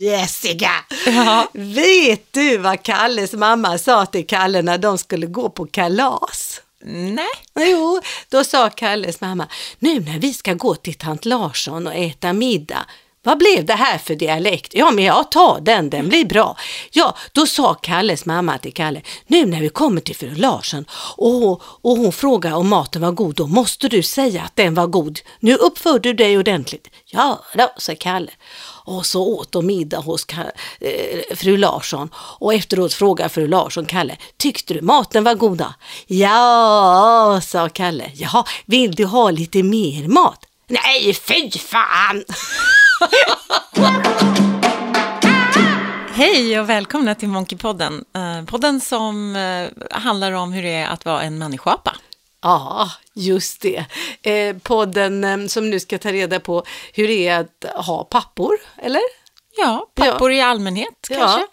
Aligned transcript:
Jessica, 0.00 0.70
Ja. 1.06 1.48
vet 1.52 2.32
du 2.32 2.58
vad 2.58 2.82
Kalles 2.82 3.32
mamma 3.32 3.78
sa 3.78 4.06
till 4.06 4.26
Kalle 4.26 4.62
när 4.62 4.78
de 4.78 4.98
skulle 4.98 5.26
gå 5.26 5.48
på 5.50 5.66
kalas? 5.66 6.60
Nej. 6.84 7.26
Jo, 7.58 8.00
då 8.28 8.44
sa 8.44 8.70
Kalles 8.70 9.20
mamma, 9.20 9.46
nu 9.78 10.00
när 10.00 10.18
vi 10.18 10.34
ska 10.34 10.54
gå 10.54 10.74
till 10.74 10.94
tant 10.94 11.24
Larsson 11.24 11.86
och 11.86 11.94
äta 11.94 12.32
middag, 12.32 12.86
vad 13.22 13.38
blev 13.38 13.64
det 13.64 13.74
här 13.74 13.98
för 13.98 14.14
dialekt? 14.14 14.74
Ja, 14.74 14.90
men 14.90 15.04
jag 15.04 15.30
tar 15.30 15.60
den, 15.60 15.90
den 15.90 16.08
blir 16.08 16.24
bra. 16.24 16.56
Ja, 16.90 17.16
då 17.32 17.46
sa 17.46 17.74
Kalles 17.74 18.26
mamma 18.26 18.58
till 18.58 18.74
Kalle, 18.74 19.02
nu 19.26 19.46
när 19.46 19.60
vi 19.60 19.68
kommer 19.68 20.00
till 20.00 20.16
fru 20.16 20.34
Larsson 20.34 20.84
och, 21.16 21.62
och 21.62 21.96
hon 21.96 22.12
frågar 22.12 22.52
om 22.54 22.68
maten 22.68 23.02
var 23.02 23.12
god, 23.12 23.34
då 23.34 23.46
måste 23.46 23.88
du 23.88 24.02
säga 24.02 24.42
att 24.42 24.56
den 24.56 24.74
var 24.74 24.86
god. 24.86 25.20
Nu 25.40 25.54
uppför 25.54 25.98
du 25.98 26.12
dig 26.12 26.38
ordentligt. 26.38 26.88
Ja, 27.06 27.44
då, 27.54 27.68
sa 27.76 27.94
Kalle. 27.94 28.30
Och 28.88 29.06
så 29.06 29.22
åt 29.22 29.52
de 29.52 29.66
middag 29.66 29.98
hos 29.98 30.26
eh, 30.80 31.36
fru 31.36 31.56
Larsson 31.56 32.10
och 32.14 32.54
efteråt 32.54 32.94
frågade 32.94 33.28
fru 33.28 33.46
Larsson 33.46 33.86
Kalle, 33.86 34.16
tyckte 34.36 34.74
du 34.74 34.80
maten 34.80 35.24
var 35.24 35.34
goda? 35.34 35.74
Ja, 36.06 37.40
sa 37.44 37.68
Kalle. 37.68 38.10
Jaha, 38.14 38.44
vill 38.66 38.94
du 38.94 39.04
ha 39.04 39.30
lite 39.30 39.62
mer 39.62 40.08
mat? 40.08 40.44
Nej, 40.66 41.14
fy 41.14 41.50
fan! 41.50 42.24
Hej 46.12 46.60
och 46.60 46.68
välkomna 46.68 47.14
till 47.14 47.28
Monkeypodden. 47.28 48.04
Eh, 48.14 48.44
podden 48.44 48.80
som 48.80 49.36
eh, 49.36 49.68
handlar 49.98 50.32
om 50.32 50.52
hur 50.52 50.62
det 50.62 50.74
är 50.74 50.86
att 50.86 51.04
vara 51.04 51.22
en 51.22 51.38
människoapa. 51.38 51.96
Ja, 52.48 52.90
just 53.14 53.60
det. 53.60 53.84
Eh, 54.22 54.56
podden 54.56 55.24
eh, 55.24 55.46
som 55.46 55.70
nu 55.70 55.80
ska 55.80 55.98
ta 55.98 56.12
reda 56.12 56.40
på 56.40 56.64
hur 56.92 57.08
det 57.08 57.28
är 57.28 57.40
att 57.40 57.84
ha 57.86 58.04
pappor, 58.04 58.56
eller? 58.76 59.02
Ja, 59.56 59.86
pappor 59.94 60.32
i 60.32 60.40
allmänhet 60.40 61.06
Ja. 61.10 61.16
kanske. 61.16 61.46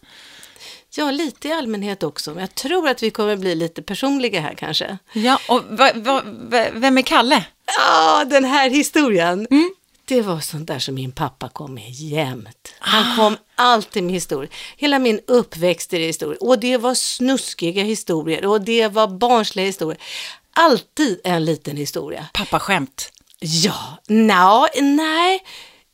Ja, 0.98 1.12
lite 1.12 1.48
i 1.48 1.52
allmänhet 1.52 2.04
också. 2.04 2.32
Men 2.32 2.40
jag 2.40 2.56
tror 2.56 2.90
att 2.90 3.04
vi 3.04 3.12
kommer 3.12 3.36
bli 3.36 3.56
lite 3.56 3.82
personliga 3.82 4.42
här 4.42 4.54
kanske. 4.54 4.98
Ja, 5.14 5.40
och 5.50 5.62
va, 5.70 5.92
va, 5.96 6.22
va, 6.26 6.66
vem 6.74 6.98
är 6.98 7.02
Kalle? 7.02 7.46
Ja, 7.78 8.26
den 8.26 8.46
här 8.46 8.70
historien. 8.70 9.48
Det 10.06 10.22
var 10.22 10.40
sånt 10.40 10.68
där 10.68 10.80
som 10.80 10.96
min 10.96 11.12
pappa 11.12 11.50
kom 11.50 11.74
med 11.74 11.90
jämt. 11.90 12.74
Han 12.80 13.16
kom 13.18 13.38
alltid 13.56 14.04
med 14.04 14.14
historier. 14.14 14.50
Hela 14.78 15.00
min 15.00 15.20
uppväxt 15.28 15.94
är 15.94 16.00
historier. 16.00 16.44
Och 16.44 16.60
det 16.60 16.78
var 16.78 16.94
snuskiga 16.94 17.84
historier 17.84 18.46
och 18.46 18.62
det 18.62 18.88
var 18.88 19.08
barnsliga 19.08 19.66
historier. 19.66 20.02
Alltid 20.60 21.22
en 21.24 21.46
liten 21.46 21.78
historia. 21.78 22.28
Pappaskämt. 22.34 23.12
Ja, 23.40 23.98
no, 24.08 24.68
nej, 24.82 25.44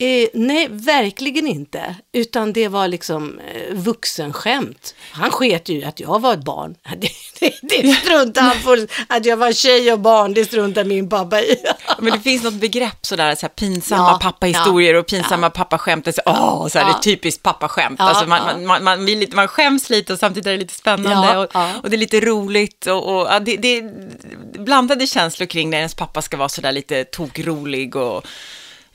eh, 0.02 0.28
nej, 0.34 0.68
verkligen 0.72 1.48
inte. 1.48 1.96
Utan 2.12 2.54
det 2.54 2.68
var 2.68 2.88
liksom 2.88 3.40
eh, 3.40 3.76
vuxenskämt. 3.76 4.96
Han 5.12 5.32
sket 5.32 5.70
ju 5.70 5.84
att 5.84 6.00
jag 6.00 6.22
var 6.22 6.34
ett 6.34 6.44
barn. 6.44 6.76
Det, 7.40 7.52
det, 7.62 7.82
det 7.82 7.94
struntade 7.94 8.42
han 8.48 8.56
för. 8.56 8.88
Att 9.08 9.26
jag 9.26 9.38
var 9.38 9.52
tjej 9.54 9.94
och 9.94 10.00
barn, 10.00 10.34
det 10.34 10.46
struntade 10.46 10.90
min 10.90 11.10
pappa 11.10 11.42
i. 11.42 11.58
Men 12.00 12.14
det 12.14 12.20
finns 12.20 12.44
något 12.44 12.54
begrepp 12.54 13.06
sådär, 13.06 13.36
så 13.36 13.42
här, 13.42 13.50
pinsamma 13.50 14.10
Ja, 14.12 14.20
pappahistorier 14.22 14.94
ja, 14.94 15.00
och 15.00 15.08
pinsamma 15.08 15.50
pappaskämt. 15.50 16.06
Det 16.06 16.12
är 16.12 16.14
så, 16.14 16.22
åh, 16.26 16.68
så 16.68 16.80
här, 16.80 16.86
Ja. 16.86 16.92
det 16.94 17.00
är 17.00 17.02
typiskt 17.02 17.44
pappaskämt. 17.44 18.00
Ja, 18.00 18.06
alltså, 18.06 18.26
man, 18.26 18.38
ja. 18.48 18.54
man, 18.54 18.66
man, 18.66 18.84
man, 18.84 19.06
lite, 19.06 19.36
man 19.36 19.48
skäms 19.48 19.90
lite 19.90 20.14
och 20.14 20.20
samtidigt 20.20 20.48
är 20.48 20.52
det 20.52 20.58
lite 20.58 20.74
spännande 20.74 21.28
Ja, 21.34 21.40
och, 21.40 21.48
ja. 21.54 21.70
och 21.84 21.90
det 21.90 21.96
är 21.96 22.00
lite 22.00 22.20
roligt. 22.20 22.88
Och, 22.88 23.16
och, 23.16 23.28
ja, 23.28 23.40
det, 23.40 23.58
det 23.58 23.84
blandade 24.60 25.08
känslor 25.08 25.48
kring 25.48 25.70
när 25.70 25.78
ens 25.78 25.96
pappa 25.96 26.22
ska 26.22 26.38
vara 26.38 26.50
sådär 26.50 26.72
lite 26.72 27.04
tokrolig 27.04 27.96
och 27.96 28.26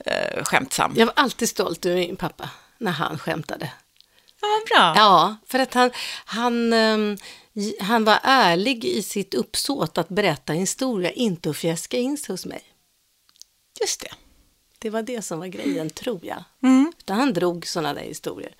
eh, 0.07 0.43
skämtsam. 0.43 0.93
Jag 0.95 1.05
var 1.05 1.13
alltid 1.17 1.49
stolt 1.49 1.85
över 1.85 1.97
min 1.97 2.15
pappa 2.15 2.49
när 2.77 2.91
han 2.91 3.19
skämtade. 3.19 3.71
Ja, 4.41 4.47
bra. 4.69 4.93
Ja, 4.95 5.35
för 5.45 5.59
att 5.59 5.73
han, 5.73 5.91
han, 6.25 6.73
ehm, 6.73 7.17
han 7.79 8.03
var 8.03 8.19
ärlig 8.23 8.85
i 8.85 9.03
sitt 9.03 9.33
uppsåt 9.33 9.97
att 9.97 10.09
berätta 10.09 10.53
en 10.53 10.59
historia, 10.59 11.11
inte 11.11 11.49
att 11.49 11.57
fjäska 11.57 11.97
in 11.97 12.17
sig 12.17 12.33
hos 12.33 12.45
mig. 12.45 12.63
Just 13.81 14.01
det. 14.01 14.11
Det 14.79 14.89
var 14.89 15.01
det 15.01 15.21
som 15.21 15.39
var 15.39 15.47
grejen, 15.47 15.89
tror 15.89 16.25
jag. 16.25 16.43
Mm. 16.63 16.93
Utan 16.99 17.19
han 17.19 17.33
drog 17.33 17.67
sådana 17.67 17.93
där 17.93 18.01
historier. 18.01 18.55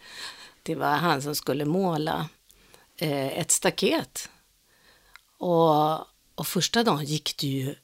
Det 0.63 0.75
var 0.75 0.95
han 0.95 1.21
som 1.21 1.35
skulle 1.35 1.65
måla 1.65 2.29
eh, 2.97 3.39
ett 3.39 3.51
staket. 3.51 4.29
Och, 5.37 5.99
och 6.35 6.47
första 6.47 6.83
dagen 6.83 7.05
gick 7.05 7.37
det 7.37 7.47
ju 7.47 7.75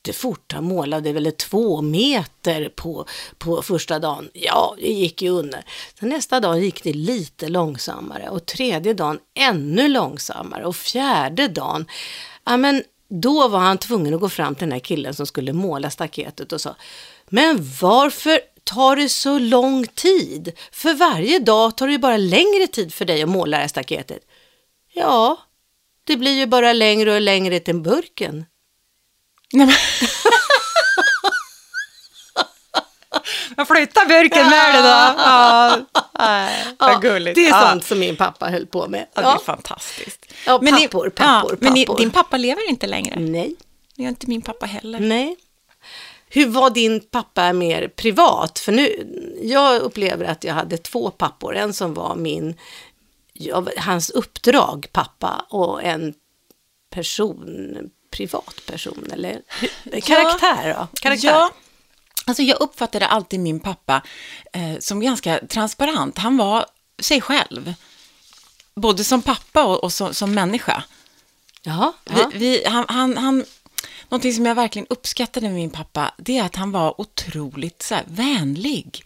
jättefort. 0.00 0.52
Han 0.52 0.64
målade 0.64 1.12
väl 1.12 1.32
två 1.32 1.82
meter 1.82 2.68
på, 2.68 3.06
på 3.38 3.62
första 3.62 3.98
dagen. 3.98 4.30
Ja, 4.32 4.74
det 4.78 4.92
gick 4.92 5.22
ju 5.22 5.30
under. 5.30 5.64
Sen 6.00 6.08
nästa 6.08 6.40
dag 6.40 6.64
gick 6.64 6.82
det 6.82 6.92
lite 6.92 7.48
långsammare 7.48 8.28
och 8.28 8.46
tredje 8.46 8.94
dagen 8.94 9.18
ännu 9.34 9.88
långsammare 9.88 10.64
och 10.64 10.76
fjärde 10.76 11.48
dagen, 11.48 11.86
ja 12.44 12.56
men 12.56 12.82
då 13.08 13.48
var 13.48 13.58
han 13.58 13.78
tvungen 13.78 14.14
att 14.14 14.20
gå 14.20 14.28
fram 14.28 14.54
till 14.54 14.66
den 14.66 14.72
här 14.72 14.78
killen 14.78 15.14
som 15.14 15.26
skulle 15.26 15.52
måla 15.52 15.90
staketet 15.90 16.52
och 16.52 16.60
sa, 16.60 16.76
men 17.28 17.68
varför 17.80 18.40
tar 18.64 18.96
det 18.96 19.08
så 19.08 19.38
lång 19.38 19.86
tid? 19.86 20.52
För 20.72 20.94
varje 20.94 21.38
dag 21.38 21.76
tar 21.76 21.86
det 21.86 21.92
ju 21.92 21.98
bara 21.98 22.16
längre 22.16 22.66
tid 22.66 22.94
för 22.94 23.04
dig 23.04 23.22
att 23.22 23.28
måla 23.28 23.56
det 23.56 23.60
här 23.60 23.68
staketet. 23.68 24.22
Ja, 24.94 25.38
det 26.04 26.16
blir 26.16 26.38
ju 26.38 26.46
bara 26.46 26.72
längre 26.72 27.14
och 27.14 27.20
längre 27.20 27.60
till 27.60 27.80
burken. 27.80 28.44
Nej, 29.52 29.66
men... 29.66 29.76
Jag 33.56 33.68
flyttar 33.68 34.06
burken 34.06 34.46
med 34.50 34.74
det 34.74 34.82
då. 34.82 34.88
Ja, 36.18 36.48
vad 36.78 37.02
gulligt. 37.02 37.34
det 37.34 37.46
är 37.46 37.70
sånt 37.70 37.84
som 37.84 37.98
min 37.98 38.16
pappa 38.16 38.48
höll 38.48 38.66
på 38.66 38.88
med. 38.88 39.06
Ja, 39.14 39.20
det 39.22 39.28
är 39.28 39.38
fantastiskt. 39.38 40.26
Ja, 40.46 40.58
ni- 40.62 40.70
pappor, 40.88 41.10
pappor, 41.10 41.56
men 41.60 41.72
ni, 41.72 41.86
pappor. 41.86 41.98
din 41.98 42.10
pappa 42.10 42.36
lever 42.36 42.68
inte 42.70 42.86
längre. 42.86 43.20
Nej, 43.20 43.54
Det 43.96 44.02
gör 44.02 44.08
inte 44.08 44.26
min 44.26 44.42
pappa 44.42 44.66
heller. 44.66 45.00
nej. 45.00 45.36
Hur 46.28 46.46
var 46.46 46.70
din 46.70 47.00
pappa 47.00 47.52
mer 47.52 47.88
privat? 47.88 48.58
För 48.58 48.72
nu, 48.72 49.08
jag 49.42 49.80
upplever 49.82 50.24
att 50.24 50.44
jag 50.44 50.54
hade 50.54 50.76
två 50.78 51.10
pappor. 51.10 51.56
En 51.56 51.72
som 51.74 51.94
var 51.94 52.14
min, 52.14 52.54
hans 53.76 54.10
uppdrag 54.10 54.86
pappa 54.92 55.46
och 55.48 55.82
en 55.82 56.14
person, 56.94 57.76
privatperson 58.10 59.10
eller 59.12 59.42
karaktär 60.02 60.76
då? 60.78 60.98
Karaktär. 61.00 61.28
Ja, 61.28 61.52
alltså 62.24 62.42
jag 62.42 62.60
uppfattade 62.60 63.06
alltid 63.06 63.40
min 63.40 63.60
pappa 63.60 64.02
eh, 64.52 64.78
som 64.78 65.00
ganska 65.00 65.38
transparent. 65.38 66.18
Han 66.18 66.36
var 66.36 66.66
sig 66.98 67.20
själv. 67.20 67.74
Både 68.74 69.04
som 69.04 69.22
pappa 69.22 69.64
och, 69.64 69.84
och 69.84 69.92
som, 69.92 70.14
som 70.14 70.34
människa. 70.34 70.84
Jaha, 71.62 71.92
ja. 72.04 72.30
Vi, 72.32 72.38
vi, 72.38 72.64
han, 72.66 72.84
han, 72.88 73.16
han, 73.16 73.44
någonting 74.08 74.32
som 74.32 74.46
jag 74.46 74.54
verkligen 74.54 74.86
uppskattade 74.90 75.46
med 75.46 75.54
min 75.54 75.70
pappa, 75.70 76.14
det 76.18 76.38
är 76.38 76.44
att 76.44 76.56
han 76.56 76.72
var 76.72 77.00
otroligt 77.00 77.82
så 77.82 77.94
här, 77.94 78.04
vänlig 78.06 79.04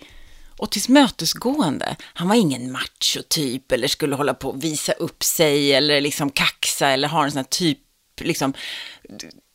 och 0.59 0.71
tillmötesgående. 0.71 1.97
Han 2.03 2.29
var 2.29 2.35
ingen 2.35 2.73
machotyp 2.73 3.73
eller 3.73 3.89
skulle 3.89 4.17
hålla 4.17 4.35
på 4.35 4.49
och 4.49 4.65
visa 4.65 4.93
upp 4.93 5.23
sig 5.23 5.73
eller 5.73 6.01
liksom 6.01 6.31
kaxa 6.31 6.89
eller 6.89 7.09
ha 7.09 7.25
en 7.25 7.31
sån 7.31 7.39
här 7.39 7.45
typ, 7.45 7.79
liksom, 8.21 8.55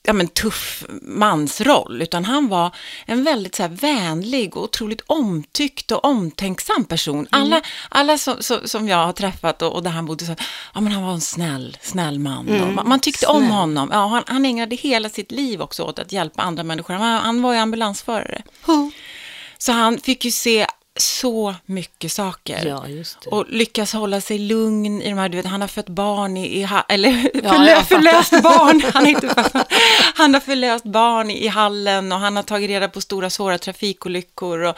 ja 0.03 0.13
men 0.13 0.27
tuff 0.27 0.83
mansroll, 1.01 2.01
utan 2.01 2.25
han 2.25 2.47
var 2.47 2.75
en 3.05 3.23
väldigt 3.23 3.55
så 3.55 3.63
här 3.63 3.69
vänlig 3.69 4.57
och 4.57 4.63
otroligt 4.63 5.01
omtyckt 5.07 5.91
och 5.91 6.05
omtänksam 6.05 6.85
person. 6.85 7.27
Alla, 7.31 7.61
alla 7.89 8.17
som, 8.17 8.35
som, 8.39 8.67
som 8.67 8.87
jag 8.87 9.05
har 9.05 9.13
träffat 9.13 9.61
och, 9.61 9.73
och 9.73 9.83
där 9.83 9.91
han 9.91 10.05
bodde 10.05 10.25
så, 10.25 10.35
ja 10.73 10.81
men 10.81 10.91
han 10.91 11.03
var 11.03 11.13
en 11.13 11.21
snäll, 11.21 11.77
snäll 11.81 12.19
man. 12.19 12.61
Och 12.61 12.73
man, 12.73 12.89
man 12.89 12.99
tyckte 12.99 13.27
om 13.27 13.37
snäll. 13.37 13.51
honom. 13.51 13.89
Ja, 13.91 14.07
han, 14.07 14.23
han 14.27 14.45
ägnade 14.45 14.75
hela 14.75 15.09
sitt 15.09 15.31
liv 15.31 15.61
också 15.61 15.83
åt 15.83 15.99
att 15.99 16.11
hjälpa 16.11 16.41
andra 16.41 16.63
människor. 16.63 16.93
Han, 16.93 17.21
han 17.21 17.41
var 17.41 17.53
ju 17.53 17.59
ambulansförare. 17.59 18.41
Ho. 18.61 18.91
Så 19.57 19.71
han 19.71 19.97
fick 19.97 20.25
ju 20.25 20.31
se 20.31 20.67
så 21.01 21.55
mycket 21.65 22.11
saker. 22.11 22.65
Ja. 22.65 22.85
Och 23.25 23.45
lyckas 23.49 23.93
hålla 23.93 24.21
sig 24.21 24.39
lugn 24.39 25.01
i 25.01 25.09
de 25.09 25.17
här, 25.17 25.29
du 25.29 25.37
vet, 25.37 25.45
han 25.45 25.61
har 25.61 25.67
fött 25.67 25.89
barn 25.89 26.37
i, 26.37 26.61
i 26.61 26.67
eller 26.89 27.31
Ja, 27.43 27.49
förlö, 27.49 27.83
förlöst 27.83 28.43
barn, 28.43 28.81
han, 28.93 29.05
är 29.05 29.09
inte 29.09 29.51
han 30.15 30.33
har 30.33 30.41
förlöst 30.41 30.85
barn 30.85 31.31
i 31.31 31.47
hallen 31.47 32.11
och 32.11 32.19
han 32.19 32.35
har 32.35 32.43
tagit 32.43 32.69
reda 32.69 32.89
på 32.89 33.01
stora 33.01 33.29
svåra 33.29 33.57
trafikolyckor 33.57 34.59
och, 34.59 34.77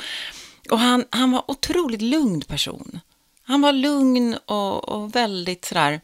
och 0.70 0.80
han, 0.80 1.06
han 1.10 1.32
var 1.32 1.52
otroligt 1.52 2.02
lugn 2.02 2.42
person. 2.42 3.00
Han 3.44 3.62
var 3.62 3.74
lugn 3.74 4.38
och, 4.46 4.90
och 4.90 5.16
väldigt 5.16 5.66
sådär, 5.66 6.02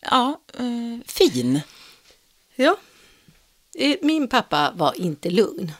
ja, 0.00 0.40
eh, 0.58 1.06
fin. 1.06 1.60
Ja. 2.56 2.76
Eh, 3.78 3.96
Min 4.02 4.28
pappa 4.28 4.72
var 4.74 5.00
inte 5.00 5.30
lugn. 5.30 5.72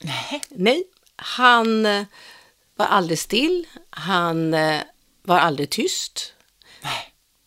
Nej. 0.00 0.42
Nej, 0.48 0.84
han 1.16 1.86
var 2.76 2.86
aldrig 2.86 3.18
still. 3.18 3.66
Han 3.90 4.54
eh, 4.54 4.80
var 5.22 5.38
aldrig 5.38 5.70
tyst. 5.70 6.32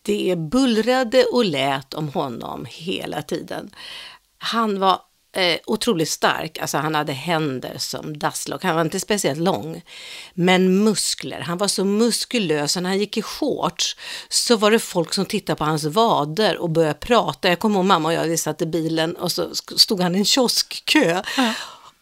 Det 0.01 0.35
bullrade 0.37 1.23
och 1.23 1.45
lät 1.45 1.93
om 1.93 2.09
honom 2.09 2.65
hela 2.69 3.21
tiden. 3.21 3.71
Han 4.37 4.79
var 4.79 5.01
eh, 5.35 5.57
otroligt 5.65 6.09
stark. 6.09 6.57
Alltså 6.57 6.77
han 6.77 6.95
hade 6.95 7.13
händer 7.13 7.77
som 7.77 8.19
dasslock. 8.19 8.63
Han 8.63 8.75
var 8.75 8.81
inte 8.81 8.99
speciellt 8.99 9.39
lång. 9.39 9.81
Men 10.33 10.83
muskler. 10.83 11.39
Han 11.39 11.57
var 11.57 11.67
så 11.67 11.85
muskulös. 11.85 12.75
När 12.75 12.89
han 12.89 12.99
gick 12.99 13.17
i 13.17 13.21
shorts 13.21 13.97
så 14.29 14.55
var 14.57 14.71
det 14.71 14.79
folk 14.79 15.13
som 15.13 15.25
tittade 15.25 15.57
på 15.57 15.63
hans 15.65 15.83
vader 15.83 16.57
och 16.57 16.69
började 16.69 16.99
prata. 16.99 17.49
Jag 17.49 17.59
kommer 17.59 17.75
ihåg 17.75 17.85
mamma 17.85 18.09
och 18.09 18.13
jag, 18.13 18.23
vi 18.23 18.37
satt 18.37 18.61
i 18.61 18.65
bilen 18.65 19.15
och 19.15 19.31
så 19.31 19.55
stod 19.55 20.01
han 20.01 20.15
i 20.15 20.17
en 20.17 20.25
kioskkö. 20.25 21.21
Ja. 21.37 21.53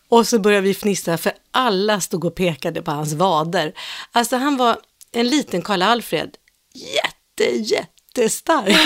Och 0.09 0.27
så 0.27 0.39
började 0.39 0.67
vi 0.67 0.73
fnissa 0.73 1.17
för 1.17 1.31
alla 1.51 2.01
stod 2.01 2.25
och 2.25 2.35
pekade 2.35 2.81
på 2.81 2.91
hans 2.91 3.13
vader. 3.13 3.73
Alltså 4.11 4.35
han 4.35 4.57
var 4.57 4.77
en 5.11 5.29
liten 5.29 5.61
Karl 5.61 5.81
Alfred. 5.81 6.37
Jätte, 6.73 7.55
jätte 7.55 7.94
jättestark. 8.17 8.77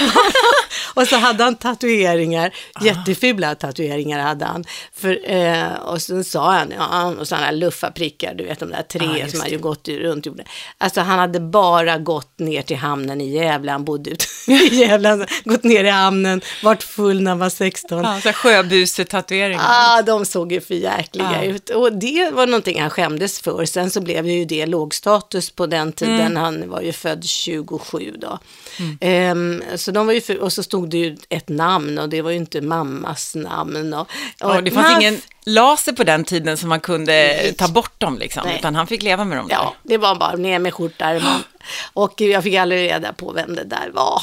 och 0.94 1.08
så 1.08 1.16
hade 1.16 1.44
han 1.44 1.56
tatueringar, 1.56 2.54
ah. 2.74 2.86
jättefula 2.86 3.56
tatueringar 3.56 4.20
hade 4.20 4.46
han. 4.46 4.64
För, 4.94 5.32
eh, 5.32 5.74
och 5.74 6.02
sen 6.02 6.24
sa 6.24 6.52
han, 6.52 6.74
ja, 6.78 7.06
och 7.20 7.28
sådana 7.28 7.52
luffarprickar, 7.52 8.34
du 8.34 8.44
vet 8.44 8.60
de 8.60 8.70
där 8.70 8.84
tre 8.84 9.24
ah, 9.26 9.28
som 9.28 9.50
ju 9.50 9.58
gått 9.58 9.88
runt 9.88 10.26
jorden. 10.26 10.46
Alltså 10.78 11.02
han 11.02 11.20
hade 11.20 11.40
bara 11.40 11.98
gått 11.98 12.40
ner 12.40 12.62
till 12.62 12.78
hamnen 12.78 13.22
i 13.22 13.30
Gävle, 13.30 13.72
han 13.72 13.86
bodde 13.86 14.10
ute 14.10 14.26
i 14.52 14.76
Gävle, 14.76 15.28
gått 15.44 15.64
ner 15.64 15.84
i 15.84 15.90
hamnen, 15.90 16.42
varit 16.64 16.84
full 16.84 17.22
när 17.22 17.32
han 17.32 17.40
var 17.40 17.50
16. 17.50 18.04
Ja, 18.04 18.22
så 18.22 18.34
sjöbusetatueringar. 18.34 19.64
Ja, 19.64 20.00
ah, 20.00 20.02
de 20.02 20.26
såg 20.26 20.52
ju 20.52 20.62
för 20.62 20.76
jäkliga 20.76 21.40
ah. 21.40 21.44
ut. 21.44 21.70
Och 21.70 21.94
det 21.94 22.32
var 22.32 22.48
någonting 22.48 22.82
han 22.82 22.90
skämdes 22.90 23.42
för. 23.42 23.66
Sen 23.66 23.92
så 23.92 24.02
blev 24.02 24.28
ju 24.28 24.46
det 24.46 24.66
lågstatus 24.66 25.50
på 25.50 25.66
den 25.66 25.94
tiden, 25.94 26.20
mm. 26.20 26.36
han 26.36 26.70
var 26.70 26.82
ju 26.82 26.92
född 26.92 27.24
27 27.26 28.16
då. 28.22 28.40
Mm. 28.80 28.98
Um, 29.32 29.64
så 29.76 29.92
de 29.92 30.06
var 30.06 30.14
ju 30.14 30.22
för, 30.22 30.38
och 30.38 30.54
så 30.54 30.64
stod 30.64 30.90
det 30.90 30.98
ju 30.98 31.18
ett 31.30 31.50
namn 31.50 31.98
och 31.98 32.10
det 32.10 32.22
var 32.22 32.32
ju 32.32 32.38
inte 32.38 32.62
mammas 32.62 33.36
namn. 33.36 33.94
Och, 33.94 34.02
och 34.02 34.08
ja, 34.40 34.62
det 34.62 34.72
fanns 34.72 35.02
ingen 35.02 35.22
laser 35.46 35.94
på 35.94 36.04
den 36.04 36.24
tiden 36.24 36.58
som 36.58 36.70
man 36.70 36.80
kunde 36.80 37.40
ta 37.58 37.68
bort 37.68 38.00
dem 38.00 38.18
liksom, 38.18 38.44
nej. 38.46 38.56
utan 38.60 38.76
han 38.76 38.88
fick 38.88 39.04
leva 39.04 39.26
med 39.26 39.38
dem 39.38 39.48
där. 39.48 39.56
Ja, 39.56 39.76
det 39.84 39.98
var 39.98 40.16
bara 40.16 40.36
ner 40.36 40.60
med 40.60 40.74
skjortärmen. 40.74 41.44
och 41.94 42.22
jag 42.22 42.44
fick 42.44 42.56
aldrig 42.56 42.92
reda 42.92 43.14
på 43.14 43.32
vem 43.32 43.56
det 43.56 43.64
där 43.64 43.90
var. 43.94 44.22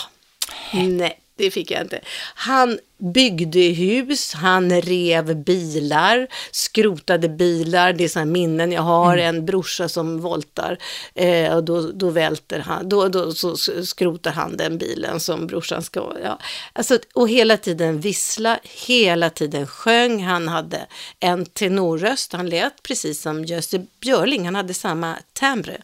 Nej 0.73 1.19
det 1.37 1.51
fick 1.51 1.71
jag 1.71 1.83
inte. 1.83 2.01
Han 2.35 2.79
byggde 2.99 3.61
hus, 3.61 4.35
han 4.35 4.81
rev 4.81 5.37
bilar, 5.37 6.29
skrotade 6.51 7.29
bilar. 7.29 7.93
Det 7.93 8.05
är 8.05 8.09
sådana 8.09 8.33
minnen 8.33 8.73
jag 8.73 8.83
har. 8.83 9.19
Mm. 9.19 9.37
En 9.37 9.47
brorsa 9.47 9.89
som 9.89 10.21
voltar 10.21 10.79
eh, 11.15 11.57
och 11.57 11.65
då, 11.65 11.81
då 11.81 12.11
välter 12.11 12.59
han, 12.59 12.89
då, 12.89 13.09
då 13.09 13.33
så 13.33 13.57
skrotar 13.85 14.31
han 14.33 14.57
den 14.57 14.79
bilen 14.79 15.21
som 15.21 15.47
brorsan 15.47 15.83
ska, 15.83 16.13
ja. 16.23 16.39
Alltså, 16.73 16.99
och 17.15 17.29
hela 17.29 17.57
tiden 17.57 18.01
vissla, 18.01 18.59
hela 18.87 19.31
tiden 19.31 19.67
sjöng. 19.67 20.25
Han 20.25 20.49
hade 20.49 20.87
en 21.21 21.47
tenorröst, 21.47 22.33
han 22.33 22.49
lät 22.49 22.83
precis 22.83 23.21
som 23.23 23.45
Gösta 23.45 23.79
Björling, 24.01 24.45
han 24.45 24.55
hade 24.55 24.75
samma 24.75 25.17
timbre. 25.33 25.83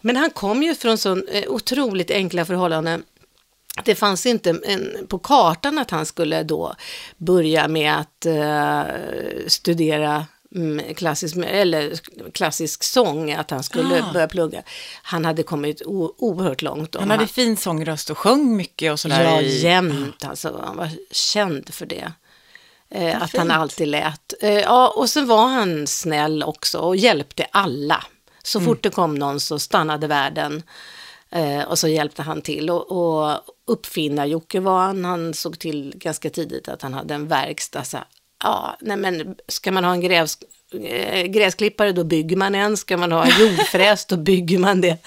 Men 0.00 0.16
han 0.16 0.30
kom 0.30 0.62
ju 0.62 0.74
från 0.74 0.98
så 0.98 1.26
eh, 1.26 1.48
otroligt 1.48 2.10
enkla 2.10 2.44
förhållanden 2.44 3.02
det 3.84 3.94
fanns 3.94 4.26
inte 4.26 4.50
en, 4.64 5.06
på 5.08 5.18
kartan 5.18 5.78
att 5.78 5.90
han 5.90 6.06
skulle 6.06 6.42
då 6.42 6.74
börja 7.16 7.68
med 7.68 7.98
att 7.98 8.26
uh, 8.26 9.46
studera 9.46 10.26
mm, 10.54 10.94
klassisk, 10.94 11.36
eller 11.36 11.92
klassisk 12.32 12.82
sång, 12.82 13.32
att 13.32 13.50
han 13.50 13.62
skulle 13.62 14.02
ah. 14.02 14.12
börja 14.12 14.28
plugga. 14.28 14.62
Han 15.02 15.24
hade 15.24 15.42
kommit 15.42 15.82
o, 15.86 16.14
oerhört 16.18 16.62
långt. 16.62 16.94
Han 16.94 17.10
hade 17.10 17.22
han, 17.22 17.28
fin 17.28 17.56
sångröst 17.56 18.10
och 18.10 18.18
sjöng 18.18 18.56
mycket 18.56 18.92
och 18.92 19.00
sådär. 19.00 19.24
Ja, 19.24 19.40
jämt. 19.40 20.24
Alltså, 20.24 20.60
han 20.64 20.76
var 20.76 20.90
känd 21.10 21.74
för 21.74 21.86
det. 21.86 22.12
Eh, 22.90 23.22
att 23.22 23.36
han 23.36 23.50
alltid 23.50 23.88
lät. 23.88 24.34
Eh, 24.40 24.58
ja, 24.58 24.88
och 24.96 25.10
så 25.10 25.24
var 25.24 25.46
han 25.46 25.86
snäll 25.86 26.42
också 26.42 26.78
och 26.78 26.96
hjälpte 26.96 27.46
alla. 27.50 28.04
Så 28.42 28.58
mm. 28.58 28.68
fort 28.68 28.82
det 28.82 28.90
kom 28.90 29.14
någon 29.14 29.40
så 29.40 29.58
stannade 29.58 30.06
världen. 30.06 30.62
Eh, 31.32 31.62
och 31.62 31.78
så 31.78 31.88
hjälpte 31.88 32.22
han 32.22 32.42
till. 32.42 32.70
Och, 32.70 32.92
och 32.92 33.40
uppfinnar-Jocke 33.66 34.60
var 34.60 34.80
han. 34.80 35.04
Han 35.04 35.34
såg 35.34 35.58
till 35.58 35.92
ganska 35.96 36.30
tidigt 36.30 36.68
att 36.68 36.82
han 36.82 36.94
hade 36.94 37.14
en 37.14 37.28
verkstad. 37.28 37.84
Så, 37.84 37.98
ja, 38.44 38.76
nej 38.80 38.96
men 38.96 39.36
ska 39.48 39.72
man 39.72 39.84
ha 39.84 39.92
en 39.92 40.00
grävs, 40.00 40.38
eh, 40.84 41.26
gräsklippare 41.26 41.92
då 41.92 42.04
bygger 42.04 42.36
man 42.36 42.54
en. 42.54 42.76
Ska 42.76 42.96
man 42.96 43.12
ha 43.12 43.24
en 43.24 43.40
jordfräs 43.40 44.06
då 44.06 44.16
bygger 44.16 44.58
man 44.58 44.80
det. 44.80 44.98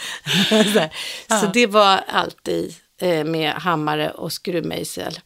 så, 0.50 0.90
ja. 1.28 1.40
så 1.40 1.48
det 1.54 1.68
var 1.68 1.98
alltid 2.08 2.76
eh, 2.98 3.24
med 3.24 3.54
hammare 3.54 4.12
och 4.12 4.34
skruvmejsel. 4.34 5.20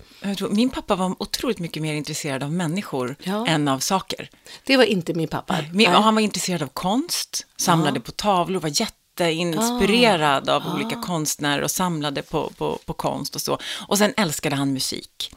Min 0.50 0.69
pappa 0.69 0.95
var 0.95 1.15
otroligt 1.19 1.59
mycket 1.59 1.81
mer 1.81 1.93
intresserad 1.93 2.43
av 2.43 2.51
människor 2.51 3.15
ja. 3.23 3.47
än 3.47 3.67
av 3.67 3.79
saker. 3.79 4.29
Det 4.63 4.77
var 4.77 4.83
inte 4.83 5.13
min 5.13 5.27
pappa. 5.27 5.57
Min, 5.73 5.88
han 5.88 6.15
var 6.15 6.21
intresserad 6.21 6.63
av 6.63 6.67
konst, 6.67 7.45
samlade 7.57 7.97
ja. 7.97 8.01
på 8.01 8.11
tavlor, 8.11 8.59
var 8.59 8.81
jätte 8.81 8.96
jätteinspirerad 9.19 10.49
ah, 10.49 10.55
av 10.55 10.63
ah. 10.67 10.73
olika 10.73 10.95
konstnärer 10.95 11.61
och 11.61 11.71
samlade 11.71 12.21
på, 12.21 12.51
på, 12.57 12.79
på 12.85 12.93
konst 12.93 13.35
och 13.35 13.41
så. 13.41 13.59
Och 13.87 13.97
sen 13.97 14.13
älskade 14.17 14.55
han 14.55 14.73
musik. 14.73 15.31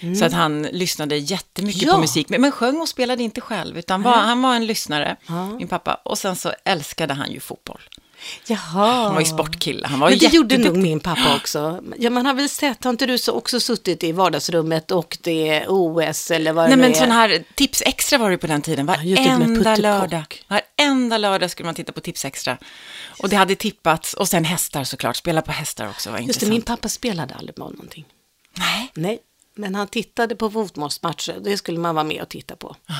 Mm. 0.00 0.16
Så 0.16 0.24
att 0.24 0.32
han 0.32 0.62
lyssnade 0.62 1.16
jättemycket 1.16 1.82
ja. 1.82 1.94
på 1.94 2.00
musik, 2.00 2.28
men, 2.28 2.40
men 2.40 2.52
sjöng 2.52 2.80
och 2.80 2.88
spelade 2.88 3.22
inte 3.22 3.40
själv, 3.40 3.78
utan 3.78 4.02
var, 4.02 4.12
han 4.12 4.42
var 4.42 4.54
en 4.54 4.66
lyssnare, 4.66 5.16
ja. 5.26 5.46
min 5.46 5.68
pappa. 5.68 5.94
Och 5.94 6.18
sen 6.18 6.36
så 6.36 6.52
älskade 6.64 7.14
han 7.14 7.32
ju 7.32 7.40
fotboll. 7.40 7.80
Jaha. 8.46 9.04
Han 9.04 9.14
var 9.14 9.20
ju 9.20 9.26
sportkille. 9.26 9.86
Han 9.86 10.00
var 10.00 10.10
Men 10.10 10.18
det 10.18 10.32
gjorde 10.32 10.58
nog 10.58 10.76
min 10.76 11.00
pappa 11.00 11.36
också. 11.36 11.80
Ja, 11.98 12.10
man 12.10 12.26
har 12.26 12.34
väl 12.34 12.48
sett, 12.48 12.84
har 12.84 12.90
inte 12.90 13.06
du 13.06 13.18
så 13.18 13.32
också 13.32 13.60
suttit 13.60 14.04
i 14.04 14.12
vardagsrummet 14.12 14.90
och 14.90 15.18
det 15.22 15.48
är 15.48 15.64
OS 15.68 16.30
eller 16.30 16.52
vad 16.52 16.64
Nej, 16.64 16.76
det 16.76 16.82
men 16.82 16.94
sån 16.94 17.10
här 17.10 17.42
Tips 17.54 17.82
Extra 17.86 18.18
var 18.18 18.30
det 18.30 18.38
på 18.38 18.46
den 18.46 18.62
tiden. 18.62 18.86
Varenda 18.86 19.70
ja, 19.70 19.76
lördag. 19.76 20.44
Varenda 20.48 21.18
lördag 21.18 21.50
skulle 21.50 21.66
man 21.66 21.74
titta 21.74 21.92
på 21.92 22.00
Tips 22.00 22.24
Extra. 22.24 22.58
Och 23.22 23.28
det 23.28 23.36
hade 23.36 23.54
tippats, 23.54 24.14
och 24.14 24.28
sen 24.28 24.44
hästar 24.44 24.84
såklart. 24.84 25.16
Spela 25.16 25.42
på 25.42 25.52
hästar 25.52 25.88
också 25.88 26.10
var 26.10 26.18
Just 26.18 26.40
det, 26.40 26.48
min 26.48 26.62
pappa 26.62 26.88
spelade 26.88 27.34
aldrig 27.34 27.54
på 27.54 27.68
någonting. 27.68 28.04
Nej. 28.58 28.90
Nej, 28.94 29.18
men 29.54 29.74
han 29.74 29.88
tittade 29.88 30.36
på 30.36 30.50
fotbollsmatcher. 30.50 31.40
Det 31.40 31.56
skulle 31.56 31.78
man 31.78 31.94
vara 31.94 32.04
med 32.04 32.22
och 32.22 32.28
titta 32.28 32.56
på. 32.56 32.76
Ah. 32.86 32.94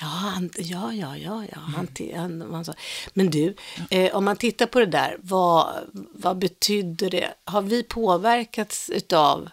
Ja, 0.00 0.06
han, 0.06 0.50
ja, 0.58 0.92
ja, 0.92 1.16
ja, 1.16 1.44
ja. 1.52 1.58
Han, 1.58 1.88
han, 2.14 2.52
han, 2.52 2.64
sa. 2.64 2.74
Men 3.14 3.30
du, 3.30 3.54
eh, 3.90 4.16
om 4.16 4.24
man 4.24 4.36
tittar 4.36 4.66
på 4.66 4.78
det 4.78 4.86
där, 4.86 5.16
vad, 5.20 5.74
vad 6.12 6.38
betyder 6.38 7.10
det? 7.10 7.34
Har 7.44 7.62
vi 7.62 7.82
påverkats 7.82 8.90
av 9.12 9.48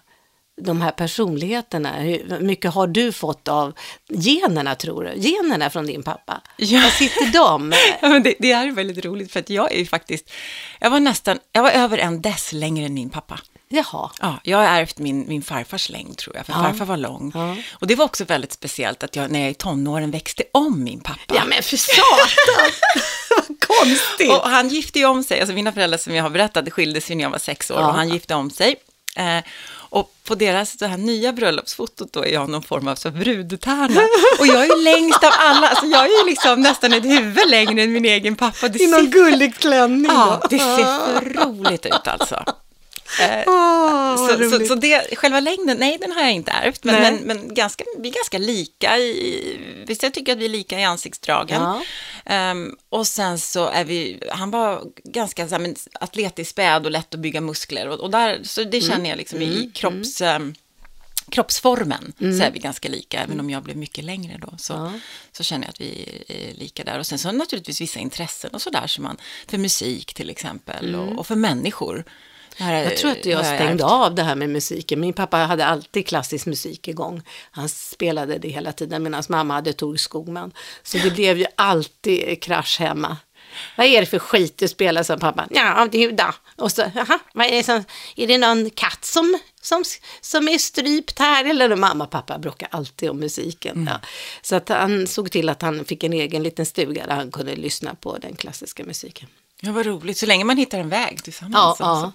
de 0.61 0.81
här 0.81 0.91
personligheterna? 0.91 1.93
Hur 1.93 2.39
mycket 2.39 2.73
har 2.73 2.87
du 2.87 3.11
fått 3.11 3.47
av 3.47 3.73
generna, 4.09 4.75
tror 4.75 5.03
du? 5.03 5.13
Generna 5.15 5.69
från 5.69 5.85
din 5.85 6.03
pappa? 6.03 6.41
Ja. 6.57 6.79
Var 6.79 6.89
sitter 6.89 7.33
de? 7.33 7.73
ja, 8.01 8.09
men 8.09 8.23
det, 8.23 8.35
det 8.39 8.51
är 8.51 8.71
väldigt 8.71 9.05
roligt, 9.05 9.31
för 9.31 9.39
att 9.39 9.49
jag 9.49 9.73
är 9.73 9.77
ju 9.77 9.85
faktiskt, 9.85 10.31
jag 10.79 10.89
var 10.89 10.99
nästan, 10.99 11.39
jag 11.51 11.63
var 11.63 11.71
över 11.71 11.97
en 11.97 12.21
dess 12.21 12.53
längre 12.53 12.85
än 12.85 12.93
min 12.93 13.09
pappa. 13.09 13.39
Jaha. 13.67 14.11
Ja, 14.21 14.39
jag 14.43 14.57
har 14.57 14.65
ärvt 14.65 14.97
min, 14.97 15.27
min 15.27 15.41
farfars 15.41 15.89
längd 15.89 16.17
tror 16.17 16.35
jag, 16.35 16.45
för 16.45 16.53
ja. 16.53 16.63
farfar 16.63 16.85
var 16.85 16.97
lång. 16.97 17.31
Ja. 17.35 17.55
Och 17.71 17.87
det 17.87 17.95
var 17.95 18.05
också 18.05 18.23
väldigt 18.23 18.51
speciellt 18.51 19.03
att 19.03 19.15
jag 19.15 19.31
när 19.31 19.39
jag 19.39 19.51
i 19.51 19.53
tonåren 19.53 20.11
växte 20.11 20.43
om 20.51 20.83
min 20.83 20.99
pappa. 20.99 21.35
Ja 21.35 21.45
men 21.45 21.63
för 21.63 21.77
satan! 21.77 22.71
Vad 23.29 23.59
konstigt! 23.59 24.31
Och 24.31 24.49
han 24.49 24.69
gifte 24.69 24.99
ju 24.99 25.05
om 25.05 25.23
sig, 25.23 25.39
alltså 25.39 25.53
mina 25.55 25.71
föräldrar 25.71 25.97
som 25.97 26.15
jag 26.15 26.23
har 26.23 26.29
berättat 26.29 26.73
skildes 26.73 27.11
ju 27.11 27.15
när 27.15 27.23
jag 27.23 27.29
var 27.29 27.37
sex 27.37 27.71
år 27.71 27.79
ja. 27.79 27.87
och 27.87 27.93
han 27.93 28.09
gifte 28.09 28.35
om 28.35 28.49
sig. 28.49 28.75
Eh, 29.15 29.43
och 29.95 30.13
på 30.23 30.35
deras 30.35 30.73
det 30.73 30.87
här 30.87 30.97
nya 30.97 31.33
bröllopsfotot 31.33 32.13
då 32.13 32.23
är 32.25 32.33
jag 32.33 32.49
någon 32.49 32.63
form 32.63 32.87
av 32.87 32.95
så 32.95 33.11
brudtärna. 33.11 34.01
Och 34.39 34.47
jag 34.47 34.65
är 34.65 34.83
längst 34.83 35.23
av 35.23 35.31
alla, 35.37 35.67
alltså 35.67 35.85
jag 35.85 36.03
är 36.03 36.23
ju 36.23 36.29
liksom 36.29 36.61
nästan 36.61 36.93
ett 36.93 37.05
huvud 37.05 37.49
längre 37.49 37.83
än 37.83 37.93
min 37.93 38.05
egen 38.05 38.35
pappa. 38.35 38.67
Det 38.67 38.79
I 38.79 38.87
någon 38.87 39.09
gullig 39.09 39.55
klänning. 39.55 40.11
Ja, 40.11 40.41
det 40.49 40.59
ser 40.59 41.19
för 41.19 41.45
roligt 41.45 41.85
ut 41.85 42.07
alltså. 42.07 42.43
Oh, 43.45 44.27
så, 44.27 44.49
så, 44.49 44.65
så, 44.65 44.75
det, 44.75 45.17
själva 45.17 45.39
längden, 45.39 45.77
nej 45.77 45.97
den 46.01 46.11
har 46.11 46.21
jag 46.21 46.31
inte 46.31 46.51
ärvt, 46.51 46.83
men, 46.83 47.01
men, 47.01 47.15
men, 47.15 47.53
ganska, 47.53 47.83
vi 47.97 48.09
är 48.09 48.13
ganska 48.13 48.37
lika 48.37 48.97
i, 48.97 49.59
visst 49.87 50.03
jag 50.03 50.13
tycker 50.13 50.31
att 50.31 50.37
vi 50.37 50.45
är 50.45 50.49
lika 50.49 50.79
i 50.79 50.83
ansiktsdragen. 50.83 51.61
Ja. 51.61 51.81
Um, 52.29 52.77
och 52.89 53.07
sen 53.07 53.39
så 53.39 53.67
är 53.69 53.85
vi, 53.85 54.19
han 54.31 54.51
var 54.51 54.83
ganska 55.03 55.47
så 55.47 55.55
här, 55.55 55.61
men, 55.61 55.75
atletisk, 55.93 56.51
späd 56.51 56.85
och 56.85 56.91
lätt 56.91 57.13
att 57.13 57.19
bygga 57.19 57.41
muskler 57.41 57.87
och, 57.87 57.99
och 57.99 58.11
där, 58.11 58.39
så 58.43 58.63
det 58.63 58.77
mm. 58.77 58.89
känner 58.89 59.09
jag 59.09 59.17
liksom 59.17 59.41
mm. 59.41 59.57
i 59.57 59.71
kropps... 59.73 60.21
Um, 60.21 60.55
kroppsformen 61.29 62.13
mm. 62.19 62.37
så 62.37 62.43
är 62.43 62.51
vi 62.51 62.59
ganska 62.59 62.89
lika, 62.89 63.23
även 63.23 63.39
om 63.39 63.49
jag 63.49 63.63
blev 63.63 63.77
mycket 63.77 64.03
längre 64.03 64.37
då. 64.37 64.53
Så, 64.57 64.73
ja. 64.73 64.93
så 65.31 65.43
känner 65.43 65.65
jag 65.65 65.69
att 65.69 65.81
vi 65.81 66.23
är 66.27 66.53
lika 66.53 66.83
där. 66.83 66.99
Och 66.99 67.05
sen 67.05 67.19
så 67.19 67.31
naturligtvis 67.31 67.81
vissa 67.81 67.99
intressen 67.99 68.51
och 68.53 68.61
sådär, 68.61 68.87
som 68.87 69.03
man, 69.03 69.17
för 69.47 69.57
musik 69.57 70.13
till 70.13 70.29
exempel, 70.29 70.89
mm. 70.89 70.99
och, 70.99 71.19
och, 71.19 71.27
för 71.27 71.35
människor. 71.35 72.05
Här, 72.57 72.83
jag 72.83 72.97
tror 72.97 73.11
att 73.11 73.25
jag 73.25 73.45
stängde 73.45 73.83
jag 73.83 73.91
av 73.91 74.15
det 74.15 74.23
här 74.23 74.35
med 74.35 74.49
musiken. 74.49 74.99
Min 74.99 75.13
pappa 75.13 75.37
hade 75.37 75.65
alltid 75.65 76.07
klassisk 76.07 76.45
musik 76.45 76.87
igång. 76.87 77.21
Han 77.51 77.69
spelade 77.69 78.37
det 78.37 78.47
hela 78.47 78.71
tiden 78.71 79.03
medan 79.03 79.23
mamma 79.29 79.53
hade 79.53 79.73
Tor 79.73 79.95
Skogman. 79.95 80.51
Så 80.83 80.97
det 80.97 81.11
blev 81.11 81.37
ju 81.37 81.45
alltid 81.55 82.43
krasch 82.43 82.79
hemma. 82.79 83.17
Vad 83.75 83.87
är 83.87 83.99
det 83.99 84.05
för 84.05 84.19
skit 84.19 84.57
du 84.57 84.67
spelar 84.67 85.03
som 85.03 85.19
pappa? 85.19 85.47
Ja, 85.49 85.87
du 85.91 86.11
då. 86.11 86.33
Och 86.55 86.71
så, 86.71 86.91
jaha, 86.95 87.19
vad 87.33 87.45
är 87.45 87.51
det 87.51 87.63
som, 87.63 87.83
är 88.15 88.27
det 88.27 88.37
någon 88.37 88.69
katt 88.69 89.05
som, 89.05 89.39
som, 89.61 89.83
som 90.21 90.47
är 90.47 90.57
strypt 90.57 91.19
här? 91.19 91.45
Eller 91.45 91.75
mamma 91.75 92.03
och 92.03 92.09
pappa 92.09 92.37
bråkar 92.37 92.67
alltid 92.71 93.09
om 93.09 93.19
musiken. 93.19 93.75
Mm. 93.75 93.87
Ja. 93.87 94.07
Så 94.41 94.55
att 94.55 94.69
han 94.69 95.07
såg 95.07 95.31
till 95.31 95.49
att 95.49 95.61
han 95.61 95.85
fick 95.85 96.03
en 96.03 96.13
egen 96.13 96.43
liten 96.43 96.65
stuga 96.65 97.07
där 97.07 97.15
han 97.15 97.31
kunde 97.31 97.55
lyssna 97.55 97.95
på 97.95 98.17
den 98.17 98.35
klassiska 98.35 98.83
musiken. 98.83 99.27
Ja, 99.65 99.71
vad 99.71 99.85
roligt. 99.85 100.17
Så 100.17 100.25
länge 100.25 100.43
man 100.43 100.57
hittar 100.57 100.79
en 100.79 100.89
väg 100.89 101.23
tillsammans. 101.23 101.77
Ja, 101.79 101.87
alltså. 101.89 102.11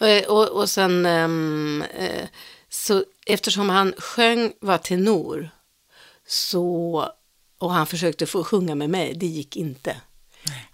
ja. 0.00 0.06
Eh, 0.06 0.24
Och, 0.28 0.48
och 0.48 0.70
sen, 0.70 1.06
eh, 1.06 2.26
så 2.68 3.04
eftersom 3.26 3.70
han 3.70 3.94
sjöng, 3.98 4.52
var 4.60 4.78
tenor, 4.78 5.50
så, 6.26 7.08
och 7.58 7.72
han 7.72 7.86
försökte 7.86 8.26
få 8.26 8.44
sjunga 8.44 8.74
med 8.74 8.90
mig, 8.90 9.14
det 9.14 9.26
gick 9.26 9.56
inte. 9.56 9.96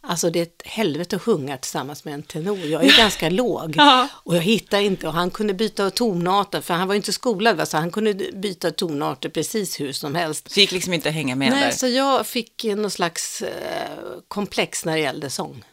Alltså 0.00 0.30
det 0.30 0.38
är 0.38 0.42
ett 0.42 0.62
helvete 0.64 1.16
att 1.16 1.22
sjunga 1.22 1.56
tillsammans 1.56 2.04
med 2.04 2.14
en 2.14 2.22
tenor. 2.22 2.58
Jag 2.58 2.84
är 2.84 2.96
ganska 2.98 3.30
låg 3.30 3.74
Ja. 3.76 4.08
och 4.14 4.36
jag 4.36 4.40
hittar 4.42 4.80
inte 4.80 5.06
och 5.08 5.12
han 5.14 5.30
kunde 5.30 5.54
byta 5.54 5.90
tonarter 5.90 6.60
för 6.60 6.74
han 6.74 6.88
var 6.88 6.94
ju 6.94 6.96
inte 6.96 7.12
skolad 7.12 7.56
va? 7.56 7.66
så 7.66 7.76
han 7.76 7.90
kunde 7.90 8.14
byta 8.14 8.70
tonarter 8.70 9.28
precis 9.28 9.80
hur 9.80 9.92
som 9.92 10.14
helst. 10.14 10.50
Så 10.52 10.60
gick 10.60 10.72
liksom 10.72 10.92
inte 10.92 11.08
att 11.08 11.14
hänga 11.14 11.34
med 11.36 11.50
Nej, 11.50 11.64
där. 11.64 11.70
så 11.70 11.86
jag 11.88 12.26
fick 12.26 12.64
någon 12.64 12.90
slags 12.90 13.42
eh, 13.42 13.98
komplex 14.28 14.84
när 14.84 14.92
det 14.92 15.00
gällde 15.00 15.30
sång. 15.30 15.64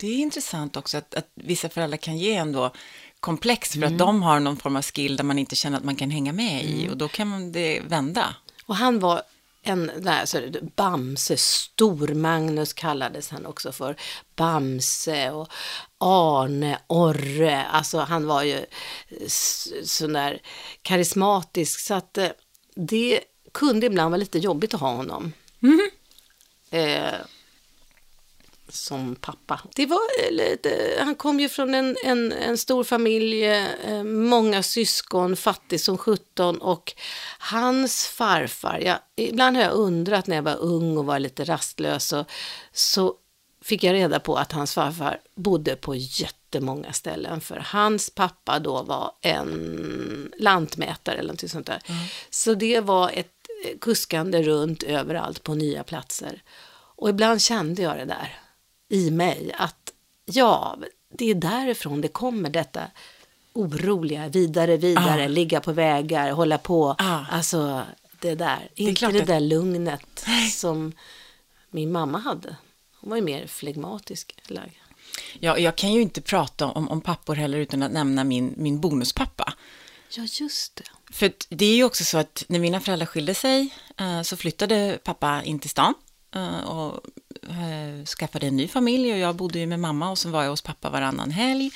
Det 0.00 0.06
är 0.06 0.18
intressant 0.18 0.76
också 0.76 0.98
att, 0.98 1.14
att 1.14 1.30
vissa 1.34 1.68
föräldrar 1.68 1.96
kan 1.96 2.18
ge 2.18 2.34
ändå 2.34 2.72
komplex 3.20 3.76
Mm. 3.76 3.88
för 3.88 3.94
att 3.94 3.98
de 3.98 4.22
har 4.22 4.40
någon 4.40 4.56
form 4.56 4.76
av 4.76 4.82
skill 4.82 5.16
där 5.16 5.24
man 5.24 5.38
inte 5.38 5.56
känner 5.56 5.78
att 5.78 5.84
man 5.84 5.96
kan 5.96 6.10
hänga 6.10 6.32
med 6.32 6.64
i 6.64 6.88
och 6.88 6.96
då 6.96 7.08
kan 7.08 7.28
man 7.28 7.52
det 7.52 7.80
vända. 7.80 8.34
Och 8.66 8.76
han 8.76 8.98
var 8.98 9.22
en, 9.62 9.90
nej, 10.00 10.26
så 10.26 10.40
det, 10.40 10.76
Bamse, 10.76 11.36
Stor-Magnus 11.36 12.72
kallades 12.72 13.30
han 13.30 13.46
också 13.46 13.72
för. 13.72 13.96
Bamse 14.36 15.30
och 15.30 15.48
Arne, 15.98 16.78
Orre, 16.86 17.64
alltså 17.64 17.98
han 17.98 18.26
var 18.26 18.42
ju 18.42 18.66
sån 19.84 20.12
där 20.12 20.42
karismatisk 20.82 21.80
så 21.80 21.94
att 21.94 22.18
eh, 22.18 22.28
det 22.74 23.20
kunde 23.52 23.86
ibland 23.86 24.10
vara 24.10 24.18
lite 24.20 24.38
jobbigt 24.38 24.74
att 24.74 24.80
ha 24.80 24.92
honom. 24.94 25.32
Eh, 26.70 27.14
som 28.72 29.14
pappa. 29.14 29.60
Det 29.74 29.86
var 29.86 30.00
eh, 30.24 30.32
lite, 30.32 30.96
han 30.98 31.14
kom 31.14 31.40
ju 31.40 31.48
från 31.48 31.74
en, 31.74 31.96
en, 32.04 32.32
en 32.32 32.58
stor 32.58 32.84
familj, 32.84 33.44
eh, 33.44 34.04
många 34.04 34.62
syskon, 34.62 35.36
fattig 35.36 35.80
som 35.80 35.98
17 35.98 36.58
och 36.58 36.92
hans 37.38 38.06
farfar, 38.06 38.78
jag, 38.78 38.98
ibland 39.16 39.56
har 39.56 39.64
jag 39.64 39.72
undrat 39.72 40.26
när 40.26 40.36
jag 40.36 40.42
var 40.42 40.56
ung 40.56 40.98
och 40.98 41.06
var 41.06 41.18
lite 41.18 41.44
rastlös 41.44 42.12
och, 42.12 42.26
så 42.72 43.14
fick 43.62 43.84
jag 43.84 43.94
reda 43.94 44.20
på 44.20 44.36
att 44.36 44.52
hans 44.52 44.74
farfar 44.74 45.20
bodde 45.34 45.76
på 45.76 45.94
jättemånga 45.94 46.92
ställen 46.92 47.40
för 47.40 47.56
hans 47.66 48.10
pappa 48.10 48.58
då 48.58 48.82
var 48.82 49.12
en 49.20 50.32
lantmätare 50.38 51.18
eller 51.18 51.32
något 51.32 51.50
sånt 51.50 51.66
där. 51.66 51.82
Så 52.30 52.54
det 52.54 52.80
var 52.80 53.10
ett 53.14 53.32
kuskande 53.80 54.42
runt 54.42 54.82
överallt 54.82 55.42
på 55.42 55.54
nya 55.54 55.84
platser. 55.84 56.42
Och 56.96 57.08
ibland 57.08 57.42
kände 57.42 57.82
jag 57.82 57.96
det 57.96 58.04
där 58.04 58.38
i 58.90 59.10
mig 59.10 59.52
att 59.58 59.92
ja, 60.24 60.78
det 61.14 61.30
är 61.30 61.34
därifrån 61.34 62.00
det 62.00 62.08
kommer 62.08 62.50
detta 62.50 62.82
oroliga, 63.52 64.28
vidare, 64.28 64.76
vidare, 64.76 65.24
Ah. 65.24 65.28
ligga 65.28 65.60
på 65.60 65.72
vägar, 65.72 66.30
hålla 66.32 66.58
på. 66.58 66.96
Ah. 66.98 67.24
Alltså 67.30 67.82
det 68.20 68.34
där, 68.34 68.68
är 68.76 68.88
inte 68.88 69.06
det 69.10 69.20
att- 69.20 69.26
där 69.26 69.40
lugnet 69.40 70.24
som 70.52 70.92
min 71.70 71.92
mamma 71.92 72.18
hade. 72.18 72.56
Hon 73.00 73.10
var 73.10 73.16
ju 73.16 73.22
mer 73.22 73.46
flegmatisk 73.46 74.34
lagd. 74.46 74.74
Ja, 75.40 75.58
jag 75.58 75.76
kan 75.76 75.92
ju 75.92 76.02
inte 76.02 76.20
prata 76.20 76.66
om, 76.66 76.88
om 76.88 77.00
pappor 77.00 77.34
heller 77.34 77.58
utan 77.58 77.82
att 77.82 77.92
nämna 77.92 78.24
min, 78.24 78.54
min 78.56 78.80
bonuspappa. 78.80 79.52
Ja, 80.16 80.26
just 80.40 80.76
det. 80.76 80.84
För 81.12 81.32
det 81.48 81.64
är 81.66 81.74
ju 81.76 81.84
också 81.84 82.04
så 82.04 82.18
att 82.18 82.44
när 82.48 82.58
mina 82.58 82.80
föräldrar 82.80 83.06
skilde 83.06 83.34
sig 83.34 83.74
eh, 83.98 84.22
så 84.22 84.36
flyttade 84.36 84.98
pappa 85.04 85.42
in 85.42 85.58
till 85.58 85.70
stan 85.70 85.94
och 86.64 87.00
eh, 87.50 88.04
skaffade 88.04 88.46
en 88.46 88.56
ny 88.56 88.68
familj 88.68 89.12
och 89.12 89.18
jag 89.18 89.34
bodde 89.36 89.58
ju 89.58 89.66
med 89.66 89.80
mamma 89.80 90.10
och 90.10 90.18
så 90.18 90.28
var 90.28 90.42
jag 90.42 90.50
hos 90.50 90.62
pappa 90.62 90.90
varannan 90.90 91.30
helg. 91.30 91.70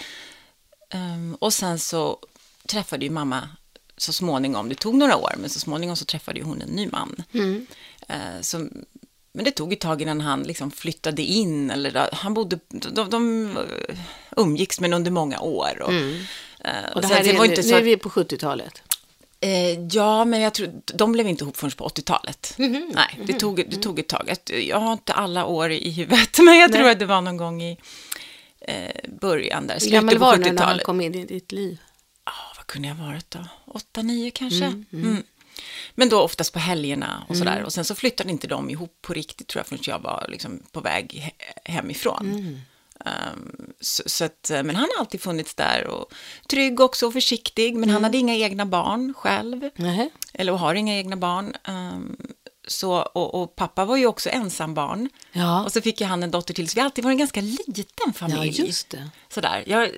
Ehm, 0.91 1.37
och 1.41 1.53
sen 1.53 1.79
så 1.79 2.19
träffade 2.67 3.05
ju 3.05 3.11
mamma 3.11 3.49
så 3.97 4.13
småningom, 4.13 4.69
det 4.69 4.75
tog 4.75 4.95
några 4.95 5.17
år, 5.17 5.35
men 5.39 5.51
så 5.51 5.61
småningom 5.61 5.97
så 5.97 6.05
träffade 6.05 6.39
ju 6.39 6.45
hon 6.45 6.63
en 6.63 6.69
ny 6.69 6.89
man. 6.93 7.23
Eh, 8.09 8.41
som, 8.41 8.85
men 9.33 9.45
det 9.45 9.51
tog 9.51 9.73
ett 9.73 9.81
tag 9.81 10.03
innan 10.03 10.21
han 10.21 10.43
liksom 10.43 10.71
flyttade 10.71 11.23
in, 11.23 11.71
eller 11.71 12.09
han 12.13 12.35
bodde, 12.35 12.59
de, 12.69 13.11
de 13.11 13.47
eh, 13.57 13.97
umgicks 14.37 14.81
men 14.81 14.93
under 14.95 15.11
många 15.11 15.41
år. 15.41 15.83
Och, 15.83 15.93
eh, 15.93 16.85
Och 16.95 17.01
det 17.03 17.09
sen- 17.09 17.17
här 17.17 17.25
sen 17.25 17.35
är, 17.35 17.39
var 17.39 17.45
inte 17.45 17.57
nu 17.63 17.69
så 17.69 17.75
är 17.75 17.79
att- 17.79 17.85
vi 17.85 17.97
på 17.97 18.11
70-talet. 18.11 18.83
Eh, 19.45 19.81
ja, 19.91 20.25
men 20.25 20.41
jag 20.41 20.55
tror, 20.55 20.73
de 20.95 21.13
blev 21.13 21.27
inte 21.29 21.45
ihop 21.45 21.57
förrän 21.57 21.71
på 21.71 21.89
80-talet. 21.89 22.55
Mhm. 22.59 22.91
Nej, 22.95 23.21
det 23.27 23.33
tog, 23.33 23.57
det 23.71 23.77
tog 23.77 23.99
ett 23.99 24.09
tag. 24.09 24.31
Jag- 24.51 24.81
har 24.81 24.93
inte 24.93 25.13
alla 25.13 25.47
år 25.47 25.71
i 25.71 25.91
huvudet, 25.91 26.39
men 26.43 26.59
jag 26.59 26.73
tror 26.73 26.83
Nej. 26.83 26.93
att 26.93 26.99
det 26.99 27.07
var 27.07 27.21
någon 27.21 27.37
gång 27.37 27.63
i 27.63 27.79
eh, 28.61 29.11
början 29.21 29.67
där, 29.67 29.79
slutet 29.79 30.11
på 30.13 30.19
var 30.19 30.37
du 30.37 30.39
när 30.43 30.47
han 30.49 30.57
70-talet. 30.57 30.85
kom 30.87 31.01
in 31.01 31.15
i 31.15 31.25
ditt 31.25 31.53
liv? 31.53 31.79
Ja, 32.25 32.33
vad 32.57 32.67
kunde 32.67 32.89
jag 32.89 32.95
ha 32.95 33.07
varit 33.07 33.31
då? 33.31 33.39
Åtta, 33.67 34.03
nio 34.03 34.31
kanske? 34.31 34.65
Mm. 34.93 35.23
Men 35.95 36.09
då 36.09 36.21
oftast 36.23 36.53
på 36.53 36.59
helgerna 36.59 37.23
och 37.29 37.37
sådär. 37.37 37.63
Och 37.63 37.73
sen 37.73 37.85
så 37.85 37.95
flyttade 37.95 38.31
inte 38.31 38.47
de 38.47 38.71
ihop 38.71 38.99
på 39.03 39.13
riktigt 39.13 39.47
tror 39.49 39.61
jag 39.61 39.67
förrän 39.67 39.83
jag 39.87 39.99
var 39.99 40.27
liksom 40.29 40.63
på 40.73 40.81
väg 40.81 41.13
he- 41.13 41.71
hemifrån. 41.73 42.61
Um, 43.05 43.73
så, 43.81 44.03
så 44.07 44.25
att, 44.25 44.51
eh, 44.51 44.63
men 44.63 44.77
han 44.77 44.89
har 44.95 45.01
alltid 45.01 45.21
funnits 45.21 45.55
där 45.55 45.87
och 45.87 46.15
trygg 46.49 46.81
också 46.81 47.07
och 47.07 47.13
försiktig. 47.13 47.77
Men 47.77 47.91
han 47.91 48.05
hade 48.05 48.19
inga 48.19 48.35
egna 48.35 48.67
barn 48.67 49.15
själv. 49.17 49.71
Nej. 49.77 50.11
Eller 50.33 50.53
och 50.53 50.59
har 50.59 50.75
inga 50.75 50.97
egna 50.97 51.17
barn. 51.17 51.55
Um, 51.69 52.17
så, 52.67 52.93
och, 52.93 53.43
och 53.43 53.57
pappa 53.57 53.85
var 53.85 53.97
ju 53.97 54.07
också 54.07 54.31
ensambarn. 54.31 55.09
Ja. 55.33 55.65
Och 55.65 55.73
så 55.73 55.81
fick 55.81 56.01
ju 56.01 56.07
han 56.07 56.23
en 56.23 56.31
dotter 56.31 56.55
till. 56.55 56.69
Så 56.69 56.75
vi 56.75 56.81
har 56.81 56.85
alltid 56.85 57.05
varit 57.05 57.15
en 57.15 57.19
ganska 57.19 57.41
liten 57.41 58.13
familj. 58.15 58.59
Ja, 58.59 58.65
just 58.67 58.91
det. 58.91 59.11
Sådär. 59.29 59.65
Jag, 59.67 59.91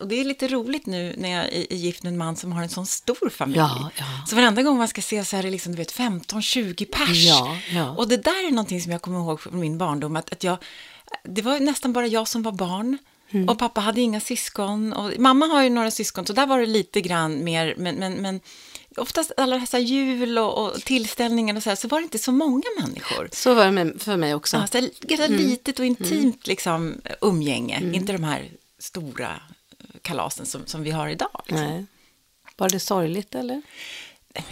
och 0.00 0.08
det 0.08 0.20
är 0.20 0.24
lite 0.24 0.48
roligt 0.48 0.86
nu 0.86 1.14
när 1.18 1.28
jag 1.28 1.44
är 1.44 1.72
är 1.72 1.76
gift 1.76 2.02
med 2.02 2.12
en 2.12 2.18
man 2.18 2.36
som 2.36 2.52
har 2.52 2.62
en 2.62 2.68
sån 2.68 2.86
stor 2.86 3.30
familj. 3.30 3.58
Ja, 3.58 3.90
ja. 3.98 4.04
Så 4.28 4.36
varenda 4.36 4.62
gång 4.62 4.78
man 4.78 4.88
ska 4.88 5.02
se 5.02 5.24
så 5.24 5.36
här 5.36 5.42
är 5.42 5.46
det 5.46 5.50
liksom, 5.50 5.72
du 5.72 5.78
vet, 5.78 5.92
15-20 5.92 6.84
pers. 6.84 7.26
Ja, 7.26 7.56
ja. 7.72 7.90
Och 7.90 8.08
det 8.08 8.16
där 8.16 8.46
är 8.46 8.50
någonting 8.50 8.80
som 8.80 8.92
jag 8.92 9.02
kommer 9.02 9.18
ihåg 9.18 9.40
från 9.40 9.60
min 9.60 9.78
barndom, 9.78 10.16
att, 10.16 10.32
att 10.32 10.44
jag, 10.44 10.58
det 11.24 11.42
var 11.42 11.60
nästan 11.60 11.92
bara 11.92 12.06
jag 12.06 12.28
som 12.28 12.42
var 12.42 12.52
barn. 12.52 12.98
Mm. 13.30 13.48
Och 13.48 13.58
pappa 13.58 13.80
hade 13.80 14.00
inga 14.00 14.20
syskon. 14.20 14.92
Och 14.92 15.12
mamma 15.18 15.46
har 15.46 15.62
ju 15.62 15.70
några 15.70 15.90
syskon, 15.90 16.26
så 16.26 16.32
där 16.32 16.46
var 16.46 16.58
det 16.60 16.66
lite 16.66 17.00
grann 17.00 17.44
mer, 17.44 17.74
men, 17.78 17.94
men, 17.94 18.12
men 18.14 18.40
oftast 18.96 19.32
alla 19.36 19.58
dessa 19.58 19.78
jul 19.78 20.38
och, 20.38 20.66
och 20.66 20.80
tillställningar 20.80 21.56
och 21.56 21.62
så 21.62 21.68
här, 21.68 21.76
så 21.76 21.88
var 21.88 21.98
det 21.98 22.04
inte 22.04 22.18
så 22.18 22.32
många 22.32 22.62
människor. 22.80 23.28
Så 23.32 23.54
var 23.54 23.64
det 23.64 23.70
med, 23.72 23.94
för 23.98 24.16
mig 24.16 24.34
också. 24.34 24.56
Ja, 24.56 24.66
så 24.66 24.78
här, 24.78 24.90
ganska 25.00 25.26
Mm. 25.26 25.38
litet 25.38 25.78
och 25.78 25.84
intimt 25.84 26.46
liksom, 26.46 27.00
umgänge, 27.20 27.90
inte 27.94 28.12
de 28.12 28.24
här 28.24 28.50
stora 28.78 29.30
eh, 29.78 29.86
kalasen 30.02 30.46
som, 30.46 30.66
som 30.66 30.82
vi 30.82 30.90
har 30.90 31.08
idag. 31.08 31.42
Liksom. 31.46 31.86
Var 32.56 32.68
det 32.68 32.80
sorgligt 32.80 33.34
eller? 33.34 33.62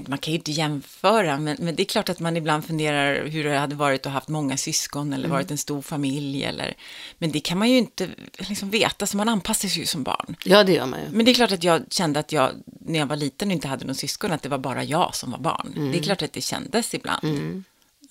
Man 0.07 0.19
kan 0.19 0.33
ju 0.33 0.39
inte 0.39 0.53
jämföra, 0.53 1.39
men, 1.39 1.57
men 1.61 1.77
det 1.77 1.83
är 1.83 1.85
klart 1.85 2.09
att 2.09 2.21
man 2.21 2.37
ibland 2.37 2.65
funderar 2.65 3.27
hur 3.27 3.45
det 3.45 3.59
hade 3.59 3.75
varit 3.75 4.01
att 4.01 4.05
ha 4.07 4.13
haft 4.13 4.29
många 4.29 4.57
syskon 4.57 5.13
eller 5.13 5.29
varit 5.29 5.51
en 5.51 5.59
stor 5.59 5.83
familj. 5.83 6.45
Eller, 6.45 6.75
men 7.19 7.33
det 7.33 7.41
kan 7.41 7.59
man 7.59 7.71
ju 7.71 7.79
inte 7.79 8.09
liksom 8.39 8.71
veta, 8.71 9.07
så 9.07 9.17
man 9.17 9.29
anpassar 9.29 9.69
sig 9.69 9.81
ju 9.81 9.87
som 9.87 10.03
barn. 10.03 10.37
Ja, 10.45 10.65
det 10.65 10.73
gör 10.73 10.87
man 10.87 11.01
ju. 11.01 11.07
Men 11.11 11.25
det 11.25 11.31
är 11.31 11.35
klart 11.35 11.53
att 11.53 11.65
jag 11.65 11.83
kände 11.91 12.21
att 12.21 12.33
jag, 12.33 12.51
när 12.81 12.99
jag 12.99 13.07
var 13.07 13.17
liten 13.17 13.49
och 13.49 13.53
inte 13.53 13.69
hade 13.69 13.85
någon 13.85 13.95
syskon, 13.95 14.33
att 14.33 14.43
det 14.43 14.49
var 14.49 14.59
bara 14.59 14.85
jag 14.85 15.15
som 15.15 15.31
var 15.31 15.39
barn. 15.39 15.91
Det 15.93 15.99
är 15.99 16.03
klart 16.03 16.23
att 16.23 16.33
det 16.33 16.41
kändes 16.41 16.95
ibland. 16.95 17.25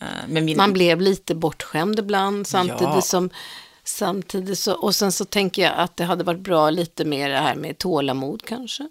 Eh, 0.02 0.08
Men 0.28 0.46
min, 0.46 0.58
Man 0.58 0.74
blev 0.74 1.02
lite 1.02 1.36
bortskämd 1.36 2.00
ibland 2.00 2.48
samtidigt 2.48 2.82
Ja. 2.82 3.02
som 3.02 3.30
Samtidigt 3.84 4.60
så, 4.60 4.74
och 4.74 4.96
sen 4.96 5.12
så 5.12 5.26
tänker 5.26 5.62
jag 5.62 5.74
att 5.78 5.98
det 5.98 6.04
hade 6.04 6.24
varit 6.24 6.40
bra 6.42 6.70
lite 6.70 7.06
mer 7.06 7.30
det 7.30 7.38
här 7.38 7.56
med 7.56 7.78
tålamod 7.78 8.46
kanske. 8.46 8.90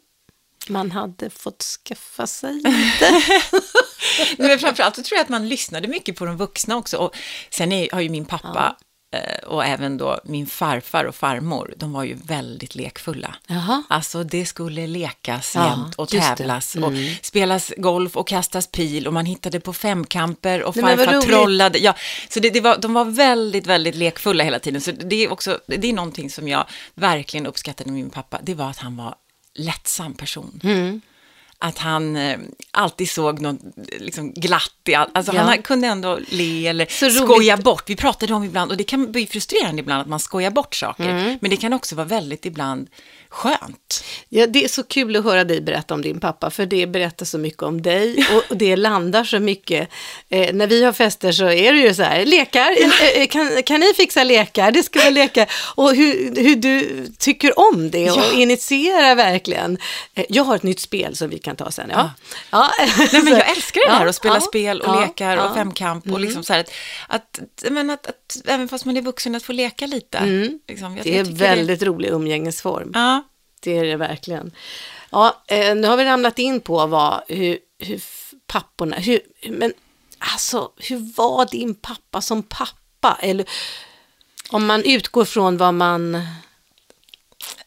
Man 0.68 0.90
hade 0.90 1.30
fått 1.30 1.62
skaffa 1.62 2.26
sig 2.26 2.52
lite. 2.64 3.10
Nej, 4.38 4.48
men 4.48 4.58
framförallt 4.58 4.96
så 4.96 5.02
tror 5.02 5.16
jag 5.16 5.22
att 5.24 5.28
man 5.28 5.48
lyssnade 5.48 5.88
mycket 5.88 6.16
på 6.16 6.24
de 6.24 6.36
vuxna 6.36 6.76
också. 6.76 6.96
Och 6.96 7.16
sen 7.50 7.72
är, 7.72 7.88
har 7.92 8.00
ju 8.00 8.08
min 8.08 8.24
pappa 8.24 8.76
eh, 9.14 9.44
och 9.48 9.64
även 9.64 9.98
då 9.98 10.20
min 10.24 10.46
farfar 10.46 11.04
och 11.04 11.14
farmor, 11.14 11.74
de 11.76 11.92
var 11.92 12.04
ju 12.04 12.14
väldigt 12.24 12.74
lekfulla. 12.74 13.34
Jaha. 13.46 13.82
Alltså 13.88 14.24
det 14.24 14.46
skulle 14.46 14.86
lekas 14.86 15.52
Ja, 15.54 15.66
jämt 15.70 15.94
och 15.94 16.08
tävlas 16.08 16.76
Mm. 16.76 16.88
och 16.92 17.24
spelas 17.24 17.72
golf 17.76 18.16
och 18.16 18.28
kastas 18.28 18.66
pil 18.66 19.06
och 19.06 19.12
man 19.12 19.26
hittade 19.26 19.60
på 19.60 19.72
femkamper 19.72 20.62
och 20.62 20.76
Nej, 20.76 20.96
farfar 20.96 21.20
trollade. 21.20 21.78
Ja, 21.78 21.94
så 22.28 22.40
det, 22.40 22.50
det 22.50 22.60
var, 22.60 22.76
de 22.78 22.94
var 22.94 23.04
väldigt, 23.04 23.66
väldigt 23.66 23.94
lekfulla 23.94 24.44
hela 24.44 24.58
tiden. 24.58 24.80
Så 24.80 24.92
det 24.92 25.24
är 25.24 25.32
också, 25.32 25.58
det 25.66 25.88
är 25.88 25.92
någonting 25.92 26.30
som 26.30 26.48
jag 26.48 26.64
verkligen 26.94 27.46
uppskattade 27.46 27.90
med 27.90 28.00
min 28.00 28.10
pappa, 28.10 28.38
det 28.42 28.54
var 28.54 28.70
att 28.70 28.78
han 28.78 28.96
var 28.96 29.14
lättsam 29.58 30.14
person. 30.14 30.60
Mm. 30.64 31.00
att 31.60 31.78
han 31.78 32.16
eh, 32.16 32.38
alltid 32.70 33.10
såg 33.10 33.40
något 33.40 33.58
liksom, 34.00 34.32
glatt 34.32 34.72
i 34.88 34.94
allt. 34.94 35.10
Alltså 35.14 35.32
Ja. 35.34 35.40
han 35.42 35.62
kunde 35.62 35.86
ändå 35.88 36.18
le 36.28 36.66
eller 36.66 36.86
Så 36.90 37.04
roligt. 37.06 37.16
skoja 37.16 37.56
bort. 37.56 37.90
Vi 37.90 37.96
pratade 37.96 38.34
om 38.34 38.44
ibland, 38.44 38.70
och 38.70 38.76
det 38.76 38.84
kan 38.84 39.12
bli 39.12 39.26
frustrerande 39.26 39.80
ibland 39.80 40.00
att 40.02 40.08
man 40.08 40.20
skojar 40.20 40.50
bort 40.50 40.74
saker. 40.74 41.08
Mm. 41.08 41.38
Men 41.40 41.50
det 41.50 41.56
kan 41.56 41.72
också 41.72 41.94
vara 41.96 42.06
väldigt 42.06 42.46
ibland 42.46 42.88
skönt. 43.30 44.04
Ja, 44.28 44.46
det 44.46 44.64
är 44.64 44.68
så 44.68 44.82
kul 44.82 45.16
att 45.16 45.24
höra 45.24 45.44
dig 45.44 45.60
berätta 45.60 45.94
om 45.94 46.02
din 46.02 46.20
pappa, 46.20 46.50
för 46.50 46.66
det 46.66 46.86
berättar 46.86 47.26
så 47.26 47.38
mycket 47.38 47.62
om 47.62 47.82
dig 47.82 48.26
och 48.34 48.56
det 48.56 48.76
landar 48.76 49.24
så 49.24 49.38
mycket. 49.38 49.88
Eh, 50.28 50.54
när 50.54 50.66
vi 50.66 50.84
har 50.84 50.92
fester 50.92 51.32
så 51.32 51.44
är 51.50 51.72
det 51.72 51.78
ju 51.78 51.94
så 51.94 52.02
här, 52.02 52.24
lekar, 52.26 52.70
eh, 52.82 53.20
eh, 53.22 53.26
kan, 53.26 53.62
kan 53.62 53.80
ni 53.80 53.94
fixa 53.96 54.24
lekar? 54.24 54.70
Det 54.70 54.82
ska 54.82 54.98
vara 54.98 55.10
lekar. 55.10 55.46
Och 55.74 55.94
hur, 55.94 56.42
hur 56.42 56.56
du 56.56 57.06
tycker 57.18 57.58
om 57.58 57.90
det 57.90 58.10
och 58.10 58.18
Ja. 58.18 58.32
initierar 58.32 59.14
verkligen. 59.14 59.78
Eh, 60.14 60.24
jag 60.28 60.44
har 60.44 60.56
ett 60.56 60.62
nytt 60.62 60.80
spel 60.80 61.16
som 61.16 61.30
vi 61.30 61.38
kan 61.38 61.56
ta 61.56 61.70
sen. 61.70 61.90
Ja. 61.92 62.10
Ja. 62.50 62.70
Nej, 63.12 63.22
men 63.22 63.32
jag 63.32 63.50
älskar 63.56 63.80
det 63.86 63.92
här 63.92 64.04
Ja, 64.04 64.08
att 64.10 64.16
spela 64.16 64.34
ja, 64.34 64.40
spel 64.40 64.80
och 64.80 64.88
ja, 64.96 65.00
lekar 65.00 65.26
ja. 65.26 65.32
Mm. 65.32 65.46
och 65.46 65.54
femkamp 65.54 66.12
och 66.12 66.20
liksom 66.20 66.42
så 66.44 66.52
här 66.52 66.60
att, 66.60 66.70
att, 67.08 67.70
men 67.70 67.90
att, 67.90 68.06
att 68.06 68.36
även 68.46 68.68
fast 68.68 68.84
man 68.84 68.96
är 68.96 69.02
vuxen 69.02 69.34
att 69.34 69.42
få 69.42 69.52
leka 69.52 69.86
lite. 69.86 70.48
Liksom, 70.68 70.88
Mm. 70.88 71.00
Det 71.02 71.18
är 71.18 71.24
väldigt 71.24 71.82
rolig 71.82 72.08
umgängesform. 72.08 72.90
Ja, 72.94 73.27
Det 73.60 73.78
är 73.78 73.84
det 73.84 73.96
verkligen. 73.96 74.52
Ja, 75.10 75.42
eh, 75.46 75.74
nu 75.74 75.88
har 75.88 75.96
vi 75.96 76.04
ramlat 76.04 76.38
in 76.38 76.60
på 76.60 76.86
vad, 76.86 77.22
hur, 77.28 77.58
hur 77.78 78.02
papporna, 78.46 78.96
hur, 78.96 79.20
men 79.48 79.72
alltså, 80.18 80.70
hur 80.76 81.12
var 81.16 81.46
din 81.46 81.74
pappa 81.74 82.20
som 82.20 82.42
pappa? 82.42 83.18
Eller 83.22 83.48
om 84.50 84.66
man 84.66 84.84
utgår 84.84 85.24
från 85.24 85.56
vad 85.56 85.74
man, 85.74 86.26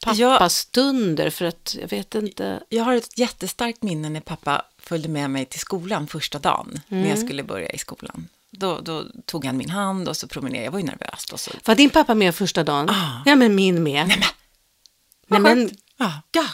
pappastunder, 0.06 1.30
för 1.30 1.46
att 1.46 1.76
jag 1.82 1.88
vet 1.88 2.16
inte. 2.16 2.64
Jag 2.70 2.84
har 2.84 2.94
ett 2.94 3.18
jättestarkt 3.18 3.84
minne 3.84 4.10
när 4.10 4.22
pappa 4.22 4.66
följde 4.78 5.10
med 5.10 5.30
mig 5.30 5.46
till 5.46 5.60
skolan 5.60 6.08
första 6.08 6.40
dagen, 6.40 6.80
när 6.88 7.10
jag 7.10 7.20
skulle 7.20 7.44
börja 7.44 7.70
i 7.70 7.78
skolan. 7.78 8.28
Då, 8.50 8.80
då 8.80 9.06
tog 9.26 9.46
han 9.46 9.58
min 9.58 9.70
hand 9.70 10.10
och 10.10 10.18
så 10.18 10.28
promenerade 10.28 10.66
jag, 10.66 10.72
var 10.72 10.80
ju 10.80 10.86
nervös. 10.86 11.32
Och 11.34 11.40
så. 11.40 11.52
Var 11.66 11.76
din 11.76 11.90
pappa 11.90 12.16
med 12.16 12.36
första 12.36 12.64
dagen? 12.64 12.90
Ah. 12.90 13.22
Ja, 13.26 13.36
men 13.36 13.56
min 13.56 13.84
med. 13.84 14.08
Nej, 14.08 14.18
men, 14.20 14.28
Nej, 15.32 15.56
men, 15.56 15.70
ja, 15.98 16.22
ja. 16.32 16.46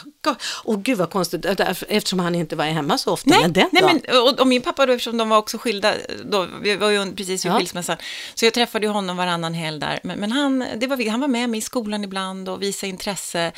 Åh 0.64 0.78
gud 0.80 0.98
vad 0.98 1.10
konstigt, 1.10 1.42
därför- 1.42 1.86
eftersom 1.90 2.18
han 2.18 2.34
inte 2.34 2.56
var 2.56 2.64
hemma 2.64 2.98
så 2.98 3.12
ofta. 3.12 3.30
Nej, 3.30 3.40
men 3.42 3.52
den 3.52 3.68
nej 3.72 3.82
dagen. 3.82 4.00
men, 4.08 4.22
och, 4.22 4.40
och 4.40 4.46
min 4.46 4.62
pappa 4.62 4.86
då, 4.86 4.92
eftersom 4.92 5.16
de 5.16 5.28
var 5.28 5.38
också 5.38 5.58
skilda, 5.58 5.94
då, 6.24 6.48
vi 6.62 6.76
var 6.76 6.90
ju 6.90 7.14
precis 7.14 7.44
vid 7.44 7.52
Ja. 7.52 7.58
skilsmässan, 7.58 7.96
så 8.34 8.44
jag 8.44 8.54
träffade 8.54 8.86
ju 8.86 8.92
honom 8.92 9.16
varannan 9.16 9.54
helg 9.54 9.80
där. 9.80 10.00
Men, 10.02 10.18
men 10.18 10.32
han, 10.32 10.64
det 10.76 10.86
var, 10.86 11.10
han 11.10 11.20
var 11.20 11.28
med 11.28 11.50
mig 11.50 11.58
i 11.58 11.62
skolan 11.62 12.04
ibland 12.04 12.48
och 12.48 12.62
visade 12.62 12.90
intresse 12.90 13.52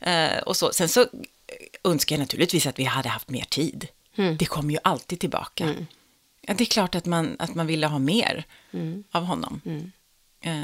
eh, 0.00 0.38
och 0.46 0.56
så. 0.56 0.72
Sen 0.72 0.88
så 0.88 1.06
önskar 1.84 2.16
jag 2.16 2.20
naturligtvis 2.20 2.66
att 2.66 2.78
vi 2.78 2.84
hade 2.84 3.08
haft 3.08 3.30
mer 3.30 3.44
tid. 3.44 3.88
Mm. 4.16 4.36
Det 4.36 4.44
kommer 4.46 4.72
ju 4.72 4.78
alltid 4.84 5.20
tillbaka. 5.20 5.74
Ja, 6.40 6.54
det 6.54 6.64
är 6.64 6.66
klart 6.66 6.94
att 6.94 7.06
man, 7.06 7.36
att 7.38 7.54
man 7.54 7.66
ville 7.66 7.86
ha 7.86 7.98
mer 7.98 8.44
Mm. 8.72 9.04
av 9.12 9.24
honom. 9.24 9.60
Eh, 10.40 10.60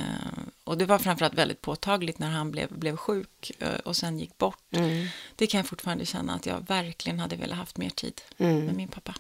och 0.73 0.79
det 0.79 0.85
var 0.85 0.99
framförallt 0.99 1.35
väldigt 1.35 1.61
påtagligt 1.63 2.19
när 2.19 2.31
han 2.31 2.51
blev, 2.51 2.69
blev 2.69 2.97
sjuk 2.97 3.53
eh, 3.59 3.69
och 3.85 3.97
sen 3.97 4.19
gick 4.19 4.39
bort. 4.39 4.59
Mm. 4.77 5.07
Det 5.37 5.47
kan 5.47 5.59
jag 5.59 5.67
fortfarande 5.67 6.07
känna 6.07 6.35
att 6.35 6.47
jag 6.47 6.65
verkligen 6.69 7.19
hade 7.21 7.37
velat 7.37 7.59
haft 7.59 7.77
mer 7.79 7.91
tid 7.91 8.21
Mm. 8.39 8.65
med 8.67 8.75
min 8.75 8.89
pappa. 8.89 9.15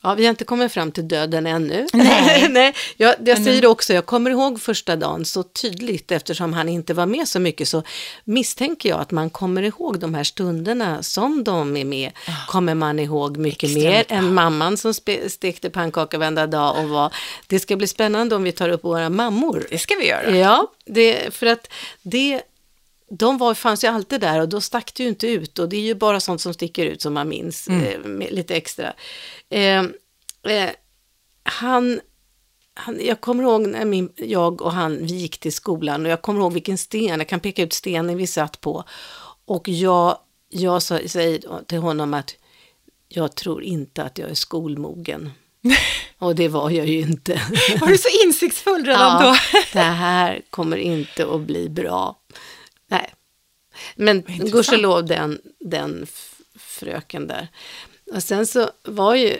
Ja, 0.00 0.14
vi 0.14 0.24
har 0.24 0.30
inte 0.30 0.44
kommit 0.44 0.72
fram 0.72 0.92
till 0.92 1.08
döden 1.08 1.46
ännu. 1.46 1.86
Nej. 1.92 2.48
Nej, 2.50 2.74
jag, 2.96 3.14
jag 3.24 3.44
säger 3.44 3.60
det 3.62 3.68
också, 3.68 3.92
jag 3.92 4.06
kommer 4.06 4.30
ihåg 4.30 4.60
första 4.60 4.96
dagen 4.96 5.24
så 5.24 5.42
tydligt 5.42 6.12
eftersom 6.12 6.52
han 6.52 6.68
inte 6.68 6.94
var 6.94 7.06
med 7.06 7.28
så 7.28 7.40
mycket 7.40 7.68
så 7.68 7.82
misstänker 8.24 8.88
jag 8.88 9.00
att 9.00 9.10
man 9.10 9.30
kommer 9.30 9.62
ihåg 9.62 9.98
de 9.98 10.14
här 10.14 10.24
stunderna 10.24 11.02
som 11.02 11.44
de 11.44 11.76
är 11.76 11.84
med. 11.84 12.12
Kommer 12.48 12.74
man 12.74 12.98
ihåg 12.98 13.36
mycket 13.36 13.70
Extra 13.70 13.90
mer 13.90 14.04
än 14.08 14.34
mamman 14.34 14.76
som 14.76 14.94
stekte 15.28 15.70
pannkaka 15.70 16.18
varenda 16.18 16.46
dag 16.46 16.84
och 16.84 16.88
var. 16.88 17.14
Det 17.46 17.60
ska 17.60 17.76
bli 17.76 17.86
spännande 17.86 18.36
om 18.36 18.42
vi 18.42 18.52
tar 18.52 18.68
upp 18.68 18.84
våra 18.84 19.10
mammor. 19.10 19.66
Det 19.70 19.78
ska 19.78 19.94
vi 19.94 20.08
göra. 20.08 20.36
Ja, 20.36 20.72
det, 20.90 21.34
för 21.34 21.46
att 21.46 21.72
det, 22.02 22.42
de 23.10 23.38
var, 23.38 23.54
fanns 23.54 23.84
ju 23.84 23.88
alltid 23.88 24.20
där 24.20 24.40
och 24.40 24.48
då 24.48 24.60
stack 24.60 24.94
det 24.94 25.02
ju 25.02 25.08
inte 25.08 25.26
ut 25.26 25.58
och 25.58 25.68
det 25.68 25.76
är 25.76 25.80
ju 25.80 25.94
bara 25.94 26.20
sånt 26.20 26.40
som 26.40 26.54
sticker 26.54 26.86
ut 26.86 27.02
som 27.02 27.14
man 27.14 27.28
minns 27.28 27.68
eh, 27.68 28.00
med, 28.04 28.32
lite 28.32 28.54
extra. 28.54 28.92
Eh, 29.48 29.80
eh, 30.42 30.70
han, 31.42 32.00
han, 32.74 32.98
jag 33.04 33.20
kommer 33.20 33.42
ihåg 33.42 33.66
när 33.66 33.84
min, 33.84 34.12
jag 34.16 34.62
och 34.62 34.72
han 34.72 34.98
vi 35.06 35.14
gick 35.14 35.40
till 35.40 35.52
skolan 35.52 36.06
och 36.06 36.12
jag 36.12 36.22
kommer 36.22 36.40
ihåg 36.40 36.52
vilken 36.52 36.78
sten, 36.78 37.18
jag 37.18 37.28
kan 37.28 37.40
peka 37.40 37.62
ut 37.62 37.72
stenen 37.72 38.16
vi 38.16 38.26
satt 38.26 38.60
på 38.60 38.84
och 39.44 39.68
jag, 39.68 40.18
jag 40.48 40.82
sa, 40.82 40.98
säger 41.06 41.64
till 41.64 41.78
honom 41.78 42.14
att 42.14 42.36
jag 43.08 43.34
tror 43.34 43.62
inte 43.62 44.02
att 44.02 44.18
jag 44.18 44.30
är 44.30 44.34
skolmogen. 44.34 45.30
och 46.20 46.34
det 46.34 46.48
var 46.48 46.70
jag 46.70 46.86
ju 46.86 47.00
inte. 47.00 47.42
Var 47.80 47.86
du 47.88 47.98
så 47.98 48.08
insiktsfull 48.24 48.84
redan 48.84 49.22
Ja, 49.24 49.30
då? 49.52 49.58
det 49.72 49.78
här 49.80 50.42
kommer 50.50 50.76
inte 50.76 51.26
att 51.34 51.40
bli 51.40 51.68
bra. 51.68 52.18
Nej. 52.86 53.14
Men 53.96 54.22
gudskelov 54.22 55.04
den, 55.06 55.40
den 55.60 56.06
fröken 56.58 57.26
där. 57.26 57.48
Och 58.14 58.22
sen 58.22 58.46
så 58.46 58.70
var 58.82 59.14
ju, 59.14 59.38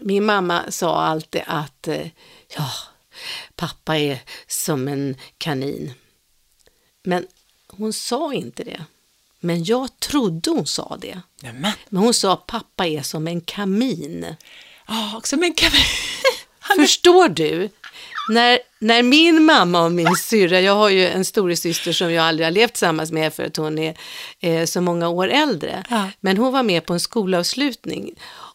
min 0.00 0.24
mamma 0.24 0.62
sa 0.70 1.00
alltid 1.02 1.42
att, 1.46 1.88
eh, 1.88 2.06
ja, 2.56 2.70
pappa 3.56 3.98
är 3.98 4.18
som 4.46 4.88
en 4.88 5.16
kanin. 5.38 5.92
Men 7.02 7.26
hon 7.68 7.92
sa 7.92 8.32
inte 8.34 8.64
det. 8.64 8.84
Men 9.40 9.64
jag 9.64 10.00
trodde 10.00 10.50
hon 10.50 10.66
sa 10.66 10.96
det. 11.00 11.20
Nämen. 11.42 11.72
Men 11.88 12.02
hon 12.02 12.14
sa 12.14 12.36
pappa 12.36 12.86
är 12.86 13.02
som 13.02 13.26
en 13.28 13.40
kamin. 13.40 14.36
Ja, 14.86 15.16
också 15.16 15.36
men 15.36 15.54
kan 15.54 15.70
vi... 15.70 15.78
Förstår 16.86 17.28
du? 17.28 17.70
När, 18.28 18.58
när 18.78 19.02
min 19.02 19.44
mamma 19.44 19.84
och 19.84 19.92
min 19.92 20.16
syrra, 20.16 20.60
jag 20.60 20.74
har 20.74 20.88
ju 20.88 21.06
en 21.06 21.24
storasyster 21.24 21.92
som 21.92 22.12
jag 22.12 22.24
aldrig 22.24 22.46
har 22.46 22.50
levt 22.50 22.72
tillsammans 22.72 23.12
med 23.12 23.34
för 23.34 23.42
att 23.42 23.56
hon 23.56 23.78
är 23.78 23.94
eh, 24.40 24.64
så 24.64 24.80
många 24.80 25.08
år 25.08 25.28
äldre. 25.28 25.84
Ja. 25.90 26.10
Men 26.20 26.36
hon 26.36 26.52
var 26.52 26.62
med 26.62 26.86
på 26.86 26.92
en 26.92 27.00
skolavslutning 27.00 28.14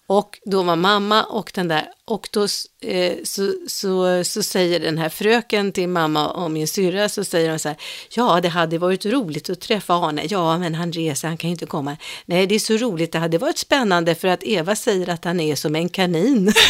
och 0.10 0.40
då 0.46 0.64
var 0.64 0.76
mamma 0.76 1.24
och 1.24 1.52
den 1.54 1.68
där 1.68 1.88
och 2.06 2.30
då 2.32 2.44
eh, 2.82 3.14
så, 3.24 3.54
så, 3.68 4.24
så 4.24 4.44
säger 4.44 4.80
den 4.80 4.98
här 4.98 5.10
fröken 5.10 5.72
till 5.72 5.90
mamma 5.90 6.30
och 6.30 6.52
min 6.52 6.68
syrra 6.68 7.10
så 7.10 7.24
säger 7.24 7.50
hon 7.50 7.60
så 7.60 7.68
här 7.68 7.78
ja 8.10 8.40
det 8.42 8.50
hade 8.50 8.78
varit 8.78 9.06
roligt 9.06 9.50
att 9.50 9.62
träffa 9.62 9.94
Arne 9.94 10.26
ja 10.30 10.58
men 10.58 10.76
han 10.76 10.92
reser 10.92 11.28
han 11.28 11.38
kan 11.38 11.50
ju 11.50 11.52
inte 11.52 11.66
komma 11.66 11.98
nej 12.26 12.48
det 12.48 12.56
är 12.56 12.60
så 12.60 12.78
roligt 12.78 13.12
det 13.12 13.20
hade 13.20 13.38
varit 13.38 13.58
spännande 13.58 14.16
för 14.16 14.28
att 14.28 14.44
Eva 14.44 14.76
säger 14.76 15.10
att 15.10 15.26
han 15.26 15.40
är 15.40 15.56
som 15.56 15.76
en 15.76 15.90
kanin 15.90 16.54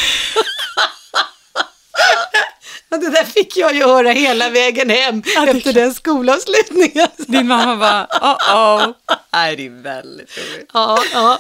Och 2.92 3.00
det 3.00 3.10
där 3.10 3.24
fick 3.24 3.58
jag 3.58 3.76
ju 3.76 3.84
höra 3.84 4.12
hela 4.12 4.50
vägen 4.50 4.90
hem 4.90 5.24
efter 5.48 5.74
den 5.74 5.94
skolavslutningen. 5.94 7.08
Din 7.18 7.48
mamma 7.48 7.78
bara, 7.78 8.08
oh 8.22 8.56
oh. 8.56 8.94
Nej, 9.34 9.56
det 9.56 9.66
är 9.66 9.70
väldigt 9.70 10.38
roligt. 10.38 10.70
Ja, 10.74 11.00
ja. 11.14 11.40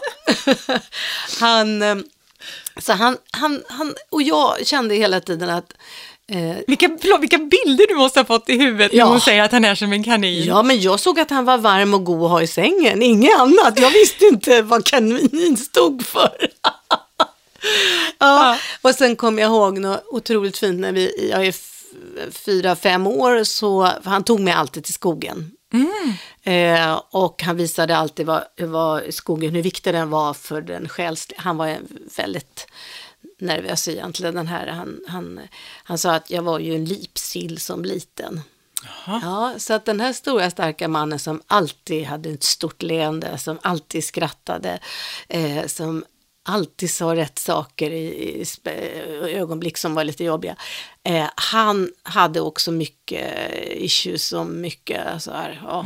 Han, 1.39 1.81
eh, 1.81 1.95
så 2.77 2.93
han, 2.93 3.17
han, 3.31 3.63
han, 3.67 3.95
och 4.09 4.21
jag 4.21 4.67
kände 4.67 4.95
hela 4.95 5.21
tiden 5.21 5.49
att, 5.49 5.73
eh, 6.31 6.57
Vilka, 6.67 6.97
förlåt, 7.01 7.21
vilka 7.21 7.37
bilder 7.37 7.87
du 7.87 7.95
måste 7.95 8.19
ha 8.19 8.25
fått 8.25 8.49
i 8.49 8.57
huvudet 8.57 8.93
Ja. 8.93 9.05
när 9.05 9.11
hon 9.11 9.21
säger 9.21 9.43
att 9.43 9.51
han 9.51 9.65
är 9.65 9.75
som 9.75 9.93
en 9.93 10.03
kanin. 10.03 10.45
ja 10.47 10.63
men 10.63 10.81
jag 10.81 10.99
såg 10.99 11.19
att 11.19 11.29
han 11.29 11.45
var 11.45 11.57
varm 11.57 11.93
och 11.93 12.03
god 12.03 12.23
att 12.25 12.31
ha 12.31 12.41
i 12.41 12.47
sängen, 12.47 13.01
inget 13.01 13.39
annat. 13.39 13.79
Jag 13.79 13.89
visste 13.91 14.25
inte 14.25 14.61
vad 14.61 14.85
kanin 14.85 15.57
stod 15.57 16.05
för. 16.05 16.37
ja, 18.19 18.57
och 18.81 18.95
sen 18.95 19.15
kom 19.15 19.39
jag 19.39 19.47
ihåg 19.49 19.79
något 19.79 20.03
otroligt 20.07 20.57
fint 20.57 20.79
när 20.79 20.91
vi, 20.91 21.29
jag 21.31 21.45
är 21.47 21.55
fyra, 22.31 22.75
fem 22.75 23.07
år, 23.07 23.43
så 23.43 23.89
han 24.03 24.23
tog 24.23 24.39
mig 24.39 24.53
alltid 24.53 24.83
till 24.83 24.93
skogen. 24.93 25.51
Eh, 26.43 27.01
och 27.09 27.43
han 27.43 27.57
visade 27.57 27.97
alltid 27.97 28.25
vad, 28.25 28.43
vad 28.57 29.13
skogen, 29.13 29.55
hur 29.55 29.63
viktig 29.63 29.93
den 29.93 30.09
var 30.09 30.33
för 30.33 30.61
den 30.61 30.89
själsliga. 30.89 31.41
Han 31.41 31.57
var 31.57 31.77
väldigt 32.17 32.67
nervös 33.39 33.87
egentligen 33.87 34.35
den 34.35 34.47
här. 34.47 34.67
Han, 34.67 34.99
han, 35.07 35.39
han 35.83 35.97
sa 35.97 36.15
att 36.15 36.29
jag 36.29 36.41
var 36.41 36.59
ju 36.59 36.75
en 36.75 36.85
lipsill 36.85 37.59
som 37.59 37.85
liten. 37.85 38.41
Ja, 39.05 39.53
så 39.57 39.73
att 39.73 39.85
den 39.85 39.99
här 39.99 40.13
stora 40.13 40.49
starka 40.49 40.87
mannen 40.87 41.19
som 41.19 41.41
alltid 41.47 42.05
hade 42.05 42.29
ett 42.29 42.43
stort 42.43 42.81
leende, 42.81 43.37
som 43.37 43.59
alltid 43.61 44.03
skrattade, 44.03 44.79
eh, 45.27 45.65
som 45.65 46.03
alltid 46.49 46.91
sa 46.91 47.15
rätt 47.15 47.39
saker 47.39 47.91
i, 47.91 48.45
ögonblick 49.23 49.77
som 49.77 49.93
var 49.93 50.03
lite 50.03 50.23
jobbiga. 50.23 50.55
Eh, 51.03 51.27
han 51.35 51.91
hade 52.03 52.41
också 52.41 52.71
mycket 52.71 53.51
issues 53.67 54.33
och 54.33 54.45
mycket 54.45 55.23
så 55.23 55.31
här, 55.31 55.61
ja, 55.63 55.85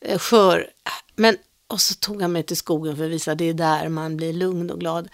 eh, 0.00 0.18
skör. 0.18 0.70
Men, 1.16 1.36
och 1.66 1.80
så 1.80 1.94
tog 1.94 2.22
han 2.22 2.32
mig 2.32 2.42
till 2.42 2.56
skogen 2.56 2.96
för 2.96 3.04
att 3.04 3.10
visa 3.10 3.34
det 3.34 3.44
är 3.44 3.54
där 3.54 3.88
man 3.88 4.16
blir 4.16 4.32
lugn 4.32 4.70
och 4.70 4.80
glad. 4.80 5.08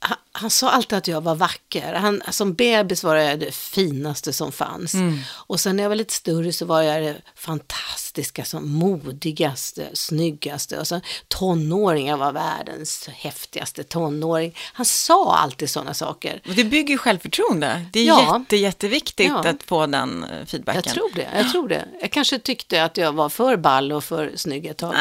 Ha- 0.00 0.16
han 0.32 0.50
sa 0.50 0.70
alltid 0.70 0.98
att 0.98 1.08
jag 1.08 1.20
var 1.20 1.34
vacker. 1.34 1.94
Han, 1.94 2.22
som 2.30 2.54
bebis 2.54 3.04
var 3.04 3.16
jag 3.16 3.40
det 3.40 3.54
finaste 3.54 4.32
som 4.32 4.52
fanns. 4.52 4.94
Mm. 4.94 5.18
Och 5.30 5.60
sen 5.60 5.76
när 5.76 5.82
jag 5.84 5.88
var 5.90 5.96
lite 5.96 6.14
större 6.14 6.52
så 6.52 6.64
var 6.66 6.82
jag 6.82 7.02
det 7.02 7.16
fantastiska, 7.34 8.44
som 8.44 8.70
modigaste, 8.70 9.88
snyggaste. 9.92 10.78
Och 10.78 10.86
sen 10.88 11.00
tonåring, 11.28 12.08
jag 12.08 12.16
var 12.16 12.32
världens 12.32 13.08
häftigaste 13.12 13.84
tonåring. 13.84 14.56
Han 14.72 14.86
sa 14.86 15.36
alltid 15.36 15.70
sådana 15.70 15.94
saker. 15.94 16.40
Och 16.48 16.54
det 16.54 16.64
bygger 16.64 16.90
ju 16.94 16.98
självförtroende. 16.98 17.86
Det 17.92 18.00
är 18.00 18.04
Ja. 18.04 18.38
jätte, 18.38 18.56
jätteviktigt 18.56 19.26
Ja. 19.28 19.38
att 19.48 19.62
få 19.62 19.86
den 19.86 20.24
eh, 20.24 20.46
feedbacken. 20.46 20.82
Jag 20.86 20.94
tror 20.94 21.10
det, 21.14 21.28
jag 21.34 21.50
tror 21.52 21.68
det. 21.68 21.84
Jag 22.00 22.12
kanske 22.12 22.38
tyckte 22.38 22.84
att 22.84 22.96
jag 22.96 23.12
var 23.12 23.28
för 23.28 23.56
ball 23.56 23.92
och 23.92 24.04
för 24.04 24.32
snygg 24.36 24.66
ett 24.66 24.78
tag. 24.78 24.94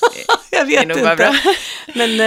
jag 0.50 0.66
vet 0.66 0.82
inte. 0.82 1.16
bra. 1.16 1.34
Men 1.94 2.20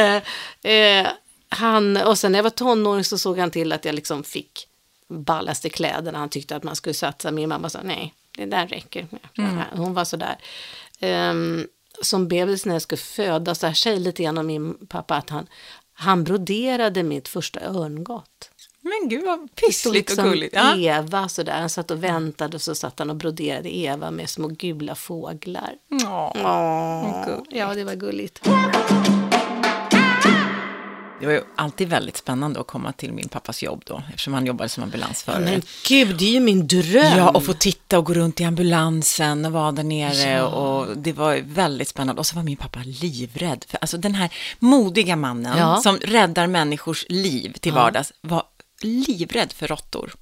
eh, 0.63 0.71
eh, 0.73 1.07
han, 1.49 1.97
och 1.97 2.17
sen 2.17 2.31
när 2.31 2.39
jag 2.39 2.43
var 2.43 2.49
tonåring 2.49 3.03
så 3.03 3.17
såg 3.17 3.39
han 3.39 3.51
till 3.51 3.71
att 3.71 3.85
jag 3.85 3.95
liksom 3.95 4.23
fick 4.23 4.67
ballaste 5.07 5.69
kläderna. 5.69 6.17
Han 6.17 6.29
tyckte 6.29 6.55
att 6.55 6.63
man 6.63 6.75
skulle 6.75 6.93
satsa. 6.93 7.31
Min 7.31 7.49
mamma 7.49 7.69
sa 7.69 7.79
nej, 7.83 8.13
det 8.37 8.45
där 8.45 8.67
räcker. 8.67 9.07
Mm. 9.37 9.59
Hon 9.71 9.93
var 9.93 10.05
sådär. 10.05 10.37
Um, 11.01 11.67
som 12.01 12.27
bebis 12.27 12.65
när 12.65 12.73
jag 12.75 12.81
skulle 12.81 12.99
födas, 12.99 13.59
så 13.59 13.67
här 13.67 13.73
säger 13.73 13.99
lite 13.99 14.23
grann 14.23 14.37
om 14.37 14.47
min 14.47 14.87
pappa 14.87 15.15
att 15.15 15.29
han, 15.29 15.47
han 15.93 16.23
broderade 16.23 17.03
mitt 17.03 17.27
första 17.27 17.59
örngott. 17.59 18.51
Men 18.81 19.09
gud 19.09 19.25
vad 19.25 19.55
pyssligt 19.55 19.85
och 19.85 19.93
liksom 19.93 20.29
gulligt. 20.29 20.55
Ja. 20.55 20.77
Eva 20.77 21.29
sådär. 21.29 21.59
Han 21.59 21.69
satt 21.69 21.91
och 21.91 22.03
väntade 22.03 22.55
och 22.55 22.61
så 22.61 22.75
satt 22.75 22.99
han 22.99 23.09
och 23.09 23.15
broderade 23.15 23.77
Eva 23.77 24.11
med 24.11 24.29
små 24.29 24.47
gula 24.47 24.95
fåglar. 24.95 25.73
Åh, 25.91 26.31
ja, 27.49 27.73
det 27.75 27.83
var 27.83 27.95
gulligt. 27.95 28.41
Det 31.19 31.25
var 31.25 31.33
ju 31.33 31.41
alltid 31.55 31.89
väldigt 31.89 32.17
spännande 32.17 32.59
att 32.59 32.67
komma 32.67 32.91
till 32.91 33.13
min 33.13 33.27
pappas 33.29 33.63
jobb 33.63 33.83
då, 33.85 34.03
eftersom 34.09 34.33
han 34.33 34.45
jobbade 34.45 34.69
som 34.69 34.83
ambulansförare. 34.83 35.43
Men 35.45 35.61
gud, 35.87 36.17
det 36.17 36.25
är 36.25 36.31
ju 36.31 36.39
min 36.39 36.67
dröm. 36.67 37.17
Ja, 37.17 37.29
och 37.29 37.45
få 37.45 37.53
titta 37.53 37.97
och 37.97 38.05
gå 38.05 38.13
runt 38.13 38.41
i 38.41 38.43
ambulansen 38.43 39.45
och 39.45 39.51
vara 39.51 39.71
där 39.71 39.83
nere 39.83 40.29
Ja. 40.31 40.43
och 40.47 40.97
det 40.97 41.13
var 41.13 41.39
väldigt 41.43 41.87
spännande. 41.87 42.19
Och 42.19 42.25
så 42.25 42.35
var 42.35 42.43
min 42.43 42.57
pappa 42.57 42.79
livrädd, 42.85 43.65
för 43.67 43.77
alltså 43.81 43.97
den 43.97 44.15
här 44.15 44.29
modiga 44.59 45.15
mannen 45.15 45.57
Ja. 45.57 45.77
som 45.83 45.97
räddar 45.97 46.47
människors 46.47 47.05
liv 47.09 47.53
till 47.59 47.73
vardags 47.73 48.13
var 48.21 48.43
livrädd 48.81 49.51
för 49.53 49.67
råttor. 49.67 50.13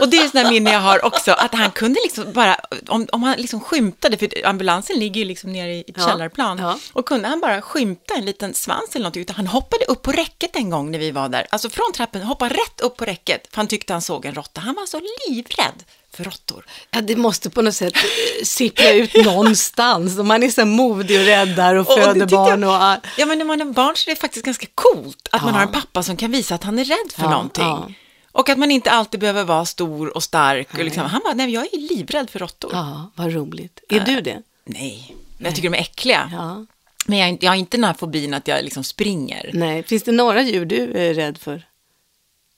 Och 0.00 0.08
det 0.08 0.16
är 0.16 0.28
sådana 0.28 0.50
minne 0.50 0.72
jag 0.72 0.80
har 0.80 1.04
också, 1.04 1.32
att 1.32 1.54
han 1.54 1.70
kunde 1.70 2.00
liksom 2.04 2.32
bara, 2.32 2.56
om, 2.88 3.06
om 3.12 3.22
han 3.22 3.36
liksom 3.36 3.60
skymtade, 3.60 4.16
för 4.18 4.46
ambulansen 4.46 4.96
ligger 4.98 5.18
ju 5.20 5.24
liksom 5.24 5.52
nere 5.52 5.74
i 5.74 5.80
ett 5.80 5.94
Ja, 5.98 6.08
källarplan, 6.08 6.58
ja. 6.58 6.78
och 6.92 7.06
kunde 7.06 7.28
han 7.28 7.40
bara 7.40 7.62
skymta 7.62 8.14
en 8.14 8.24
liten 8.24 8.54
svans 8.54 8.90
eller 8.94 9.02
någonting, 9.02 9.22
utan 9.22 9.36
han 9.36 9.46
hoppade 9.46 9.84
upp 9.84 10.02
på 10.02 10.12
räcket 10.12 10.56
en 10.56 10.70
gång 10.70 10.90
när 10.90 10.98
vi 10.98 11.10
var 11.10 11.28
där, 11.28 11.46
alltså 11.50 11.70
från 11.70 11.92
trappen, 11.94 12.22
hoppade 12.22 12.54
rätt 12.54 12.80
upp 12.80 12.96
på 12.96 13.04
räcket, 13.04 13.46
för 13.50 13.56
han 13.56 13.66
tyckte 13.66 13.92
han 13.92 14.02
såg 14.02 14.24
en 14.26 14.34
råtta. 14.34 14.60
Han 14.60 14.74
var 14.74 14.86
så 14.86 15.00
livrädd 15.28 15.84
för 16.16 16.24
råttor. 16.24 16.66
Ja, 16.90 17.00
det 17.00 17.16
måste 17.16 17.50
på 17.50 17.62
något 17.62 17.74
sätt 17.74 17.96
eh, 17.96 18.44
sippra 18.44 18.90
ut 18.90 19.14
någonstans. 19.24 20.18
Om 20.18 20.28
man 20.28 20.42
är 20.42 20.48
så 20.50 20.64
modig 20.64 21.20
och 21.20 21.26
räddar 21.26 21.74
och 21.74 21.90
Och 21.90 21.96
det 21.98 22.04
föder 22.04 22.26
barn 22.26 22.62
jag- 22.62 22.70
och... 22.70 22.82
all- 22.82 23.00
Ja, 23.18 23.26
men 23.26 23.38
när 23.38 23.44
man 23.44 23.60
är 23.60 23.64
barn 23.64 23.96
så 23.96 24.10
är 24.10 24.14
det 24.14 24.20
faktiskt 24.20 24.44
ganska 24.44 24.66
coolt 24.74 25.28
att 25.32 25.42
man 25.42 25.54
Ja. 25.54 25.60
har 25.60 25.66
en 25.66 25.72
pappa 25.72 26.02
som 26.02 26.16
kan 26.16 26.30
visa 26.30 26.54
att 26.54 26.64
han 26.64 26.78
är 26.78 26.84
rädd 26.84 27.12
för 27.14 27.22
Ja, 27.22 27.30
någonting. 27.30 27.64
ja. 27.64 27.88
Och 28.34 28.48
att 28.48 28.58
man 28.58 28.70
inte 28.70 28.90
alltid 28.90 29.20
behöver 29.20 29.44
vara 29.44 29.64
stor 29.64 30.16
och 30.16 30.22
stark. 30.22 30.68
Och 30.74 30.84
liksom, 30.84 31.02
han 31.02 31.20
bara, 31.24 31.34
nej, 31.34 31.50
jag 31.50 31.64
är 31.74 31.78
livrädd 31.96 32.30
för 32.30 32.38
råttor. 32.38 32.70
Ja, 32.74 33.10
vad 33.14 33.32
roligt. 33.32 33.80
Är 33.88 34.00
du 34.00 34.20
det? 34.20 34.42
Nej, 34.64 35.16
men 35.38 35.44
jag 35.44 35.54
tycker 35.54 35.70
de 35.70 35.76
är 35.76 35.80
äckliga. 35.80 36.30
Ja. 36.32 36.66
Men 37.06 37.18
jag, 37.18 37.38
jag 37.44 37.50
har 37.50 37.56
inte 37.56 37.76
den 37.76 37.84
här 37.84 37.94
fobin 37.94 38.34
att 38.34 38.48
jag 38.48 38.64
liksom 38.64 38.84
springer. 38.84 39.50
Nej, 39.52 39.82
finns 39.82 40.02
det 40.02 40.12
några 40.12 40.42
djur 40.42 40.64
du 40.66 40.92
är 40.98 41.14
rädd 41.14 41.38
för? 41.38 41.66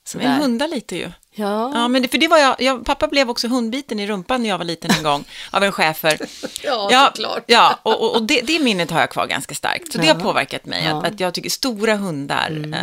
Sådär. 0.04 0.24
Men 0.28 0.40
hundar 0.40 0.68
lite 0.68 0.96
ju. 0.96 1.10
Ja. 1.34 1.70
Ja, 1.74 1.88
men 1.88 2.02
det, 2.02 2.08
för 2.08 2.18
det 2.18 2.28
var 2.28 2.38
jag, 2.38 2.56
jag, 2.62 2.84
pappa 2.84 3.08
blev 3.08 3.30
också 3.30 3.48
hundbiten 3.48 4.00
i 4.00 4.06
rumpan 4.06 4.42
när 4.42 4.48
jag 4.48 4.58
var 4.58 4.64
liten 4.64 4.90
en 4.90 5.02
gång 5.02 5.24
av 5.50 5.64
en 5.64 5.72
schäfer. 5.72 6.18
Ja, 6.62 7.10
såklart. 7.14 7.44
Ja, 7.46 7.78
och, 7.82 8.00
och, 8.02 8.14
och 8.14 8.22
det, 8.22 8.40
det 8.40 8.58
minnet 8.58 8.90
har 8.90 9.00
jag 9.00 9.10
kvar 9.10 9.26
ganska 9.26 9.54
starkt. 9.54 9.92
Så 9.92 9.98
det 9.98 10.06
Ja. 10.06 10.14
har 10.14 10.20
påverkat 10.20 10.66
mig, 10.66 10.82
Ja. 10.84 10.90
Mm. 10.90 10.98
att, 10.98 11.12
att 11.12 11.20
jag 11.20 11.34
tycker 11.34 11.50
stora 11.50 11.96
hundar 11.96 12.50
ehm, 12.50 12.74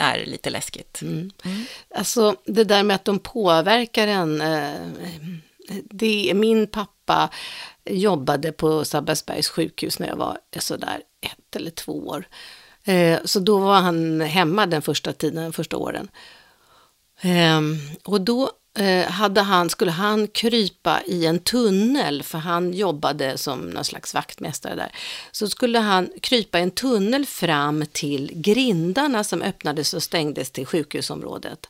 är 0.00 0.26
lite 0.26 0.50
läskigt. 0.50 1.02
Mm. 1.02 1.30
Alltså 1.94 2.36
det 2.44 2.64
där 2.64 2.82
med 2.82 2.94
att 2.94 3.04
de 3.04 3.18
påverkar 3.18 4.06
en. 4.06 4.40
Eh, 4.40 4.86
det, 5.84 6.32
min 6.34 6.66
pappa 6.66 7.30
jobbade 7.84 8.52
på 8.52 8.84
Sabbatsbergs 8.84 9.48
sjukhus 9.48 9.98
när 9.98 10.08
jag 10.08 10.16
var 10.16 10.38
eh, 10.50 10.60
sådär 10.60 11.02
ett 11.20 11.56
eller 11.56 11.70
två 11.70 12.08
år. 12.08 12.24
Eh, 12.84 13.18
så 13.24 13.40
då 13.40 13.58
var 13.58 13.80
han 13.80 14.20
hemma 14.20 14.66
den 14.66 14.82
första 14.82 15.12
tiden, 15.12 15.42
den 15.42 15.52
första 15.52 15.76
åren. 15.76 16.08
Ehm, 17.20 17.76
och 18.04 18.20
då 18.20 18.50
hade 19.08 19.40
han, 19.40 19.70
skulle 19.70 19.90
han 19.90 20.28
krypa 20.28 21.02
i 21.06 21.26
en 21.26 21.38
tunnel, 21.38 22.22
för 22.22 22.38
han 22.38 22.72
jobbade 22.72 23.38
som 23.38 23.60
någon 23.60 23.84
slags 23.84 24.14
vaktmästare 24.14 24.74
där. 24.74 24.92
Så 25.32 25.48
skulle 25.48 25.78
han 25.78 26.10
krypa 26.22 26.58
i 26.58 26.62
en 26.62 26.70
tunnel 26.70 27.26
fram 27.26 27.84
till 27.92 28.30
grindarna 28.34 29.24
som 29.24 29.42
öppnades 29.42 29.94
och 29.94 30.02
stängdes 30.02 30.50
till 30.50 30.66
sjukhusområdet. 30.66 31.66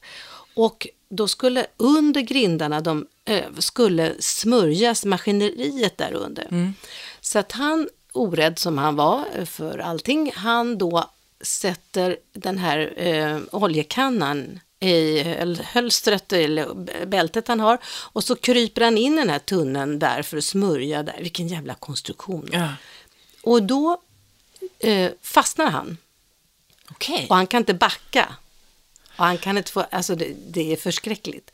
Och 0.55 0.87
då 1.09 1.29
skulle 1.29 1.67
under 1.77 2.21
grindarna, 2.21 2.81
de 2.81 3.07
eh, 3.25 3.45
skulle 3.59 4.15
smörjas 4.19 5.05
maskineriet 5.05 5.99
där 5.99 6.13
under. 6.15 6.73
Så 7.21 7.39
att 7.39 7.53
han, 7.53 7.89
orädd 8.13 8.59
som 8.59 8.79
han 8.79 8.97
var 8.97 9.25
för 9.45 9.79
allting, 9.79 10.33
han 10.35 10.79
då 10.79 11.11
sätter 11.41 12.17
den 12.33 12.59
här 12.59 12.93
eh, 12.97 13.39
oljekannan 13.53 14.61
i 14.81 15.23
höl- 15.23 15.63
hölstret 15.63 16.33
eller 16.33 16.75
bältet 17.07 17.49
han 17.49 17.61
har 17.61 17.79
och 17.87 18.25
så 18.25 18.37
kryper 18.37 18.81
han 18.81 18.99
in 18.99 19.15
i 19.15 19.17
den 19.17 19.31
här 19.31 19.39
tunneln 19.39 19.99
där 19.99 20.23
för 20.23 20.37
att 20.37 20.45
smörja 20.45 21.03
där. 21.03 21.19
Vilken 21.21 21.49
jävla 21.49 21.75
konstruktion. 21.75 22.49
Ja. 22.53 22.69
Och 23.43 23.63
då 23.63 24.01
eh, 24.79 25.11
fastnar 25.23 25.71
han 25.71 25.97
Okej. 26.91 27.27
och 27.31 27.37
han 27.37 27.47
kan 27.47 27.59
inte 27.59 27.75
backa. 27.75 28.35
Och 29.17 29.25
han 29.25 29.39
kan 29.39 29.59
inte 29.59 29.73
få, 29.73 29.81
alltså 29.91 30.15
det, 30.15 30.35
det 30.49 30.73
är 30.73 30.77
förskräckligt. 30.77 31.51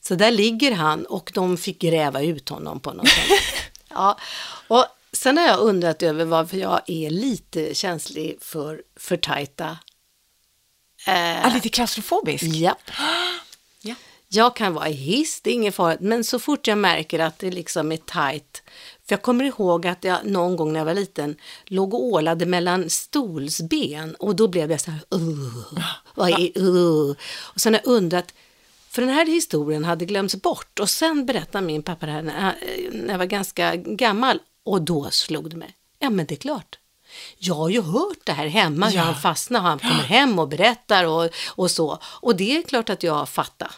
Så 0.00 0.14
där 0.14 0.30
ligger 0.30 0.72
han 0.72 1.04
och 1.06 1.30
de 1.34 1.56
fick 1.56 1.78
gräva 1.78 2.22
ut 2.22 2.48
honom 2.48 2.80
på 2.80 2.92
något 2.92 3.08
sätt. 3.08 3.24
Ja, 3.96 4.18
och 4.68 4.86
sen 5.12 5.36
har 5.38 5.46
jag 5.46 5.58
undrat 5.60 6.02
över 6.02 6.24
varför 6.24 6.56
jag 6.56 6.80
är 6.86 7.10
lite 7.10 7.74
känslig 7.74 8.36
för 8.40 8.82
för 8.96 9.16
tajta. 9.16 9.78
Ah, 11.06 11.54
lite 11.54 11.68
klaustrofobisk. 11.68 12.44
Ja. 13.82 13.94
Jag 14.28 14.56
kan 14.56 14.74
vara 14.74 14.88
i 14.88 14.92
hiss, 14.92 15.40
det 15.40 15.50
är 15.50 15.54
inget 15.54 15.74
farligt, 15.74 16.00
men 16.00 16.24
så 16.24 16.38
fort 16.38 16.66
jag 16.66 16.78
märker 16.78 17.18
att 17.18 17.38
det 17.38 17.50
liksom 17.50 17.92
är 17.92 17.96
tajt. 17.96 18.62
För 19.06 19.12
jag 19.12 19.22
kommer 19.22 19.44
ihåg 19.44 19.86
att 19.86 20.04
jag 20.04 20.18
någon 20.26 20.56
gång 20.56 20.72
när 20.72 20.80
jag 20.80 20.84
var 20.84 20.94
liten 20.94 21.36
låg 21.64 21.94
och 21.94 22.04
ålade 22.04 22.46
mellan 22.46 22.90
stolsben 22.90 24.14
och 24.14 24.36
då 24.36 24.48
blev 24.48 24.68
det 24.68 24.78
så 24.78 24.90
här, 24.90 25.00
vad 26.14 26.30
är 26.30 26.58
uh? 26.62 27.14
Och 27.54 27.60
sen 27.60 27.74
har 27.74 27.80
jag 27.84 27.92
undrat, 27.92 28.34
för 28.90 29.02
den 29.02 29.10
här 29.10 29.26
historien 29.26 29.84
hade 29.84 30.04
glömts 30.04 30.36
bort 30.36 30.78
och 30.80 30.90
sen 30.90 31.26
berättade 31.26 31.66
min 31.66 31.82
pappa 31.82 32.06
det 32.06 32.12
här 32.12 32.22
när 32.22 32.44
jag- 32.44 32.94
när 32.94 33.14
jag 33.14 33.18
var 33.18 33.24
ganska 33.26 33.76
gammal 33.76 34.38
och 34.64 34.82
då 34.82 35.10
slog 35.10 35.50
det 35.50 35.56
mig, 35.56 35.74
ja 35.98 36.10
men 36.10 36.26
det 36.26 36.34
är 36.34 36.36
klart. 36.36 36.78
Jag 37.38 37.54
har 37.54 37.68
ju 37.68 37.82
hört 37.82 38.18
det 38.24 38.32
här 38.32 38.46
hemma, 38.46 38.88
hur 38.88 38.96
Ja. 38.96 39.02
han 39.02 39.14
fastnar, 39.20 39.60
han 39.60 39.78
kommer 39.78 39.94
hem 40.02 40.38
och 40.38 40.48
berättar 40.48 41.04
och, 41.04 41.30
och 41.48 41.70
så. 41.70 41.98
Och 42.04 42.36
det 42.36 42.56
är 42.56 42.62
klart 42.62 42.90
att 42.90 43.02
jag 43.02 43.28
fattar. 43.28 43.70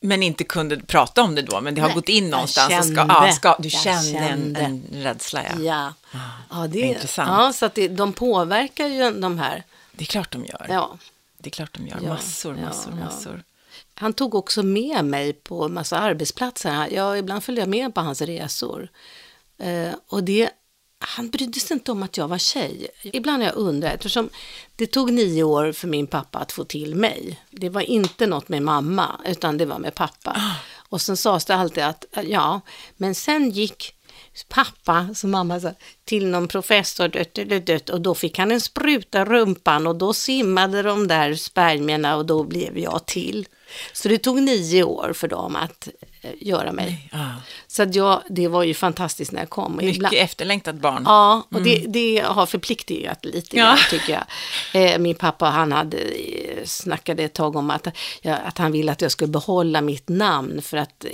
Men 0.00 0.22
inte 0.22 0.44
kunde 0.44 0.80
prata 0.80 1.22
om 1.22 1.34
det 1.34 1.42
då, 1.42 1.60
men 1.60 1.74
det 1.74 1.80
har 1.80 1.88
Nej, 1.88 1.94
gått 1.94 2.08
in 2.08 2.24
jag 2.24 2.30
någonstans. 2.30 2.66
ska, 2.72 2.82
kände. 2.82 3.04
ja, 3.08 3.32
ska, 3.32 3.56
du 3.58 3.68
Jag 3.68 3.82
kände, 3.82 4.18
En, 4.18 4.28
kände. 4.54 4.60
en 4.60 4.82
rädsla, 5.02 5.42
ja. 5.44 5.62
Ja, 5.62 6.20
ja, 6.50 6.66
det, 6.66 6.78
intressant. 6.80 7.28
ja 7.30 7.52
så 7.52 7.66
att 7.66 7.74
det, 7.74 7.88
de 7.88 8.12
påverkar 8.12 8.86
ju 8.86 9.10
de 9.20 9.38
här. 9.38 9.62
Det 9.92 10.04
är 10.04 10.06
klart 10.06 10.32
de 10.32 10.44
gör. 10.44 10.66
Ja. 10.68 10.98
Det 11.38 11.48
är 11.48 11.50
klart 11.50 11.74
de 11.74 11.86
gör. 11.86 11.98
Ja, 12.02 12.08
Massor, 12.08 12.54
massor, 12.54 12.92
ja. 12.98 13.04
massor. 13.04 13.42
Han 13.94 14.12
tog 14.12 14.34
också 14.34 14.62
med 14.62 15.04
mig 15.04 15.32
på 15.32 15.68
massa 15.68 15.98
arbetsplatser. 15.98 16.88
Jag, 16.92 17.18
ibland 17.18 17.44
följde 17.44 17.62
jag 17.62 17.68
med 17.68 17.94
på 17.94 18.00
hans 18.00 18.20
resor. 18.20 18.88
Eh, 19.58 19.88
och 20.08 20.24
det, 20.24 20.50
han 21.08 21.30
brydde 21.30 21.60
sig 21.60 21.74
inte 21.74 21.92
om 21.92 22.02
att 22.02 22.16
jag 22.16 22.28
var 22.28 22.38
tjej. 22.38 22.88
Ibland 23.02 23.42
har 23.42 23.50
jag 23.50 23.56
undrat, 23.56 23.94
eftersom 23.94 24.28
det 24.76 24.86
tog 24.86 25.12
nio 25.12 25.42
år 25.42 25.72
för 25.72 25.88
min 25.88 26.06
pappa 26.06 26.38
att 26.38 26.52
få 26.52 26.64
till 26.64 26.94
mig. 26.94 27.40
Det 27.50 27.68
var 27.68 27.80
inte 27.80 28.26
något 28.26 28.48
med 28.48 28.62
mamma, 28.62 29.20
utan 29.26 29.58
det 29.58 29.66
var 29.66 29.78
med 29.78 29.94
pappa. 29.94 30.36
Och 30.76 31.00
sen 31.00 31.16
sades 31.16 31.44
det 31.44 31.54
alltid 31.54 31.84
att, 31.84 32.04
ja, 32.24 32.60
men 32.96 33.14
sen 33.14 33.50
gick 33.50 33.94
pappa, 34.48 35.08
som 35.14 35.30
mamma 35.30 35.60
sa, 35.60 35.72
till 36.04 36.26
någon 36.26 36.48
professor 36.48 37.08
dött, 37.08 37.34
dött, 37.34 37.66
dött, 37.66 37.90
och 37.90 38.00
då 38.00 38.14
fick 38.14 38.38
han 38.38 38.52
en 38.52 38.60
spruta 38.60 39.24
rumpan 39.24 39.86
och 39.86 39.96
då 39.96 40.14
simmade 40.14 40.82
de 40.82 41.08
där 41.08 41.34
spermierna 41.34 42.16
och 42.16 42.26
då 42.26 42.44
blev 42.44 42.78
jag 42.78 43.06
till. 43.06 43.46
Så 43.92 44.08
det 44.08 44.18
tog 44.18 44.42
nio 44.42 44.84
år 44.84 45.12
för 45.12 45.28
dem 45.28 45.56
att 45.56 45.88
göra 46.40 46.72
mig. 46.72 47.08
Ja. 47.12 47.30
Så 47.66 47.82
att 47.82 47.94
jag, 47.94 48.22
det 48.30 48.48
var 48.48 48.62
ju 48.62 48.74
fantastiskt 48.74 49.32
när 49.32 49.40
jag 49.40 49.50
kom. 49.50 49.72
Och 49.74 49.82
Mycket 49.82 49.96
ibland- 49.96 50.14
efterlängtat 50.14 50.74
barn. 50.74 51.02
Ja, 51.06 51.46
och 51.50 51.62
det, 51.62 51.84
det 51.88 52.22
har 52.26 52.46
förpliktigat 52.46 53.24
lite 53.24 53.56
Ja. 53.56 53.64
grann, 53.64 53.78
tycker 53.90 54.12
jag. 54.12 54.92
Eh, 54.92 54.98
min 54.98 55.14
pappa 55.14 55.46
han 55.46 55.72
hade 55.72 55.96
eh, 55.98 56.64
snackade 56.64 57.22
ett 57.22 57.32
tag 57.34 57.56
om 57.56 57.70
att, 57.70 57.86
ja, 58.22 58.36
att 58.36 58.58
han 58.58 58.72
ville 58.72 58.92
att 58.92 59.00
jag 59.02 59.10
skulle 59.12 59.28
behålla 59.32 59.80
mitt 59.80 60.08
namn 60.08 60.62
för 60.62 60.76
att 60.76 61.04
eh, 61.04 61.10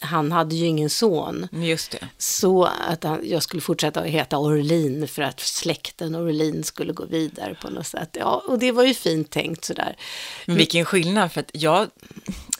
han 0.00 0.32
hade 0.32 0.54
ju 0.54 0.66
ingen 0.66 0.90
son. 0.90 1.48
Just 1.52 1.90
det. 1.90 2.08
Så 2.18 2.64
att 2.88 3.04
han, 3.04 3.20
jag 3.24 3.42
skulle 3.42 3.60
fortsätta 3.62 4.00
att 4.00 4.06
heta 4.06 4.38
Orlin 4.38 5.08
för 5.08 5.22
att 5.22 5.40
släkten 5.40 6.16
Orlin 6.16 6.64
skulle 6.64 6.92
gå 6.92 7.04
vidare 7.04 7.54
på 7.62 7.70
något 7.70 7.86
sätt. 7.86 8.16
Ja, 8.20 8.42
och 8.48 8.58
det 8.58 8.72
var 8.72 8.84
ju 8.84 8.94
fint 8.94 9.30
tänkt 9.30 9.64
sådär. 9.64 9.96
Men 10.46 10.56
vilken 10.56 10.84
skillnad, 10.84 11.32
för 11.32 11.40
att 11.40 11.50
jag, 11.52 11.86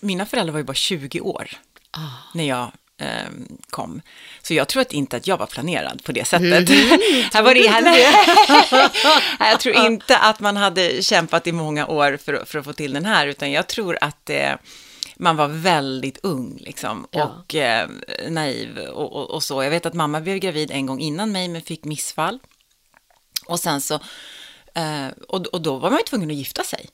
mina 0.01 0.27
föräldrar 0.27 0.53
var 0.53 0.59
ju 0.59 0.65
bara 0.65 0.75
20 0.75 1.21
år 1.21 1.51
Ah. 1.91 2.01
när 2.35 2.45
jag 2.45 2.73
ehm, 2.99 3.59
kom. 3.71 4.01
Så 4.43 4.55
jag 4.55 4.69
tror 4.69 4.83
att 4.83 4.93
inte 4.93 5.17
att 5.17 5.27
jag 5.27 5.37
var 5.37 5.47
planerad 5.47 6.05
på 6.05 6.13
det 6.13 6.25
sättet. 6.25 6.69
här 7.33 7.43
var 7.43 7.55
det, 7.55 7.69
här, 7.69 7.91
jag 9.51 9.61
tror 9.61 9.75
inte 9.75 10.19
att 10.19 10.41
man 10.41 10.57
hade 10.57 11.03
kämpat 11.03 11.47
i 11.47 11.53
många 11.53 11.87
år 11.87 12.17
för, 12.25 12.45
för 12.45 12.59
att 12.59 12.65
få 12.65 12.73
till 12.73 12.93
den 12.93 13.05
här, 13.05 13.27
utan 13.27 13.51
jag 13.51 13.67
tror 13.67 13.99
att 14.01 14.31
eh, 14.31 14.53
man 15.17 15.37
var 15.37 15.49
väldigt 15.49 16.19
ung 16.23 16.59
liksom, 16.61 17.07
Ja. 17.11 17.25
och 17.25 17.55
eh, 17.55 17.89
naiv 18.29 18.79
och, 18.79 19.13
och, 19.13 19.31
och 19.31 19.43
så. 19.43 19.63
Jag 19.63 19.71
vet 19.71 19.87
att 19.87 19.95
mamma 19.95 20.21
blev 20.21 20.39
gravid 20.39 20.71
en 20.71 20.87
gång 20.87 21.01
innan 21.01 21.33
mig, 21.33 21.49
men 21.49 21.63
fick 21.63 21.85
missfall. 21.85 22.39
Och 23.47 23.61
sen 23.61 23.81
så, 23.81 23.95
eh, 24.75 25.09
och, 25.29 25.47
och 25.47 25.63
då 25.63 25.77
var 25.77 25.91
man 25.91 25.99
ju 25.99 26.05
tvungen 26.05 26.31
att 26.31 26.37
gifta 26.37 26.63
sig. 26.65 26.89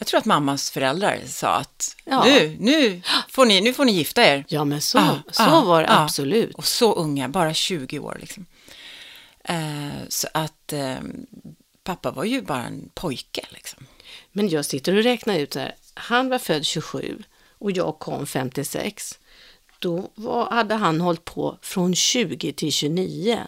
Jag 0.00 0.06
tror 0.06 0.18
att 0.18 0.24
mammas 0.24 0.70
föräldrar 0.70 1.20
sa 1.26 1.48
att 1.48 1.96
Ja. 2.04 2.24
nu, 2.24 2.56
nu, 2.60 3.02
får 3.28 3.46
ni, 3.46 3.60
nu 3.60 3.74
får 3.74 3.84
ni 3.84 3.92
gifta 3.92 4.24
er. 4.24 4.44
Ja, 4.48 4.64
men 4.64 4.80
så, 4.80 4.98
Ja, 4.98 5.18
så 5.30 5.42
ja, 5.42 5.60
var 5.60 5.82
det 5.82 5.88
ja. 5.88 6.02
absolut. 6.02 6.54
Och 6.54 6.66
så 6.66 6.92
unga, 6.94 7.28
bara 7.28 7.54
20 7.54 7.98
år 7.98 8.16
liksom. 8.20 8.46
Eh, 9.44 9.88
så 10.08 10.28
att 10.34 10.72
eh, 10.72 10.98
pappa 11.84 12.10
var 12.10 12.24
ju 12.24 12.42
bara 12.42 12.64
en 12.64 12.90
pojke 12.94 13.46
liksom. 13.50 13.86
Men 14.32 14.48
jag 14.48 14.64
sitter 14.64 14.96
och 14.96 15.02
räknar 15.02 15.38
ut 15.38 15.54
här. 15.54 15.74
Han 15.94 16.28
var 16.28 16.38
född 16.38 16.64
27 16.66 17.22
och 17.58 17.70
jag 17.70 17.98
kom 17.98 18.26
56. 18.26 19.18
Då 19.78 20.10
var, 20.14 20.50
hade 20.50 20.74
han 20.74 21.00
hållit 21.00 21.24
på 21.24 21.58
från 21.62 21.94
20 21.94 22.52
till 22.52 22.72
29. 22.72 23.38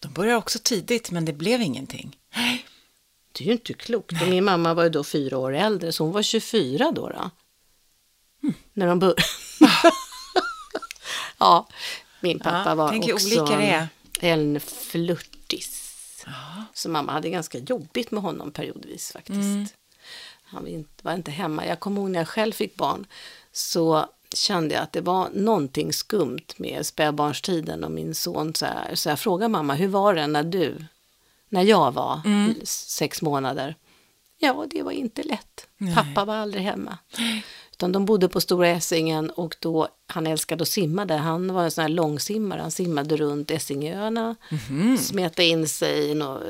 De 0.00 0.12
började 0.12 0.38
också 0.38 0.58
tidigt, 0.62 1.10
men 1.10 1.24
det 1.24 1.32
blev 1.32 1.62
ingenting. 1.62 2.16
Det 3.38 3.44
är 3.44 3.46
ju 3.46 3.52
inte 3.52 3.72
klokt. 3.72 4.22
Och 4.22 4.28
min 4.28 4.44
mamma 4.44 4.74
var 4.74 4.84
ju 4.84 4.90
då 4.90 5.04
fyra 5.04 5.38
år 5.38 5.54
äldre, 5.54 5.92
så 5.92 6.04
hon 6.04 6.12
var 6.12 6.22
24 6.22 6.90
då. 6.90 7.08
då. 7.08 7.30
När 8.72 8.86
de 8.86 8.98
började. 8.98 9.22
ja, 11.38 11.68
min 12.20 12.38
pappa 12.38 12.70
Ja, 12.70 12.74
var 12.74 13.12
också 13.12 13.46
en 14.20 14.60
flörtis. 14.60 15.80
Så 16.74 16.88
mamma 16.88 17.12
hade 17.12 17.30
ganska 17.30 17.58
jobbigt 17.58 18.10
med 18.10 18.22
honom 18.22 18.52
periodvis 18.52 19.12
faktiskt. 19.12 19.38
Mm. 19.38 19.66
Han 20.44 20.86
var 21.02 21.14
inte 21.14 21.30
hemma. 21.30 21.66
Jag 21.66 21.80
kommer 21.80 22.00
ihåg 22.00 22.10
när 22.10 22.20
jag 22.20 22.28
själv 22.28 22.52
fick 22.52 22.76
barn 22.76 23.06
så 23.52 24.08
kände 24.34 24.74
jag 24.74 24.82
att 24.82 24.92
det 24.92 25.00
var 25.00 25.28
någonting 25.32 25.92
skumt 25.92 26.46
med 26.56 26.86
spädbarnstiden 26.86 27.84
och 27.84 27.90
min 27.90 28.14
son. 28.14 28.54
Så, 28.54 28.66
här, 28.66 28.94
så 28.94 29.08
jag 29.08 29.18
frågade 29.18 29.48
mamma, 29.48 29.74
hur 29.74 29.88
var 29.88 30.14
det 30.14 30.26
när 30.26 30.42
du, 30.42 30.84
när 31.54 31.62
jag 31.62 31.92
var 31.92 32.20
Mm. 32.24 32.54
sex 32.64 33.22
månader? 33.22 33.76
Ja, 34.38 34.66
det 34.70 34.82
var 34.82 34.92
inte 34.92 35.22
lätt. 35.22 35.66
Nej. 35.78 35.94
Pappa 35.94 36.24
var 36.24 36.34
aldrig 36.36 36.62
hemma. 36.64 36.98
Utan 37.72 37.92
de 37.92 38.04
bodde 38.04 38.28
på 38.28 38.40
Stora 38.40 38.68
Essingen 38.68 39.30
och 39.30 39.56
då, 39.60 39.88
han 40.06 40.26
älskade 40.26 40.62
att 40.62 40.68
simma 40.68 41.04
där. 41.04 41.18
Han 41.18 41.52
var 41.54 41.64
en 41.64 41.70
sån 41.70 41.82
här 41.82 41.88
långsimmare. 41.88 42.60
Han 42.60 42.70
simmade 42.70 43.16
runt 43.16 43.50
Essingöarna, 43.50 44.36
Mhm. 44.50 44.98
smetade 44.98 45.44
in 45.44 45.68
sig 45.68 46.10
i 46.10 46.14
något, 46.14 46.42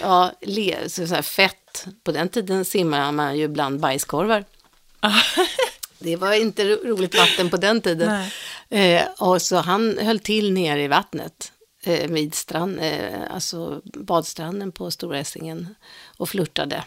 ja, 0.00 0.32
le, 0.40 0.88
så 0.88 1.06
så 1.06 1.14
här 1.14 1.22
fett. 1.22 1.86
På 2.04 2.12
den 2.12 2.28
tiden 2.28 2.64
simmade 2.64 3.12
man 3.12 3.38
ju 3.38 3.48
bland 3.48 3.80
bajskorvar. 3.80 4.44
Det 5.98 6.16
var 6.16 6.32
inte 6.32 6.64
ro- 6.64 6.84
roligt 6.84 7.14
vatten 7.18 7.50
på 7.50 7.56
den 7.56 7.80
tiden. 7.80 8.24
Eh, 8.68 9.02
och 9.18 9.42
så 9.42 9.56
han 9.56 9.98
höll 9.98 10.18
till 10.18 10.52
nere 10.52 10.82
i 10.82 10.88
vattnet 10.88 11.52
eh, 11.82 12.10
vid 12.10 12.34
strand, 12.34 12.78
eh, 12.80 13.22
alltså 13.30 13.82
badstranden 13.84 14.72
på 14.72 14.90
Stora 14.90 15.18
Essingen 15.18 15.74
och 16.16 16.28
flörtade. 16.28 16.84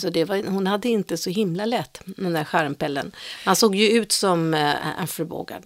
Så 0.00 0.10
det 0.10 0.24
var, 0.24 0.42
hon 0.50 0.66
hade 0.66 0.88
inte 0.88 1.16
så 1.16 1.30
himla 1.30 1.64
lätt, 1.64 2.02
den 2.06 2.32
där 2.32 2.44
skärmpellen. 2.44 3.12
Han 3.44 3.56
såg 3.56 3.74
ju 3.74 3.88
ut 3.88 4.12
som 4.12 4.54
eh, 4.54 4.74
Humphrey 4.98 5.26
Bogart. 5.26 5.62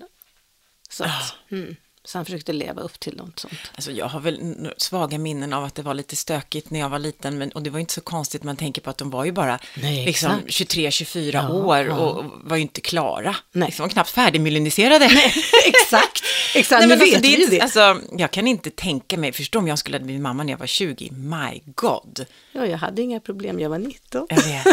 Så, 0.89 1.05
att, 1.05 1.35
mm, 1.51 1.77
så 2.07 2.19
han 2.19 2.25
försökte 2.25 2.53
leva 2.53 2.83
upp 2.83 3.01
till 3.01 3.17
något 3.17 3.39
sånt. 3.39 3.55
Alltså 3.75 3.91
jag 3.91 4.07
har 4.07 4.21
väl 4.21 4.69
svaga 4.77 5.19
minnen 5.19 5.53
av 5.53 5.65
att 5.65 5.75
det 5.75 5.83
var 5.83 5.95
lite 5.95 6.17
stökigt 6.17 6.71
när 6.71 6.81
jag 6.81 6.89
var 6.89 6.99
liten, 6.99 7.39
men, 7.39 7.51
och 7.51 7.63
det 7.63 7.71
var 7.71 7.79
inte 7.81 7.95
så 7.95 8.01
konstigt, 8.01 8.43
man 8.43 8.57
tänker 8.57 8.83
på 8.83 8.91
att 8.91 8.99
de 8.99 9.11
var 9.11 9.25
ju 9.25 9.33
bara 9.33 9.59
Nej, 9.75 10.07
liksom, 10.07 10.33
exakt. 10.47 10.73
23-24 10.75 11.31
Ja, 11.33 11.53
år 11.53 11.79
ja. 11.79 11.95
och, 11.95 12.25
var 12.45 12.57
ju 12.57 12.63
inte 12.63 12.81
klara. 12.81 13.37
Nej. 13.53 13.67
Liksom, 13.67 13.83
var 13.83 13.91
knappt 13.91 14.11
färdigmyeliniserade. 14.11 15.05
exakt, 15.67 16.25
exakt. 16.55 16.81
Nej, 16.81 16.89
men 16.89 17.01
alltså, 17.01 17.21
vet 17.21 17.25
vi 17.25 17.47
det. 17.47 17.61
alltså, 17.61 18.01
jag 18.19 18.31
kan 18.31 18.47
inte 18.47 18.71
tänka 18.71 19.17
mig, 19.17 19.33
förstå 19.33 19.59
om 19.59 19.69
jag 19.69 19.79
skulle 19.79 19.99
ha 19.99 20.05
blivit 20.05 20.23
mamma 20.23 20.43
när 20.43 20.53
jag 20.53 20.59
var 20.59 20.67
20, 20.67 21.11
my 21.11 21.63
god. 21.65 22.27
Ja, 22.53 22.67
jag 22.67 22.79
hade 22.79 23.03
inga 23.03 23.21
problem, 23.21 23.61
jag 23.61 23.71
var 23.71 23.79
19. 23.79 24.27
Jag 24.31 24.43
vet. 24.43 24.67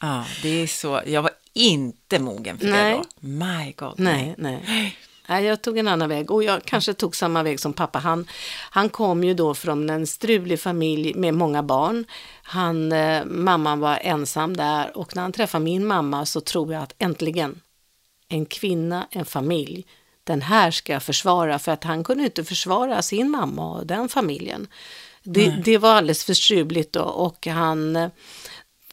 ja, 0.00 0.24
det 0.42 0.48
är 0.48 0.66
så, 0.66 1.02
jag 1.06 1.22
var 1.22 1.30
inte 1.52 2.18
mogen 2.18 2.58
för 2.58 2.66
Nej. 2.66 2.92
det 2.92 2.96
då. 2.96 3.04
My 3.28 3.72
god. 3.76 3.94
Nej, 3.96 4.34
nej. 4.38 4.62
Nej, 4.66 4.96
jag 5.28 5.62
tog 5.62 5.78
en 5.78 5.88
annan 5.88 6.08
väg 6.08 6.30
och 6.30 6.44
jag 6.44 6.64
kanske 6.64 6.94
tog 6.94 7.16
samma 7.16 7.42
väg 7.42 7.60
som 7.60 7.72
pappa. 7.72 7.98
Han, 7.98 8.26
han 8.70 8.88
kom 8.88 9.24
ju 9.24 9.34
då 9.34 9.54
från 9.54 9.90
en 9.90 10.06
strulig 10.06 10.60
familj 10.60 11.14
med 11.14 11.34
många 11.34 11.62
barn. 11.62 12.04
Han, 12.42 12.92
eh, 12.92 13.24
mamman 13.24 13.80
var 13.80 13.98
ensam 14.02 14.56
där 14.56 14.96
och 14.96 15.16
när 15.16 15.22
han 15.22 15.32
träffade 15.32 15.64
min 15.64 15.86
mamma 15.86 16.26
så 16.26 16.40
tror 16.40 16.72
jag 16.72 16.82
att 16.82 16.94
äntligen 16.98 17.60
en 18.28 18.46
kvinna, 18.46 19.06
en 19.10 19.24
familj, 19.24 19.86
den 20.24 20.42
här 20.42 20.70
ska 20.70 20.92
jag 20.92 21.02
försvara 21.02 21.58
för 21.58 21.72
att 21.72 21.84
han 21.84 22.04
kunde 22.04 22.24
inte 22.24 22.44
försvara 22.44 23.02
sin 23.02 23.30
mamma 23.30 23.72
och 23.72 23.86
den 23.86 24.08
familjen. 24.08 24.66
Det, 25.22 25.50
det 25.64 25.78
var 25.78 25.94
alldeles 25.94 26.24
för 26.24 26.34
struligt 26.34 26.92
då, 26.92 27.02
och 27.02 27.46
han, 27.46 27.96
eh, 27.96 28.08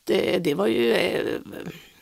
det, 0.03 0.39
det 0.39 0.53
var 0.53 0.67
ju, 0.67 0.93
eh, 0.93 1.39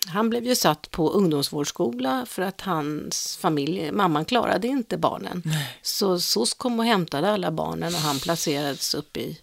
han 0.10 0.30
blev 0.30 0.45
ju 0.45 0.56
satt 0.56 0.91
på 0.91 1.10
ungdomsvårdsskola 1.10 2.26
för 2.26 2.41
att 2.41 2.62
hans 2.62 3.38
familj, 3.41 3.91
mamman 3.91 4.26
klarade 4.26 4.67
inte 4.67 4.98
barnen. 4.98 5.43
Så 5.82 6.19
SOS 6.19 6.54
kom 6.54 6.80
och 6.80 6.86
hämtade 6.86 7.32
alla 7.32 7.52
barnen 7.52 7.93
och 7.95 8.00
han 8.02 8.19
placerades 8.19 8.93
upp 8.93 9.17
i 9.17 9.39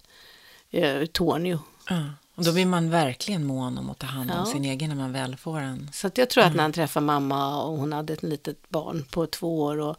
eh, 0.71 1.05
Tornio. 1.05 1.59
Ja. 1.89 2.03
Och 2.35 2.43
då 2.43 2.53
blir 2.53 2.65
man 2.65 2.89
verkligen 2.89 3.45
mån 3.45 3.77
om 3.77 3.89
att 3.89 3.99
ta 3.99 4.07
hand 4.07 4.31
om 4.31 4.37
Ja. 4.37 4.45
sin 4.45 4.65
egen 4.65 4.89
när 4.89 4.95
man 4.95 5.13
väl 5.13 5.35
får 5.35 5.59
en. 5.59 5.89
Så 5.93 6.09
jag 6.15 6.29
tror 6.29 6.43
att 6.43 6.55
när 6.55 6.61
han 6.63 6.71
träffade 6.73 7.05
mamma 7.05 7.63
och 7.63 7.77
hon 7.77 7.93
hade 7.93 8.13
ett 8.13 8.23
litet 8.23 8.69
barn 8.69 9.05
på 9.11 9.27
två 9.27 9.61
år 9.61 9.79
och, 9.79 9.95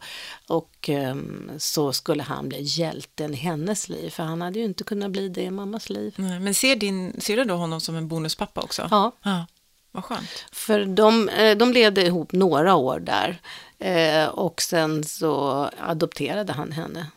och 0.47 0.89
ehm, 0.89 1.51
så 1.57 1.93
skulle 1.93 2.23
han 2.23 2.49
bli 2.49 2.61
hjälten 2.61 3.33
i 3.33 3.37
hennes 3.37 3.89
liv. 3.89 4.09
För 4.09 4.23
han 4.23 4.41
hade 4.41 4.59
ju 4.59 4.65
inte 4.65 4.83
kunnat 4.83 5.11
bli 5.11 5.29
det 5.29 5.41
i 5.43 5.51
mammas 5.51 5.89
liv. 5.89 6.13
Nej, 6.17 6.39
Men 6.39 6.53
ser, 6.53 6.75
din, 6.75 7.21
ser 7.21 7.37
du 7.37 7.43
då 7.43 7.55
honom 7.55 7.81
som 7.81 7.95
en 7.95 8.07
bonuspappa 8.07 8.61
också? 8.61 8.87
Ja. 8.91 9.11
ja. 9.23 9.45
Vad 9.91 10.03
skönt. 10.03 10.45
För 10.51 10.85
de, 10.85 11.29
eh, 11.29 11.57
de 11.57 11.73
levde 11.73 12.05
ihop 12.05 12.31
några 12.31 12.75
år 12.75 12.99
där 12.99 13.41
eh, 13.79 14.27
och 14.29 14.61
sen 14.61 15.03
så 15.03 15.69
adopterade 15.79 16.53
han 16.53 16.71
henne. 16.71 17.07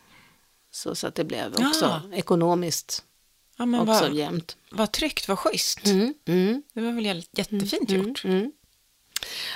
Så, 0.71 0.95
så 0.95 1.07
att 1.07 1.15
det 1.15 1.23
blev 1.23 1.53
också 1.53 1.85
Ja. 1.85 2.01
ekonomiskt 2.17 3.03
Ja, 3.57 3.65
men 3.65 3.79
också 3.79 4.01
vad, 4.03 4.13
jämnt. 4.13 4.57
vad 4.71 4.91
tryggt, 4.91 5.27
vad 5.27 5.39
schysst. 5.39 5.85
Mm, 5.87 6.13
mm. 6.25 6.63
Det 6.73 6.81
var 6.81 6.91
väl 6.91 7.05
jä- 7.05 7.27
jättefint 7.31 7.89
Mm, 7.89 8.07
gjort. 8.07 8.23
mm. 8.25 8.51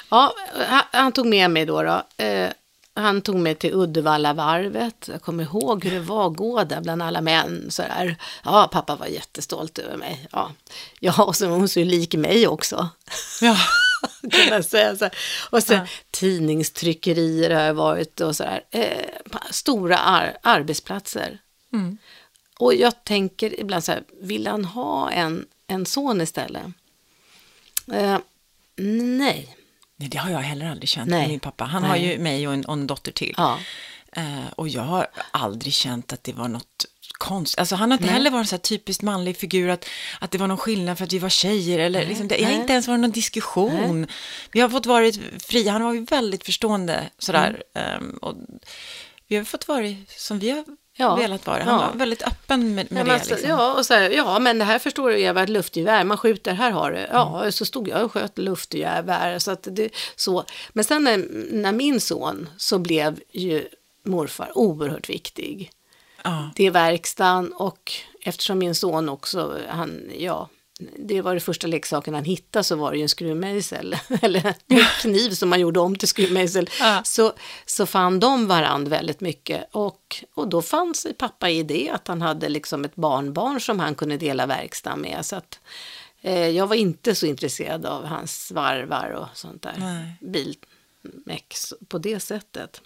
Ja, 0.10 0.34
han, 0.68 0.82
han 0.92 1.12
tog 1.12 1.26
med 1.26 1.52
mig 1.52 1.66
då. 1.66 1.84
då. 1.84 2.24
Eh, 2.24 2.52
han 2.98 3.22
tog 3.22 3.36
mig 3.36 3.56
till 3.56 3.74
Uddevallavarvet. 3.74 5.10
Jag 5.12 5.22
kommer 5.22 5.44
ihåg 5.44 5.84
hur 5.86 5.92
det 5.92 6.00
var 6.00 6.28
att 6.28 6.36
gå 6.36 6.64
där 6.64 6.82
bland 6.82 7.02
alla 7.04 7.22
män. 7.22 7.72
Så 7.72 7.82
där. 7.82 8.16
Ja, 8.44 8.70
pappa 8.72 8.96
var 8.96 9.06
jättestolt 9.08 9.78
över 9.80 9.98
mig. 9.98 10.28
Ja, 10.32 10.52
ja 11.00 11.24
och 11.24 11.36
så 11.36 11.48
var 11.50 11.58
hon 11.58 11.70
så 11.70 11.80
lik 11.84 12.16
mig 12.16 12.48
också. 12.48 12.90
Ja. 13.42 13.58
kan 14.50 14.64
säga. 14.64 14.96
Så 14.96 15.04
här. 15.06 15.18
Och 15.50 15.64
sen 15.64 15.78
Ja. 15.78 15.88
tidningstryckerier 16.12 17.50
har 17.50 17.62
jag 17.62 17.74
varit 17.74 18.22
och 18.22 18.36
så 18.36 18.44
där. 18.44 18.64
Eh, 18.72 19.06
stora 19.52 19.98
ar- 19.98 20.38
arbetsplatser. 20.44 21.40
Mm. 21.74 21.98
Och 22.60 22.74
jag 22.74 23.04
tänker 23.04 23.60
ibland 23.60 23.84
så 23.84 23.92
här, 23.92 24.04
vill 24.22 24.48
han 24.48 24.66
ha 24.66 25.12
en, 25.12 25.46
en 25.68 25.86
son 25.86 26.22
istället? 26.22 26.64
Eh, 27.94 28.18
nej. 29.18 29.57
Nej, 29.98 30.10
det 30.10 30.18
har 30.18 30.30
jag 30.32 30.40
heller 30.40 30.70
aldrig 30.70 30.90
känt 30.90 31.10
Nej. 31.10 31.20
med 31.20 31.30
min 31.30 31.40
pappa. 31.40 31.64
Han 31.64 31.82
Nej. 31.82 31.90
har 31.90 31.98
ju 31.98 32.20
mig 32.20 32.48
och 32.48 32.54
en, 32.54 32.66
och 32.66 32.74
en 32.74 32.88
dotter 32.88 33.12
till. 33.12 33.34
Ja. 33.38 33.60
Eh, 34.12 34.48
och 34.56 34.68
jag 34.68 34.82
har 34.82 35.08
aldrig 35.32 35.74
känt 35.74 36.14
att 36.14 36.24
det 36.24 36.34
var 36.34 36.48
något 36.48 36.86
konstigt. 37.18 37.60
Alltså 37.60 37.76
han 37.76 37.92
har 37.92 37.98
inte 37.98 38.10
heller 38.10 38.32
varit 38.32 38.42
en 38.42 38.48
så 38.48 38.56
här 38.56 38.62
typiskt 38.62 39.04
manlig 39.04 39.38
figur, 39.38 39.70
att, 39.70 39.86
att 40.20 40.32
det 40.32 40.38
var 40.38 40.48
någon 40.48 40.58
skillnad 40.58 40.98
för 40.98 41.06
att 41.06 41.14
vi 41.14 41.20
var 41.20 41.30
tjejer. 41.30 41.80
Eller 41.80 42.06
liksom, 42.06 42.28
det, 42.28 42.36
har 42.36 42.52
nej. 42.52 42.62
inte 42.62 42.74
ens 42.74 42.88
varit 42.88 43.00
någon 43.00 43.12
diskussion. 43.12 44.08
Vi 44.52 44.60
har 44.60 44.70
fått 44.70 44.86
vara 44.86 45.12
fria, 45.40 45.72
han 45.72 45.84
var 45.84 45.94
ju 45.94 46.06
väldigt 46.06 46.46
förstående 46.46 47.10
sådär. 47.18 47.64
Ehm, 47.74 48.18
och 48.22 48.36
vi 49.28 49.36
har 49.36 49.44
fått 49.44 49.68
vara 49.68 49.96
som 50.08 50.40
vi 50.40 50.50
har 50.50 50.64
Ja. 51.00 51.16
velat 51.16 51.46
vara. 51.48 51.64
Han 51.64 51.80
Ja. 51.82 51.88
var 51.92 51.98
väldigt 52.00 52.22
öppen 52.24 52.76
med, 52.76 52.76
med 52.76 52.86
Ja, 53.00 53.04
det. 53.04 53.04
men 53.04 53.14
alltså, 53.16 53.34
liksom. 53.34 53.50
ja, 53.50 53.74
och 53.74 53.86
så 53.86 53.94
här, 53.94 54.10
ja, 54.10 54.40
men 54.40 54.58
det 54.58 54.66
här 54.66 54.80
förstår 54.80 55.10
du 55.10 55.20
Eva, 55.22 55.44
ett 55.44 55.50
luftgevär, 55.50 56.04
man 56.04 56.18
skjuter, 56.18 56.54
här 56.54 56.72
har 56.72 56.92
du. 56.92 57.08
Ja, 57.12 57.52
så 57.52 57.66
stod 57.66 57.88
jag 57.88 58.04
och 58.06 58.12
sköt 58.12 58.38
luftgevär. 58.38 59.40
Så 59.40 59.52
att 59.52 59.68
det, 59.72 59.90
så. 60.16 60.44
Men 60.70 60.84
sen 60.84 61.04
när, 61.04 61.18
när 61.52 61.72
min 61.72 62.02
son 62.02 62.50
så 62.58 62.80
blev 62.80 63.20
ju 63.32 63.68
morfar 64.06 64.52
oerhört 64.58 65.10
viktig. 65.10 65.72
Ja. 66.24 66.50
Det 66.56 66.66
är 66.66 66.72
verkstaden 66.72 67.54
och 67.54 67.92
eftersom 68.22 68.60
min 68.60 68.76
son 68.76 69.10
också, 69.10 69.58
han, 69.70 70.12
ja, 70.18 70.50
det 70.80 71.22
var 71.22 71.34
det 71.34 71.40
första 71.40 71.68
leksaken 71.68 72.13
han 72.13 72.24
hittade 72.24 72.63
så 72.63 72.76
var 72.76 72.92
det 72.92 72.98
ju 72.98 73.04
en 73.04 73.10
skruvmejsel, 73.10 73.96
eller 74.22 74.46
en 74.68 74.80
kniv 75.02 75.30
som 75.30 75.50
man 75.50 75.60
gjorde 75.60 75.80
om 75.80 75.96
till 75.96 76.08
skruvmejsel. 76.08 76.70
Ja. 76.80 77.02
Så, 77.04 77.34
så 77.66 77.86
fann 77.86 78.20
de 78.20 78.48
varandra 78.48 78.90
väldigt 78.90 79.22
mycket 79.22 79.70
och, 79.72 80.26
och 80.34 80.48
då 80.48 80.62
fanns 80.62 81.08
pappa 81.18 81.50
i 81.50 81.63
det 81.63 81.90
att 81.90 82.08
han 82.08 82.22
hade 82.22 82.50
liksom 82.50 82.86
ett 82.86 82.96
barnbarn 82.96 83.62
som 83.62 83.80
han 83.80 83.96
kunde 83.96 84.18
dela 84.18 84.46
verkstaden 84.46 85.02
med. 85.02 85.26
Så 85.26 85.36
att, 85.36 85.60
eh, 86.22 86.48
jag 86.48 86.68
var 86.68 86.76
inte 86.76 87.16
så 87.16 87.26
intresserad 87.26 87.86
av 87.86 88.06
hans 88.06 88.52
varvar 88.52 89.10
och 89.10 89.38
sånt 89.38 89.62
där 89.62 89.76
Nej. 89.78 90.16
bilmex 90.22 91.74
på 91.88 91.98
det 91.98 92.20
sättet. 92.20 92.82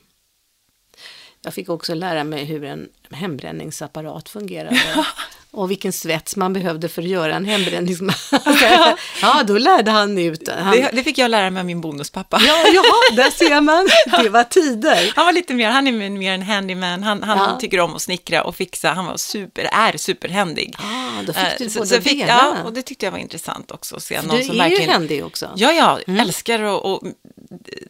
Jag 1.41 1.53
fick 1.53 1.69
också 1.69 1.93
lära 1.93 2.23
mig 2.23 2.45
hur 2.45 2.63
en 2.63 2.89
hembränningsapparat 3.11 4.29
fungerade. 4.29 4.79
Och 5.53 5.71
vilken 5.71 5.93
svets 5.93 6.35
man 6.35 6.53
behövde 6.53 6.89
för 6.89 7.01
att 7.01 7.07
göra 7.07 7.35
en 7.35 7.45
hembränningsapparat. 7.45 8.99
ja, 9.21 9.43
då 9.47 9.57
lärde 9.57 9.91
han 9.91 10.17
ut. 10.17 10.49
Han, 10.49 10.71
Det, 10.71 10.89
det 10.93 11.03
fick 11.03 11.17
jag 11.17 11.31
lära 11.31 11.49
mig 11.49 11.59
av 11.59 11.65
min 11.65 11.81
bonuspappa. 11.81 12.41
ja, 12.47 12.63
ja, 12.73 12.83
där 13.15 13.29
ser 13.45 13.61
man. 13.61 13.87
Det 14.23 14.29
var 14.29 14.43
tider. 14.43 15.11
Han 15.15 15.25
var 15.25 15.33
lite 15.33 15.53
mer, 15.53 15.69
han 15.69 15.87
är 15.87 16.09
mer 16.09 16.31
en 16.33 16.41
handyman, 16.41 17.03
han, 17.03 17.23
han 17.23 17.37
Ja. 17.37 17.57
tycker 17.59 17.79
om 17.79 17.95
att 17.95 18.01
snickra 18.01 18.43
och 18.43 18.55
fixa, 18.55 18.89
han 18.93 19.05
var 19.05 19.17
super, 19.17 19.69
är 19.73 19.97
superhändig. 19.97 20.75
Ah, 20.77 21.21
då 21.27 21.33
fick 21.33 21.57
du 21.57 21.65
Eh, 21.65 21.71
båda 21.73 21.85
så 21.85 21.95
jag 21.95 22.03
fick. 22.03 22.23
Ja, 22.27 22.55
och 22.65 22.73
det 22.73 22.81
tyckte 22.81 23.05
jag 23.05 23.11
var 23.11 23.19
intressant 23.19 23.71
också 23.71 23.95
att 23.95 24.03
se 24.03 24.19
För 24.19 24.27
någon 24.27 24.37
du 24.37 24.43
som 24.43 24.55
är 24.55 24.59
verkligen... 24.59 24.83
ju 24.85 24.89
händig 24.91 25.25
också. 25.25 25.49
Ja, 25.55 25.71
jag 25.71 26.19
älskar 26.19 26.59
och, 26.63 26.93
och 26.93 27.01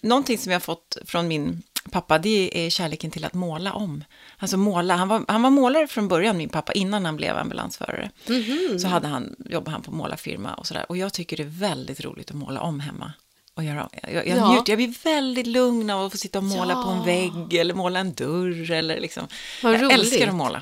någonting 0.04 0.38
som 0.38 0.52
jag 0.52 0.64
fått 0.64 0.98
från 1.06 1.28
min 1.28 1.62
pappa, 1.92 2.18
det 2.18 2.66
är 2.66 2.70
kärleken 2.70 3.12
till 3.12 3.26
att 3.26 3.34
måla 3.34 3.74
om. 3.74 4.04
Alltså 4.38 4.58
måla, 4.58 4.96
han 4.96 5.08
var, 5.08 5.26
han 5.28 5.42
var 5.42 5.50
målare 5.50 5.88
från 5.88 6.08
början, 6.08 6.38
min 6.38 6.50
pappa, 6.50 6.72
innan 6.74 7.06
han 7.06 7.16
blev 7.18 7.38
ambulansförare. 7.38 8.12
Mhm. 8.28 8.80
Så 8.80 8.88
hade 8.88 9.08
han, 9.08 9.36
jobbade 9.50 9.72
han 9.72 9.82
på 9.82 9.92
målarfirma 9.92 10.54
och 10.54 10.68
sådär. 10.68 10.86
Och 10.90 10.98
jag 10.98 11.14
tycker 11.14 11.38
det 11.38 11.44
är 11.44 11.48
väldigt 11.48 12.02
roligt 12.02 12.30
att 12.30 12.36
måla 12.36 12.62
om 12.62 12.80
hemma. 12.80 13.14
Och 13.54 13.64
göra, 13.64 13.90
jag, 14.04 14.28
jag, 14.28 14.38
Ja. 14.38 14.52
njuter, 14.54 14.72
jag 14.72 14.78
blir 14.78 15.04
väldigt 15.04 15.48
lugn 15.48 15.90
av 15.90 16.06
att 16.06 16.12
få 16.12 16.18
sitta 16.18 16.38
och 16.38 16.44
måla 16.44 16.74
Ja. 16.74 16.84
på 16.84 16.90
en 16.90 17.06
vägg 17.06 17.54
eller 17.60 17.74
måla 17.74 18.00
en 18.00 18.14
dörr 18.14 18.72
eller 18.72 19.00
liksom. 19.00 19.28
Vad 19.64 19.74
jag 19.74 19.82
roligt. 19.82 19.94
älskar 19.94 20.28
att 20.28 20.36
måla. 20.36 20.62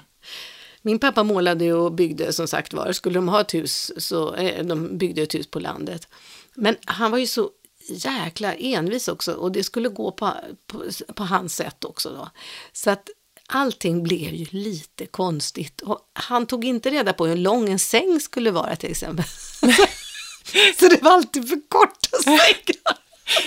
Min 0.82 1.00
pappa 1.00 1.24
målade 1.24 1.74
och 1.74 1.92
byggde 1.92 2.34
som 2.34 2.48
sagt 2.48 2.74
var. 2.74 2.92
Skulle 2.92 3.16
de 3.16 3.28
ha 3.30 3.42
ett 3.42 3.54
hus 3.54 3.92
så 3.98 4.36
eh, 4.36 4.66
de 4.66 4.98
byggde 4.98 5.22
ett 5.22 5.36
hus 5.36 5.48
på 5.52 5.60
landet. 5.60 6.08
Men 6.56 6.76
han 6.86 7.12
var 7.12 7.18
ju 7.18 7.28
så 7.28 7.50
jäkla 7.90 8.54
envis 8.54 9.08
också 9.08 9.34
och 9.34 9.52
det 9.52 9.64
skulle 9.64 9.90
gå 9.90 10.12
på, 10.12 10.34
på, 10.68 10.84
på 11.14 11.24
hans 11.24 11.56
sätt 11.56 11.86
också 11.86 12.10
då. 12.10 12.30
Så 12.74 12.90
att 12.90 13.10
allting 13.48 14.04
blev 14.04 14.34
ju 14.34 14.46
lite 14.52 15.06
konstigt 15.06 15.82
och 15.82 16.00
han 16.14 16.46
tog 16.46 16.66
inte 16.66 16.90
reda 16.90 17.14
på 17.14 17.26
hur 17.26 17.36
lång 17.36 17.70
en 17.70 17.80
säng 17.80 18.20
skulle 18.20 18.52
vara 18.52 18.76
till 18.76 18.92
exempel. 18.92 19.26
så 20.80 20.88
det 20.88 21.02
var 21.02 21.12
alltid 21.12 21.50
för 21.50 21.70
korta 21.70 22.18
sängar. 22.24 23.00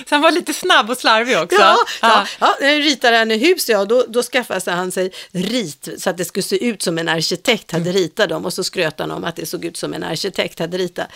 Så 0.09 0.15
han 0.15 0.23
var 0.23 0.31
lite 0.31 0.55
snabb 0.55 0.91
och 0.91 0.99
slarvig 0.99 1.39
också. 1.39 1.61
Ja, 1.61 1.77
ja, 2.03 2.27
ja, 2.41 2.57
jag 2.61 2.81
ritade 2.81 3.17
han 3.17 3.31
ett 3.31 3.43
hus, 3.43 3.69
ja, 3.69 3.85
då, 3.85 4.05
då 4.09 4.23
skaffade 4.23 4.71
han 4.71 4.93
sig 4.93 5.11
rit 5.33 5.89
så 5.99 6.11
att 6.11 6.17
det 6.17 6.25
skulle 6.25 6.43
se 6.43 6.65
ut 6.65 6.83
som 6.83 6.99
en 6.99 7.09
arkitekt 7.09 7.73
hade 7.73 7.93
ritat 7.93 8.29
dem 8.29 8.45
och 8.45 8.53
så 8.53 8.65
skröt 8.65 8.99
han 8.99 9.11
om 9.11 9.25
att 9.25 9.37
det 9.37 9.47
såg 9.47 9.65
ut 9.65 9.77
som 9.77 9.95
en 9.95 10.03
arkitekt 10.03 10.59
hade 10.59 10.79
ritat. 10.79 11.09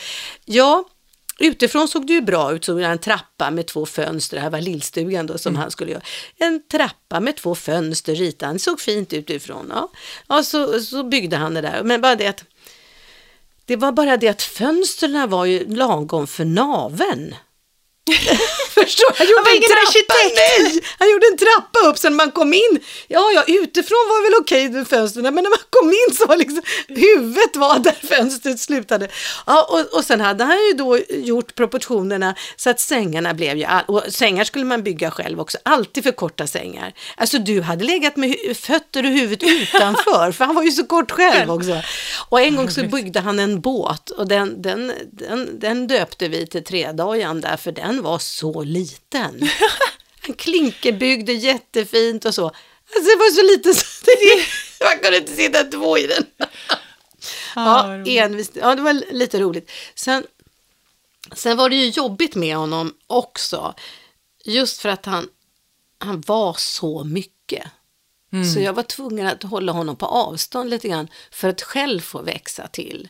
Ja, 0.44 0.84
utifrån 1.38 1.88
såg 1.88 2.06
det 2.06 2.12
ju 2.12 2.20
bra 2.20 2.52
ut, 2.52 2.66
han 2.66 2.80
en 2.80 2.98
trappa 2.98 3.50
med 3.50 3.66
två 3.66 3.86
fönster, 3.86 4.36
det 4.36 4.42
här 4.42 4.50
var 4.50 4.60
lillstugan 4.60 5.26
då 5.26 5.38
som 5.38 5.56
han 5.56 5.70
skulle 5.70 5.90
göra. 5.90 6.02
En 6.36 6.62
trappa 6.68 7.20
med 7.20 7.36
två 7.36 7.54
fönster 7.54 8.14
ritade 8.14 8.46
han, 8.46 8.54
det 8.54 8.60
såg 8.60 8.80
fint 8.80 9.12
ut 9.12 9.30
utifrån. 9.30 9.72
Ja, 9.74 9.90
ja 10.28 10.42
så, 10.42 10.80
så 10.80 11.04
byggde 11.04 11.36
han 11.36 11.54
det 11.54 11.60
där, 11.60 11.82
men 11.82 12.00
bara 12.00 12.16
det 12.16 12.26
att 12.26 12.44
det 13.64 13.76
var 13.76 13.92
bara 13.92 14.16
det 14.16 14.28
att 14.28 14.42
fönstren 14.42 15.30
var 15.30 15.44
ju 15.44 15.74
lagom 15.74 16.26
för 16.26 16.44
naven. 16.44 17.34
Förstår? 18.80 19.14
Han 19.18 19.26
gjorde 19.26 19.42
var 19.42 19.56
en 19.56 19.62
trappa, 19.62 20.14
nej! 20.34 20.80
Han 20.98 21.10
gjorde 21.10 21.26
en 21.32 21.38
trappa 21.38 21.78
upp 21.88 22.02
när 22.02 22.10
man 22.10 22.30
kom 22.30 22.54
in, 22.54 22.80
ja, 23.08 23.30
ja, 23.34 23.44
utifrån 23.46 24.04
var 24.08 24.22
väl 24.22 24.40
okej 24.40 24.68
med 24.68 24.88
fönstren, 24.88 25.34
men 25.34 25.44
när 25.44 25.50
man 25.50 25.58
kom 25.70 25.88
in 25.88 26.16
så 26.16 26.26
var 26.26 26.36
liksom 26.36 26.62
huvudet 26.88 27.56
var 27.56 27.78
där 27.78 27.96
fönstret 28.08 28.60
slutade. 28.60 29.08
Ja, 29.46 29.66
och, 29.70 29.98
och 29.98 30.04
sen 30.04 30.20
hade 30.20 30.44
han 30.44 30.56
ju 30.56 30.72
då 30.72 30.98
gjort 31.08 31.54
proportionerna 31.54 32.34
så 32.56 32.70
att 32.70 32.80
sängarna 32.80 33.34
blev 33.34 33.56
ju, 33.56 33.64
all, 33.64 33.84
och 33.86 34.02
sängar 34.08 34.44
skulle 34.44 34.64
man 34.64 34.82
bygga 34.82 35.10
själv 35.10 35.40
också, 35.40 35.58
alltid 35.62 36.04
för 36.04 36.12
korta 36.12 36.46
sängar. 36.46 36.92
Alltså 37.16 37.38
du 37.38 37.60
hade 37.60 37.84
legat 37.84 38.16
med 38.16 38.36
fötter 38.54 39.04
och 39.04 39.10
huvudet 39.10 39.42
utanför, 39.62 40.32
för 40.32 40.44
han 40.44 40.54
var 40.54 40.62
ju 40.62 40.70
så 40.70 40.86
kort 40.86 41.10
själv 41.10 41.50
också. 41.50 41.82
Och 42.28 42.40
en 42.40 42.56
gång 42.56 42.70
så 42.70 42.82
byggde 42.82 43.20
han 43.20 43.38
en 43.38 43.60
båt 43.60 44.10
och 44.10 44.28
den, 44.28 44.62
den, 44.62 44.92
den, 45.12 45.58
den 45.58 45.86
döpte 45.86 46.28
vi 46.28 46.46
till 46.46 46.64
Tredajan 46.64 47.40
där, 47.40 47.56
för 47.56 47.72
den 47.72 48.02
var 48.02 48.18
så 48.18 48.65
liten. 48.72 49.48
Han 50.20 50.34
klinkerbyggde 50.34 51.32
jättefint 51.32 52.24
och 52.24 52.34
så. 52.34 52.46
Alltså 52.46 53.10
det 53.10 53.16
var 53.16 53.30
så 53.30 53.42
lite 53.42 53.74
så 53.74 54.10
man 54.84 54.98
kunde 54.98 55.16
inte 55.16 55.36
sitta 55.36 55.64
två 55.64 55.98
i 55.98 56.06
den. 56.06 56.26
Ja, 57.54 57.94
envist. 58.06 58.52
ja, 58.54 58.74
det 58.74 58.82
var 58.82 59.12
lite 59.12 59.40
roligt. 59.40 59.70
Sen, 59.94 60.26
sen 61.32 61.56
var 61.56 61.68
det 61.68 61.76
ju 61.76 61.88
jobbigt 61.88 62.34
med 62.34 62.56
honom 62.56 62.94
också. 63.06 63.74
Just 64.44 64.80
för 64.80 64.88
att 64.88 65.06
han, 65.06 65.28
han 65.98 66.20
var 66.20 66.54
så 66.58 67.04
mycket. 67.04 67.64
Så 68.54 68.60
jag 68.60 68.72
var 68.72 68.82
tvungen 68.82 69.26
att 69.26 69.42
hålla 69.42 69.72
honom 69.72 69.96
på 69.96 70.06
avstånd 70.06 70.70
lite 70.70 70.88
grann 70.88 71.08
för 71.30 71.48
att 71.48 71.62
själv 71.62 72.00
få 72.00 72.22
växa 72.22 72.68
till. 72.68 73.08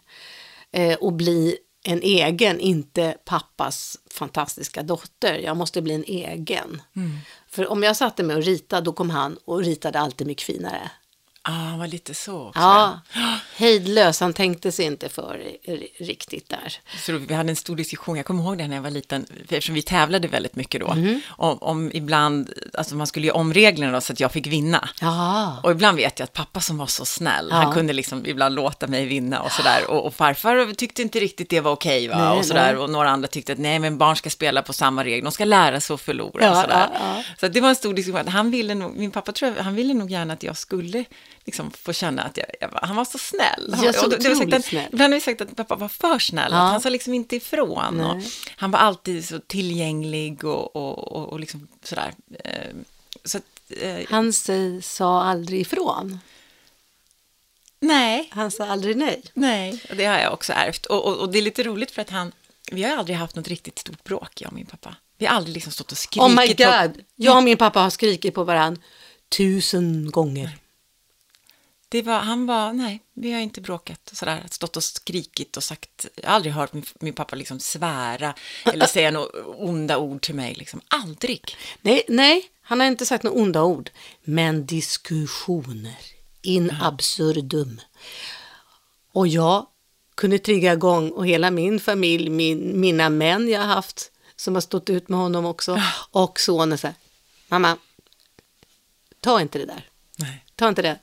Eh, 0.73 0.95
och 0.95 1.13
bli 1.13 1.57
en 1.89 2.03
egen, 2.03 2.61
inte 2.61 3.17
pappas 3.25 3.99
fantastiska 4.11 4.83
dotter. 4.83 5.39
Jag 5.39 5.57
måste 5.57 5.83
bli 5.83 5.95
en 5.95 6.05
egen. 6.05 6.83
För 7.49 7.67
om 7.67 7.83
jag 7.83 7.97
satte 7.97 8.23
mig 8.23 8.37
och 8.37 8.43
ritade, 8.43 8.83
då 8.83 8.93
kom 8.93 9.11
han 9.11 9.39
och 9.45 9.59
ritade 9.59 9.99
alltid 10.01 10.27
mycket 10.27 10.45
finare. 10.45 10.91
Ah, 11.49 11.53
han 11.53 11.79
var 11.79 11.87
lite 11.87 12.15
så 12.15 12.49
också. 12.49 12.61
Ja, 12.61 13.01
hejdlös. 13.57 14.21
Han 14.21 14.33
tänkte 14.33 14.73
sig 14.73 14.85
inte 14.87 15.09
för 15.09 15.41
riktigt 15.99 16.49
där. 16.49 16.73
Så 16.99 17.13
vi 17.19 17.35
hade 17.35 17.51
en 17.51 17.57
stor 17.57 17.77
diskussion, 17.77 18.17
jag 18.17 18.27
kommer 18.27 18.43
ihåg 18.43 18.59
det 18.59 18.69
när 18.69 18.77
jag 18.77 18.83
var 18.83 18.91
liten, 18.91 19.27
eftersom 19.43 19.75
vi 19.75 19.83
tävlade 19.83 20.29
väldigt 20.29 20.57
mycket 20.57 20.81
då, 20.81 20.95
Mhm. 20.95 21.21
om, 21.29 21.59
om 21.61 21.91
ibland, 21.95 22.53
alltså 22.75 22.95
man 22.95 23.07
skulle 23.07 23.27
ju 23.27 23.33
om 23.33 23.55
reglerna 23.55 23.93
då, 23.93 24.01
så 24.01 24.13
att 24.13 24.21
jag 24.21 24.33
fick 24.33 24.47
vinna. 24.47 24.89
Ja, 25.01 25.61
Och 25.63 25.71
ibland 25.71 25.97
vet 25.97 26.19
jag 26.19 26.25
att 26.25 26.33
pappa 26.33 26.61
som 26.61 26.79
var 26.79 26.87
så 26.87 27.05
snäll, 27.05 27.49
Ja. 27.51 27.57
han 27.57 27.73
kunde 27.73 27.93
liksom 27.93 28.27
ibland 28.27 28.55
låta 28.55 28.87
mig 28.87 29.05
vinna 29.07 29.41
och 29.43 29.53
sådär. 29.53 29.91
Och, 29.91 30.07
och 30.07 30.15
farfar 30.15 30.75
tyckte 30.75 31.03
inte 31.03 31.21
riktigt 31.21 31.51
det 31.51 31.61
var 31.61 31.73
okej 31.73 32.09
va, 32.09 32.29
Nej, 32.31 32.39
och 32.39 32.45
sådär. 32.45 32.73
nej. 32.73 32.77
Och 32.83 32.91
några 32.91 33.11
andra 33.11 33.29
tyckte 33.29 33.53
att 33.53 33.59
nej, 33.59 33.79
men 33.79 33.99
barn 33.99 34.17
ska 34.17 34.31
spela 34.31 34.63
på 34.63 34.73
samma 34.73 35.05
regler, 35.05 35.23
de 35.25 35.33
ska 35.33 35.45
lära 35.45 35.81
sig 35.81 35.95
att 35.95 36.01
förlora 36.01 36.45
Ja, 36.45 36.51
och 36.51 36.57
sådär. 36.57 36.89
ja. 36.95 37.23
Så 37.41 37.49
det 37.49 37.61
var 37.61 37.69
en 37.69 37.77
stor 37.77 37.95
diskussion, 37.95 38.29
han 38.29 38.51
ville 38.51 38.75
nog, 38.75 38.97
min 38.97 39.11
pappa 39.11 39.33
tror 39.33 39.53
jag, 39.57 39.63
han 39.65 39.75
ville 39.75 39.95
nog 39.95 40.11
gärna 40.11 40.33
att 40.35 40.43
jag 40.43 40.57
skulle 40.57 41.05
liksom 41.47 41.71
få 41.71 41.93
känna 41.93 42.23
att 42.23 42.37
jag, 42.37 42.47
jag 42.61 42.79
han 42.83 42.97
var 42.97 43.05
så 43.05 43.19
snäll. 43.19 43.75
Ja, 43.83 43.93
så 43.93 44.05
Och 44.05 44.11
det- 44.11 44.29
var 44.29 44.35
sagt 44.37 44.55
att, 44.55 44.65
snäll. 44.65 44.89
Ibland 44.93 45.13
har 45.13 45.17
vi 45.17 45.21
sagt 45.21 45.41
att 45.41 45.57
pappa 45.57 45.77
var 45.77 45.89
för 45.89 46.19
snäll, 46.19 46.53
Ja. 46.53 46.59
att 46.65 46.71
han 46.71 46.81
sa 46.81 46.89
liksom 46.89 47.15
inte 47.15 47.37
ifrån. 47.37 48.01
Och 48.01 48.23
han 48.57 48.71
var 48.71 48.79
alltid 48.79 49.29
så 49.29 49.39
tillgänglig 49.39 50.45
och, 50.45 50.77
och, 50.77 51.13
och, 51.13 51.29
och 51.33 51.41
liksom 51.41 51.69
sådär. 51.83 52.13
Eh, 52.45 52.75
Så 53.25 53.39
att, 53.39 53.45
eh, 53.71 54.01
han 54.11 54.33
sig, 54.33 54.83
sa 54.83 55.23
aldrig 55.23 55.61
ifrån. 55.61 56.19
nej, 57.81 58.29
Han 58.33 58.51
sa 58.51 58.67
aldrig 58.67 58.97
nej. 58.97 59.23
nej, 59.35 59.83
och 59.91 59.97
det 59.97 60.05
har 60.05 60.19
jag 60.19 60.33
också 60.33 60.53
ärvt. 60.53 60.87
Och, 60.87 61.05
och, 61.07 61.17
och 61.17 61.33
det 61.33 61.39
är 61.39 61.43
lite 61.43 61.63
roligt 61.63 61.91
för 61.91 62.03
att 62.03 62.11
han, 62.11 62.33
vi 62.73 62.83
har 62.83 62.97
aldrig 62.97 63.17
haft 63.17 63.37
något 63.37 63.49
riktigt 63.49 63.79
stort 63.79 64.05
bråk, 64.05 64.41
jag 64.41 64.49
och 64.49 64.55
min 64.55 64.67
pappa. 64.67 64.97
Vi 65.19 65.27
har 65.27 65.37
aldrig 65.37 65.55
liksom 65.55 65.73
stått 65.73 65.93
och 65.93 65.99
skrikit. 65.99 66.23
Oh 66.23 66.29
my 66.41 66.55
på- 66.55 66.63
god, 66.65 67.03
jag 67.17 67.37
och 67.37 67.43
min 67.43 67.57
pappa 67.57 67.81
har 67.81 67.91
skrikit 67.91 68.35
på 68.35 68.45
varann 68.45 68.79
tusen 69.37 70.11
gånger. 70.11 70.59
Det 71.89 72.03
var, 72.03 72.19
han 72.19 72.47
var, 72.47 72.73
nej, 72.73 73.03
vi 73.15 73.33
har 73.33 73.41
inte 73.41 73.61
bråkat 73.61 74.11
och 74.11 74.17
sådär, 74.17 74.45
stått 74.51 74.77
och 74.77 74.85
skrikit 74.85 75.57
och 75.57 75.65
sagt, 75.65 76.07
jag 76.15 76.29
har 76.29 76.35
aldrig 76.35 76.55
hört 76.55 76.73
min, 76.73 76.85
min 77.01 77.15
pappa 77.15 77.37
liksom 77.37 77.61
svära 77.61 78.35
eller 78.65 78.87
säga 78.87 79.11
några 79.11 79.45
onda 79.45 79.99
ord 79.99 80.23
till 80.23 80.35
mig, 80.35 80.55
liksom, 80.55 80.81
aldrig. 80.89 81.57
Nej, 81.83 82.03
nej, 82.09 82.51
han 82.63 82.81
har 82.81 82.87
inte 82.87 83.07
sagt 83.07 83.25
några 83.25 83.41
onda 83.41 83.63
ord. 83.63 83.91
Men 84.25 84.67
diskussioner 84.67 85.97
in 86.43 86.71
absurdum. 86.81 87.81
Och 89.13 89.29
jag 89.29 89.67
kunde 90.15 90.39
trigga 90.39 90.73
igång 90.73 91.11
och 91.11 91.27
hela 91.27 91.51
min 91.51 91.81
familj, 91.81 92.31
min, 92.31 92.81
mina 92.81 93.11
män 93.11 93.49
jag 93.49 93.61
har 93.61 93.67
haft 93.67 94.11
som 94.37 94.55
har 94.55 94.61
stått 94.61 94.91
ut 94.91 95.09
med 95.09 95.19
honom 95.19 95.45
också 95.45 95.83
och 96.11 96.41
sonen 96.41 96.79
så 96.79 96.87
här, 96.87 96.97
mamma, 97.49 97.77
ta 99.21 99.41
inte 99.41 99.59
det 99.59 99.67
där, 99.67 99.89
Nej. 100.17 100.45
ta 100.57 100.69
inte 100.69 100.83
det. 100.83 100.99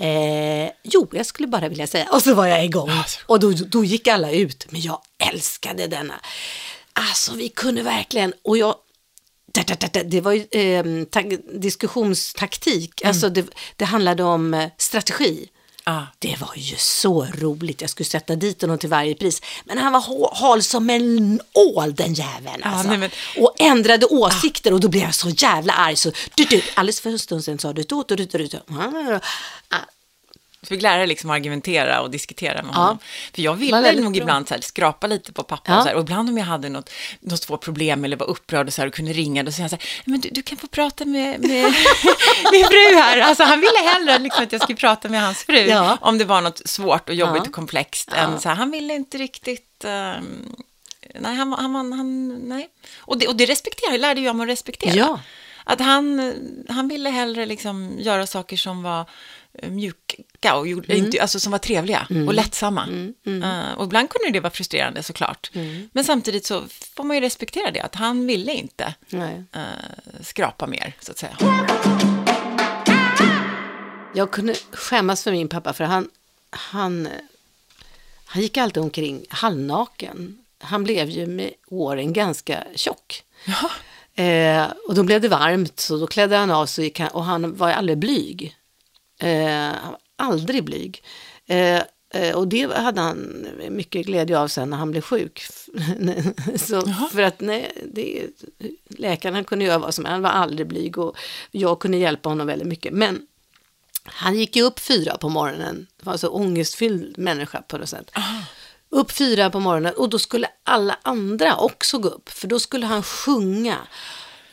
Eh, 0.00 0.70
jo, 0.82 1.08
jag 1.12 1.26
skulle 1.26 1.48
bara 1.48 1.68
vilja 1.68 1.86
säga. 1.86 2.08
Och 2.12 2.22
så 2.22 2.34
var 2.34 2.46
jag 2.46 2.64
igång. 2.64 2.90
Och 3.26 3.40
då, 3.40 3.52
då 3.52 3.84
gick 3.84 4.08
alla 4.08 4.30
ut. 4.30 4.66
Men 4.70 4.80
jag 4.80 5.00
älskade 5.32 5.86
denna. 5.86 6.14
Alltså, 6.92 7.34
vi 7.34 7.48
kunde 7.48 7.82
verkligen. 7.82 8.32
Och 8.44 8.58
jag... 8.58 8.74
Det, 10.04 10.20
var 10.20 10.32
ju 10.32 10.46
eh, 10.50 11.04
ta, 11.04 11.22
diskussionstaktik. 11.60 13.04
Alltså, 13.04 13.28
det, 13.28 13.46
det 13.76 13.84
handlade 13.84 14.22
om 14.22 14.54
eh, 14.54 14.70
strategi. 14.78 15.48
Ah. 15.86 16.02
Det 16.18 16.36
var 16.40 16.52
ju 16.56 16.76
så 16.76 17.26
roligt. 17.38 17.80
Jag 17.80 17.90
skulle 17.90 18.06
sätta 18.06 18.36
dit 18.36 18.60
honom 18.62 18.78
till 18.78 18.88
varje 18.88 19.14
pris. 19.14 19.42
Men 19.64 19.78
han 19.78 19.92
var 19.92 20.00
ha- 20.00 20.34
hal 20.34 20.62
som 20.62 20.90
en 20.90 21.40
ål, 21.52 21.94
den 21.94 22.14
jäveln. 22.14 22.62
Alltså. 22.62 22.88
nej, 22.88 22.98
men- 22.98 23.10
Och 23.44 23.54
ändrade 23.58 24.06
åsikter 24.06 24.72
och 24.72 24.80
då 24.80 24.88
blev 24.88 25.02
jag 25.02 25.14
så 25.14 25.28
jävla 25.28 25.72
arg. 25.72 25.96
Så, 25.96 26.12
du, 26.34 26.44
du, 26.44 26.62
alldeles 26.74 27.00
för 27.00 27.10
en 27.10 27.18
stund 27.18 27.44
sedan 27.44 27.58
sa 27.58 27.72
du 27.72 27.82
du, 27.82 28.02
du, 28.08 28.16
du, 28.16 28.46
du, 28.46 28.60
Du 30.68 30.74
fick 30.74 30.82
lära 30.82 30.96
dig 30.98 31.06
liksom 31.06 31.30
argumentera 31.30 32.00
och 32.00 32.10
diskutera 32.10 32.62
med 32.62 32.70
Ja. 32.74 32.78
honom. 32.78 32.98
För 33.34 33.42
jag 33.42 33.54
ville 33.54 33.92
nog 33.92 34.12
bra. 34.12 34.22
ibland 34.22 34.48
så 34.48 34.54
här, 34.54 34.60
skrapa 34.60 35.06
lite 35.06 35.32
på 35.32 35.42
pappa. 35.42 35.72
Ja. 35.72 35.76
Och, 35.76 35.82
så 35.82 35.88
här, 35.88 35.94
och 35.96 36.02
ibland 36.02 36.28
om 36.28 36.38
jag 36.38 36.44
hade 36.44 36.68
något, 36.68 36.90
något 37.20 37.42
svårt 37.42 37.64
problem 37.64 38.04
eller 38.04 38.16
var 38.16 38.26
upprörd 38.30 38.66
och, 38.66 38.72
så 38.72 38.80
här, 38.82 38.88
och 38.88 38.94
kunde 38.94 39.12
ringa, 39.12 39.42
då 39.42 39.52
sa 39.52 39.60
han 39.62 39.70
så 39.70 39.76
här, 39.76 39.84
men 40.04 40.20
du, 40.20 40.28
du 40.28 40.42
kan 40.42 40.58
få 40.58 40.66
prata 40.66 41.04
med, 41.04 41.40
med 41.40 41.64
min 42.52 42.64
fru 42.64 42.94
här. 42.96 43.18
Alltså 43.20 43.42
han 43.44 43.60
ville 43.60 43.78
hellre 43.88 44.18
liksom, 44.18 44.44
att 44.44 44.52
jag 44.52 44.62
skulle 44.62 44.76
prata 44.76 45.08
med 45.08 45.20
hans 45.22 45.38
fru 45.38 45.58
Ja. 45.58 45.98
om 46.00 46.18
det 46.18 46.24
var 46.24 46.40
något 46.40 46.68
svårt 46.68 47.08
och 47.08 47.14
jobbigt 47.14 47.42
Ja. 47.44 47.48
och 47.48 47.52
komplext. 47.54 48.08
Ja. 48.12 48.16
Än, 48.16 48.40
så 48.40 48.48
han 48.48 48.70
ville 48.70 48.94
inte 48.94 49.18
riktigt... 49.18 49.84
ehm, 49.84 50.54
nej, 51.20 51.34
han, 51.36 51.52
han, 51.52 51.74
han, 51.92 52.28
nej. 52.48 52.68
Och 52.98 53.18
det, 53.18 53.26
och 53.28 53.36
det 53.36 53.46
respekterar 53.46 53.92
jag, 53.92 54.00
lärde 54.00 54.20
jag 54.20 54.36
mig 54.36 54.44
att 54.44 54.50
respektera. 54.50 54.94
Ja. 54.94 55.20
Att 55.64 55.80
han, 55.80 56.32
han 56.68 56.88
ville 56.88 57.10
hellre 57.10 57.46
liksom 57.46 57.94
göra 57.98 58.26
saker 58.26 58.56
som 58.56 58.82
var 58.82 59.04
mjuka 59.62 60.54
och 60.54 60.68
gjorde, 60.68 60.92
Mm. 60.92 61.04
inte, 61.06 61.22
alltså 61.22 61.40
som 61.40 61.52
var 61.52 61.58
trevliga 61.58 62.06
och 62.26 62.34
lättsamma. 62.34 62.88
Eh, 63.26 63.72
och 63.78 63.84
ibland 63.84 64.08
kunde 64.10 64.30
det 64.32 64.40
vara 64.40 64.50
frustrerande 64.52 65.02
såklart. 65.02 65.50
Mm. 65.54 65.88
Men 65.92 66.04
samtidigt 66.04 66.46
så 66.46 66.62
får 66.96 67.04
man 67.04 67.16
ju 67.16 67.20
respektera 67.20 67.70
det, 67.70 67.80
att 67.80 67.94
han 67.94 68.26
ville 68.26 68.52
inte 68.52 68.94
eh, 69.12 69.60
skrapa 70.20 70.66
mer, 70.66 70.92
så 71.00 71.10
att 71.12 71.18
säga. 71.18 71.36
Jag 74.14 74.30
kunde 74.30 74.54
skämmas 74.72 75.24
för 75.24 75.32
min 75.32 75.48
pappa 75.48 75.72
för 75.72 75.84
han, 75.84 76.08
han, 76.50 77.08
han 78.24 78.42
gick 78.42 78.56
alltid 78.56 78.82
omkring 78.82 79.24
halvnaken. 79.28 80.38
Han 80.58 80.84
blev 80.84 81.08
ju 81.10 81.26
med 81.26 81.50
åren 81.68 82.12
ganska 82.12 82.64
tjock. 82.74 83.22
Jaha. 83.44 83.70
Eh, 84.24 84.66
och 84.88 84.94
då 84.94 85.02
blev 85.02 85.20
det 85.20 85.28
varmt 85.28 85.80
så 85.80 85.96
då 85.96 86.06
klädde 86.06 86.36
han 86.36 86.50
av 86.50 86.66
sig 86.66 86.82
och 86.82 86.84
gick 86.84 86.98
han- 87.00 87.08
och 87.08 87.24
han 87.24 87.56
var 87.56 87.70
aldrig 87.72 87.98
blyg. 87.98 88.56
Eh, 89.18 89.72
han 89.80 89.90
var 89.90 89.98
aldrig 90.16 90.64
blyg. 90.64 91.02
Eh, 91.46 91.82
eh, 92.14 92.34
och 92.34 92.48
det 92.48 92.76
hade 92.76 93.00
han 93.00 93.46
mycket 93.70 94.06
glädje 94.06 94.38
av 94.38 94.48
sen 94.48 94.70
när 94.70 94.76
han 94.76 94.90
blev 94.90 95.00
sjuk. 95.00 95.42
så, 96.56 96.74
Jaha. 96.74 97.08
för 97.12 97.22
att 97.22 97.40
nej, 97.40 97.72
det, 97.92 98.26
läkarna 98.88 99.44
kunde 99.44 99.64
göra 99.64 99.78
vad 99.78 99.94
som 99.94 100.04
helst, 100.04 100.12
han 100.12 100.22
var 100.22 100.30
aldrig 100.30 100.66
blyg 100.66 100.98
och 100.98 101.16
jag 101.50 101.80
kunde 101.80 101.96
hjälpa 101.96 102.28
honom 102.28 102.46
väldigt 102.46 102.68
mycket. 102.68 102.92
Men 102.92 103.26
han 104.04 104.34
gick 104.34 104.56
ju 104.56 104.62
upp 104.62 104.80
fyra 104.80 105.16
på 105.16 105.28
morgonen, 105.28 105.86
det 105.96 106.06
var 106.06 106.16
så 106.16 106.28
ångestfylld 106.28 107.18
människa 107.18 107.62
på 107.62 107.78
något 107.78 107.88
sätt. 107.88 108.10
Upp 108.88 109.12
fyra 109.12 109.50
på 109.50 109.60
morgonen 109.60 109.94
och 109.94 110.08
då 110.08 110.18
skulle 110.18 110.48
alla 110.62 110.98
andra 111.02 111.56
också 111.56 111.98
gå 111.98 112.08
upp, 112.08 112.28
för 112.28 112.48
då 112.48 112.58
skulle 112.58 112.86
han 112.86 113.02
sjunga. 113.02 113.78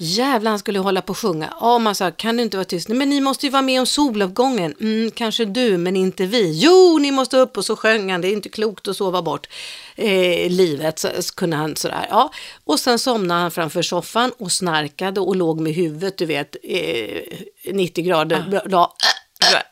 Jävlar, 0.03 0.51
han 0.51 0.59
skulle 0.59 0.79
hålla 0.79 1.01
på 1.01 1.11
att 1.11 1.17
sjunga. 1.17 1.53
Ja, 1.59 1.79
man 1.79 1.95
sa, 1.95 2.11
kan 2.11 2.37
du 2.37 2.43
inte 2.43 2.57
vara 2.57 2.65
tyst? 2.65 2.87
Nej, 2.87 2.97
men 2.97 3.09
ni 3.09 3.21
måste 3.21 3.45
ju 3.45 3.49
vara 3.49 3.61
med 3.61 3.79
om 3.79 3.85
soluppgången. 3.85 4.75
Mm, 4.81 5.11
kanske 5.11 5.45
du, 5.45 5.77
men 5.77 5.95
inte 5.95 6.25
vi. 6.25 6.59
Jo, 6.59 6.97
ni 6.97 7.11
måste 7.11 7.37
upp. 7.37 7.57
Och 7.57 7.65
så 7.65 7.75
sjöng 7.75 8.11
han, 8.11 8.21
det 8.21 8.27
är 8.27 8.31
inte 8.31 8.49
klokt 8.49 8.87
att 8.87 8.97
sova 8.97 9.21
bort 9.21 9.47
eh, 9.95 10.49
livet. 10.49 10.99
Så, 10.99 11.07
så 11.19 11.33
kunde 11.33 11.57
han 11.57 11.75
sådär, 11.75 12.07
ja. 12.09 12.31
Och 12.63 12.79
sen 12.79 12.99
somnade 12.99 13.41
han 13.41 13.51
framför 13.51 13.81
soffan 13.81 14.31
och 14.39 14.51
snarkade 14.51 15.19
och 15.19 15.35
låg 15.35 15.59
med 15.59 15.73
huvudet, 15.73 16.17
du 16.17 16.25
vet, 16.25 16.55
eh, 16.63 17.73
90 17.73 18.03
grader. 18.03 18.61
Bra, 18.69 18.95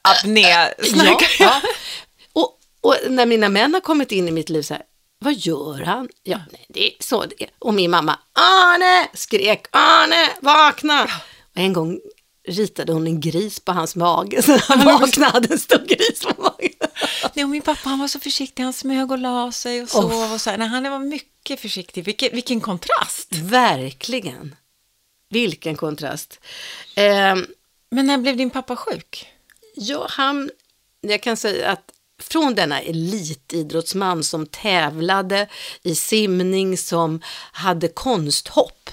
Apné, 0.01 0.41
Ja, 0.41 1.19
ja. 1.39 1.61
Och, 2.33 2.59
och 2.81 2.95
när 3.09 3.25
mina 3.25 3.49
män 3.49 3.73
har 3.73 3.81
kommit 3.81 4.11
in 4.11 4.27
i 4.27 4.31
mitt 4.31 4.49
liv 4.49 4.61
så 4.61 4.73
här, 4.73 4.83
vad 5.19 5.33
gör 5.33 5.81
han? 5.85 6.09
Ja, 6.23 6.39
nej, 6.51 6.65
det 6.69 6.87
är 6.87 6.93
så 6.99 7.25
det 7.25 7.43
är. 7.43 7.49
Och 7.59 7.73
min 7.73 7.91
mamma, 7.91 8.19
Arne, 8.33 9.07
skrek, 9.13 9.67
Arne, 9.71 10.29
vakna! 10.41 11.03
Och 11.55 11.57
en 11.57 11.73
gång 11.73 11.99
ritade 12.47 12.93
hon 12.93 13.07
en 13.07 13.19
gris 13.19 13.59
på 13.59 13.71
hans 13.71 13.95
mage, 13.95 14.41
så 14.43 14.57
han 14.57 14.85
vaknade, 14.85 15.47
en 15.51 15.59
stor 15.59 15.85
gris 15.87 16.21
på 16.21 16.41
magen. 16.41 16.89
Nej, 17.33 17.43
och 17.43 17.49
min 17.49 17.61
pappa 17.61 17.89
han 17.89 17.99
var 17.99 18.07
så 18.07 18.19
försiktig, 18.19 18.63
han 18.63 18.73
smög 18.73 19.11
och 19.11 19.17
la 19.17 19.51
sig 19.51 19.81
och 19.81 19.89
sov 19.89 20.33
och 20.33 20.41
så. 20.41 20.57
Nej, 20.57 20.67
han 20.67 20.83
var 20.83 20.99
mycket 20.99 21.59
försiktig. 21.59 22.05
Vilken, 22.05 22.29
vilken 22.31 22.61
kontrast. 22.61 23.35
Verkligen. 23.35 24.55
Vilken 25.29 25.75
kontrast. 25.75 26.39
Ehm, 26.95 27.45
Men 27.91 28.07
när 28.07 28.17
blev 28.17 28.37
din 28.37 28.49
pappa 28.49 28.75
sjuk? 28.75 29.27
Ja, 29.75 30.07
han, 30.09 30.49
jag 31.01 31.23
kan 31.23 31.37
säga 31.37 31.71
att 31.71 31.91
från 32.19 32.55
denna 32.55 32.81
elitidrottsman 32.81 34.23
som 34.23 34.45
tävlade 34.45 35.47
i 35.83 35.95
simning, 35.95 36.77
som 36.77 37.21
hade 37.51 37.87
konsthopp. 37.87 38.89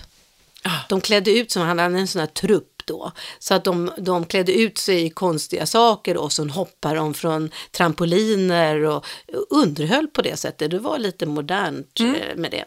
Ah. 0.63 0.81
De 0.89 1.01
klädde 1.01 1.31
ut 1.31 1.51
som, 1.51 1.63
han 1.63 1.79
hade 1.79 1.99
en 1.99 2.09
sån 2.09 2.21
här 2.21 2.27
trupp 2.27 2.83
då, 2.87 3.13
så 3.39 3.55
att 3.55 3.65
de, 3.65 3.91
de 3.99 4.25
klädde 4.25 4.53
ut 4.53 4.79
sig 4.79 5.05
i 5.05 5.11
konstiga 5.11 5.67
saker 5.67 6.17
och 6.17 6.33
så 6.33 6.49
hoppade 6.49 6.95
de 6.95 7.15
från 7.15 7.51
trampoliner 7.71 8.85
och 8.85 9.07
underhöll 9.51 10.09
på 10.09 10.23
det 10.23 10.37
sättet. 10.37 10.71
Det 10.71 10.79
var 10.79 10.99
lite 10.99 11.27
modernt 11.27 12.01
eh, 12.01 12.37
med 12.37 12.51
det. 12.51 12.65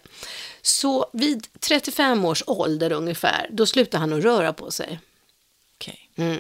Så 0.62 1.10
vid 1.14 1.47
35 1.60 2.26
års 2.26 2.43
ålder 2.47 2.91
ungefär, 2.91 3.47
då 3.51 3.66
slutade 3.66 4.01
han 4.01 4.14
att 4.14 4.24
röra 4.24 4.53
på 4.53 4.72
sig. 4.72 4.99
Okej. 5.76 6.10
Mm. 6.16 6.39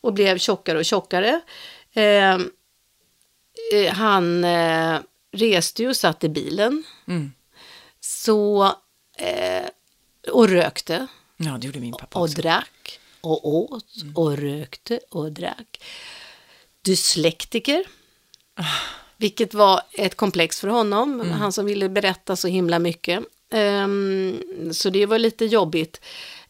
Och 0.00 0.12
blev 0.12 0.38
tjockare 0.38 0.78
och 0.78 0.84
tjockare. 0.84 1.40
Eh, 1.92 2.38
eh, 3.72 3.92
han 3.92 4.44
eh, 4.44 5.00
reste 5.32 5.82
ju 5.82 5.88
och 5.88 5.96
satt 5.96 6.24
i 6.24 6.28
bilen. 6.28 6.84
Mm. 7.06 7.32
Så, 8.00 8.64
eh, 9.18 9.64
och 10.32 10.48
rökte. 10.48 11.06
Ja, 11.36 11.58
det 11.60 11.66
gjorde 11.66 11.80
min 11.80 11.92
pappa 11.92 12.18
Och 12.18 12.24
också. 12.24 12.40
drack. 12.42 13.00
Och 13.20 13.48
åt. 13.48 13.84
Och 14.14 14.36
rökte 14.38 15.00
och 15.10 15.32
drack. 15.32 15.84
Dyslektiker. 16.82 17.84
Vilket 19.16 19.54
var 19.54 19.82
ett 19.92 20.14
komplex 20.16 20.60
för 20.60 20.68
honom. 20.68 21.30
Han 21.30 21.52
som 21.52 21.64
ville 21.66 21.88
berätta 21.88 22.36
så 22.36 22.48
himla 22.48 22.78
mycket. 22.78 23.24
Ehm, 23.50 24.40
så 24.72 24.90
det 24.90 25.06
var 25.06 25.18
lite 25.18 25.44
jobbigt. 25.44 26.00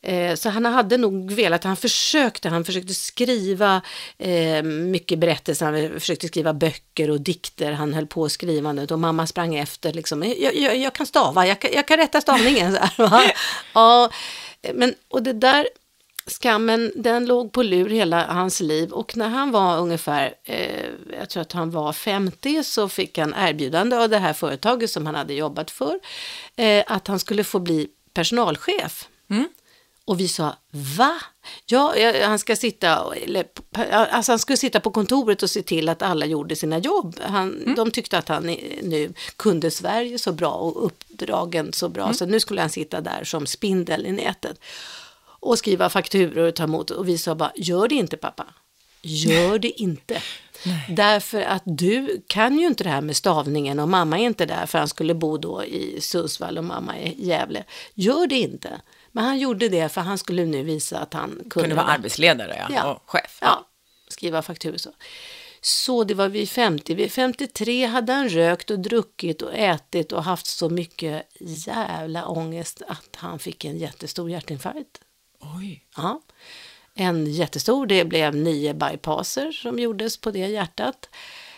Eh, 0.02 0.34
så 0.34 0.48
han 0.48 0.64
hade 0.64 0.96
nog 0.96 1.32
velat, 1.32 1.64
han 1.64 1.76
försökte, 1.76 2.48
han 2.48 2.64
försökte 2.64 2.94
skriva 2.94 3.82
eh, 4.18 4.62
mycket 4.62 5.18
berättelser, 5.18 5.66
han 5.66 6.00
försökte 6.00 6.28
skriva 6.28 6.54
böcker 6.54 7.10
och 7.10 7.20
dikter, 7.20 7.72
han 7.72 7.94
höll 7.94 8.06
på 8.06 8.28
skrivandet 8.28 8.90
och 8.90 8.98
mamma 8.98 9.26
sprang 9.26 9.54
efter 9.54 9.92
liksom, 9.92 10.22
jag, 10.22 10.56
jag, 10.56 10.76
jag 10.76 10.94
kan 10.94 11.06
stava, 11.06 11.46
jag 11.46 11.60
kan, 11.60 11.70
jag 11.74 11.88
kan 11.88 11.96
rätta 11.96 12.20
stavningen. 12.20 12.72
Så 12.96 13.06
här, 13.06 13.32
ja, 13.74 14.10
men, 14.74 14.94
och 15.08 15.22
det 15.22 15.32
där, 15.32 15.68
skammen, 16.28 16.92
den 16.94 17.26
låg 17.26 17.52
på 17.52 17.62
lur 17.62 17.88
hela 17.88 18.26
hans 18.26 18.60
liv 18.60 18.90
och 18.90 19.16
när 19.16 19.28
han 19.28 19.50
var 19.50 19.78
ungefär, 19.78 20.34
eh, 20.44 20.86
jag 21.18 21.30
tror 21.30 21.40
att 21.40 21.52
han 21.52 21.70
var 21.70 21.92
50, 21.92 22.64
så 22.64 22.88
fick 22.88 23.18
han 23.18 23.34
erbjudande 23.38 23.96
av 23.96 24.08
det 24.08 24.18
här 24.18 24.32
företaget 24.32 24.90
som 24.90 25.06
han 25.06 25.14
hade 25.14 25.34
jobbat 25.34 25.70
för, 25.70 25.98
eh, 26.56 26.84
att 26.86 27.08
han 27.08 27.18
skulle 27.18 27.44
få 27.44 27.58
bli 27.58 27.88
personalchef. 28.14 29.08
Mm. 29.30 29.48
Och 30.04 30.20
vi 30.20 30.28
sa, 30.28 30.56
va? 30.70 31.14
Ja, 31.66 31.94
han 32.22 32.38
ska 32.38 32.56
sitta, 32.56 33.14
eller, 33.14 33.44
alltså 33.90 34.32
han 34.32 34.38
skulle 34.38 34.56
sitta 34.56 34.80
på 34.80 34.90
kontoret 34.90 35.42
och 35.42 35.50
se 35.50 35.62
till 35.62 35.88
att 35.88 36.02
alla 36.02 36.26
gjorde 36.26 36.56
sina 36.56 36.78
jobb. 36.78 37.16
Han, 37.22 37.74
De 37.76 37.90
tyckte 37.90 38.18
att 38.18 38.28
han 38.28 38.42
nu 38.82 39.14
kunde 39.36 39.70
Sverige 39.70 40.18
så 40.18 40.32
bra 40.32 40.52
och 40.52 40.86
uppdragen 40.86 41.72
så 41.72 41.88
bra, 41.88 42.12
så 42.12 42.26
nu 42.26 42.40
skulle 42.40 42.60
han 42.60 42.70
sitta 42.70 43.00
där 43.00 43.24
som 43.24 43.46
spindel 43.46 44.06
i 44.06 44.12
nätet 44.12 44.60
och 45.40 45.58
skriva 45.58 45.88
fakturor 45.88 46.48
och 46.48 46.54
ta 46.54 46.62
emot. 46.62 46.90
Och 46.90 47.08
vi 47.08 47.18
sa 47.18 47.34
bara, 47.34 47.52
gör 47.56 47.88
det 47.88 47.94
inte 47.94 48.16
pappa. 48.16 48.46
Gör 49.02 49.58
det 49.58 49.80
inte. 49.80 50.22
Därför 50.88 51.42
att 51.42 51.62
du 51.64 52.22
kan 52.26 52.58
ju 52.58 52.66
inte 52.66 52.84
det 52.84 52.90
här 52.90 53.00
med 53.00 53.16
stavningen 53.16 53.78
och 53.78 53.88
mamma 53.88 54.18
är 54.18 54.22
inte 54.22 54.46
där 54.46 54.66
för 54.66 54.78
han 54.78 54.88
skulle 54.88 55.14
bo 55.14 55.36
då 55.36 55.64
i 55.64 56.00
Sundsvall 56.00 56.58
och 56.58 56.64
mamma 56.64 56.98
i 56.98 57.26
Gävle. 57.26 57.64
Gör 57.94 58.26
det 58.26 58.38
inte. 58.38 58.80
Men 59.12 59.24
han 59.24 59.38
gjorde 59.38 59.68
det 59.68 59.88
för 59.88 60.00
han 60.00 60.18
skulle 60.18 60.44
nu 60.44 60.62
visa 60.62 60.98
att 60.98 61.14
han 61.14 61.30
kunde, 61.30 61.48
Kunde 61.48 61.74
vara 61.74 61.86
arbetsledare 61.86 62.56
ja. 62.58 62.74
Ja. 62.74 62.92
och 62.92 63.10
chef. 63.10 63.38
Ja, 63.40 63.68
skriva 64.08 64.42
fakturor 64.42 64.76
så. 64.76 64.90
Så 65.60 66.04
det 66.04 66.14
var 66.14 66.28
vid 66.28 66.48
50. 66.48 66.94
Vid 66.94 67.12
53 67.12 67.86
hade 67.86 68.12
han 68.12 68.28
rökt 68.28 68.70
och 68.70 68.78
druckit 68.78 69.42
och 69.42 69.54
ätit 69.54 70.12
och 70.12 70.24
haft 70.24 70.46
så 70.46 70.68
mycket 70.68 71.22
jävla 71.40 72.26
ångest 72.26 72.82
att 72.88 73.16
han 73.16 73.38
fick 73.38 73.64
en 73.64 73.78
jättestor 73.78 74.30
hjärtinfarkt. 74.30 75.00
Oj. 75.40 75.84
Ja. 75.96 76.20
En 76.94 77.26
jättestor, 77.26 77.86
det 77.86 78.04
blev 78.04 78.34
nio 78.34 78.74
bypasser 78.74 79.52
som 79.52 79.78
gjordes 79.78 80.16
på 80.16 80.30
det 80.30 80.46
hjärtat. 80.46 81.08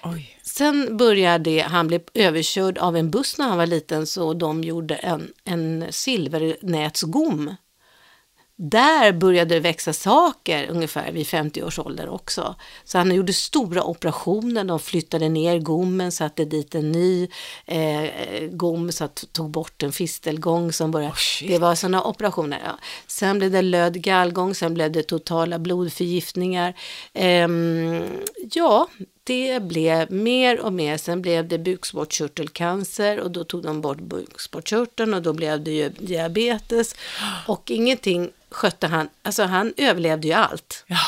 Oj. 0.03 0.39
Sen 0.43 0.97
började 0.97 1.51
det, 1.51 1.61
han 1.61 1.87
blev 1.87 2.01
överkörd 2.15 2.79
av 2.79 2.97
en 2.97 3.11
buss 3.11 3.39
när 3.39 3.49
han 3.49 3.59
var 3.59 3.67
liten 3.67 4.07
så 4.07 4.35
de 4.35 4.65
gjorde 4.65 4.95
en, 4.95 5.33
en 5.45 5.87
silvernätsgom. 5.91 7.55
Där 8.63 9.13
började 9.13 9.55
det 9.55 9.61
växa 9.61 9.93
saker 9.93 10.71
ungefär 10.71 11.13
vid 11.13 11.27
50 11.27 11.63
års 11.63 11.79
ålder 11.79 12.09
också. 12.09 12.55
Så 12.85 12.99
han 12.99 13.15
gjorde 13.15 13.33
stora 13.33 13.85
operationer, 13.85 14.65
de 14.65 14.79
flyttade 14.79 15.29
ner 15.29 15.59
gommen, 15.59 16.13
satte 16.13 16.45
dit 16.45 16.75
en 16.75 16.93
ny 16.93 17.29
eh, 17.67 18.11
gom, 18.51 18.93
så 18.93 19.05
att 19.05 19.25
tog 19.33 19.51
bort 19.51 19.83
en 19.83 19.93
fistelgång 19.93 20.73
som 20.73 20.91
började. 20.91 21.13
Oh, 21.13 21.49
det 21.49 21.59
var 21.59 21.75
sådana 21.75 22.03
operationer. 22.05 22.61
Ja. 22.65 22.79
Sen 23.07 23.39
blev 23.39 23.51
det 23.51 23.63
löd 23.63 24.03
gallgång, 24.03 24.55
sen 24.55 24.75
blev 24.75 24.93
det 24.93 25.03
totala 25.03 25.59
blodförgiftningar. 25.59 26.75
Ehm, 27.15 28.03
ja, 28.53 28.89
det 29.25 29.63
blev 29.63 30.13
mer 30.13 30.61
och 30.61 30.73
mer. 30.73 30.97
Sen 30.97 31.23
blev 31.23 31.49
det 31.49 31.59
bukspottkörtelcancer 31.59 33.21
och 33.21 33.31
då 33.31 33.45
tog 33.45 33.63
de 33.63 33.81
bort 33.81 34.01
bukspottkörteln 34.01 35.15
och 35.15 35.23
då 35.23 35.33
blev 35.33 35.65
det 35.65 35.71
ju 35.71 35.89
diabetes. 35.89 36.95
Och 37.47 37.71
ingenting 37.71 38.31
skötte 38.51 38.87
han. 38.87 39.09
Alltså 39.23 39.43
han 39.43 39.75
överlevde 39.77 40.29
ju 40.29 40.35
allt. 40.35 40.85
Ja. 40.87 41.01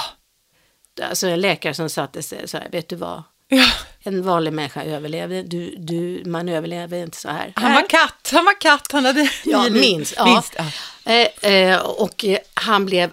Alltså 1.03 1.27
en 1.27 1.41
läkare 1.41 1.75
som 1.75 1.91
satte 1.91 2.23
sig 2.23 2.49
så 2.49 2.59
här, 2.59 2.69
vet 2.71 2.89
du 2.89 2.97
vad? 2.97 3.23
ja. 3.53 3.67
En 4.05 4.23
vanlig 4.23 4.53
människa 4.53 4.83
överlever, 4.83 5.43
du, 5.43 5.75
du, 5.79 6.23
man 6.27 6.49
överlever 6.49 6.99
inte 6.99 7.17
så 7.17 7.29
här. 7.29 7.53
Han 7.57 7.73
var 7.73 7.89
katt, 7.89 8.31
han 8.33 8.45
var 8.45 8.61
katt, 8.61 8.93
han 8.93 9.05
hade 9.05 9.31
Ja, 9.45 9.69
minst. 9.71 10.15
Ja. 10.17 10.25
minst 10.25 10.57
ja. 10.59 10.65
Eh, 11.13 11.53
eh, 11.53 11.81
och 11.81 12.25
han 12.55 12.87
blev 12.87 13.11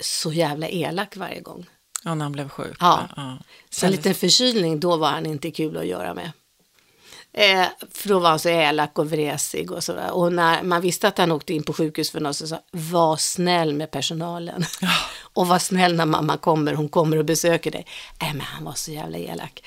så 0.00 0.32
jävla 0.32 0.68
elak 0.68 1.16
varje 1.16 1.40
gång. 1.40 1.66
Ja, 2.04 2.14
när 2.14 2.24
han 2.24 2.32
blev 2.32 2.48
sjuk. 2.48 2.76
Ja. 2.80 3.08
ja. 3.16 3.38
Så 3.70 3.86
en 3.86 3.92
liten 3.92 4.14
förkylning, 4.14 4.80
då 4.80 4.96
var 4.96 5.08
han 5.08 5.26
inte 5.26 5.50
kul 5.50 5.76
att 5.76 5.86
göra 5.86 6.14
med. 6.14 6.32
Eh, 7.34 7.66
för 7.90 8.08
då 8.08 8.18
var 8.18 8.30
han 8.30 8.38
så 8.38 8.48
elak 8.48 8.98
och 8.98 9.10
vresig 9.10 9.70
och 9.72 9.84
sådär. 9.84 10.10
Och 10.10 10.32
när 10.32 10.62
man 10.62 10.80
visste 10.80 11.08
att 11.08 11.18
han 11.18 11.32
åkte 11.32 11.54
in 11.54 11.62
på 11.62 11.72
sjukhus 11.72 12.10
för 12.10 12.20
något 12.20 12.36
så 12.36 12.46
sa 12.46 12.60
var 12.70 13.16
snäll 13.16 13.74
med 13.74 13.90
personalen. 13.90 14.64
och 15.32 15.46
var 15.46 15.58
snäll 15.58 15.96
när 15.96 16.06
mamma 16.06 16.36
kommer, 16.36 16.74
hon 16.74 16.88
kommer 16.88 17.16
och 17.16 17.24
besöker 17.24 17.70
dig. 17.70 17.86
Nej, 18.20 18.32
men 18.32 18.40
han 18.40 18.64
var 18.64 18.72
så 18.72 18.90
jävla 18.90 19.18
elak. 19.18 19.64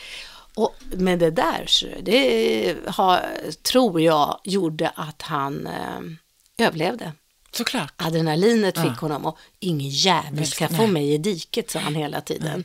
Och 0.56 0.76
med 0.92 1.20
det 1.20 1.32
där, 1.32 1.70
det 2.02 2.76
har, 2.88 3.26
tror 3.62 4.02
jag 4.02 4.40
gjorde 4.44 4.92
att 4.96 5.22
han 5.22 5.68
eh, 5.68 6.66
överlevde. 6.68 7.12
Såklart. 7.58 7.94
Adrenalinet 7.98 8.78
fick 8.78 8.98
honom 8.98 9.26
och 9.26 9.38
ingen 9.60 9.90
jävel 9.90 10.48
ska 10.48 10.68
få 10.68 10.88
mig 10.88 11.14
i 11.14 11.18
diket, 11.18 11.72
sa 11.72 11.80
han 11.80 11.96
hela 11.96 12.22
tiden. 12.22 12.64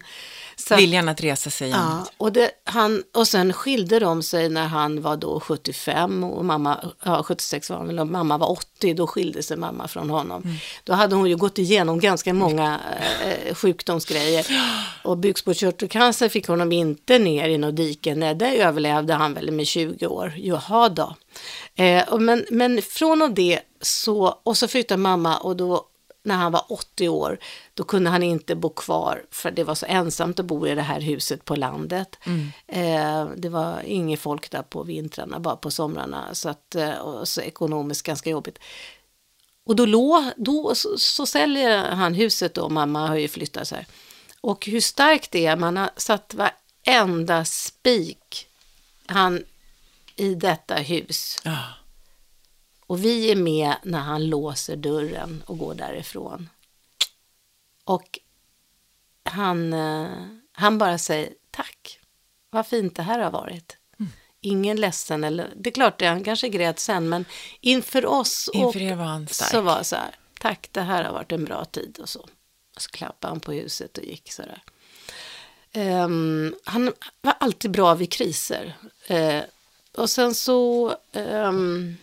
Så, 0.69 0.77
Viljan 0.77 1.09
att 1.09 1.21
resa 1.21 1.51
sig 1.51 1.71
ja, 1.71 2.07
och, 2.17 2.33
det, 2.33 2.51
han, 2.65 3.03
och 3.15 3.29
sen 3.29 3.53
skilde 3.53 3.99
de 3.99 4.23
sig 4.23 4.49
när 4.49 4.67
han 4.67 5.03
var 5.03 5.17
då 5.17 5.41
75 5.41 6.25
och 6.25 6.45
mamma, 6.45 6.79
ja 7.05 7.23
76 7.23 7.71
var 7.71 7.77
han 7.77 7.99
och 7.99 8.07
mamma 8.07 8.39
var 8.39 8.51
80, 8.51 8.95
då 8.95 9.07
skilde 9.07 9.43
sig 9.43 9.57
mamma 9.57 9.89
från 9.89 10.11
honom. 10.11 10.43
Mm. 10.43 10.57
Då 10.85 10.93
hade 10.93 11.17
hon 11.17 11.29
ju 11.29 11.37
gått 11.37 11.59
igenom 11.59 12.01
ganska 12.01 12.35
många 12.35 12.81
eh, 13.25 13.55
sjukdomsgrejer. 13.55 14.47
Och 15.05 15.19
bukspottkörtelcancer 15.19 16.29
fick 16.29 16.49
honom 16.49 16.73
inte 16.73 17.19
ner 17.19 17.49
i 17.49 17.59
något 17.59 17.77
dike, 17.77 18.15
nej 18.15 18.35
det 18.35 18.63
överlevde 18.63 19.15
han 19.15 19.35
väl 19.35 19.51
med 19.51 19.67
20 19.67 20.07
år. 20.07 20.35
Jaha 20.37 20.89
då. 20.89 21.15
Eh, 21.75 22.19
men, 22.19 22.47
men 22.51 22.83
från 22.83 23.23
och 23.23 23.31
det 23.31 23.61
så, 23.81 24.41
och 24.43 24.57
så 24.57 24.69
flyttade 24.69 24.99
mamma 24.99 25.37
och 25.37 25.57
då 25.57 25.87
när 26.23 26.37
han 26.37 26.53
var 26.53 26.65
80 26.69 27.09
år, 27.09 27.39
då 27.75 27.85
kunde 27.85 28.11
han 28.11 28.23
inte 28.23 28.55
bo 28.55 28.69
kvar 28.69 29.23
för 29.31 29.51
det 29.51 29.65
var 29.65 29.75
så 29.75 29.87
ensamt 29.89 30.41
att 30.41 30.47
bo 30.47 30.67
i 30.67 30.75
det 30.75 30.83
här 30.83 31.01
huset 31.01 31.45
på 31.45 31.57
landet. 31.57 32.19
Eh, 32.67 33.29
det 33.37 33.49
var 33.49 33.83
inget 33.85 34.21
folk 34.21 34.51
där 34.51 34.63
på 34.63 34.83
vintrarna, 34.83 35.41
bara 35.41 35.57
på 35.57 35.71
somrarna, 35.71 36.35
så, 36.35 36.49
att, 36.49 36.75
eh, 36.75 36.95
och 36.95 37.29
så 37.29 37.41
ekonomiskt 37.41 38.07
ganska 38.07 38.31
jobbigt. 38.31 38.59
Och 39.67 39.77
då, 39.77 39.87
lå, 39.87 40.31
då 40.37 40.75
så, 40.75 40.99
så 40.99 41.27
säljer 41.27 41.79
han 41.79 42.15
huset 42.15 42.55
då, 42.55 42.69
mamma 42.69 43.09
har 43.09 43.17
ju 43.17 43.29
flyttat 43.29 43.69
så 43.69 43.75
här. 43.75 43.87
Och 44.41 44.67
hur 44.67 44.81
starkt 44.81 45.31
det 45.31 45.47
är, 45.47 45.57
man 45.57 45.77
har 45.77 45.91
satt 45.97 46.35
varenda 46.35 47.45
spik 47.45 48.47
han 49.07 49.45
i 50.17 50.35
detta 50.35 50.75
hus. 50.75 51.39
Ja. 51.45 51.59
Och 52.91 53.05
vi 53.05 53.31
är 53.31 53.37
med 53.37 53.77
när 53.83 53.99
han 53.99 54.27
låser 54.27 54.77
dörren 54.77 55.43
och 55.47 55.59
går 55.59 55.75
därifrån. 55.75 56.49
Och 57.85 58.19
han, 59.25 59.73
eh, 59.73 60.09
han 60.53 60.79
bara 60.79 60.99
säger 60.99 61.33
tack. 61.51 62.01
Vad 62.51 62.67
fint 62.67 62.97
det 62.97 63.03
här 63.03 63.19
har 63.19 63.31
varit. 63.31 63.77
Ingen 64.41 64.77
ledsen 64.77 65.25
eller, 65.25 65.53
det 65.57 65.71
är 65.71 65.75
klart 65.75 65.99
det, 65.99 66.07
han 66.07 66.25
kanske 66.25 66.49
grät 66.49 66.79
sen, 66.79 67.09
men 67.09 67.25
inför 67.61 68.07
oss 68.07 68.49
och 68.49 68.55
Inför 68.55 68.81
er 68.83 68.95
var 68.95 69.05
han 69.05 69.29
stark. 69.29 69.51
så 69.51 69.61
var 69.61 69.83
så 69.83 69.97
här, 69.97 70.15
tack 70.41 70.69
det 70.73 70.81
här 70.83 71.05
har 71.05 71.13
varit 71.13 71.33
en 71.33 71.45
bra 71.45 71.65
tid 71.65 71.99
och 72.03 72.09
så. 72.09 72.21
Och 72.77 72.83
så 72.83 72.91
klappade 72.91 73.33
han 73.33 73.41
på 73.41 73.53
huset 73.53 73.99
och 73.99 74.05
gick 74.05 74.33
så 74.33 74.43
där. 74.43 74.63
Ehm, 75.73 76.55
han 76.65 76.93
var 77.21 77.35
alltid 77.41 77.71
bra 77.71 77.95
vid 77.95 78.13
kriser. 78.13 78.77
Eh, 79.07 79.43
och 79.93 80.11
sen 80.11 80.35
så, 80.35 80.95
ehm, 81.13 81.97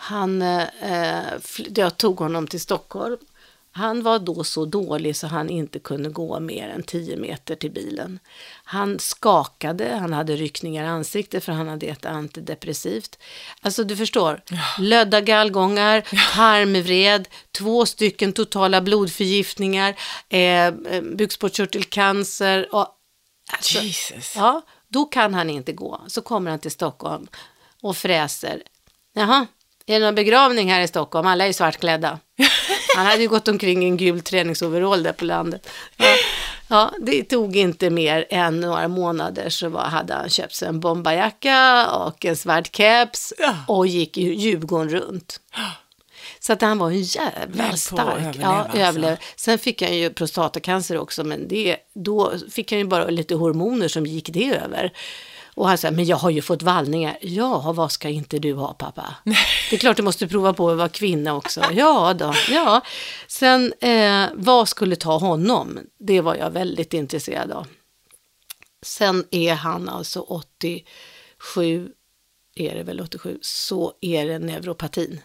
han, 0.00 0.42
eh, 0.42 1.38
fly- 1.42 1.72
jag 1.76 1.96
tog 1.96 2.18
honom 2.18 2.46
till 2.46 2.60
Stockholm. 2.60 3.18
Han 3.72 4.02
var 4.02 4.18
då 4.18 4.44
så 4.44 4.64
dålig 4.64 5.16
så 5.16 5.26
han 5.26 5.50
inte 5.50 5.78
kunde 5.78 6.08
gå 6.08 6.40
mer 6.40 6.68
än 6.68 6.82
10 6.82 7.16
meter 7.16 7.54
till 7.54 7.70
bilen. 7.70 8.18
Han 8.64 8.98
skakade, 8.98 9.96
han 10.00 10.12
hade 10.12 10.36
ryckningar 10.36 10.84
i 10.84 10.86
ansiktet 10.86 11.44
för 11.44 11.52
han 11.52 11.68
hade 11.68 11.86
ett 11.86 12.04
antidepressivt. 12.06 13.18
Alltså 13.60 13.84
du 13.84 13.96
förstår, 13.96 14.42
lödda 14.78 15.20
gallgångar, 15.20 16.00
tarmvred, 16.34 17.28
två 17.52 17.86
stycken 17.86 18.32
totala 18.32 18.80
blodförgiftningar, 18.80 19.94
eh, 20.28 20.66
eh, 20.66 21.02
bukspottkörtelcancer 21.14 22.74
och 22.74 22.88
alltså, 23.52 23.78
Jesus. 23.78 24.32
Ja, 24.36 24.62
då 24.88 25.04
kan 25.04 25.34
han 25.34 25.50
inte 25.50 25.72
gå. 25.72 26.00
Så 26.08 26.22
kommer 26.22 26.50
han 26.50 26.60
till 26.60 26.70
Stockholm 26.70 27.28
och 27.82 27.96
fräser. 27.96 28.62
Jaha, 29.12 29.46
är 29.86 30.00
det 30.00 30.06
någon 30.06 30.14
begravning 30.14 30.72
här 30.72 30.80
i 30.80 30.88
Stockholm? 30.88 31.26
Alla 31.26 31.46
är 31.46 31.52
svartklädda. 31.52 32.18
Han 32.96 33.06
hade 33.06 33.22
ju 33.22 33.28
gått 33.28 33.48
omkring 33.48 33.82
i 33.82 33.86
en 33.86 33.96
gul 33.96 34.20
träningsoverall 34.20 35.02
där 35.02 35.12
på 35.12 35.24
landet. 35.24 35.68
Ja, 35.96 36.14
ja, 36.68 36.92
det 37.00 37.24
tog 37.24 37.56
inte 37.56 37.90
mer 37.90 38.26
än 38.30 38.60
några 38.60 38.88
månader 38.88 39.48
så 39.48 39.68
var, 39.68 39.82
hade 39.82 40.14
han 40.14 40.28
köpt 40.28 40.54
sig 40.54 40.68
en 40.68 40.80
bombarjacka 40.80 41.88
och 41.90 42.24
en 42.24 42.36
svart 42.36 42.76
keps 42.76 43.32
och 43.66 43.86
gick 43.86 44.18
i 44.18 44.34
Djurgården 44.34 44.88
runt. 44.88 45.40
Så 46.40 46.52
att 46.52 46.60
han 46.62 46.78
var 46.78 46.90
en 46.90 47.02
jävla 47.02 47.76
stark. 47.76 48.00
överleva, 48.00 48.42
ja, 48.42 48.48
alltså. 48.48 48.78
överlev. 48.78 49.16
Sen 49.36 49.58
fick 49.58 49.82
han 49.82 49.96
ju 49.96 50.10
prostatacancer 50.10 50.98
också, 50.98 51.24
men 51.24 51.48
det, 51.48 51.76
då 51.94 52.32
fick 52.50 52.72
han 52.72 52.78
ju 52.78 52.84
bara 52.84 53.06
lite 53.06 53.34
hormoner 53.34 53.88
som 53.88 54.06
gick 54.06 54.30
det 54.32 54.54
över. 54.64 54.92
Och 55.54 55.68
han 55.68 55.78
sa, 55.78 55.90
men 55.90 56.04
jag 56.04 56.16
har 56.16 56.30
ju 56.30 56.42
fått 56.42 56.62
vallningar. 56.62 57.18
Ja, 57.20 57.72
vad 57.72 57.92
ska 57.92 58.08
inte 58.08 58.38
du 58.38 58.54
ha 58.54 58.72
pappa? 58.74 59.14
Det 59.70 59.76
är 59.76 59.78
klart 59.78 59.96
du 59.96 60.02
måste 60.02 60.28
prova 60.28 60.52
på 60.52 60.70
att 60.70 60.76
vara 60.78 60.88
kvinna 60.88 61.34
också. 61.34 61.60
Ja 61.72 62.14
då, 62.14 62.34
ja. 62.50 62.80
Sen, 63.28 63.72
eh, 63.80 64.26
vad 64.34 64.68
skulle 64.68 64.96
ta 64.96 65.18
honom? 65.18 65.78
Det 65.98 66.20
var 66.20 66.34
jag 66.34 66.50
väldigt 66.50 66.94
intresserad 66.94 67.50
av. 67.52 67.66
Sen 68.82 69.24
är 69.30 69.54
han 69.54 69.88
alltså 69.88 70.20
87, 70.20 71.88
är 72.54 72.74
det 72.74 72.82
väl 72.82 73.00
87, 73.00 73.38
så 73.42 73.92
är 74.00 74.26
det 74.26 74.38
neuropatin. 74.38 75.20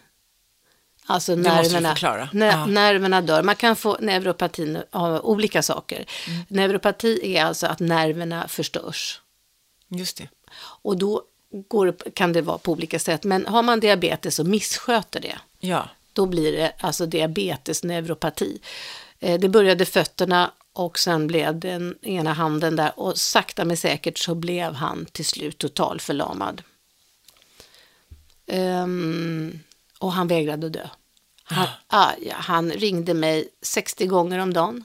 Alltså 1.08 1.34
nerverna, 1.34 1.94
ner- 2.32 2.46
Ja. 2.46 2.66
nerverna 2.66 3.20
dör. 3.22 3.42
Man 3.42 3.56
kan 3.56 3.76
få 3.76 3.96
neuropatin 4.00 4.78
av 4.90 5.24
olika 5.26 5.62
saker. 5.62 6.06
Mm. 6.28 6.40
Neuropati 6.48 7.36
är 7.36 7.44
alltså 7.44 7.66
att 7.66 7.80
nerverna 7.80 8.48
förstörs. 8.48 9.20
Just 9.88 10.16
det. 10.16 10.28
Och 10.58 10.96
då 10.98 11.22
går 11.68 11.94
kan 12.14 12.32
det 12.32 12.42
vara 12.42 12.58
på 12.58 12.72
olika 12.72 12.98
sätt. 12.98 13.24
Men 13.24 13.46
har 13.46 13.62
man 13.62 13.80
diabetes 13.80 14.38
och 14.38 14.46
missköter 14.46 15.20
det, 15.20 15.38
Ja. 15.60 15.88
då 16.12 16.26
blir 16.26 16.52
det 16.52 16.72
alltså 16.80 17.06
diabetes 17.06 17.84
neuropati. 17.84 18.58
Eh, 19.18 19.40
Det 19.40 19.48
började 19.48 19.84
fötterna 19.86 20.50
och 20.72 20.98
sen 20.98 21.26
blev 21.26 21.58
den 21.60 21.98
ena 22.02 22.32
handen 22.32 22.76
där 22.76 22.98
och 23.00 23.18
sakta 23.18 23.64
men 23.64 23.76
säkert 23.76 24.18
så 24.18 24.34
blev 24.34 24.72
han 24.74 25.06
till 25.12 25.24
slut 25.26 25.58
totalförlamad. 25.58 26.62
Um, 28.46 29.60
och 29.98 30.12
han 30.12 30.28
vägrade 30.28 30.68
dö. 30.68 30.88
Han, 31.44 31.66
ah, 31.86 32.10
ja, 32.22 32.34
han 32.38 32.70
ringde 32.72 33.14
mig 33.14 33.48
60 33.62 34.06
gånger 34.06 34.38
om 34.38 34.52
dagen. 34.52 34.84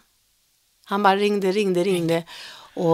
Han 0.85 1.03
bara 1.03 1.15
ringde, 1.15 1.51
ringde, 1.51 1.83
ringde. 1.83 2.23
Och, 2.73 2.91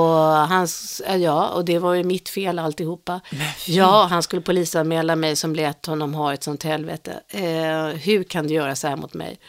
hans, 0.47 1.01
ja, 1.17 1.49
och 1.49 1.65
det 1.65 1.80
var 1.80 1.93
ju 1.93 2.03
mitt 2.03 2.30
fel 2.30 2.59
alltihopa. 2.59 3.21
Ja, 3.67 4.07
han 4.09 4.23
skulle 4.23 4.41
polisanmäla 4.41 5.15
mig 5.15 5.36
som 5.36 5.55
lät 5.55 5.86
honom 5.86 6.13
ha 6.13 6.34
ett 6.34 6.43
sånt 6.43 6.63
helvete. 6.63 7.19
Eh, 7.28 7.86
hur 7.88 8.23
kan 8.23 8.47
du 8.47 8.53
göra 8.53 8.75
så 8.75 8.88
här 8.88 8.95
mot 8.95 9.13
mig? 9.13 9.39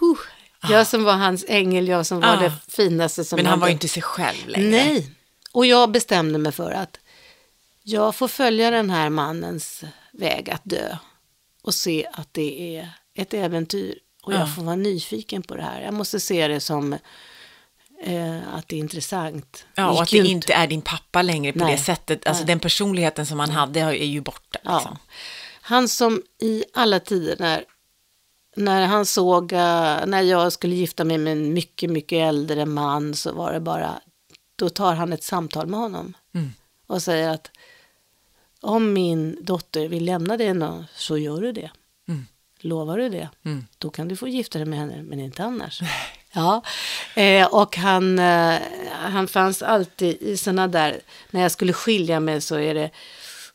Huh. 0.00 0.18
Jag 0.70 0.86
som 0.86 1.04
var 1.04 1.12
hans 1.12 1.44
ängel, 1.48 1.88
jag 1.88 2.06
som 2.06 2.20
var 2.20 2.28
Ah. 2.36 2.40
det 2.40 2.52
finaste 2.68 3.24
som 3.24 3.36
Men 3.36 3.46
han 3.46 3.50
hade- 3.50 3.60
var 3.60 3.68
ju 3.68 3.72
inte 3.72 3.88
sig 3.88 4.02
själv 4.02 4.48
längre. 4.48 4.68
Nej, 4.70 5.10
och 5.52 5.66
jag 5.66 5.90
bestämde 5.90 6.38
mig 6.38 6.52
för 6.52 6.70
att 6.70 6.98
jag 7.82 8.14
får 8.14 8.28
följa 8.28 8.70
den 8.70 8.90
här 8.90 9.10
mannens 9.10 9.84
väg 10.12 10.50
att 10.50 10.62
dö 10.64 10.96
och 11.62 11.74
se 11.74 12.08
att 12.12 12.28
det 12.34 12.76
är 12.76 12.90
ett 13.14 13.34
äventyr 13.34 13.98
och 14.22 14.32
jag 14.32 14.40
Ja. 14.40 14.46
får 14.46 14.62
vara 14.62 14.76
nyfiken 14.76 15.42
på 15.42 15.54
det 15.56 15.62
här. 15.62 15.80
Jag 15.80 15.94
måste 15.94 16.20
se 16.20 16.48
det 16.48 16.60
som 16.60 16.96
eh, 18.02 18.54
att 18.54 18.68
det 18.68 18.76
är 18.76 18.80
intressant. 18.80 19.66
Ja, 19.74 19.90
och 19.90 20.02
att 20.02 20.10
det 20.10 20.16
ju 20.16 20.24
inte 20.26 20.52
är 20.52 20.66
din 20.66 20.82
pappa 20.82 21.22
längre 21.22 21.52
på 21.52 21.58
Nej. 21.58 21.76
det 21.76 21.82
sättet. 21.82 22.26
Alltså 22.26 22.42
Nej. 22.42 22.46
den 22.46 22.60
personligheten 22.60 23.26
som 23.26 23.40
han 23.40 23.50
hade 23.50 23.80
är 23.80 23.92
ju 23.92 24.20
borta. 24.20 24.58
Ja. 24.62 24.78
Liksom. 24.78 24.98
Han 25.60 25.88
som 25.88 26.22
i 26.42 26.64
alla 26.74 27.00
tider 27.00 27.36
när, 27.38 27.64
när 28.56 28.86
han 28.86 29.06
såg, 29.06 29.52
eh, 29.52 30.06
när 30.06 30.22
jag 30.22 30.52
skulle 30.52 30.74
gifta 30.74 31.04
mig 31.04 31.18
med 31.18 31.32
en 31.32 31.52
mycket, 31.52 31.90
mycket 31.90 32.16
äldre 32.28 32.66
man 32.66 33.14
så 33.14 33.32
var 33.32 33.52
det 33.52 33.60
bara, 33.60 34.00
då 34.56 34.70
tar 34.70 34.94
han 34.94 35.12
ett 35.12 35.22
samtal 35.24 35.66
med 35.66 35.80
honom 35.80 36.14
Mm. 36.34 36.50
och 36.86 37.02
säger 37.02 37.28
att 37.28 37.50
om 38.60 38.92
min 38.92 39.38
dotter 39.44 39.88
vill 39.88 40.04
lämna 40.04 40.36
dig 40.36 40.54
nå, 40.54 40.84
så 40.94 41.18
gör 41.18 41.40
du 41.40 41.52
det. 41.52 41.70
Mm. 42.08 42.26
Lovar 42.60 42.98
du 42.98 43.08
det? 43.08 43.28
Mm. 43.44 43.66
Då 43.78 43.90
kan 43.90 44.08
du 44.08 44.16
få 44.16 44.28
gifta 44.28 44.58
dig 44.58 44.66
med 44.66 44.78
henne, 44.78 45.02
men 45.02 45.20
inte 45.20 45.44
annars. 45.44 45.80
Ja, 46.38 46.62
eh, 47.14 47.46
och 47.46 47.76
han, 47.76 48.18
eh, 48.18 48.58
han 48.92 49.28
fanns 49.28 49.62
alltid 49.62 50.22
i 50.22 50.36
sådana 50.36 50.68
där, 50.68 51.00
när 51.30 51.42
jag 51.42 51.52
skulle 51.52 51.72
skilja 51.72 52.20
mig 52.20 52.40
så 52.40 52.58
är 52.58 52.74
det, 52.74 52.90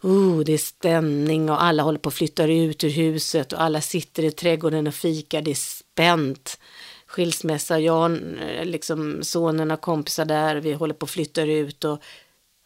oh, 0.02 0.40
det 0.40 0.54
är 0.54 0.58
stämning 0.58 1.50
och 1.50 1.64
alla 1.64 1.84
håller 1.84 2.00
på 2.00 2.10
att 2.10 2.16
flytta 2.16 2.46
ut 2.46 2.84
ur 2.84 2.90
huset 2.90 3.54
och 3.54 3.62
alla 3.62 3.82
sitter 3.82 4.24
i 4.24 4.32
trädgården 4.32 4.88
och 4.88 4.96
fikar, 4.96 5.42
det 5.42 5.52
är 5.52 5.56
spänt. 5.56 6.60
Skilsmässa, 7.08 7.80
jag, 7.80 8.12
eh, 8.12 8.66
liksom 8.66 9.24
sonen 9.24 9.72
och 9.72 9.82
kompisar 9.82 10.26
där, 10.26 10.56
vi 10.56 10.74
håller 10.74 10.94
på 10.94 11.04
att 11.04 11.10
flytta 11.10 11.42
ut 11.42 11.84
och, 11.84 12.02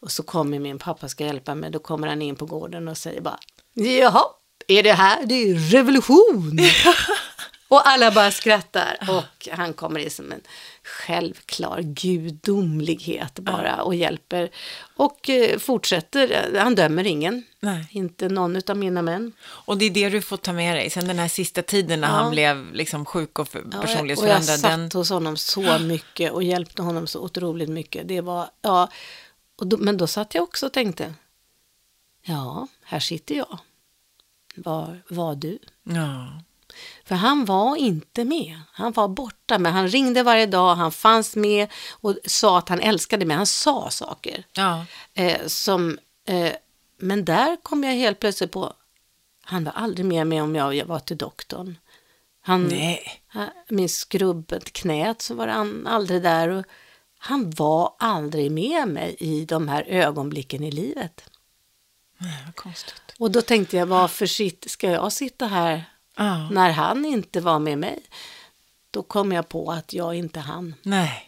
och 0.01 0.11
så 0.11 0.23
kommer 0.23 0.59
min 0.59 0.79
pappa 0.79 1.09
ska 1.09 1.25
hjälpa 1.25 1.55
mig, 1.55 1.71
då 1.71 1.79
kommer 1.79 2.07
han 2.07 2.21
in 2.21 2.35
på 2.35 2.45
gården 2.45 2.87
och 2.87 2.97
säger 2.97 3.21
bara, 3.21 3.39
jaha, 3.73 4.23
är 4.67 4.83
det 4.83 4.93
här, 4.93 5.25
det 5.25 5.33
är 5.33 5.55
revolution. 5.55 6.59
Och 7.69 7.87
alla 7.87 8.11
bara 8.11 8.31
skrattar 8.31 8.97
och 9.09 9.47
han 9.51 9.73
kommer 9.73 9.99
in 9.99 10.11
som 10.11 10.31
en 10.31 10.41
självklar 10.83 11.81
gudomlighet 11.81 13.39
bara 13.39 13.81
och 13.83 13.95
hjälper. 13.95 14.49
Och 14.95 15.29
eh, 15.29 15.59
fortsätter, 15.59 16.51
han 16.59 16.75
dömer 16.75 17.07
ingen. 17.07 17.43
Nej. 17.59 17.87
Inte 17.91 18.29
någon 18.29 18.61
av 18.67 18.77
mina 18.77 19.01
män. 19.01 19.31
Och 19.43 19.77
det 19.77 19.85
är 19.85 19.89
det 19.89 20.09
du 20.09 20.21
får 20.21 20.37
ta 20.37 20.53
med 20.53 20.75
dig. 20.75 20.89
Sen 20.89 21.07
den 21.07 21.19
här 21.19 21.27
sista 21.27 21.61
tiden 21.61 22.01
när 22.01 22.07
Ja. 22.07 22.13
han 22.13 22.31
blev 22.31 22.73
liksom 22.73 23.05
sjuk 23.05 23.39
och 23.39 23.47
för, 23.47 23.59
Ja, 23.59 23.65
och 23.65 23.73
jag 23.73 23.81
personlighetsförändrad. 23.81 24.59
satt 24.59 24.71
Den, 24.71 24.89
hos 24.93 25.09
honom 25.09 25.37
så 25.37 25.79
mycket 25.79 26.31
och 26.31 26.43
hjälpte 26.43 26.81
honom 26.81 27.07
så 27.07 27.19
otroligt 27.21 27.69
mycket. 27.69 28.07
Det 28.07 28.21
var, 28.21 28.49
ja, 28.61 28.89
då, 29.61 29.77
men 29.77 29.97
då 29.97 30.07
satt 30.07 30.35
jag 30.35 30.43
också 30.43 30.65
och 30.65 30.73
tänkte, 30.73 31.13
ja, 32.23 32.67
här 32.83 32.99
sitter 32.99 33.35
jag. 33.35 33.59
Var 34.55 35.01
var 35.09 35.35
du? 35.35 35.59
ja. 35.83 36.41
För 37.05 37.15
han 37.15 37.45
var 37.45 37.75
inte 37.75 38.25
med. 38.25 38.59
Han 38.71 38.91
var 38.91 39.07
borta, 39.07 39.59
men 39.59 39.73
han 39.73 39.87
ringde 39.87 40.23
varje 40.23 40.45
dag, 40.45 40.75
han 40.75 40.91
fanns 40.91 41.35
med 41.35 41.67
och 41.91 42.15
sa 42.25 42.57
att 42.57 42.69
han 42.69 42.79
älskade 42.79 43.25
mig. 43.25 43.37
Han 43.37 43.45
sa 43.45 43.89
saker. 43.89 44.43
Ja. 44.53 44.85
Eh, 45.13 45.47
som, 45.47 45.99
eh, 46.25 46.51
men 46.97 47.25
där 47.25 47.57
kom 47.63 47.83
jag 47.83 47.91
helt 47.91 48.19
plötsligt 48.19 48.51
på, 48.51 48.73
han 49.43 49.63
var 49.63 49.71
aldrig 49.71 50.05
med 50.05 50.27
mig 50.27 50.41
om 50.41 50.55
jag 50.55 50.85
var 50.85 50.99
till 50.99 51.17
doktorn. 51.17 51.77
Han, 52.41 52.63
Nej. 52.63 53.21
han, 53.27 53.49
min 53.69 53.89
skrubbet 53.89 54.73
knät 54.73 55.21
så 55.21 55.35
var 55.35 55.47
han 55.47 55.87
aldrig 55.87 56.23
där. 56.23 56.49
Och 56.49 56.65
han 57.17 57.49
var 57.49 57.95
aldrig 57.99 58.51
med 58.51 58.87
mig 58.87 59.15
i 59.19 59.45
de 59.45 59.67
här 59.67 59.83
ögonblicken 59.87 60.63
i 60.63 60.71
livet. 60.71 61.29
Nej, 62.17 62.43
vad 62.45 62.55
konstigt. 62.55 63.13
Och 63.19 63.31
då 63.31 63.41
tänkte 63.41 63.77
jag, 63.77 63.85
varför 63.85 64.25
sitt, 64.25 64.71
ska 64.71 64.91
jag 64.91 65.13
sitta 65.13 65.47
här 65.47 65.85
Ja. 66.17 66.49
när 66.49 66.71
han 66.71 67.05
inte 67.05 67.41
var 67.41 67.59
med 67.59 67.77
mig? 67.77 67.99
Då 68.91 69.03
kom 69.03 69.31
jag 69.31 69.49
på 69.49 69.71
att 69.71 69.93
jag 69.93 70.15
inte 70.15 70.39
han. 70.39 70.75
Nej. 70.83 71.23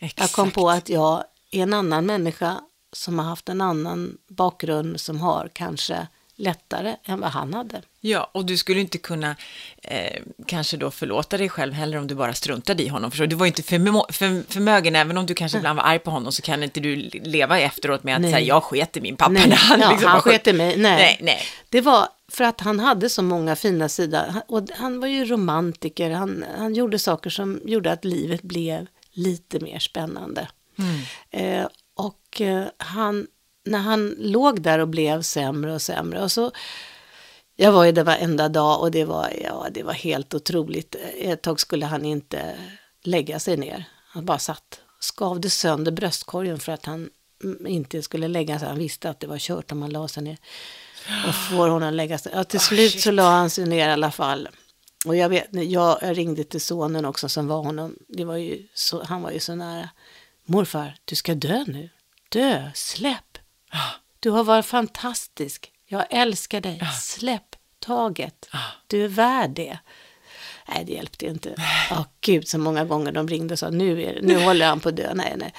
Exakt. 0.00 0.20
Jag 0.20 0.32
kom 0.32 0.50
på 0.50 0.70
att 0.70 0.88
jag 0.88 1.24
är 1.50 1.62
en 1.62 1.74
annan 1.74 2.06
människa 2.06 2.60
som 2.92 3.18
har 3.18 3.26
haft 3.26 3.48
en 3.48 3.60
annan 3.60 4.18
bakgrund 4.28 5.00
som 5.00 5.20
har 5.20 5.50
kanske 5.52 6.06
lättare 6.36 6.96
än 7.04 7.20
vad 7.20 7.30
han 7.30 7.54
hade. 7.54 7.82
Ja, 8.00 8.30
och 8.34 8.44
du 8.44 8.56
skulle 8.56 8.80
inte 8.80 8.98
kunna 8.98 9.36
eh, 9.82 10.22
kanske 10.46 10.76
då 10.76 10.90
förlåta 10.90 11.38
dig 11.38 11.48
själv 11.48 11.72
heller 11.72 11.98
om 11.98 12.06
du 12.06 12.14
bara 12.14 12.34
struntade 12.34 12.82
i 12.82 12.88
honom. 12.88 13.10
Du? 13.14 13.34
Var 13.36 13.46
ju 13.46 13.48
inte 13.48 13.62
förmå- 13.62 14.12
för, 14.12 14.52
förmögen, 14.52 14.96
även 14.96 15.16
om 15.16 15.26
du 15.26 15.34
kanske 15.34 15.58
ibland 15.58 15.76
var 15.76 15.84
arg 15.84 15.98
på 15.98 16.10
honom, 16.10 16.32
så 16.32 16.42
kan 16.42 16.62
inte 16.62 16.80
du 16.80 16.96
leva 17.12 17.60
efteråt 17.60 18.04
med 18.04 18.14
att 18.14 18.20
Nej. 18.20 18.32
säga 18.32 18.44
jag 18.46 18.62
sket 18.62 18.96
i 18.96 19.00
min 19.00 19.16
pappa. 19.16 19.30
Nej, 19.30 19.48
när 19.48 19.56
han 19.56 19.80
ja, 19.80 19.90
liksom 19.90 20.06
han 20.08 20.16
var 20.16 20.22
sjuk." 20.22 20.32
sket 20.32 20.46
i 20.46 20.52
mig. 20.52 20.76
Nej. 20.76 20.96
Nej, 20.96 21.18
nej. 21.20 21.42
Det 21.68 21.80
var 21.80 22.08
för 22.30 22.44
att 22.44 22.60
han 22.60 22.80
hade 22.80 23.08
så 23.08 23.22
många 23.22 23.56
fina 23.56 23.88
sidor. 23.88 24.24
Och 24.48 24.62
han 24.74 25.00
var 25.00 25.08
ju 25.08 25.24
romantiker. 25.24 26.10
Han, 26.10 26.44
han 26.58 26.74
gjorde 26.74 26.98
saker 26.98 27.30
som 27.30 27.60
gjorde 27.64 27.92
att 27.92 28.04
livet 28.04 28.42
blev 28.42 28.86
lite 29.12 29.60
mer 29.60 29.78
spännande. 29.78 30.48
Mm. 30.78 31.00
Eh, 31.30 31.68
och 31.94 32.40
eh, 32.40 32.66
han, 32.76 33.26
när 33.64 33.78
han 33.78 34.14
låg 34.18 34.62
där 34.62 34.78
och 34.78 34.88
blev 34.88 35.22
sämre 35.22 35.74
och 35.74 35.82
sämre. 35.82 36.22
Och 36.22 36.32
så, 36.32 36.50
jag 37.56 37.72
var 37.72 37.84
ju 37.84 37.92
där 37.92 38.04
varenda 38.04 38.48
dag 38.48 38.80
och 38.80 38.90
det 38.90 39.04
var, 39.04 39.30
ja, 39.44 39.66
det 39.70 39.82
var 39.82 39.92
helt 39.92 40.34
otroligt. 40.34 40.96
Ett 41.18 41.42
tag 41.42 41.60
skulle 41.60 41.86
han 41.86 42.04
inte 42.04 42.54
lägga 43.02 43.38
sig 43.38 43.56
ner. 43.56 43.84
Han 44.06 44.24
bara 44.24 44.38
satt, 44.38 44.80
skavde 45.00 45.50
sönder 45.50 45.92
bröstkorgen 45.92 46.58
för 46.58 46.72
att 46.72 46.84
han 46.84 47.10
mm, 47.44 47.66
inte 47.66 48.02
skulle 48.02 48.28
lägga 48.28 48.58
sig. 48.58 48.68
Han 48.68 48.78
visste 48.78 49.10
att 49.10 49.20
det 49.20 49.26
var 49.26 49.38
kört 49.38 49.72
om 49.72 49.82
han 49.82 49.90
la 49.90 50.08
sig 50.08 50.22
ner. 50.22 50.38
Och 51.28 51.34
får 51.34 51.68
honom 51.68 51.94
lägga 51.94 52.18
sig. 52.18 52.32
Ja, 52.34 52.44
till 52.44 52.60
slut 52.60 53.00
så 53.00 53.10
la 53.10 53.30
han 53.30 53.50
sig 53.50 53.66
ner 53.66 53.88
i 53.88 53.92
alla 53.92 54.10
fall. 54.10 54.48
Och 55.06 55.16
jag, 55.16 55.28
vet, 55.28 55.46
jag 55.52 55.98
ringde 56.02 56.44
till 56.44 56.60
sonen 56.60 57.04
också 57.04 57.28
som 57.28 57.46
var 57.46 57.62
honom. 57.62 57.96
Det 58.08 58.24
var 58.24 58.36
ju 58.36 58.66
så, 58.74 59.04
han 59.04 59.22
var 59.22 59.30
ju 59.30 59.40
så 59.40 59.54
nära. 59.54 59.88
Morfar, 60.46 60.96
du 61.04 61.14
ska 61.14 61.34
dö 61.34 61.64
nu. 61.66 61.90
Dö, 62.28 62.70
släpp. 62.74 63.38
Du 64.20 64.30
har 64.30 64.44
varit 64.44 64.66
fantastisk. 64.66 65.72
Jag 65.86 66.06
älskar 66.10 66.60
dig. 66.60 66.80
Släpp 67.00 67.56
taget. 67.78 68.48
Du 68.86 69.04
är 69.04 69.08
värd 69.08 69.50
det. 69.50 69.78
Nej, 70.68 70.84
det 70.84 70.92
hjälpte 70.92 71.26
inte. 71.26 71.54
Ja, 71.90 72.04
gud 72.20 72.48
så 72.48 72.58
många 72.58 72.84
gånger 72.84 73.12
de 73.12 73.28
ringde 73.28 73.54
och 73.54 73.58
sa 73.58 73.70
nu, 73.70 74.02
är 74.02 74.14
det, 74.14 74.20
nu 74.22 74.44
håller 74.44 74.66
han 74.66 74.80
på 74.80 74.88
att 74.88 74.96
dö. 74.96 75.14
Nej, 75.14 75.34
nej. 75.36 75.54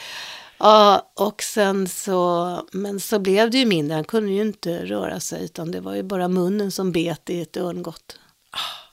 Ja, 0.63 1.11
och 1.15 1.43
sen 1.43 1.87
så, 1.87 2.67
men 2.71 2.99
så 2.99 3.19
blev 3.19 3.51
det 3.51 3.57
ju 3.57 3.65
mindre. 3.65 3.95
Han 3.95 4.03
kunde 4.03 4.31
ju 4.31 4.41
inte 4.41 4.85
röra 4.85 5.19
sig 5.19 5.45
utan 5.45 5.71
det 5.71 5.79
var 5.79 5.95
ju 5.95 6.03
bara 6.03 6.27
munnen 6.27 6.71
som 6.71 6.91
bet 6.91 7.29
i 7.29 7.41
ett 7.41 7.57
örngott. 7.57 8.19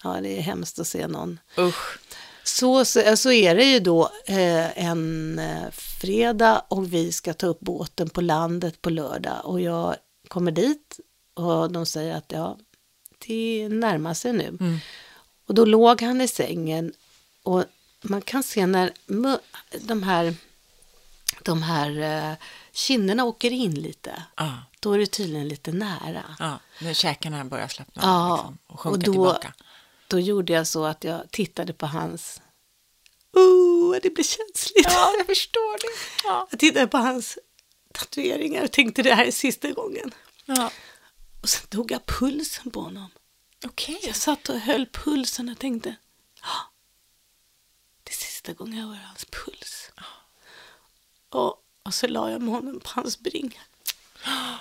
Ja, 0.04 0.20
det 0.22 0.38
är 0.38 0.40
hemskt 0.40 0.78
att 0.78 0.86
se 0.86 1.06
någon. 1.06 1.40
Usch. 1.58 1.98
Så, 2.44 2.84
så, 2.84 3.16
så 3.16 3.32
är 3.32 3.54
det 3.54 3.64
ju 3.64 3.80
då 3.80 4.10
eh, 4.26 4.86
en 4.86 5.38
eh, 5.38 5.70
fredag 5.72 6.62
och 6.68 6.92
vi 6.92 7.12
ska 7.12 7.34
ta 7.34 7.46
upp 7.46 7.60
båten 7.60 8.08
på 8.08 8.20
landet 8.20 8.82
på 8.82 8.90
lördag 8.90 9.40
och 9.44 9.60
jag 9.60 9.96
kommer 10.28 10.52
dit 10.52 11.00
och 11.34 11.72
de 11.72 11.86
säger 11.86 12.16
att 12.16 12.32
ja, 12.32 12.58
det 13.26 13.68
närmar 13.68 14.14
sig 14.14 14.32
nu. 14.32 14.48
Mm. 14.48 14.78
Och 15.46 15.54
då 15.54 15.64
låg 15.64 16.02
han 16.02 16.20
i 16.20 16.28
sängen 16.28 16.92
och 17.42 17.64
man 18.02 18.22
kan 18.22 18.42
se 18.42 18.66
när 18.66 18.92
de 19.80 20.02
här, 20.02 20.34
de 21.42 21.62
här 21.62 21.98
eh, 22.30 22.36
kinderna 22.72 23.24
åker 23.24 23.50
in 23.50 23.74
lite. 23.74 24.22
Ja, 24.36 24.58
Då 24.80 24.92
är 24.92 24.98
det 24.98 25.06
tydligen 25.06 25.48
lite 25.48 25.72
nära. 25.72 26.36
ja. 26.38 26.58
När 26.80 26.94
käkarna 26.94 27.44
börjar 27.44 27.68
slappna 27.68 28.02
av 28.02 28.36
liksom, 28.36 28.58
och 28.66 28.80
sjunka 28.80 28.92
och 28.94 28.98
då- 28.98 29.12
tillbaka. 29.12 29.54
Då 30.08 30.20
gjorde 30.20 30.52
jag 30.52 30.66
så 30.66 30.84
att 30.84 31.04
jag 31.04 31.30
tittade 31.30 31.72
på 31.72 31.86
hans... 31.86 32.40
Oh, 33.32 33.96
det 34.02 34.10
blev 34.14 34.24
känsligt. 34.24 34.86
Ja, 34.90 35.14
jag 35.18 35.26
förstår 35.26 35.78
det. 35.80 35.88
Ja. 36.24 36.46
Jag 36.50 36.60
tittade 36.60 36.86
på 36.86 36.96
hans 36.98 37.38
tatueringar 37.94 38.64
och 38.64 38.72
tänkte 38.72 39.02
det 39.02 39.14
här 39.14 39.24
är 39.24 39.30
sista 39.30 39.70
gången. 39.70 40.14
ja. 40.44 40.70
Och 41.42 41.48
sen 41.48 41.66
tog 41.68 41.90
jag 41.92 42.06
pulsen 42.06 42.70
på 42.70 42.80
honom. 42.80 43.08
Okej. 43.64 43.98
Jag 44.02 44.16
satt 44.16 44.48
och 44.48 44.58
höll 44.60 44.86
pulsen 44.86 45.48
och 45.48 45.58
tänkte, 45.58 45.94
"Ah, 46.40 46.70
det 48.04 48.10
är 48.10 48.16
sista 48.16 48.52
gången 48.52 48.78
jag 48.78 48.86
hör 48.86 48.94
hans 49.06 49.24
puls. 49.24 49.90
Och, 51.30 51.54
och 51.82 51.94
så 51.94 52.06
la 52.06 52.30
jag 52.30 52.42
med 52.42 52.54
honom 52.54 52.80
på 52.80 52.88
hans 52.94 53.18
bringa. 53.18 53.60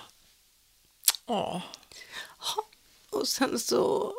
Åh. 1.25 1.61
Och 3.09 3.27
sen 3.27 3.59
så 3.59 4.13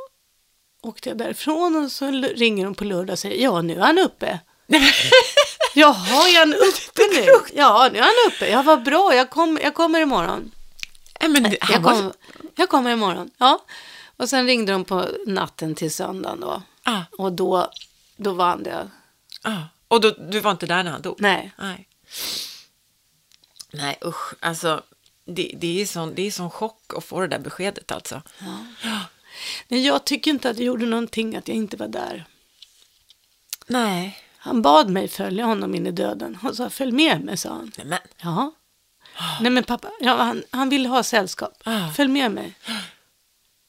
åkte 0.82 1.08
jag 1.08 1.18
därifrån 1.18 1.76
och 1.84 1.92
så 1.92 2.06
ringer 2.10 2.64
de 2.64 2.74
på 2.74 2.84
lördag 2.84 3.12
och 3.12 3.18
säger 3.18 3.42
ja 3.42 3.62
nu 3.62 3.74
är 3.74 3.80
han 3.80 3.98
uppe. 3.98 4.40
Jaha, 5.74 6.28
är 6.28 6.38
han 6.38 6.54
uppe 6.54 7.02
nu? 7.14 7.26
Ja, 7.58 7.88
nu 7.92 7.98
är 7.98 8.02
han 8.02 8.32
uppe. 8.32 8.48
Ja, 8.50 8.62
vad 8.62 8.82
bra, 8.82 9.14
jag, 9.14 9.30
kom, 9.30 9.58
jag 9.62 9.74
kommer 9.74 10.00
imorgon. 10.00 10.50
Nej, 11.20 11.30
men 11.30 11.42
det- 11.42 11.58
Jag, 11.60 11.66
han 11.66 11.82
var... 11.82 11.92
kom, 11.92 12.12
jag 12.56 12.68
kommer 12.68 12.90
imorgon, 12.90 13.30
ja. 13.38 13.64
Och 14.16 14.28
sen 14.28 14.46
ringde 14.46 14.72
de 14.72 14.84
på 14.84 15.08
natten 15.26 15.74
till 15.74 15.94
söndagen 15.94 16.40
då. 16.40 16.62
Ah, 16.82 17.00
Och 17.18 17.32
då, 17.32 17.70
då 18.16 18.32
var 18.32 18.46
han 18.48 18.62
det. 18.62 18.90
ah. 19.42 19.52
Och 19.88 20.00
då, 20.00 20.10
du 20.10 20.40
var 20.40 20.50
inte 20.50 20.66
där 20.66 20.82
när 20.84 20.90
han 20.90 21.02
dog? 21.02 21.16
Nej. 21.20 21.52
Nej, 21.58 21.87
Nej 23.70 23.98
usch. 24.04 24.34
Alltså, 24.40 24.82
det, 25.24 25.54
det, 25.56 25.80
är 25.82 25.86
sån, 25.86 26.14
det 26.14 26.22
är 26.22 26.30
sån 26.30 26.50
chock 26.50 26.92
att 26.96 27.04
få 27.04 27.20
det 27.20 27.26
där 27.28 27.38
beskedet 27.38 27.92
alltså. 27.92 28.22
Men 29.68 29.82
jag 29.82 30.04
tycker 30.04 30.30
inte 30.30 30.50
att 30.50 30.56
det 30.56 30.64
gjorde 30.64 30.86
någonting 30.86 31.36
att 31.36 31.48
jag 31.48 31.56
inte 31.56 31.76
var 31.76 31.88
där. 31.88 32.24
Nej. 33.66 34.18
Han 34.36 34.62
bad 34.62 34.90
mig 34.90 35.08
följa 35.08 35.44
honom 35.44 35.74
in 35.74 35.86
i 35.86 35.90
döden. 35.90 36.34
Han 36.34 36.54
sa 36.54 36.70
följ 36.70 36.92
med 36.92 37.20
mig, 37.20 37.36
sa 37.36 37.48
han. 37.48 37.72
Nej, 37.76 37.86
men. 37.86 37.98
Ja. 38.16 38.52
Nej 39.40 39.50
men 39.50 39.64
pappa, 39.64 39.90
ja, 40.00 40.16
han, 40.16 40.42
han 40.50 40.68
ville 40.68 40.88
ha 40.88 41.02
sällskap. 41.02 41.62
Ah. 41.64 41.90
Följ 41.90 42.10
med 42.10 42.30
mig. 42.30 42.54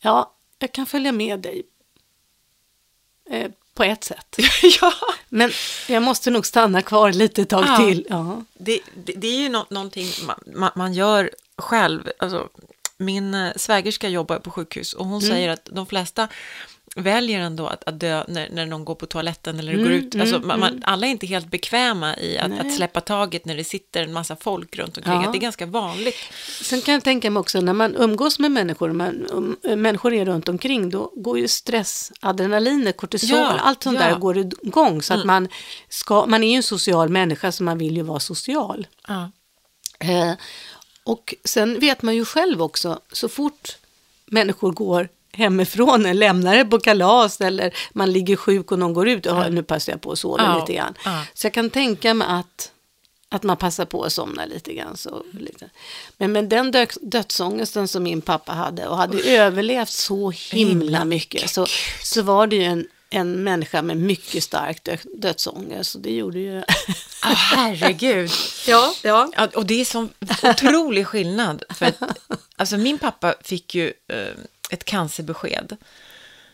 Ja, 0.01 0.33
jag 0.59 0.71
kan 0.71 0.85
följa 0.85 1.11
med 1.11 1.39
dig. 1.39 1.63
Eh, 3.29 3.51
på 3.79 3.83
ett 3.83 4.03
sätt. 4.03 4.35
ja. 4.81 4.93
Men 5.29 5.51
jag 5.87 6.03
måste 6.03 6.31
nog 6.31 6.45
stanna 6.45 6.81
kvar 6.81 7.11
lite 7.11 7.45
tag 7.45 7.65
Ja. 7.67 7.77
till. 7.77 8.07
Ja. 8.09 8.43
Det, 8.53 8.79
det, 9.05 9.13
det 9.13 9.27
är 9.27 9.39
ju 9.39 9.49
nå, 9.49 9.65
någonting 9.69 10.07
man, 10.55 10.71
man, 10.75 10.93
gör 10.93 11.31
själv. 11.57 12.11
Alltså, 12.19 12.49
min 12.97 13.33
eh, 13.33 13.51
svägerska 13.55 14.09
jobbar 14.09 14.39
på 14.39 14.51
sjukhus 14.51 14.93
och 14.93 15.05
hon 15.05 15.21
säger 15.21 15.49
att 15.49 15.69
de 15.71 15.85
flesta 15.85 16.27
väljer 16.99 17.39
ändå 17.39 17.67
att, 17.67 17.83
att 17.83 17.99
dö 17.99 18.23
när, 18.27 18.49
när 18.49 18.65
någon 18.65 18.85
går 18.85 18.95
på 18.95 19.05
toaletten 19.05 19.59
eller 19.59 19.77
går 19.77 19.91
ut. 19.91 20.15
Alltså, 20.15 20.39
man, 20.39 20.59
man, 20.59 20.83
alla 20.85 21.07
är 21.07 21.11
inte 21.11 21.27
helt 21.27 21.51
bekväma 21.51 22.17
i 22.17 22.37
att, 22.37 22.59
att 22.59 22.73
släppa 22.73 23.01
taget 23.01 23.45
när 23.45 23.57
det 23.57 23.63
sitter 23.63 24.03
en 24.03 24.13
massa 24.13 24.35
folk 24.35 24.77
runt 24.77 24.97
omkring. 24.97 25.21
Ja. 25.21 25.31
Det 25.31 25.37
är 25.37 25.41
ganska 25.41 25.65
vanligt. 25.65 26.15
Sen 26.61 26.81
kan 26.81 26.93
jag 26.93 27.03
tänka 27.03 27.31
mig 27.31 27.41
också 27.41 27.61
när 27.61 27.73
man 27.73 27.95
umgås 27.95 28.39
med 28.39 28.51
människor, 28.51 28.91
man, 28.91 29.25
um, 29.29 29.57
människor 29.81 30.13
är 30.13 30.25
runt 30.25 30.49
omkring, 30.49 30.89
då 30.89 31.11
går 31.15 31.39
ju 31.39 31.47
stress, 31.47 32.11
adrenaliner, 32.19 32.91
kortisol, 32.91 33.37
Ja, 33.37 33.59
allt 33.59 33.83
sånt 33.83 33.99
ja. 34.01 34.07
där 34.07 34.19
går 34.19 34.37
igång. 34.37 35.01
Så 35.01 35.13
att 35.13 35.25
man, 35.25 35.47
ska, 35.89 36.25
man 36.25 36.43
är 36.43 36.49
ju 36.49 36.55
en 36.55 36.63
social 36.63 37.09
människa 37.09 37.51
så 37.51 37.63
man 37.63 37.77
vill 37.77 37.97
ju 37.97 38.03
vara 38.03 38.19
social. 38.19 38.87
Eh, 39.99 40.33
och 41.03 41.35
sen 41.43 41.79
vet 41.79 42.01
man 42.01 42.15
ju 42.15 42.25
själv 42.25 42.61
också, 42.61 42.99
så 43.11 43.29
fort 43.29 43.77
människor 44.25 44.71
går 44.71 45.09
hemifrån, 45.33 46.03
lämnar 46.03 46.55
det 46.57 46.65
på 46.65 46.79
kalas 46.79 47.41
eller 47.41 47.73
man 47.91 48.11
ligger 48.11 48.35
sjuk 48.35 48.71
och 48.71 48.79
någon 48.79 48.93
går 48.93 49.09
ut, 49.09 49.25
ja. 49.25 49.47
nu 49.49 49.63
passar 49.63 49.93
jag 49.93 50.01
på 50.01 50.11
att 50.11 50.19
sova 50.19 50.43
Ja, 50.43 50.59
lite 50.59 50.73
grann. 50.73 50.93
ja. 51.05 51.23
Så 51.33 51.45
jag 51.47 51.53
kan 51.53 51.69
tänka 51.69 52.13
mig 52.13 52.27
att, 52.29 52.71
att 53.29 53.43
man 53.43 53.57
passar 53.57 53.85
på 53.85 54.03
att 54.03 54.13
somna 54.13 54.45
lite 54.45 54.73
grann. 54.73 54.97
Så, 54.97 55.23
lite. 55.31 55.69
Men 56.17 56.31
med 56.31 56.45
den 56.49 56.71
dö- 56.71 56.99
dödsångesten 57.01 57.87
som 57.87 58.03
min 58.03 58.21
pappa 58.21 58.51
hade 58.53 58.87
och 58.87 58.97
hade 58.97 59.21
överlevt 59.23 59.89
så 59.89 60.31
himla 60.51 61.05
mycket 61.05 61.49
så, 61.49 61.65
så 62.03 62.21
var 62.21 62.47
det 62.47 62.55
ju 62.55 62.63
en, 62.63 62.87
en 63.09 63.43
människa 63.43 63.81
med 63.81 63.97
mycket 63.97 64.43
stark 64.43 64.83
dö- 64.83 64.97
dödsångest. 65.17 65.91
Så 65.91 65.97
det 65.97 66.11
gjorde 66.11 66.39
ju... 66.39 66.63
Ah, 67.21 67.33
herregud. 67.33 68.29
ja, 68.67 68.93
ja. 69.03 69.31
Ja, 69.37 69.47
och 69.55 69.65
det 69.65 69.81
är 69.81 69.85
sån 69.85 70.09
otrolig 70.43 71.07
skillnad. 71.07 71.63
För 71.69 71.85
att, 71.85 71.95
alltså 72.55 72.77
min 72.77 72.97
pappa 72.97 73.33
fick 73.43 73.75
ju 73.75 73.87
eh, 74.07 74.17
ett 74.69 74.85
cancerbesked. 74.85 75.77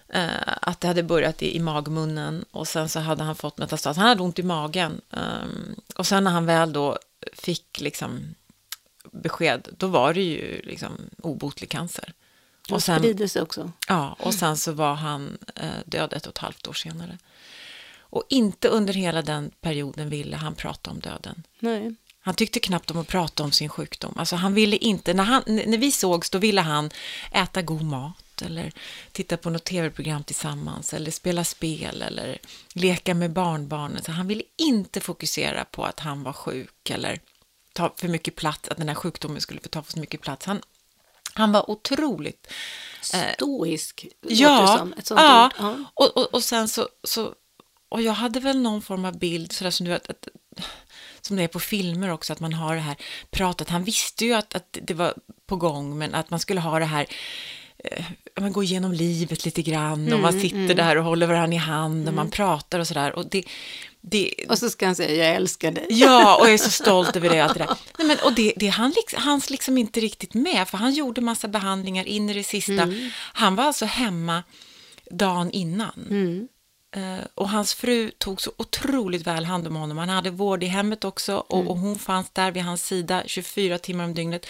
Eh, 0.10 0.54
att 0.62 0.82
det 0.82 0.88
hade 0.88 1.04
börjat 1.04 1.42
i, 1.42 1.56
i 1.56 1.60
magmunnen 1.60 2.46
och 2.52 2.68
sen 2.68 2.90
så 2.90 3.00
hade 3.00 3.24
han 3.24 3.36
fått 3.36 3.58
metastas. 3.58 3.98
Han 3.98 4.08
hade 4.08 4.22
ont 4.24 4.40
i 4.40 4.44
magen. 4.44 5.02
ehm, 5.12 5.76
och 5.96 6.08
sen 6.08 6.24
när 6.24 6.32
han 6.32 6.46
väl 6.46 6.74
då 6.74 6.98
fick 7.34 7.80
liksom 7.80 8.36
besked, 9.12 9.68
då 9.78 9.88
var 9.88 10.14
det 10.14 10.22
ju 10.22 10.62
liksom 10.62 10.98
obotlig 11.22 11.70
cancer. 11.70 12.14
Och 12.72 12.84
sen, 12.84 13.00
sprider 13.00 13.28
sig 13.28 13.42
också. 13.42 13.72
ja, 13.88 14.16
och 14.20 14.34
sen 14.34 14.58
så 14.58 14.72
var 14.72 14.94
han 14.94 15.38
eh, 15.56 15.70
död 15.86 16.14
ett 16.14 16.26
och 16.26 16.32
ett 16.32 16.38
halvt 16.38 16.68
år 16.68 16.74
senare. 16.74 17.18
Och 17.98 18.24
inte 18.30 18.68
under 18.68 18.94
hela 18.94 19.22
den 19.22 19.52
perioden 19.62 20.10
ville 20.10 20.36
han 20.36 20.56
prata 20.56 20.92
om 20.92 21.00
döden. 21.00 21.44
Nej. 21.60 21.96
Han 22.26 22.36
tyckte 22.36 22.60
knappt 22.60 22.92
om 22.92 22.98
att 22.98 23.08
prata 23.08 23.44
om 23.44 23.52
sin 23.52 23.70
sjukdom. 23.70 24.14
Alltså 24.18 24.36
han 24.36 24.54
ville 24.54 24.78
inte, 24.78 25.14
när, 25.14 25.24
han, 25.24 25.44
när 25.46 25.78
vi 25.78 25.92
sågs 25.92 26.30
då 26.30 26.38
ville 26.38 26.62
han 26.62 26.92
äta 27.32 27.62
god 27.62 27.82
mat 27.82 28.42
eller 28.42 28.72
titta 29.12 29.38
på 29.38 29.50
något 29.50 29.64
tv-program 29.64 30.24
tillsammans 30.24 30.94
eller 30.94 31.12
spela 31.12 31.44
spel 31.44 32.02
eller 32.02 32.38
leka 32.74 33.14
med 33.14 33.32
barnbarnen. 33.32 34.04
Så 34.04 34.12
han 34.12 34.28
ville 34.28 34.44
inte 34.58 35.00
fokusera 35.02 35.66
på 35.66 35.86
att 35.86 36.00
han 36.00 36.24
var 36.24 36.34
sjuk 36.34 36.90
eller 36.90 37.20
ta 37.74 37.94
för 37.98 38.08
mycket 38.08 38.36
plats, 38.36 38.70
att 38.70 38.78
den 38.78 38.88
här 38.88 38.96
sjukdomen 38.96 39.42
skulle 39.42 39.62
få 39.62 39.70
ta 39.70 39.84
för 39.84 40.00
mycket 40.00 40.22
plats. 40.22 40.46
Han, 40.46 40.62
han 41.34 41.52
var 41.52 41.70
otroligt 41.70 42.48
Stoisk, 43.02 44.06
låter 44.22 44.36
det 44.36 44.42
Ja, 44.42 44.78
som. 44.80 44.94
Ett 44.94 45.08
sånt 45.08 45.22
ja. 45.22 45.46
ord. 45.46 45.52
ja. 45.58 45.76
Och, 45.94 46.18
och, 46.18 46.34
och 46.34 46.44
sen 46.44 46.68
så, 46.68 46.90
så, 47.04 47.34
och 47.90 48.02
jag 48.02 48.14
hade 48.14 48.40
väl 48.40 48.62
någon 48.62 48.82
form 48.82 49.06
av 49.06 49.20
bild, 49.20 49.52
sådär 49.52 49.72
som 49.72 49.86
du 49.86 49.92
vet, 49.92 50.10
att, 50.10 50.28
som 51.26 51.36
det 51.36 51.44
är 51.44 51.48
på 51.48 51.60
filmer 51.60 52.10
också, 52.12 52.34
att 52.34 52.40
man 52.40 52.54
har 52.54 52.76
det 52.76 52.82
här 52.82 52.96
pratet. 53.32 53.70
Han 53.70 53.84
visste 53.84 54.26
ju 54.26 54.34
att, 54.34 54.56
att 54.56 54.78
det 54.82 54.94
var 54.94 55.14
på 55.48 55.56
gång, 55.56 55.98
men 55.98 56.16
att 56.16 56.30
man 56.30 56.40
skulle 56.40 56.60
ha 56.60 56.80
det 56.80 56.86
här, 56.86 57.06
eh, 57.78 58.06
man 58.40 58.52
går 58.54 58.64
igenom 58.64 58.92
livet 58.92 59.46
lite 59.46 59.62
grann 59.62 60.14
och 60.14 60.20
man 60.20 60.42
sitter 60.42 60.76
där 60.76 60.96
och 60.96 61.04
håller 61.04 61.28
varandra 61.28 61.56
i 61.56 61.60
hand 61.60 62.08
och 62.08 62.14
man 62.14 62.30
pratar 62.32 62.80
och 62.80 62.88
sådär. 62.88 63.16
Och 63.16 63.30
det, 63.30 63.44
det, 64.02 64.34
Och 64.50 64.58
så 64.58 64.70
ska 64.70 64.86
han 64.86 64.96
säga, 64.96 65.26
jag 65.26 65.36
älskar 65.36 65.72
dig. 65.72 65.86
Ja, 65.90 66.38
och 66.40 66.46
jag 66.46 66.54
är 66.54 66.58
så 66.58 66.70
stolt 66.84 67.16
över 67.16 67.30
det. 67.30 67.40
Allt 67.44 67.54
det 67.54 67.60
där. 67.60 67.78
Nej, 67.98 68.08
men, 68.08 68.18
och 68.24 68.34
det, 68.34 68.54
det 68.56 68.68
han 68.68 68.94
liksom, 68.96 69.22
hans 69.24 69.50
liksom 69.50 69.78
inte 69.78 70.00
riktigt 70.00 70.34
med, 70.34 70.68
för 70.68 70.78
han 70.78 70.94
gjorde 70.94 71.22
massa 71.22 71.48
behandlingar 71.48 72.06
in 72.08 72.30
i 72.30 72.34
det 72.34 72.44
sista. 72.44 72.94
Han 73.34 73.56
var 73.56 73.64
alltså 73.64 73.86
hemma 73.86 74.44
dagen 75.12 75.52
innan. 75.52 76.06
Eh, 76.96 77.26
och 77.36 77.50
hans 77.50 77.74
fru 77.74 78.12
tog 78.18 78.42
så 78.42 78.52
otroligt 78.58 79.28
väl 79.28 79.46
hand 79.46 79.68
om 79.68 79.76
honom. 79.76 79.98
Han 79.98 80.10
hade 80.10 80.30
vård 80.30 80.64
i 80.64 80.68
hemmet 80.68 81.04
också 81.04 81.36
och, 81.36 81.68
och 81.68 81.78
hon 81.78 82.00
fanns 82.00 82.30
där 82.30 82.52
vid 82.52 82.64
hans 82.64 82.86
sida 82.86 83.24
24 83.26 83.78
timmar 83.78 84.04
om 84.04 84.14
dygnet. 84.14 84.46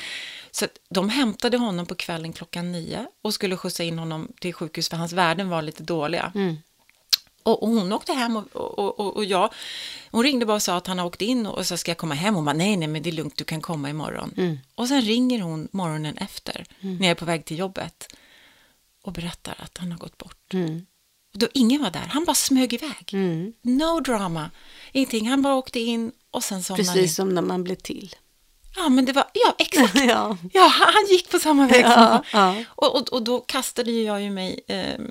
Så 0.52 0.66
de 0.90 1.10
hämtade 1.10 1.58
honom 1.58 1.86
på 1.86 1.96
kvällen 1.96 2.34
klockan 2.34 2.72
nio 2.72 3.08
och 3.22 3.34
skulle 3.34 3.58
skjutsa 3.58 3.84
in 3.84 4.00
honom 4.00 4.28
till 4.40 4.54
sjukhus 4.54 4.90
för 4.90 4.98
hans 4.98 5.14
värden 5.14 5.50
var 5.50 5.62
lite 5.62 5.84
dåliga. 5.84 6.32
Och, 7.44 7.64
och 7.64 7.70
hon 7.70 7.94
åkte 7.94 8.14
hem 8.14 8.38
och, 8.38 8.56
och, 8.56 9.00
och, 9.00 9.16
och 9.16 9.26
jag, 9.26 9.54
hon 10.12 10.24
ringde 10.24 10.46
bara 10.46 10.56
och 10.56 10.62
sa 10.62 10.78
att 10.78 10.88
han 10.88 11.00
har 11.00 11.06
åkt 11.06 11.22
in 11.22 11.46
och 11.48 11.66
så 11.66 11.78
ska 11.78 11.92
jag 11.92 11.98
komma 11.98 12.16
hem. 12.16 12.36
Hon 12.36 12.46
bara, 12.46 12.54
nej, 12.54 12.78
nej, 12.78 12.88
men 12.88 13.04
det 13.04 13.10
är 13.10 13.12
lugnt, 13.12 13.38
du 13.38 13.44
kan 13.44 13.62
komma 13.62 13.90
imorgon. 13.90 14.34
Och 14.76 14.88
sen 14.88 15.02
ringer 15.02 15.42
hon 15.42 15.68
morgonen 15.72 16.18
efter, 16.18 16.66
när 17.00 17.08
jag 17.08 17.12
är 17.12 17.16
på 17.16 17.26
väg 17.26 17.46
till 17.46 17.58
jobbet, 17.58 18.16
och 19.04 19.14
berättar 19.14 19.56
att 19.60 19.78
han 19.78 19.92
har 19.92 20.00
gått 20.00 20.18
bort. 20.18 20.54
Och 20.54 20.95
då 21.40 21.48
ingen 21.54 21.82
var 21.82 21.92
där, 21.92 22.08
han 22.10 22.26
bara 22.26 22.36
smög 22.36 22.74
iväg. 22.74 23.14
No 23.62 24.00
drama, 24.00 24.52
ingenting. 24.92 25.30
Han 25.30 25.42
bara 25.42 25.56
åkte 25.56 25.80
in 25.80 26.12
och 26.32 26.44
sen 26.44 26.64
somnade 26.64 26.84
in. 26.90 26.94
Precis 26.94 27.16
som 27.16 27.30
när 27.30 27.42
man 27.42 27.64
blir 27.64 27.76
till. 27.76 28.16
Ja, 28.78 28.90
men 28.90 29.06
det 29.06 29.14
var, 29.14 29.26
ja, 29.34 29.56
exakt. 29.58 29.96
ja. 30.08 30.38
Ja, 30.54 30.68
han 30.68 31.06
gick 31.10 31.32
på 31.32 31.40
samma 31.40 31.68
väg 31.68 31.82
som 31.86 31.92
Ja, 31.92 32.24
jag. 32.32 32.42
ja. 32.42 32.64
Och, 32.68 32.96
och, 32.96 33.14
och 33.14 33.24
då 33.24 33.40
kastade 33.40 33.92
jag 33.92 34.22
ju 34.22 34.30
mig 34.30 34.60
eh, 34.68 35.02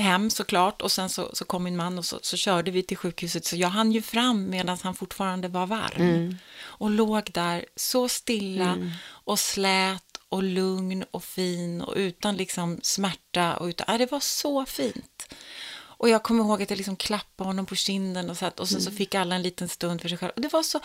hem 0.00 0.30
såklart 0.30 0.82
och 0.82 0.92
sen 0.92 1.08
så, 1.08 1.30
så 1.32 1.44
kom 1.44 1.64
min 1.64 1.76
man 1.76 1.98
och 1.98 2.04
så, 2.04 2.18
så 2.22 2.36
körde 2.36 2.70
vi 2.70 2.82
till 2.82 2.96
sjukhuset. 2.96 3.44
Så 3.44 3.56
jag 3.56 3.68
hann 3.68 3.92
ju 3.92 4.02
fram 4.02 4.50
medan 4.50 4.78
han 4.82 4.94
fortfarande 4.94 5.48
var 5.48 5.66
varm. 5.66 6.02
Mm. 6.02 6.36
Och 6.62 6.90
låg 6.90 7.30
där 7.32 7.64
så 7.76 8.08
stilla 8.08 8.90
och 9.06 9.38
slät 9.38 10.03
och 10.34 10.42
lugn 10.42 11.04
och 11.10 11.24
fin 11.24 11.80
och 11.80 11.94
utan 11.96 12.36
liksom 12.36 12.78
smärta. 12.82 13.56
Och 13.56 13.66
utan, 13.66 13.84
ja, 13.88 13.98
det 13.98 14.10
var 14.12 14.20
så 14.20 14.66
fint. 14.66 15.34
Och 15.96 16.08
jag 16.08 16.22
kommer 16.22 16.44
ihåg 16.44 16.62
att 16.62 16.70
jag 16.70 16.76
liksom 16.76 16.96
klappade 16.96 17.48
honom 17.48 17.66
på 17.66 17.74
kinden 17.74 18.30
och, 18.30 18.36
så 18.36 18.46
att, 18.46 18.60
och 18.60 18.68
sen 18.68 18.80
så 18.80 18.88
Mm. 18.88 18.98
fick 18.98 19.14
alla 19.14 19.34
en 19.34 19.42
liten 19.42 19.68
stund 19.68 20.00
för 20.00 20.08
sig 20.08 20.18
själva. 20.18 20.32
Och 20.36 20.40
det 20.42 20.52
var 20.52 20.62
så, 20.62 20.80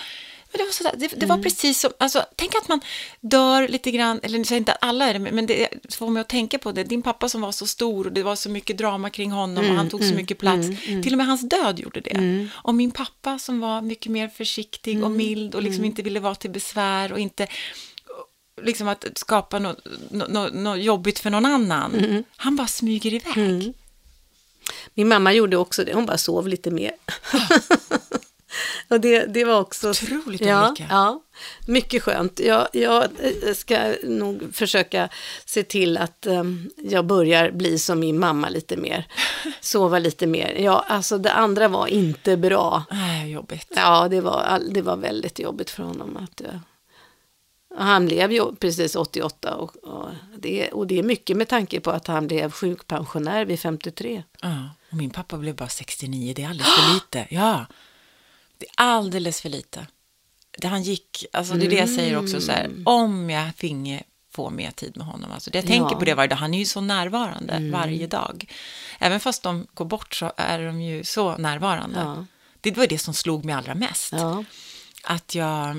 det 0.52 0.58
var, 0.58 0.72
så 0.72 0.84
där, 0.84 0.94
det, 0.98 1.08
det 1.08 1.26
var 1.26 1.36
Mm. 1.36 1.44
precis 1.44 1.80
som, 1.80 1.92
alltså, 2.00 2.26
tänk 2.36 2.56
att 2.56 2.68
man 2.68 2.82
dör 3.22 3.68
lite 3.68 3.92
grann, 3.92 4.20
eller 4.24 4.38
jag 4.38 4.48
säger 4.48 4.60
inte 4.60 4.72
att 4.74 4.78
alla 4.84 5.06
är 5.10 5.14
det, 5.14 5.20
men 5.20 5.46
det 5.46 5.68
får 5.96 6.10
mig 6.10 6.22
att 6.22 6.30
tänka 6.30 6.60
på 6.60 6.72
det. 6.72 6.84
Din 6.84 7.02
pappa 7.02 7.30
som 7.30 7.42
var 7.42 7.52
så 7.52 7.68
stor 7.68 8.06
och 8.08 8.14
det 8.14 8.24
var 8.24 8.36
så 8.36 8.50
mycket 8.50 8.78
drama 8.78 9.10
kring 9.10 9.32
honom 9.32 9.70
och 9.70 9.76
han 9.76 9.90
tog 9.90 10.04
så 10.04 10.14
mycket 10.14 10.38
plats. 10.38 10.68
Till 10.86 11.14
och 11.14 11.18
med 11.18 11.28
hans 11.28 11.42
död 11.50 11.80
gjorde 11.80 12.00
det. 12.02 12.48
Och 12.54 12.76
min 12.76 12.92
pappa 12.92 13.40
som 13.40 13.60
var 13.60 13.82
mycket 13.82 14.12
mer 14.12 14.28
försiktig 14.28 15.04
och 15.04 15.12
mild 15.12 15.56
och 15.56 15.62
liksom 15.64 15.86
inte 15.86 16.02
ville 16.02 16.20
vara 16.20 16.36
till 16.36 16.50
besvär 16.52 17.12
och 17.12 17.20
inte 17.20 17.48
liksom 18.64 18.88
att 18.88 19.06
skapa 19.16 19.60
något 19.60 19.88
nå, 20.12 20.26
nå, 20.30 20.50
nå 20.54 20.76
jobbigt 20.76 21.20
för 21.20 21.30
någon 21.30 21.46
annan. 21.46 22.24
Han 22.38 22.56
bara 22.56 22.68
smyger 22.68 23.14
iväg. 23.14 23.74
Min 24.94 25.08
mamma 25.08 25.34
gjorde 25.34 25.58
också 25.58 25.84
det, 25.84 25.94
hon 25.94 26.06
bara 26.06 26.18
sov 26.18 26.48
lite 26.48 26.72
mer. 26.72 26.92
Och 28.88 29.00
det, 29.02 29.26
det 29.26 29.46
var 29.46 29.60
också... 29.60 29.90
Otroligt 29.90 30.42
ja, 30.42 30.68
olika. 30.68 30.88
Ja, 30.90 31.22
mycket 31.68 32.04
skönt. 32.04 32.40
Jag, 32.40 32.68
jag 32.74 33.04
eh, 33.04 33.54
ska 33.54 33.94
nog 34.04 34.56
försöka 34.56 35.10
se 35.46 35.64
till 35.64 35.98
att 35.98 36.26
um, 36.26 36.70
jag 36.76 37.06
börjar 37.06 37.52
bli 37.52 37.80
som 37.80 38.00
min 38.00 38.20
mamma 38.20 38.50
lite 38.50 38.78
mer. 38.78 39.08
Sova 39.62 40.00
lite 40.00 40.28
mer. 40.28 40.56
Ja, 40.60 40.86
alltså 40.88 41.18
det 41.18 41.32
andra 41.32 41.68
var 41.68 41.88
inte 41.88 42.38
bra. 42.38 42.84
Nej, 42.92 43.32
jobbigt. 43.32 43.72
Ja, 43.76 44.08
det 44.08 44.22
var, 44.22 44.62
det 44.70 44.82
var 44.82 44.98
väldigt 44.98 45.40
jobbigt 45.40 45.70
för 45.70 45.84
honom. 45.84 46.18
Att, 46.18 46.42
eh, 46.42 46.60
han 47.84 48.06
blev 48.06 48.32
ju 48.32 48.56
precis 48.56 48.96
88 48.96 49.56
och, 49.56 49.76
och, 49.76 50.10
det, 50.38 50.72
och 50.72 50.88
det 50.88 51.00
är 51.00 51.04
mycket 51.04 51.38
med 51.38 51.48
tanke 51.48 51.80
på 51.80 51.92
att 51.92 52.08
han 52.08 52.28
blev 52.28 52.52
sjukpensionär 52.52 53.46
vid 53.46 53.60
53. 53.60 54.24
Ja, 54.42 54.70
och 54.92 54.98
min 54.98 55.10
pappa 55.10 55.38
blev 55.38 55.56
bara 55.56 55.70
69, 55.70 56.34
det 56.36 56.44
är 56.44 56.50
alldeles 56.50 56.76
för 56.76 56.94
lite. 56.94 57.28
Ja, 57.36 57.66
det 58.58 58.66
är 58.66 58.72
alldeles 58.76 59.42
för 59.42 59.50
lite. 59.50 59.88
Det 60.58 60.68
han 60.68 60.84
gick, 60.84 61.26
alltså 61.34 61.54
det 61.54 61.66
är 61.66 61.70
det 61.70 61.76
jag 61.76 61.90
säger 61.90 62.18
också 62.18 62.42
så 62.42 62.52
här, 62.52 62.70
om 62.86 63.30
jag 63.30 63.56
finge 63.56 64.04
få 64.32 64.50
mer 64.50 64.72
tid 64.72 64.98
med 64.98 65.06
honom. 65.08 65.32
Alltså 65.32 65.50
jag 65.54 65.66
tänker 65.68 65.92
Ja. 65.96 66.00
på 66.00 66.06
det 66.06 66.14
varje 66.14 66.28
dag, 66.28 66.36
han 66.36 66.54
är 66.54 66.60
ju 66.60 66.66
så 66.66 66.82
närvarande 66.82 67.70
varje 67.74 68.08
dag. 68.08 68.52
Även 69.00 69.20
fast 69.20 69.44
de 69.44 69.68
går 69.74 69.86
bort 69.86 70.16
så 70.16 70.32
är 70.38 70.60
de 70.66 70.82
ju 70.82 71.04
så 71.04 71.38
närvarande. 71.38 72.00
Ja. 72.00 72.26
Det 72.62 72.78
var 72.78 72.88
det 72.88 73.00
som 73.00 73.14
slog 73.14 73.46
mig 73.46 73.56
allra 73.56 73.76
mest. 73.76 74.12
Ja. 74.14 74.44
Att 75.04 75.36
jag, 75.36 75.70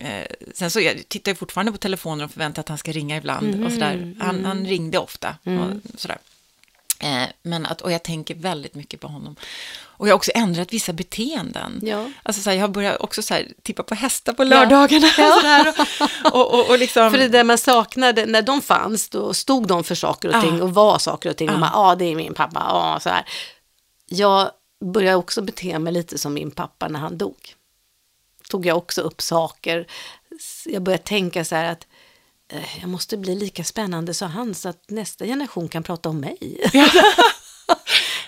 eh, 0.00 0.26
sen 0.54 0.70
så 0.70 0.80
jag 0.80 1.08
tittar 1.08 1.32
ju 1.32 1.36
fortfarande 1.36 1.72
på 1.72 1.78
telefonen 1.78 2.24
och 2.24 2.30
förväntar 2.30 2.60
att 2.60 2.68
han 2.68 2.78
ska 2.78 2.92
ringa 2.92 3.16
ibland 3.16 3.64
och 3.64 3.72
sådär. 3.72 4.14
Han, 4.20 4.44
han 4.44 4.66
ringde 4.66 4.98
ofta 4.98 5.36
och 5.44 6.00
sådär. 6.00 6.18
Eh, 7.00 7.22
men 7.42 7.66
att, 7.66 7.80
och 7.80 7.92
jag 7.92 8.02
tänker 8.02 8.34
väldigt 8.34 8.74
mycket 8.74 9.00
på 9.00 9.08
honom. 9.08 9.36
Och 10.02 10.08
jag 10.08 10.12
har 10.12 10.16
också 10.16 10.30
ändrat 10.34 10.72
vissa 10.72 10.92
beteenden. 10.92 11.80
Ja. 11.82 12.10
Alltså 12.22 12.42
så 12.42 12.50
här, 12.50 12.56
jag 12.56 12.62
har 12.62 12.68
börjat 12.68 13.00
också 13.00 13.22
så 13.22 13.34
här, 13.34 13.48
tippa 13.62 13.82
på 13.82 13.94
hästar 13.94 14.32
på 14.32 14.44
lördagarna. 14.44 15.06
Där, 15.16 15.74
och, 16.24 16.34
och, 16.34 16.54
och, 16.60 16.70
och 16.70 16.78
liksom, 16.78 17.10
För 17.10 17.18
det 17.18 17.28
där 17.28 17.44
man 17.44 17.58
saknade, 17.58 18.26
när 18.26 18.42
de 18.42 18.62
fanns, 18.62 19.08
då 19.08 19.34
stod 19.34 19.66
de 19.66 19.84
för 19.84 19.94
saker 19.94 20.28
och 20.28 20.34
Ja. 20.34 20.42
ting 20.42 20.62
och 20.62 20.74
var 20.74 20.98
saker 20.98 21.30
och 21.30 21.36
ting. 21.36 21.48
Och 21.48 21.54
Ja. 21.54 21.58
man, 21.58 21.70
ja, 21.72 21.94
det 21.94 22.04
är 22.04 22.16
min 22.16 22.34
pappa, 22.34 22.60
ja, 22.68 23.00
så 23.00 23.08
här. 23.08 23.24
Jag 24.06 24.50
började 24.84 25.16
också 25.16 25.42
bete 25.42 25.78
mig 25.78 25.92
lite 25.92 26.18
som 26.18 26.34
min 26.34 26.50
pappa 26.50 26.88
när 26.88 27.00
han 27.00 27.18
dog. 27.18 27.36
Tog 28.52 28.66
jag 28.66 28.76
också 28.76 29.00
upp 29.00 29.22
saker. 29.22 29.86
Jag 30.66 30.82
började 30.82 31.02
tänka 31.04 31.44
så 31.44 31.54
här 31.54 31.72
att 31.72 31.86
eh, 32.52 32.80
jag 32.80 32.88
måste 32.88 33.16
bli 33.16 33.34
lika 33.34 33.64
spännande 33.64 34.14
som 34.14 34.30
han 34.30 34.54
så 34.54 34.68
att 34.68 34.90
nästa 34.90 35.24
generation 35.24 35.68
kan 35.68 35.82
prata 35.82 36.08
om 36.08 36.20
mig. 36.20 36.60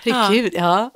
Herregud, 0.05 0.55
ja. 0.55 0.91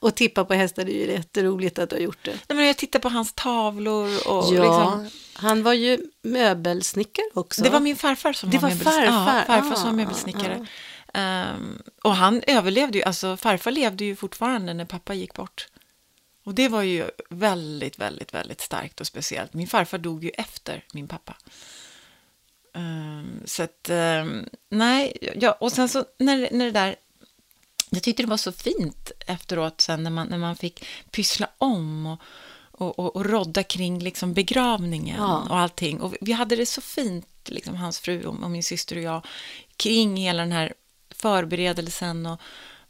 Och 0.00 0.14
tippa 0.14 0.44
på 0.44 0.54
hästar, 0.54 0.84
det 0.84 0.92
är 0.92 1.06
ju 1.06 1.12
jätteroligt 1.12 1.78
att 1.78 1.90
du 1.90 1.96
har 1.96 2.00
gjort 2.00 2.24
det. 2.24 2.30
Nej, 2.48 2.56
men 2.56 2.66
jag 2.66 2.76
tittar 2.76 2.98
på 2.98 3.08
hans 3.08 3.32
tavlor 3.32 4.28
och 4.28 4.54
Ja, 4.54 4.62
liksom, 4.62 5.10
han 5.34 5.62
var 5.62 5.72
ju 5.72 5.98
möbelsnickare 6.22 7.26
också. 7.34 7.62
Det 7.62 7.70
var 7.70 7.80
min 7.80 7.96
farfar 7.96 8.32
som 8.32 8.50
Det 8.50 8.58
var, 8.58 8.68
var 8.68 8.76
möbels- 8.76 8.84
farfar, 8.84 9.36
Ja, 9.38 9.44
farfar 9.46 9.76
som 9.76 9.84
ah, 9.84 9.86
var 9.86 9.92
möbelsnickare. 9.92 10.66
Ehm, 11.14 11.82
och 12.02 12.16
han 12.16 12.42
överlevde 12.46 12.98
ju, 12.98 13.04
alltså 13.04 13.36
farfar 13.36 13.70
levde 13.70 14.04
ju 14.04 14.16
fortfarande 14.16 14.74
när 14.74 14.84
pappa 14.84 15.14
gick 15.14 15.34
bort. 15.34 15.68
Och 16.44 16.54
det 16.54 16.68
var 16.68 16.82
ju 16.82 17.10
väldigt, 17.28 17.98
väldigt, 17.98 18.34
väldigt 18.34 18.60
starkt 18.60 19.00
och 19.00 19.06
speciellt. 19.06 19.54
Min 19.54 19.66
farfar 19.68 19.98
dog 19.98 20.24
ju 20.24 20.30
efter 20.30 20.84
min 20.92 21.08
pappa. 21.08 21.36
Ehm, 22.74 23.40
så 23.44 23.62
att, 23.62 23.90
ehm, 23.90 24.48
nej, 24.68 25.16
ja, 25.40 25.52
och 25.52 25.72
sen 25.72 25.88
så 25.88 26.04
när, 26.18 26.48
när 26.52 26.64
det 26.64 26.70
där, 26.70 26.96
jag 27.90 28.02
tyckte 28.02 28.22
det 28.22 28.28
var 28.28 28.36
så 28.36 28.52
fint 28.52 29.12
efteråt 29.26 29.80
sen 29.80 30.02
när 30.02 30.10
man, 30.10 30.26
när 30.26 30.38
man 30.38 30.56
fick 30.56 30.84
pyssla 31.10 31.48
om 31.58 32.06
och, 32.06 32.20
och, 32.72 32.98
och, 32.98 33.16
och 33.16 33.24
rodda 33.24 33.62
kring 33.62 33.98
liksom 33.98 34.34
begravningen 34.34 35.16
Ja. 35.16 35.46
och 35.50 35.58
allting. 35.58 36.00
Och 36.00 36.14
vi 36.20 36.32
hade 36.32 36.56
det 36.56 36.66
så 36.66 36.80
fint, 36.80 37.26
liksom, 37.44 37.76
hans 37.76 37.98
fru 38.00 38.24
och, 38.24 38.42
och 38.42 38.50
min 38.50 38.62
syster 38.62 38.96
och 38.96 39.02
jag, 39.02 39.26
kring 39.76 40.16
hela 40.16 40.42
den 40.42 40.52
här 40.52 40.74
förberedelsen 41.10 42.26
och 42.26 42.40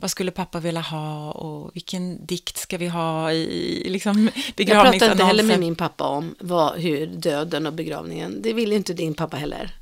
vad 0.01 0.11
skulle 0.11 0.31
pappa 0.31 0.61
vilja 0.61 0.81
ha 0.81 1.31
och 1.31 1.71
vilken 1.75 2.27
dikt 2.27 2.57
ska 2.59 2.79
vi 2.79 2.89
ha 2.89 3.33
i, 3.33 3.85
liksom, 3.89 4.31
Jag 4.57 4.69
pratade 4.69 5.13
inte 5.13 5.25
heller 5.25 5.43
med 5.43 5.61
min 5.61 5.77
pappa 5.77 6.05
om 6.05 6.35
vad, 6.39 6.79
hur 6.79 7.07
döden 7.07 7.67
och 7.67 7.73
begravningen, 7.73 8.43
det 8.43 8.53
ville 8.53 8.75
inte 8.75 8.93
din 8.93 9.15
pappa 9.15 9.37
heller. 9.37 9.75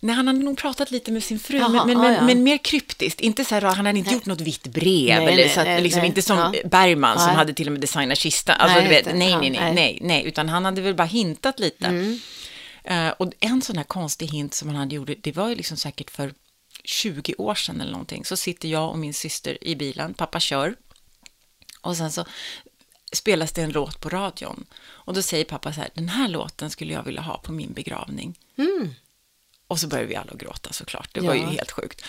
Nej, 0.00 0.14
han 0.14 0.26
hade 0.26 0.38
nog 0.38 0.58
pratat 0.58 0.90
lite 0.90 1.12
med 1.12 1.24
sin 1.24 1.38
fru, 1.38 1.58
Jaha, 1.58 1.68
men, 1.68 1.86
men, 1.86 1.96
ah, 1.96 2.02
men, 2.02 2.14
ja. 2.14 2.22
men 2.22 2.42
mer 2.42 2.58
kryptiskt. 2.58 3.20
Inte 3.20 3.44
så 3.44 3.54
här, 3.54 3.62
han 3.62 3.86
hade 3.86 3.98
inte 3.98 4.14
gjort 4.14 4.26
något 4.26 4.40
vitt 4.40 4.66
brev, 4.66 5.18
Nej, 5.18 5.26
eller 5.26 5.36
nej, 5.36 5.48
så 5.48 5.60
att, 5.60 5.66
nej, 5.66 5.82
liksom, 5.82 5.98
nej. 5.98 6.08
inte 6.08 6.22
som 6.22 6.38
Ja. 6.38 6.68
Bergman 6.68 7.18
som 7.18 7.26
Nej. 7.26 7.36
hade 7.36 7.54
till 7.54 7.66
och 7.66 7.72
med 7.72 7.80
designat 7.80 8.18
kista. 8.18 8.54
Alltså, 8.54 8.78
Nej, 8.78 8.88
vet, 8.88 9.14
nej, 9.14 9.30
Ja, 9.30 9.40
nej, 9.40 9.50
nej, 9.50 9.60
nej. 9.60 9.74
nej, 9.74 9.98
nej, 10.02 10.24
utan 10.26 10.48
han 10.48 10.64
hade 10.64 10.80
väl 10.80 10.94
bara 10.94 11.06
hintat 11.06 11.60
lite. 11.60 11.86
Mm. 11.86 12.20
Eh, 12.84 13.08
och 13.18 13.32
en 13.40 13.62
sån 13.62 13.76
här 13.76 13.84
konstig 13.84 14.26
hint 14.26 14.54
som 14.54 14.68
han 14.68 14.76
hade 14.76 14.94
gjort, 14.94 15.10
det 15.20 15.36
var 15.36 15.48
ju 15.48 15.54
liksom 15.54 15.76
säkert 15.76 16.10
för 16.10 16.32
20 16.88 17.34
år 17.38 17.54
sedan 17.54 17.80
eller 17.80 17.92
någonting. 17.92 18.24
Så 18.24 18.36
sitter 18.36 18.68
jag 18.68 18.90
och 18.90 18.98
min 18.98 19.14
syster 19.14 19.64
i 19.64 19.76
bilen, 19.76 20.14
pappa 20.14 20.40
kör. 20.40 20.74
Och 21.80 21.96
sen 21.96 22.12
så 22.12 22.24
spelas 23.12 23.52
det 23.52 23.62
en 23.62 23.70
låt 23.70 24.00
på 24.00 24.08
radion. 24.08 24.66
Och 24.86 25.14
då 25.14 25.22
säger 25.22 25.44
pappa 25.44 25.72
så 25.72 25.80
här, 25.80 25.90
den 25.94 26.08
här 26.08 26.28
låten 26.28 26.70
skulle 26.70 26.92
jag 26.92 27.02
vilja 27.02 27.20
ha 27.20 27.38
på 27.38 27.52
min 27.52 27.72
begravning. 27.72 28.38
Mm. 28.58 28.94
Och 29.66 29.80
så 29.80 29.88
började 29.88 30.08
vi 30.08 30.16
alla 30.16 30.34
gråta 30.34 30.72
såklart. 30.72 31.08
Det 31.14 31.20
Ja. 31.20 31.26
var 31.26 31.34
ju 31.34 31.42
helt 31.46 31.70
sjukt. 31.70 32.02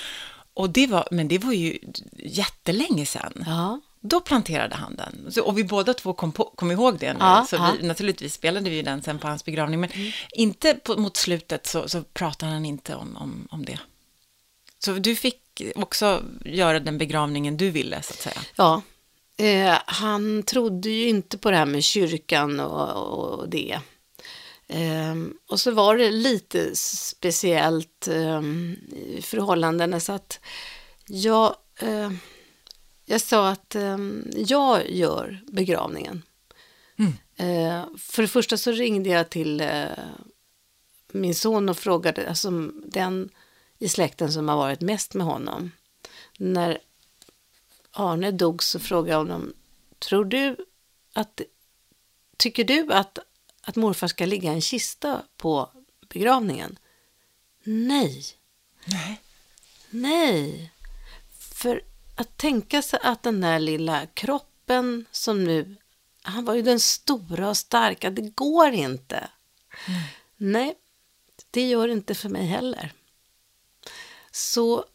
Och 0.54 0.70
det 0.70 0.88
var, 0.88 1.08
men 1.12 1.28
det 1.28 1.38
var 1.38 1.54
ju 1.54 1.80
jättelänge 2.18 3.06
sedan. 3.06 3.44
Ja. 3.46 3.82
Då 4.02 4.22
planterade 4.22 4.76
han 4.76 4.96
den. 4.96 5.32
Så, 5.32 5.44
och 5.44 5.58
vi 5.58 5.64
båda 5.64 5.94
två 5.94 6.14
kom, 6.14 6.32
på, 6.32 6.44
kom 6.56 6.72
ihåg 6.72 7.00
det 7.00 7.14
nu. 7.14 7.20
Ja, 7.20 7.46
så 7.50 7.56
ja. 7.56 7.76
vi, 7.80 7.88
naturligtvis 7.88 8.34
spelade 8.34 8.70
vi 8.70 8.82
den 8.82 9.02
sen 9.02 9.20
på 9.20 9.28
hans 9.28 9.46
begravning. 9.46 9.80
Men 9.80 9.90
inte 10.32 10.74
på, 10.74 10.98
mot 10.98 11.18
slutet 11.18 11.68
så, 11.68 11.90
så 11.90 12.04
pratade 12.04 12.52
han 12.52 12.66
inte 12.66 12.96
om, 12.96 13.18
om, 13.18 13.48
om 13.52 13.66
det. 13.66 13.80
Så 14.80 14.94
du 14.94 15.16
fick 15.16 15.62
också 15.76 16.24
göra 16.46 16.80
den 16.80 16.98
begravningen 16.98 17.58
du 17.58 17.70
ville, 17.70 18.02
så 18.02 18.14
att 18.14 18.20
säga. 18.20 18.42
Ja, 18.56 18.82
eh, 19.38 19.78
han 19.86 20.44
trodde 20.44 20.90
ju 20.90 21.10
inte 21.10 21.38
på 21.38 21.52
det 21.52 21.58
här 21.58 21.66
med 21.66 21.84
kyrkan 21.84 22.60
och, 22.60 23.40
och 23.40 23.50
det. 23.50 23.80
Ehm, 24.68 25.38
och 25.48 25.60
så 25.60 25.72
var 25.72 25.98
det 25.98 26.12
lite 26.12 26.76
speciellt 26.76 28.08
um, 28.08 28.78
i 28.92 29.22
förhållandena 29.22 30.00
så 30.00 30.12
att 30.12 30.40
jag, 31.08 31.56
eh, 31.80 32.12
jag 33.06 33.22
sa 33.22 33.50
att 33.50 33.76
ehm, 33.76 34.28
jag 34.36 34.92
gör 34.92 35.42
begravningen. 35.48 36.24
Mm. 37.00 37.14
Eh, 37.36 37.86
för 37.98 38.22
det 38.22 38.28
första 38.28 38.58
så 38.58 38.72
ringde 38.72 39.10
jag 39.10 39.30
till 39.30 39.62
eh, 39.62 39.88
min 41.12 41.36
son 41.36 41.70
och 41.70 41.78
frågade, 41.78 42.30
alltså 42.30 42.52
den 42.86 43.30
i 43.80 43.90
släkten 43.90 44.32
som 44.32 44.50
har 44.50 44.58
varit 44.58 44.82
mest 44.82 45.14
med 45.14 45.28
honom. 45.28 45.72
När 46.38 46.80
Arne 47.92 48.32
dog 48.32 48.64
så 48.64 48.80
frågade 48.80 49.12
jag 49.12 49.18
honom, 49.18 49.54
tror 50.00 50.26
du 50.26 50.58
att, 51.14 51.42
tycker 52.38 52.64
du 52.64 52.94
att, 52.94 53.20
att 53.62 53.76
morfar 53.76 54.08
ska 54.08 54.26
ligga 54.26 54.52
i 54.52 54.56
en 54.56 54.62
kista 54.62 55.24
på 55.38 55.70
begravningen? 56.10 56.80
Nej, 57.64 58.26
Nej. 58.86 59.22
nej. 59.90 60.72
För 61.40 61.82
att 62.16 62.38
tänka 62.38 62.82
sig 62.82 63.00
att 63.04 63.24
den 63.24 63.42
där 63.42 63.60
lilla 63.60 64.06
kroppen 64.06 65.06
som 65.12 65.44
nu, 65.44 65.76
han 66.22 66.46
var 66.46 66.54
ju 66.54 66.62
den 66.62 66.80
stora 66.80 67.50
och 67.50 67.58
starka, 67.58 68.10
det 68.10 68.22
går 68.22 68.72
inte. 68.72 69.30
Nej, 70.38 70.76
det 71.52 71.70
gör 71.70 71.88
det 71.88 71.94
inte 71.94 72.16
för 72.16 72.30
mig 72.30 72.46
heller. 72.46 72.94
Så 74.32 74.86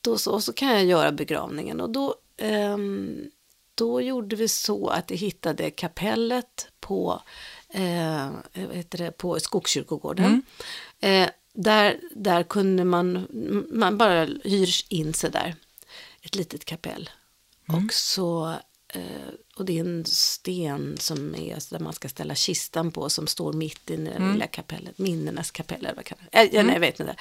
då 0.00 0.18
så, 0.18 0.40
så 0.40 0.52
kan 0.52 0.68
jag 0.68 0.84
göra 0.84 1.12
begravningen. 1.12 1.80
Och 1.80 1.90
då, 1.90 2.14
ehm, 2.36 3.30
då 3.74 4.00
gjorde 4.00 4.36
vi 4.36 4.48
så 4.48 4.88
att 4.88 5.10
jag 5.10 5.16
hittade 5.16 5.70
kapellet 5.70 6.68
på, 6.80 7.22
eh, 7.68 8.30
heter 8.72 8.98
det, 8.98 9.12
på 9.12 9.40
Skogskyrkogården. 9.40 10.42
Eh, 11.00 11.28
där, 11.52 12.00
där 12.10 12.42
kunde 12.42 12.84
man, 12.84 13.26
man 13.72 13.98
bara 13.98 14.24
hyr 14.24 14.70
in 14.88 15.14
sig 15.14 15.30
där, 15.30 15.54
ett 16.22 16.34
litet 16.34 16.64
kapell. 16.64 17.10
Och 17.68 17.92
så 17.92 18.54
eh, 18.88 19.30
och 19.56 19.66
det 19.66 19.78
är 19.78 19.80
en 19.80 20.04
sten 20.04 20.96
som 20.98 21.34
är 21.34 21.70
där 21.70 21.78
man 21.78 21.92
ska 21.92 22.08
ställa 22.08 22.34
kistan 22.34 22.92
på 22.92 23.10
som 23.10 23.26
står 23.26 23.52
mitt 23.52 23.90
i 23.90 23.96
det 23.96 24.32
lilla 24.32 24.46
kapellet, 24.46 24.98
minnenas 24.98 25.50
kapell 25.50 25.78
eller 25.78 25.94
vad 25.94 26.04
kan 26.04 26.18
det 26.30 26.38
äh, 26.38 26.64
Nej, 26.64 26.74
jag 26.74 26.80
vet 26.80 27.00
inte. 27.00 27.16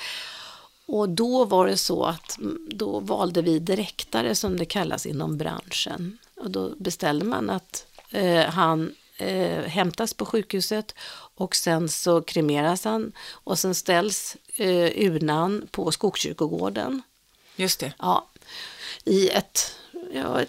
Och 0.92 1.10
då 1.10 1.46
var 1.46 1.68
det 1.68 1.78
så 1.78 2.04
att 2.04 2.38
mm, 2.38 2.68
då 2.72 3.00
valde 3.00 3.42
vi 3.42 3.60
direktare 3.60 4.36
som 4.36 4.58
det 4.58 4.66
kallas 4.66 5.06
inom 5.06 5.38
branschen. 5.38 6.18
Och 6.36 6.52
då 6.52 6.76
beställde 6.78 7.26
man 7.26 7.50
att 7.50 7.86
eh, 8.12 8.46
han 8.46 8.96
eh, 9.18 9.64
hämtas 9.64 10.14
på 10.14 10.26
sjukhuset 10.26 10.96
och 11.36 11.56
sen 11.56 11.90
så 11.90 12.22
kremeras 12.22 12.84
han 12.84 13.12
och 13.32 13.60
sen 13.60 13.76
ställs 13.76 14.38
eh, 14.56 15.06
urnan 15.06 15.68
på 15.72 15.92
Skogskyrkogården. 15.92 17.02
Just 17.56 17.80
det. 17.80 17.94
Ja, 18.00 18.28
i 19.06 19.30
ett 19.30 19.76
ja, 20.14 20.42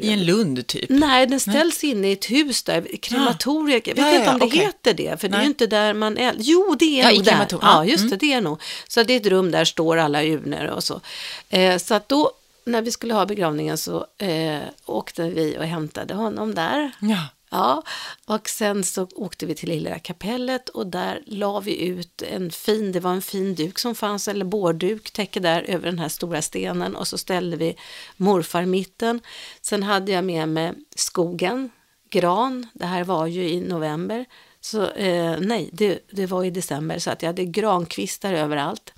I 0.00 0.12
en 0.12 0.24
lund 0.24 0.66
typ? 0.66 0.84
Nej, 0.88 1.26
den 1.26 1.40
ställs 1.40 1.84
inne 1.84 2.08
i 2.08 2.12
ett 2.12 2.30
hus 2.30 2.62
där, 2.62 2.96
krematoriet. 3.02 3.86
Jag 3.86 3.94
vet 3.94 4.04
Ja, 4.04 4.18
inte 4.18 4.30
om 4.30 4.38
det 4.38 4.44
okej. 4.44 4.58
heter 4.60 4.94
det, 4.94 5.20
för 5.20 5.28
det 5.28 5.34
är 5.34 5.38
Nej. 5.38 5.42
ju 5.44 5.48
inte 5.48 5.66
där 5.66 5.94
man 5.94 6.18
är. 6.18 6.34
Jo, 6.38 6.76
det 6.78 7.00
är 7.00 7.10
Ja, 7.10 7.14
nog 7.16 7.24
där. 7.24 7.46
ja, 7.62 7.84
just 7.84 8.00
mm. 8.00 8.10
det, 8.10 8.16
det 8.16 8.32
är 8.32 8.40
nog. 8.40 8.62
Så 8.88 9.02
det 9.02 9.12
är 9.12 9.20
ett 9.20 9.26
rum 9.26 9.50
där 9.50 9.64
står 9.64 9.96
alla 9.96 10.24
urnor 10.24 10.66
och 10.66 10.84
så. 10.84 11.00
Eh, 11.48 11.78
så 11.78 11.94
att 11.94 12.08
då, 12.08 12.32
när 12.64 12.82
vi 12.82 12.90
skulle 12.90 13.14
ha 13.14 13.26
begravningen 13.26 13.78
så 13.78 14.06
eh, 14.18 14.58
åkte 14.86 15.22
vi 15.30 15.56
och 15.58 15.64
hämtade 15.64 16.14
honom 16.14 16.54
där. 16.54 16.90
Ja. 17.00 17.18
Ja, 17.54 17.82
och 18.26 18.48
sen 18.48 18.84
så 18.84 19.08
åkte 19.14 19.46
vi 19.46 19.54
till 19.54 19.68
Lilla 19.68 19.98
kapellet 19.98 20.68
och 20.68 20.86
där 20.86 21.22
la 21.26 21.60
vi 21.60 21.86
ut 21.86 22.22
en 22.22 22.50
fin, 22.50 22.92
det 22.92 23.00
var 23.00 23.12
en 23.12 23.22
fin 23.22 23.54
duk 23.54 23.78
som 23.78 23.94
fanns, 23.94 24.28
eller 24.28 24.44
bårduk, 24.44 25.10
täcke 25.10 25.40
där 25.40 25.62
över 25.62 25.86
den 25.86 25.98
här 25.98 26.08
stora 26.08 26.42
stenen 26.42 26.96
och 26.96 27.08
så 27.08 27.18
ställde 27.18 27.56
vi 27.56 27.76
morfar 28.16 28.62
i 28.62 28.66
mitten. 28.66 29.20
Sen 29.60 29.82
hade 29.82 30.12
jag 30.12 30.24
med 30.24 30.48
mig 30.48 30.72
skogen, 30.96 31.70
gran, 32.10 32.66
det 32.72 32.86
här 32.86 33.04
var 33.04 33.26
ju 33.26 33.48
i 33.48 33.60
november, 33.60 34.24
så 34.60 34.90
eh, 34.90 35.36
nej, 35.40 35.70
det, 35.72 35.98
det 36.10 36.26
var 36.26 36.44
i 36.44 36.50
december 36.50 36.98
så 36.98 37.10
att 37.10 37.22
jag 37.22 37.28
hade 37.28 37.44
grankvistar 37.44 38.32
överallt. 38.32 38.92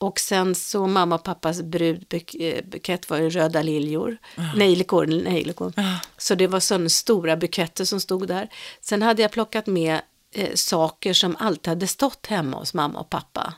Och 0.00 0.20
sen 0.20 0.54
så 0.54 0.86
mamma 0.86 1.14
och 1.14 1.22
pappas 1.22 1.62
brudbukett 1.62 3.10
var 3.10 3.16
ju 3.18 3.30
röda 3.30 3.62
liljor. 3.62 4.16
Nejlikor, 4.56 5.06
nejlikor. 5.06 5.72
Ja. 5.76 5.98
Så 6.18 6.34
det 6.34 6.46
var 6.46 6.60
sådana 6.60 6.88
stora 6.88 7.36
buketter 7.36 7.84
som 7.84 8.00
stod 8.00 8.28
där. 8.28 8.48
Sen 8.80 9.02
hade 9.02 9.22
jag 9.22 9.30
plockat 9.30 9.66
med 9.66 10.00
eh, 10.34 10.54
saker 10.54 11.12
som 11.12 11.36
alltid 11.38 11.68
hade 11.68 11.86
stått 11.86 12.26
hemma 12.26 12.56
hos 12.56 12.74
mamma 12.74 13.00
och 13.00 13.10
pappa. 13.10 13.54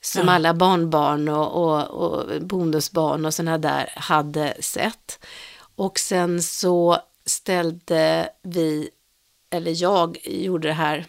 Som 0.00 0.26
Ja. 0.26 0.32
alla 0.32 0.54
barnbarn 0.54 1.28
och, 1.28 1.64
och, 1.64 1.84
och 1.88 2.42
bonusbarn 2.42 3.24
och 3.24 3.34
sådana 3.34 3.58
där 3.58 3.92
hade 3.96 4.56
sett. 4.60 5.18
Och 5.76 5.98
sen 5.98 6.42
så 6.42 6.98
ställde 7.26 8.28
vi, 8.42 8.90
eller 9.50 9.82
jag 9.82 10.18
gjorde 10.24 10.68
det 10.68 10.74
här 10.74 11.06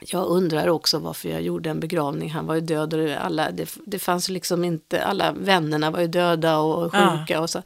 jag 0.00 0.26
undrar 0.26 0.68
också 0.68 0.98
varför 0.98 1.28
jag 1.28 1.42
gjorde 1.42 1.70
en 1.70 1.80
begravning. 1.80 2.30
Han 2.30 2.46
var 2.46 2.54
ju 2.54 2.60
död 2.60 2.94
och 2.94 3.10
alla, 3.10 3.50
det, 3.50 3.68
det 3.86 3.98
fanns 3.98 4.28
liksom 4.28 4.64
inte, 4.64 5.04
alla 5.04 5.32
vännerna 5.32 5.90
var 5.90 6.00
ju 6.00 6.06
döda 6.06 6.58
och 6.58 6.90
Ja. 6.92 7.18
sjuka 7.18 7.40
och 7.40 7.50
så. 7.50 7.62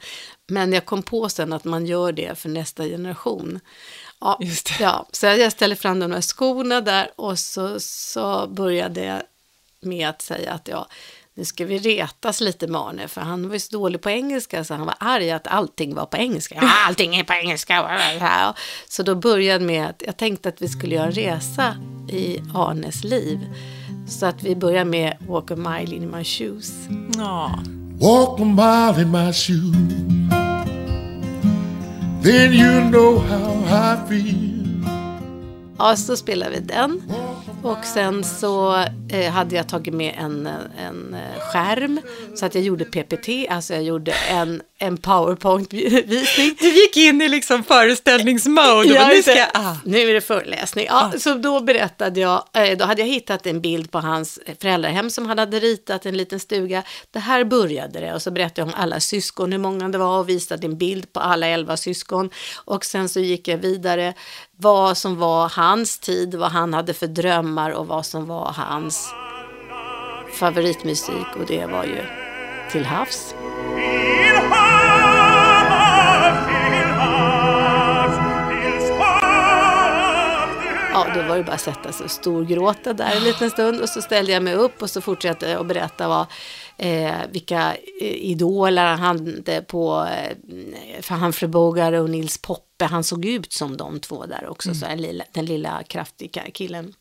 Men 0.47 0.73
jag 0.73 0.85
kom 0.85 1.03
på 1.03 1.29
sen 1.29 1.53
att 1.53 1.65
man 1.65 1.87
gör 1.87 2.13
det 2.13 2.39
för 2.39 2.49
nästa 2.49 2.85
generation. 2.85 3.61
Ja, 4.21 4.39
ja 4.81 5.07
så 5.13 5.27
jag 5.27 5.53
ställde 5.53 5.77
fram 5.77 5.99
de 6.01 6.13
här 6.13 6.21
skorna 6.21 6.81
där 6.81 7.11
och 7.17 7.39
så, 7.39 7.81
så 7.81 8.47
började 8.47 9.05
jag 9.05 9.23
med 9.81 10.09
att 10.09 10.23
säga 10.23 10.53
att 10.53 10.69
ja, 10.69 10.87
nu 11.35 11.45
ska 11.45 11.65
vi 11.65 11.79
retas 11.79 12.41
lite 12.41 12.67
med 12.67 12.81
Arne, 12.81 13.09
för 13.09 13.21
han 13.21 13.49
var 13.49 13.55
ju 13.55 13.61
så 13.61 13.79
dålig 13.79 14.01
på 14.01 14.11
engelska 14.11 14.65
så 14.65 14.75
han 14.75 14.87
var 14.87 14.95
arg 14.99 15.31
att 15.31 15.47
allting 15.47 15.95
var 15.95 16.07
på 16.07 16.17
engelska. 16.17 16.55
Ja, 16.55 16.71
allting 16.89 17.17
är 17.17 17.25
på 17.25 17.33
engelska. 17.33 18.55
Så 18.89 19.03
då 19.03 19.15
började 19.15 19.65
med 19.65 19.87
att 19.87 20.03
jag 20.07 20.17
tänkte 20.17 20.49
att 20.49 20.63
vi 20.63 20.69
skulle 20.69 20.95
göra 20.95 21.07
en 21.07 21.13
resa 21.13 21.77
i 22.09 22.39
Arnes 22.55 23.05
liv. 23.05 23.39
Så 24.09 24.27
att 24.27 24.43
vi 24.43 24.57
börjar 24.57 24.85
med 24.85 25.17
Walk 25.29 25.51
a 25.51 25.57
mile 25.57 25.97
in 25.97 26.11
my 26.11 26.25
shoes. 26.25 26.73
Ja. 27.17 27.59
Walk 28.01 28.41
a 28.41 28.45
mile 28.45 29.03
in 29.03 29.11
my 29.11 29.33
shoes. 29.33 29.77
Then 32.23 32.53
you 32.53 32.91
know 32.91 33.19
how 33.19 33.65
I 33.65 34.09
feel. 34.09 34.63
Ja, 35.79 35.97
så 35.97 36.17
spelade 36.17 36.51
vi 36.51 36.61
den. 36.61 37.03
Och 37.63 37.85
sen 37.85 38.25
så 38.25 38.85
eh, 39.09 39.33
hade 39.33 39.57
jag 39.57 39.69
tagit 39.69 39.95
med 39.95 40.15
en, 40.19 40.47
en 40.79 41.15
eh, 41.15 41.41
skärm. 41.41 42.01
Så 42.35 42.47
att 42.47 42.55
jag 42.55 42.65
gjorde 42.65 42.85
PPT, 42.85 43.29
alltså 43.51 43.75
jag 43.75 43.83
gjorde 43.83 44.13
en, 44.31 44.63
en 44.83 44.97
powerpoint-visning. 44.97 46.57
Du 46.59 46.69
gick 46.69 46.97
in 46.97 47.23
i 47.23 47.29
liksom 47.29 47.65
föreställningsmode. 47.65 48.89
Ja, 48.95 49.09
nu 49.09 49.23
ska 49.23 49.37
jag... 49.37 49.49
Ah. 49.55 49.77
Nu 49.85 49.99
är 49.99 50.15
det 50.15 50.21
föreläsning. 50.21 50.87
Ja, 50.89 51.13
Så 51.19 51.35
då 51.35 51.61
berättade 51.61 52.21
jag, 52.21 52.45
eh, 52.53 52.79
då 52.79 52.85
hade 52.85 53.03
jag 53.03 53.09
hittat 53.09 53.47
en 53.47 53.61
bild 53.61 53.91
på 53.91 53.99
hans 53.99 54.39
föräldrahem 54.61 55.11
som 55.11 55.27
han 55.27 55.39
hade 55.39 55.59
ritat 55.59 56.07
en 56.07 56.17
liten 56.17 56.41
stuga. 56.41 56.83
Det 57.11 57.19
här 57.19 57.45
började 57.45 58.01
det 58.01 58.15
och 58.15 58.23
så 58.23 58.31
berättade 58.31 58.61
jag 58.61 58.69
om 58.69 58.75
alla 58.77 59.01
syskon, 59.01 59.53
hur 59.53 59.59
många 59.59 59.89
det 59.89 59.99
var 59.99 60.19
och 60.19 60.29
visade 60.29 60.67
en 60.67 60.79
bild 60.79 61.13
på 61.13 61.21
alla 61.21 61.47
elva 61.47 61.77
syskon. 61.77 62.31
Och 62.65 62.85
sen 62.85 63.09
så 63.09 63.21
gick 63.21 63.49
jag 63.49 63.59
vidare 63.59 64.15
vad 64.57 64.97
som 64.97 65.19
var 65.19 65.49
hans 65.49 65.99
tid, 65.99 66.35
vad 66.35 66.51
han 66.51 66.75
hade 66.75 66.95
för 66.95 67.07
drömmar 67.07 67.71
och 67.71 67.87
vad 67.87 68.07
som 68.07 68.27
var 68.27 68.53
hans 68.57 69.15
favoritmusik 70.33 71.37
och 71.41 71.47
det 71.47 71.67
var 71.67 71.85
ju 71.85 72.03
till 72.73 72.85
havs. 72.85 73.35
Till 73.75 74.37
havs, 74.37 74.72
Ja, 81.09 81.15
då 81.15 81.29
var 81.29 81.37
det 81.37 81.45
bara 81.45 81.53
att 81.53 81.61
sätta 81.61 81.93
sig 81.93 82.05
och 82.05 82.11
storgråta 82.11 82.93
där 82.93 83.17
en 83.17 83.25
liten 83.25 83.51
stund 83.51 83.81
och 83.81 83.89
så 83.89 84.03
ställde 84.03 84.33
jag 84.33 84.43
mig 84.43 84.55
upp 84.55 84.83
och 84.83 84.91
så 84.91 85.01
fortsatte 85.01 85.51
jag 85.51 85.61
att 85.61 85.67
berätta 85.67 86.09
vad, 86.09 86.27
eh, 86.77 87.15
vilka 87.31 87.75
eh, 88.01 88.31
idoler 88.31 88.85
han 88.85 88.99
hade 88.99 89.63
på 89.63 90.09
eh, 90.11 90.37
för 91.01 91.15
Humphrey 91.15 91.49
Bogart 91.49 91.95
och 91.95 92.11
Nils 92.11 92.39
Poppe. 92.39 92.85
Han 92.85 93.05
såg 93.05 93.25
ut 93.25 93.53
som 93.53 93.77
de 93.77 94.01
två 94.01 94.27
där 94.27 94.49
också, 94.49 94.75
så 94.75 94.87
den 94.87 95.03
lilla, 95.03 95.25
den 95.33 95.45
lilla 95.45 95.83
kraftiga 95.83 96.43
killen. 96.55 96.95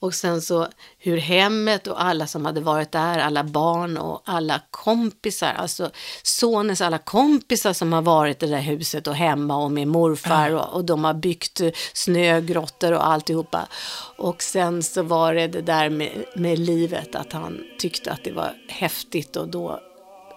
Och 0.00 0.14
sen 0.14 0.42
så 0.42 0.66
hur 0.98 1.16
hemmet 1.16 1.86
och 1.86 2.04
alla 2.04 2.26
som 2.26 2.46
hade 2.46 2.60
varit 2.60 2.92
där, 2.92 3.18
alla 3.18 3.44
barn 3.44 3.96
och 3.96 4.22
alla 4.24 4.60
kompisar, 4.70 5.52
alltså 5.56 5.90
sonens 6.22 6.80
alla 6.80 6.98
kompisar 6.98 7.72
som 7.72 7.92
har 7.92 8.02
varit 8.02 8.42
i 8.42 8.46
det 8.46 8.52
där 8.52 8.62
huset 8.62 9.06
och 9.06 9.14
hemma 9.14 9.56
och 9.56 9.70
med 9.70 9.88
morfar 9.88 10.54
och, 10.54 10.74
och 10.74 10.84
de 10.84 11.04
har 11.04 11.14
byggt 11.14 11.60
snögrottor 11.92 12.92
och 12.92 13.06
alltihopa. 13.06 13.68
Och 14.16 14.42
sen 14.42 14.82
så 14.82 15.02
var 15.02 15.34
det 15.34 15.46
det 15.46 15.62
där 15.62 15.90
med, 15.90 16.24
med 16.34 16.58
livet, 16.58 17.14
att 17.14 17.32
han 17.32 17.60
tyckte 17.78 18.12
att 18.12 18.24
det 18.24 18.32
var 18.32 18.52
häftigt 18.68 19.36
och 19.36 19.48
då, 19.48 19.80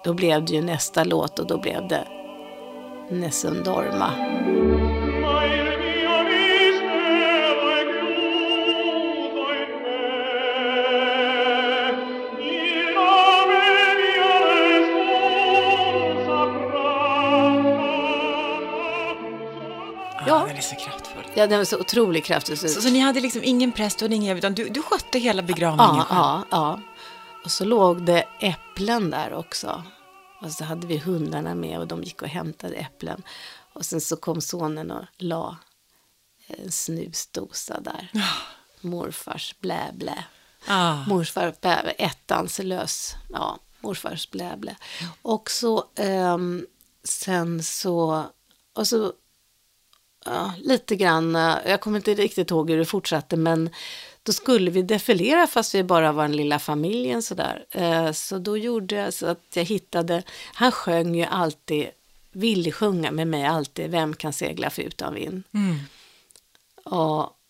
då 0.04 0.14
blev 0.14 0.46
det 0.46 0.54
ju 0.54 0.62
nästa 0.62 1.04
låt 1.04 1.40
och 1.40 1.48
då 1.48 1.62
blev 1.62 1.88
det 1.88 2.08
Nessun 3.10 3.64
Dorma. 3.64 4.12
Den 20.52 20.58
är 20.58 20.62
så 20.62 20.76
kraftfull. 20.76 21.24
Ja, 21.36 21.48
den 21.48 21.58
var 21.58 21.66
så 21.66 21.80
otroligt 21.80 22.26
kraftig. 22.26 22.58
Så, 22.58 22.68
Så, 22.68 22.82
så 22.82 22.90
ni 22.90 23.00
hade 23.00 23.20
liksom 23.22 23.44
ingen 23.44 23.72
präst 23.72 24.02
och 24.02 24.10
ingen 24.12 24.38
utan 24.38 24.54
du, 24.54 24.70
du 24.70 24.82
skötte 24.82 25.20
hela 25.20 25.42
begravningen 25.42 25.96
Ja, 25.96 26.04
själv? 26.06 26.20
ja, 26.20 26.46
ja. 26.52 26.80
Och 27.46 27.52
så 27.52 27.66
låg 27.66 28.06
det 28.06 28.26
äpplen 28.40 29.10
där 29.10 29.34
också. 29.34 29.84
Och 30.42 30.52
så 30.52 30.64
hade 30.64 30.88
vi 30.88 30.98
hundarna 30.98 31.56
med 31.56 31.80
och 31.80 31.88
de 31.88 32.04
gick 32.04 32.22
och 32.22 32.28
hämtade 32.28 32.76
äpplen. 32.76 33.24
Och 33.74 33.86
sen 33.86 34.02
så 34.02 34.16
kom 34.16 34.42
sonen 34.42 34.92
och 34.92 35.06
la 35.18 35.58
en 36.48 36.72
snusdosa 36.72 37.80
där. 37.80 38.08
Morfars 38.82 39.56
blä 39.60 39.90
blä. 39.94 40.24
Ah. 40.68 40.96
Morfar 41.08 41.54
ettans 41.98 42.60
lös. 42.60 43.16
Ja, 43.30 43.60
morfars 43.82 44.30
blä 44.32 44.58
blä. 44.58 44.76
Och 45.22 45.52
så 45.52 45.86
ehm, 45.96 46.66
sen 47.04 47.64
så, 47.64 48.24
och 48.76 48.88
så 48.88 49.14
ja, 50.26 50.54
lite 50.64 50.96
grann, 50.96 51.36
jag 51.66 51.82
kommer 51.82 51.98
inte 51.98 52.14
riktigt 52.14 52.52
ihåg 52.52 52.70
hur 52.70 52.78
det 52.78 52.86
fortsatte, 52.86 53.38
men 53.38 53.70
då 54.24 54.34
skulle 54.34 54.72
vi 54.72 54.82
defilera 54.82 55.48
fast 55.48 55.76
vi 55.76 55.84
bara 55.84 56.12
var 56.12 56.24
den 56.24 56.36
lilla 56.36 56.60
familjen 56.60 57.22
sådär. 57.22 57.66
Eh, 57.72 58.12
Så 58.12 58.38
då 58.38 58.58
gjorde 58.58 58.96
jag 58.96 59.14
så 59.14 59.26
att 59.26 59.42
jag 59.54 59.64
hittade, 59.64 60.24
han 60.54 60.72
sjöng 60.72 61.16
ju 61.16 61.24
alltid, 61.24 61.88
ville 62.32 62.72
sjunga 62.72 63.12
med 63.12 63.28
mig 63.28 63.46
alltid, 63.46 63.92
Vem 63.92 64.14
kan 64.14 64.34
segla 64.34 64.70
för 64.70 64.82
utan 64.82 65.14
vind? 65.14 65.44
Och 66.86 67.24
i, 67.24 67.41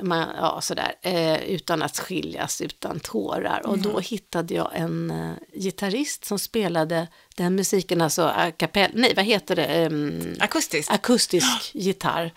man, 0.00 0.28
ja, 0.36 0.60
sådär, 0.60 0.94
eh, 1.02 1.42
utan 1.42 1.82
att 1.82 1.98
skiljas, 1.98 2.60
utan 2.60 3.00
tårar. 3.00 3.66
Och 3.66 3.78
då 3.78 4.00
hittade 4.00 4.54
jag 4.54 4.70
en 4.74 5.10
eh, 5.10 5.34
gitarrist 5.52 6.24
som 6.24 6.38
spelade 6.38 7.08
den 7.36 7.54
musiken, 7.54 8.00
alltså 8.00 8.22
a 8.22 8.52
cappella, 8.56 8.92
nej 8.94 9.12
vad 9.16 9.24
heter 9.24 9.56
det? 9.56 9.64
Ehm, 9.64 10.36
Akustiskt? 10.40 10.92
akustisk 10.92 11.46
gitarr. 11.74 12.34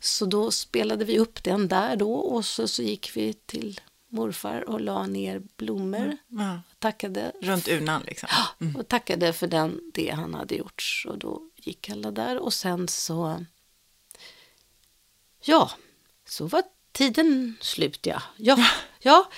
Så 0.00 0.26
då 0.26 0.50
spelade 0.50 1.04
vi 1.04 1.18
upp 1.18 1.44
den 1.44 1.68
där 1.68 1.96
då 1.96 2.14
och 2.14 2.44
så, 2.44 2.68
så 2.68 2.82
gick 2.82 3.16
vi 3.16 3.32
till 3.32 3.80
morfar 4.08 4.68
och 4.68 4.80
la 4.80 5.06
ner 5.06 5.42
blommor. 5.56 6.16
Ja. 6.28 6.60
Tackade, 6.78 7.32
Runt 7.42 7.68
urnan 7.68 8.02
liksom? 8.06 8.28
och 8.78 8.88
tackade 8.88 9.32
för 9.32 9.46
den, 9.46 9.80
det 9.94 10.10
han 10.10 10.34
hade 10.34 10.54
gjort. 10.54 10.82
Så 10.82 11.16
då 11.16 11.42
gick 11.56 11.90
alla 11.90 12.10
där 12.10 12.38
och 12.38 12.52
sen 12.52 12.88
så, 12.88 13.44
ja, 15.44 15.70
så 16.30 16.46
var 16.46 16.62
tiden 16.92 17.56
slut 17.60 17.98
ja. 18.02 18.22
Ja, 18.36 18.56
ja. 19.00 19.30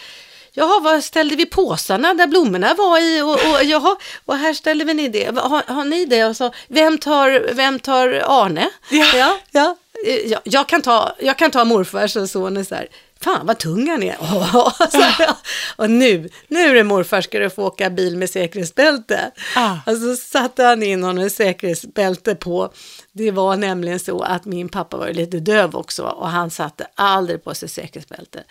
jaha, 0.52 0.80
vad 0.80 1.04
ställde 1.04 1.36
vi 1.36 1.46
påsarna 1.46 2.14
där 2.14 2.26
blommorna 2.26 2.74
var 2.74 3.00
i? 3.00 3.22
Och, 3.22 3.32
och, 3.32 3.64
jaha, 3.64 3.96
och 4.24 4.36
här 4.36 4.54
ställer 4.54 4.84
vi 4.84 4.94
ni 4.94 5.08
det. 5.08 5.38
Har, 5.38 5.74
har 5.74 5.84
ni 5.84 6.04
det? 6.04 6.24
Och 6.24 6.36
så, 6.36 6.52
vem 6.68 6.98
tar, 6.98 7.54
vem 7.54 7.78
tar 7.78 8.08
Arne? 8.26 8.70
Ja. 8.90 9.06
ja, 9.14 9.38
ja. 9.50 9.76
Eh, 10.06 10.14
ja 10.14 10.40
jag, 10.44 10.68
kan 10.68 10.82
ta, 10.82 11.16
jag 11.20 11.38
kan 11.38 11.50
ta 11.50 11.64
morfars 11.64 12.16
och 12.16 12.30
son 12.30 12.64
så 12.64 12.74
här. 12.74 12.88
Fan 13.20 13.46
vad 13.46 13.58
tung 13.58 13.88
han 13.88 14.02
är. 14.02 14.16
så 14.90 15.00
här, 15.00 15.34
och 15.76 15.90
nu, 15.90 16.28
nu 16.48 16.60
är 16.60 16.74
det 16.74 16.84
morfar 16.84 17.20
ska 17.20 17.38
du 17.38 17.50
få 17.50 17.66
åka 17.66 17.90
bil 17.90 18.16
med 18.16 18.30
säkerhetsbälte. 18.30 19.30
Ah. 19.56 19.76
Och 19.86 19.96
så 19.96 20.16
satte 20.16 20.64
han 20.64 20.82
in 20.82 21.02
honom 21.02 21.22
med 21.22 21.32
säkerhetsbälte 21.32 22.34
på. 22.34 22.72
Det 23.14 23.30
var 23.30 23.56
nämligen 23.56 24.00
så 24.00 24.22
att 24.22 24.44
min 24.44 24.68
pappa 24.68 24.96
var 24.96 25.08
lite 25.08 25.40
döv 25.40 25.76
också 25.76 26.02
och 26.02 26.28
han 26.28 26.50
satte 26.50 26.86
aldrig 26.94 27.44
på 27.44 27.54
sig 27.54 27.68
säkerhetsbälte. 27.68 28.44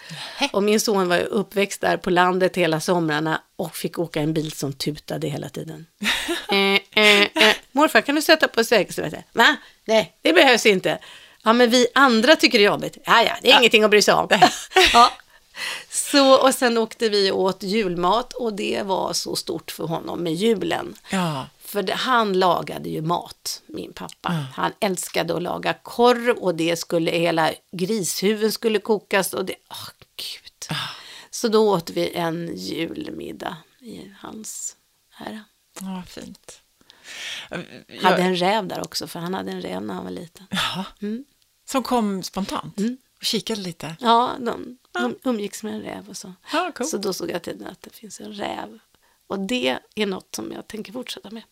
Och 0.51 0.63
min 0.63 0.79
son 0.79 1.07
var 1.07 1.17
ju 1.17 1.23
uppväxt 1.23 1.81
där 1.81 1.97
på 1.97 2.09
landet 2.09 2.57
hela 2.57 2.79
somrarna 2.79 3.41
och 3.55 3.75
fick 3.75 3.99
åka 3.99 4.21
en 4.21 4.33
bil 4.33 4.51
som 4.51 4.73
tutade 4.73 5.27
hela 5.27 5.49
tiden. 5.49 5.85
eh, 6.51 7.03
eh, 7.03 7.21
eh. 7.21 7.55
Morfar 7.71 8.01
kan 8.01 8.15
du 8.15 8.21
sätta 8.21 8.47
på 8.47 8.63
säkerhetsbälte? 8.63 9.23
Va? 9.33 9.55
Nej, 9.85 10.17
det 10.21 10.33
behövs 10.33 10.65
inte. 10.65 10.99
Ja, 11.43 11.53
men 11.53 11.69
vi 11.69 11.87
andra 11.95 12.35
tycker 12.35 12.57
det 12.57 12.63
är 12.63 12.71
jobbigt. 12.71 12.97
Ja, 13.05 13.23
ja, 13.23 13.33
det 13.41 13.51
är 13.51 13.59
ingenting 13.59 13.83
att 13.83 13.89
bry 13.89 14.01
sig 14.01 14.13
om. 14.13 14.27
ja. 14.93 15.11
Så, 15.89 16.47
och 16.47 16.55
sen 16.55 16.77
åkte 16.77 17.09
vi 17.09 17.31
åt 17.31 17.63
julmat 17.63 18.33
och 18.33 18.53
det 18.53 18.81
var 18.85 19.13
så 19.13 19.35
stort 19.35 19.71
för 19.71 19.87
honom 19.87 20.23
med 20.23 20.33
julen. 20.33 20.95
Ja. 21.09 21.47
För 21.71 21.83
det, 21.83 21.93
han 21.93 22.33
lagade 22.33 22.89
ju 22.89 23.01
mat, 23.01 23.61
min 23.67 23.93
pappa. 23.93 24.29
Han 24.55 24.71
älskade 24.79 25.35
att 25.35 25.41
laga 25.41 25.73
korv 25.73 26.37
och 26.37 26.55
det 26.55 26.75
skulle, 26.75 27.11
hela 27.11 27.51
grishuvuden 27.71 28.51
skulle 28.51 28.79
kokas 28.79 29.33
och 29.33 29.45
det, 29.45 29.55
åh 29.69 29.89
gud. 30.15 30.77
Så 31.29 31.47
då 31.47 31.69
åt 31.69 31.89
vi 31.89 32.13
en 32.13 32.55
julmiddag 32.55 33.57
i 33.79 34.13
hans 34.19 34.75
ära. 35.19 35.43
Ja, 35.79 36.03
fint. 36.07 36.61
Jag, 37.49 38.01
Hade 38.01 38.21
en 38.21 38.35
räv 38.35 38.67
där 38.67 38.81
också, 38.81 39.07
för 39.07 39.19
han 39.19 39.33
hade 39.33 39.51
en 39.51 39.61
räv 39.61 39.81
när 39.81 39.93
han 39.93 40.03
var 40.03 40.11
liten. 40.11 40.47
Jaha. 40.49 40.85
Mm. 41.01 41.25
Som 41.65 41.83
kom 41.83 42.23
spontant 42.23 42.77
och 43.19 43.25
kikade 43.25 43.61
lite. 43.61 43.95
Ja, 43.99 44.31
de, 44.39 44.77
de 44.91 45.15
umgicks 45.23 45.63
med 45.63 45.73
en 45.73 45.81
räv 45.81 46.09
och 46.09 46.17
så. 46.17 46.33
Ja, 46.53 46.71
coolt. 46.75 46.89
Så 46.89 46.97
då 46.97 47.13
såg 47.13 47.29
jag 47.29 47.41
till 47.41 47.65
att 47.65 47.81
det 47.81 47.89
finns 47.89 48.19
en 48.19 48.33
räv. 48.33 48.79
Och 49.27 49.39
det 49.39 49.77
är 49.95 50.05
något 50.05 50.35
som 50.35 50.51
jag 50.51 50.67
tänker 50.67 50.93
fortsätta 50.93 51.31
med. 51.31 51.43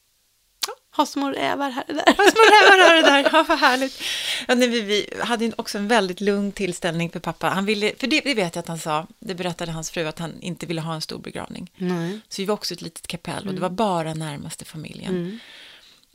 Ha 0.96 1.06
små 1.06 1.30
rävar 1.32 1.70
här 1.70 1.84
och 1.88 1.94
där. 1.96 2.14
Små 2.14 2.22
rävar 2.22 2.90
här 2.90 2.98
och 2.98 3.04
där, 3.04 3.30
ja, 3.38 3.46
vad 3.48 3.60
härligt. 3.60 4.02
Ja, 4.48 4.56
nej, 4.56 4.68
vi, 4.68 4.82
vi 4.82 5.10
hade 5.24 5.52
också 5.58 5.78
en 5.78 5.88
väldigt 5.88 6.22
lugn 6.22 6.52
tillställning 6.52 7.10
för 7.10 7.20
pappa. 7.20 7.50
Han 7.50 7.66
ville, 7.66 7.94
för 8.00 8.08
det, 8.08 8.22
det 8.22 8.34
vet 8.34 8.56
jag 8.56 8.62
att 8.62 8.68
han 8.68 8.80
sa, 8.80 9.08
det 9.20 9.36
berättade 9.36 9.72
hans 9.72 9.92
fru, 9.92 10.06
att 10.08 10.20
han 10.20 10.42
inte 10.42 10.66
ville 10.66 10.82
ha 10.82 10.94
en 10.94 11.02
stor 11.02 11.20
begravning. 11.20 11.72
Nej. 11.78 12.20
Så 12.30 12.42
vi 12.42 12.46
var 12.46 12.54
också 12.54 12.74
ett 12.74 12.82
litet 12.82 13.08
kapell 13.08 13.48
och 13.48 13.54
det 13.54 13.62
var 13.62 13.70
bara 13.70 14.14
närmaste 14.14 14.66
familjen. 14.66 15.40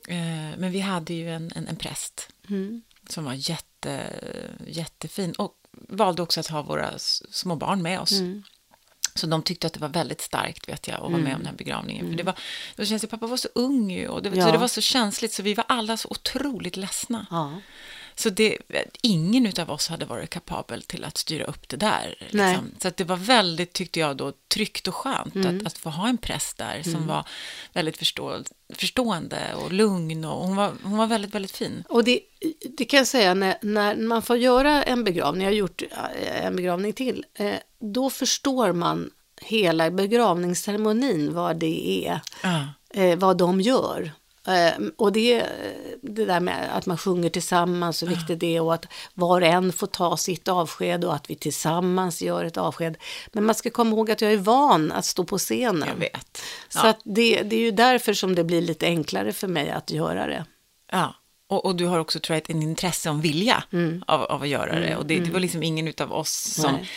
Eh, 0.08 0.58
men 0.58 0.70
vi 0.72 0.80
hade 0.80 1.14
ju 1.14 1.30
en, 1.34 1.52
en, 1.56 1.68
en 1.68 1.76
präst 1.76 2.28
Mm. 2.48 2.82
som 3.08 3.24
var 3.24 3.32
jätte, 3.34 4.00
jättefin 4.66 5.32
och 5.32 5.54
valde 5.88 6.22
också 6.22 6.40
att 6.40 6.46
ha 6.46 6.62
våra 6.62 6.98
små 7.30 7.56
barn 7.56 7.82
med 7.82 8.00
oss. 8.00 8.12
Så 9.16 9.26
de 9.26 9.42
tyckte 9.42 9.66
att 9.66 9.72
det 9.72 9.80
var 9.80 9.88
väldigt 9.88 10.20
starkt 10.20 10.68
vet 10.68 10.88
jag 10.88 10.94
att 10.94 11.00
vara 11.02 11.22
med 11.22 11.32
om 11.32 11.38
den 11.38 11.46
här 11.46 11.54
begravningen. 11.54 12.08
För 12.08 12.16
det 12.16 12.22
var, 12.22 12.34
det 12.76 12.86
känns 12.86 13.04
ju, 13.04 13.08
pappa 13.08 13.26
var 13.26 13.36
så 13.36 13.48
ung 13.54 13.90
ju 13.90 14.08
och 14.08 14.22
det, 14.22 14.30
så 14.30 14.36
Ja. 14.38 14.52
det 14.52 14.58
var 14.58 14.68
så 14.68 14.80
känsligt 14.80 15.32
så 15.32 15.42
vi 15.42 15.54
var 15.54 15.64
alla 15.68 15.96
så 15.96 16.08
otroligt 16.08 16.76
ledsna. 16.76 17.26
Ja. 17.30 17.52
Så 18.16 18.30
det, 18.30 18.58
ingen 19.02 19.52
av 19.58 19.70
oss 19.70 19.88
hade 19.88 20.04
varit 20.04 20.30
kapabel 20.30 20.82
till 20.82 21.04
att 21.04 21.18
styra 21.18 21.44
upp 21.44 21.68
det 21.68 21.76
där. 21.76 22.14
Liksom. 22.18 22.70
Så 22.82 22.88
att 22.88 22.96
det 22.96 23.04
var 23.04 23.16
väldigt, 23.16 23.72
tyckte 23.72 24.00
jag 24.00 24.16
då, 24.16 24.32
tryggt 24.54 24.88
och 24.88 24.94
skönt 24.94 25.34
Mm. 25.34 25.56
att, 25.56 25.66
att 25.66 25.78
få 25.78 25.90
ha 25.90 26.08
en 26.08 26.18
präst 26.18 26.58
där 26.58 26.82
som 26.82 27.06
var 27.06 27.28
väldigt 27.72 27.96
förstå, 27.96 28.42
förstående 28.74 29.54
och 29.54 29.72
lugn 29.72 30.24
och 30.24 30.46
hon 30.46 30.56
var, 30.56 30.72
hon 30.82 30.96
var 30.96 31.06
väldigt, 31.06 31.34
väldigt 31.34 31.56
fin. 31.56 31.84
Och 31.88 32.04
det, 32.04 32.20
det 32.78 32.84
kan 32.84 32.98
jag 32.98 33.06
säga, 33.06 33.34
när, 33.34 33.56
när 33.62 33.96
man 33.96 34.22
får 34.22 34.36
göra 34.36 34.82
en 34.82 35.04
begravning, 35.04 35.42
jag 35.42 35.50
har 35.50 35.56
gjort 35.56 35.82
eh, 35.82 36.46
en 36.46 36.56
begravning 36.56 36.92
till, 36.92 37.24
eh, 37.34 37.54
då 37.78 38.10
förstår 38.10 38.72
man 38.72 39.10
hela 39.40 39.90
begravningsceremonin, 39.90 41.34
vad 41.34 41.56
det 41.56 42.06
är, 42.06 42.20
eh, 42.90 43.18
vad 43.18 43.36
de 43.36 43.60
gör. 43.60 44.12
Eh, 44.46 44.72
och 44.96 45.12
det, 45.12 45.46
det 46.02 46.24
där 46.24 46.40
med 46.40 46.76
att 46.76 46.86
man 46.86 46.98
sjunger 46.98 47.30
tillsammans, 47.30 48.02
hur 48.02 48.06
viktigt 48.06 48.40
det 48.40 48.56
är 48.56 48.60
och 48.62 48.74
att 48.74 48.86
var 49.14 49.40
och 49.40 49.46
en 49.46 49.72
får 49.72 49.86
ta 49.86 50.16
sitt 50.16 50.48
avsked 50.48 51.04
och 51.04 51.14
att 51.14 51.30
vi 51.30 51.34
tillsammans 51.34 52.22
gör 52.22 52.44
ett 52.44 52.56
avsked. 52.56 52.96
Men 53.32 53.44
man 53.44 53.54
ska 53.54 53.70
komma 53.70 53.90
ihåg 53.90 54.10
att 54.10 54.20
jag 54.20 54.32
är 54.32 54.36
van 54.36 54.92
att 54.92 55.04
stå 55.04 55.24
på 55.24 55.38
scenen. 55.38 55.88
Jag 55.88 55.96
vet. 55.96 56.42
Så 56.68 56.78
Ja. 56.82 56.88
att 56.90 57.00
det, 57.04 57.42
det 57.42 57.56
är 57.56 57.60
ju 57.60 57.70
därför 57.70 58.14
som 58.14 58.34
det 58.34 58.44
blir 58.44 58.62
lite 58.62 58.86
enklare 58.86 59.32
för 59.32 59.48
mig 59.48 59.70
att 59.70 59.90
göra 59.90 60.26
det. 60.26 60.44
Ja, 60.92 61.14
och, 61.48 61.64
och 61.66 61.76
du 61.76 61.86
har 61.86 61.98
också 61.98 62.20
tror 62.20 62.34
jag, 62.34 62.42
ett 62.42 62.48
intresse 62.50 63.08
och 63.08 63.14
en 63.14 63.20
vilja 63.20 63.64
av, 64.06 64.22
av 64.22 64.42
att 64.42 64.48
göra 64.48 64.80
det. 64.80 64.96
Och 64.96 65.06
det, 65.06 65.18
det 65.20 65.30
var 65.30 65.40
liksom 65.40 65.62
ingen 65.62 65.92
av 66.00 66.12
oss 66.12 66.32
som... 66.32 66.72
Nej. 66.72 66.88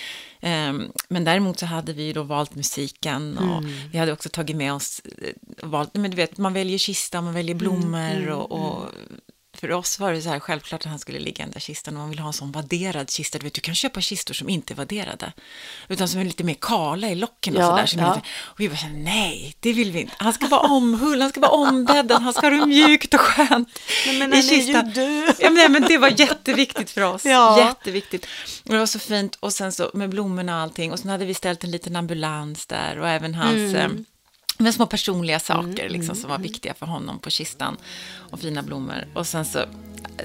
Ehm, 0.42 0.92
men 1.08 1.24
däremot 1.24 1.60
så 1.60 1.66
hade 1.66 1.94
vi 1.94 2.14
då 2.14 2.24
valt 2.24 2.56
musiken 2.56 3.38
och 3.38 3.64
vi 3.92 3.98
hade 3.98 4.12
också 4.12 4.30
tagit 4.30 4.56
med 4.56 4.74
oss, 4.74 5.02
eh, 5.22 5.34
valt, 5.64 5.96
men 5.96 6.12
du 6.12 6.18
vet, 6.18 6.38
man 6.38 6.54
väljer 6.54 6.78
kista, 6.78 7.22
man 7.22 7.34
väljer 7.34 7.56
blommor 7.56 8.30
och, 8.30 8.52
och 8.52 8.86
för 9.60 9.72
oss 9.72 10.00
var 10.00 10.14
det 10.14 10.22
så 10.22 10.30
här 10.30 10.40
självklart 10.40 10.82
att 10.82 10.90
han 10.90 11.00
skulle 11.00 11.20
ligga 11.20 11.44
i 11.44 11.46
den 11.46 11.52
där 11.52 11.60
kistan 11.60 11.94
och 11.96 12.00
man 12.00 12.10
vill 12.10 12.20
ha 12.20 12.28
en 12.28 12.34
sån 12.34 12.52
vadderad 12.52 13.10
kista. 13.10 13.38
Du 13.38 13.44
vet, 13.44 13.54
du 13.54 13.62
kan 13.62 13.76
köpa 13.76 14.02
kistor 14.02 14.34
som 14.34 14.50
inte 14.50 14.74
är 14.74 14.76
vadderade, 14.76 15.34
utan 15.88 16.08
som 16.08 16.20
är 16.20 16.26
lite 16.26 16.44
mer 16.44 16.56
kala 16.62 17.10
i 17.10 17.16
locken 17.16 17.58
och 17.58 17.64
Ja, 17.64 17.88
sådär. 17.88 18.04
Är 18.04 18.08
ja. 18.08 18.16
lite, 18.16 18.28
och 18.40 18.60
vi 18.60 18.70
bara, 18.70 18.78
så 18.78 18.86
här, 18.86 18.94
nej, 18.94 19.56
det 19.60 19.74
vill 19.74 19.92
vi 19.92 20.02
inte. 20.02 20.14
Han 20.18 20.34
ska 20.34 20.48
vara 20.48 20.62
omhull, 20.62 21.22
han 21.22 21.30
ska 21.30 21.40
vara 21.40 21.52
ombäddad, 21.52 22.22
han 22.22 22.34
ska 22.34 22.42
ha 22.50 22.50
det 22.60 22.66
mjukt 22.66 23.14
och 23.14 23.20
skönt 23.22 23.80
Men, 24.08 24.18
men 24.20 24.34
i 24.34 24.44
kistan. 24.44 24.90
död. 24.92 25.36
Ja, 25.40 25.50
men, 25.50 25.72
men 25.72 25.82
det 25.82 25.98
var 25.98 26.20
jätteviktigt 26.20 26.90
för 26.92 27.02
oss. 27.02 27.26
Ja. 27.26 27.60
Jätteviktigt. 27.60 28.26
Och 28.66 28.72
det 28.72 28.80
var 28.80 28.86
så 28.86 29.00
fint. 29.00 29.38
Och 29.40 29.54
sen 29.54 29.72
så 29.72 29.92
med 29.94 30.10
blommorna 30.10 30.56
och 30.56 30.62
allting. 30.62 30.92
Och 30.92 31.00
sen 31.00 31.10
hade 31.10 31.26
vi 31.26 31.34
ställt 31.34 31.64
en 31.64 31.72
liten 31.72 31.96
ambulans 31.96 32.66
där 32.66 33.00
och 33.00 33.10
även 33.10 33.36
hans 33.36 33.58
Mm. 33.58 34.06
Med 34.58 34.74
små 34.74 34.86
personliga 34.86 35.40
saker 35.40 35.90
liksom, 35.90 36.16
som 36.16 36.30
var 36.30 36.38
viktiga 36.38 36.74
för 36.74 36.86
honom 36.86 37.20
på 37.20 37.30
kistan 37.30 37.78
och 38.32 38.40
fina 38.40 38.62
blommor. 38.64 39.08
Och 39.14 39.28
sen 39.28 39.46
så 39.46 39.60
eh, 39.60 39.66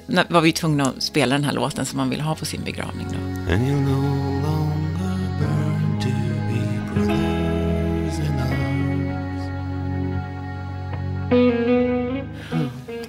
när- 0.07 0.26
var 0.28 0.41
vi 0.41 0.53
tvungna 0.53 0.85
att 0.85 1.03
spela 1.03 1.35
den 1.35 1.45
här 1.45 1.53
låten 1.53 1.87
som 1.87 1.97
man 1.97 2.11
ville 2.11 2.22
ha 2.22 2.35
på 2.35 2.45
sin 2.45 2.64
begravning. 2.64 3.07
Då. 3.11 3.16
And 3.53 3.62
you'll 3.68 3.80
no 3.80 4.01
longer 4.43 5.39
burn 5.39 6.01
to 6.01 6.09
be 6.49 6.61
brothers 6.95 8.18
in 8.18 8.39
arms. 8.39 9.43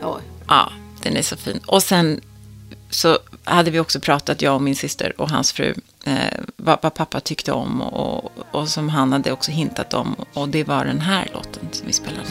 Oj. 0.04 0.22
Ja, 0.48 0.72
den 1.04 1.18
är 1.18 1.22
så 1.22 1.38
fin. 1.38 1.60
Och 1.68 1.84
sen 1.84 2.22
så 2.94 3.20
hade 3.44 3.72
vi 3.72 3.80
också 3.80 4.00
pratat, 4.00 4.42
jag 4.42 4.56
och 4.56 4.62
min 4.62 4.76
syster 4.76 5.22
och 5.22 5.30
hans 5.30 5.52
fru, 5.52 5.74
eh, 6.06 6.40
vad, 6.56 6.80
vad 6.82 6.94
pappa 6.94 7.20
tyckte 7.20 7.52
om 7.52 7.82
och, 7.82 8.32
och 8.52 8.70
som 8.70 8.90
han 8.90 9.14
hade 9.14 9.32
också 9.32 9.52
hintat 9.52 9.94
om. 9.94 10.16
Och 10.34 10.50
det 10.50 10.64
var 10.64 10.86
den 10.86 11.02
här 11.02 11.30
låten 11.34 11.68
som 11.72 11.88
vi 11.88 11.94
spelade. 11.94 12.28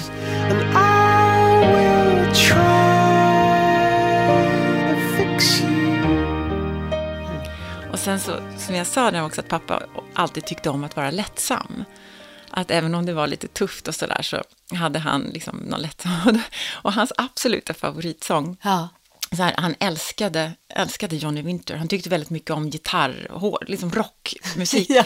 Och 7.93 7.99
sen 7.99 8.21
så, 8.21 8.33
som 8.59 8.75
jag 8.75 8.87
sa 8.87 9.11
där 9.11 9.25
också, 9.25 9.41
att 9.41 9.49
pappa 9.49 9.83
alltid 10.15 10.45
tyckte 10.45 10.71
om 10.71 10.85
att 10.85 10.97
vara 10.97 11.11
lättsam. 11.11 11.85
Att 12.51 12.71
även 12.71 12.95
om 12.95 13.07
det 13.07 13.13
var 13.13 13.27
lite 13.27 13.49
tufft 13.49 13.89
och 13.89 13.95
sådär 13.95 14.23
så 14.23 14.43
hade 14.77 14.99
han 14.99 15.23
liksom 15.23 15.57
någon 15.57 15.81
lättsam. 15.81 16.41
Och 16.73 16.93
hans 16.93 17.13
absoluta 17.17 17.75
favoritsång 17.75 18.57
Ja. 18.63 18.89
Så 19.37 19.43
här, 19.43 19.55
han 19.57 19.75
älskade, 19.81 20.53
älskade 20.75 21.17
Johnny 21.17 21.43
Winter. 21.43 21.77
Han 21.77 21.89
tyckte 21.89 22.09
väldigt 22.11 22.31
mycket 22.31 22.51
om 22.51 22.69
gitarr, 22.69 23.27
hård, 23.31 23.65
liksom 23.69 23.91
rockmusik. 23.93 24.91
Ja. 24.91 25.05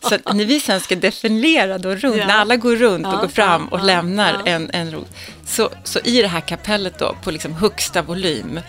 Så 0.00 0.32
när 0.34 0.44
vi 0.44 0.60
sen 0.60 0.80
ska 0.80 0.94
defilera 0.96 1.78
då 1.78 1.94
runt, 1.94 2.16
Ja. 2.16 2.26
när 2.26 2.34
alla 2.38 2.56
går 2.56 2.76
runt 2.76 3.06
och 3.06 3.12
Ja, 3.12 3.20
går 3.20 3.28
fram 3.28 3.68
och 3.68 3.84
lämnar 3.84 4.42
en, 4.44 4.70
en 4.72 4.90
ro, 4.90 5.04
så, 5.46 5.70
så 5.84 5.98
i 6.04 6.22
det 6.22 6.28
här 6.28 6.40
kapellet 6.40 6.98
då, 6.98 7.16
på 7.22 7.30
liksom 7.30 7.52
högsta 7.52 8.02
volym, 8.02 8.60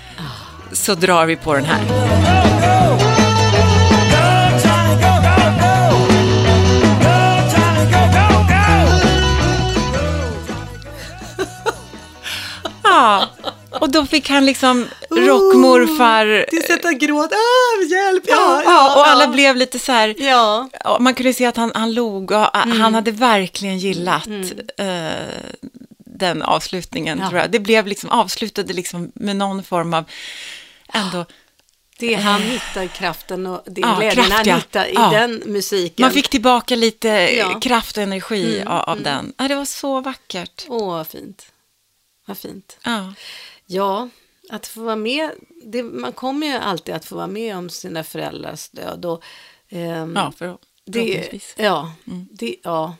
så 0.71 0.95
drar 0.95 1.25
vi 1.25 1.35
på 1.35 1.53
den 1.53 1.65
här. 1.65 3.06
Och 13.77 13.89
då 13.91 14.05
fick 14.05 14.29
han 14.29 14.45
liksom 14.45 14.87
rockmorfar... 15.09 16.45
Till 16.49 16.63
sätta 16.63 16.93
gråt, 16.93 17.31
ah, 17.31 17.83
hjälp, 17.91 18.23
Ja, 18.27 18.61
ja, 18.65 18.95
och 18.95 19.07
alla 19.07 19.27
blev 19.27 19.55
lite 19.55 19.79
så 19.79 19.91
här... 19.91 20.15
Ja. 20.17 20.69
Ja, 20.83 20.97
man 20.99 21.13
kunde 21.13 21.33
se 21.33 21.45
att 21.45 21.57
han, 21.57 21.71
han 21.75 21.93
log 21.93 22.31
och 22.31 22.55
Mm. 22.57 22.81
han 22.81 22.95
hade 22.95 23.11
verkligen 23.11 23.77
gillat 23.79 24.27
eh, 24.77 25.07
den 26.05 26.41
avslutningen, 26.41 27.19
Ja. 27.19 27.29
tror 27.29 27.41
jag. 27.41 27.51
Det 27.51 27.59
blev 27.59 27.87
liksom, 27.87 28.09
avslutade 28.09 28.73
liksom 28.73 29.11
med 29.15 29.35
någon 29.35 29.63
form 29.63 29.93
av 29.93 30.03
ändå 30.93 31.25
Det 31.99 32.13
är 32.13 32.17
han 32.17 32.41
hittar 32.41 32.87
kraften 32.87 33.47
och 33.47 33.61
det 33.65 33.81
är 33.81 33.87
Ja, 33.87 33.95
glädjen 33.99 34.15
kraft, 34.25 34.31
han 34.37 34.45
ja. 34.47 34.55
hittar 34.55 34.85
i 34.85 34.93
Ja. 34.93 35.09
den 35.11 35.41
musiken. 35.45 36.03
Man 36.03 36.11
fick 36.11 36.29
tillbaka 36.29 36.75
lite 36.75 37.07
Ja. 37.09 37.59
kraft 37.59 37.97
och 37.97 38.03
energi 38.03 38.55
Mm, 38.55 38.67
av, 38.67 38.89
av 38.89 39.01
den. 39.01 39.33
Ja, 39.37 39.47
det 39.47 39.55
var 39.55 39.65
så 39.65 40.01
vackert. 40.01 40.65
Åh, 40.67 40.87
vad 40.87 41.07
fint. 41.07 41.45
Vad 42.27 42.37
fint. 42.37 42.77
Ja. 42.83 43.13
Ja, 43.65 44.09
att 44.49 44.67
få 44.67 44.81
vara 44.83 44.95
med. 44.95 45.31
Det, 45.63 45.83
man 45.83 46.11
kommer 46.13 46.47
ju 46.47 46.53
alltid 46.53 46.95
att 46.95 47.05
få 47.05 47.15
vara 47.15 47.27
med 47.27 47.57
om 47.57 47.69
sina 47.69 48.03
föräldrars 48.03 48.69
död. 48.69 49.05
Och, 49.05 49.23
ehm, 49.69 50.13
Ja, 50.15 50.31
för, 50.37 50.57
det, 50.85 51.03
förhoppningsvis. 51.03 51.53
ja, 51.57 51.93
Mm. 52.07 52.27
det, 52.31 52.55
ja, 52.63 52.95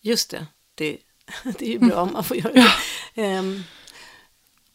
just 0.00 0.30
det. 0.30 0.46
Det, 0.74 0.98
det 1.58 1.62
är 1.66 1.70
ju 1.70 1.78
bra 1.78 2.02
om 2.02 2.12
man 2.12 2.24
får 2.24 2.36
göra 2.36 2.52
det. 3.14 3.22
Ehm, 3.22 3.62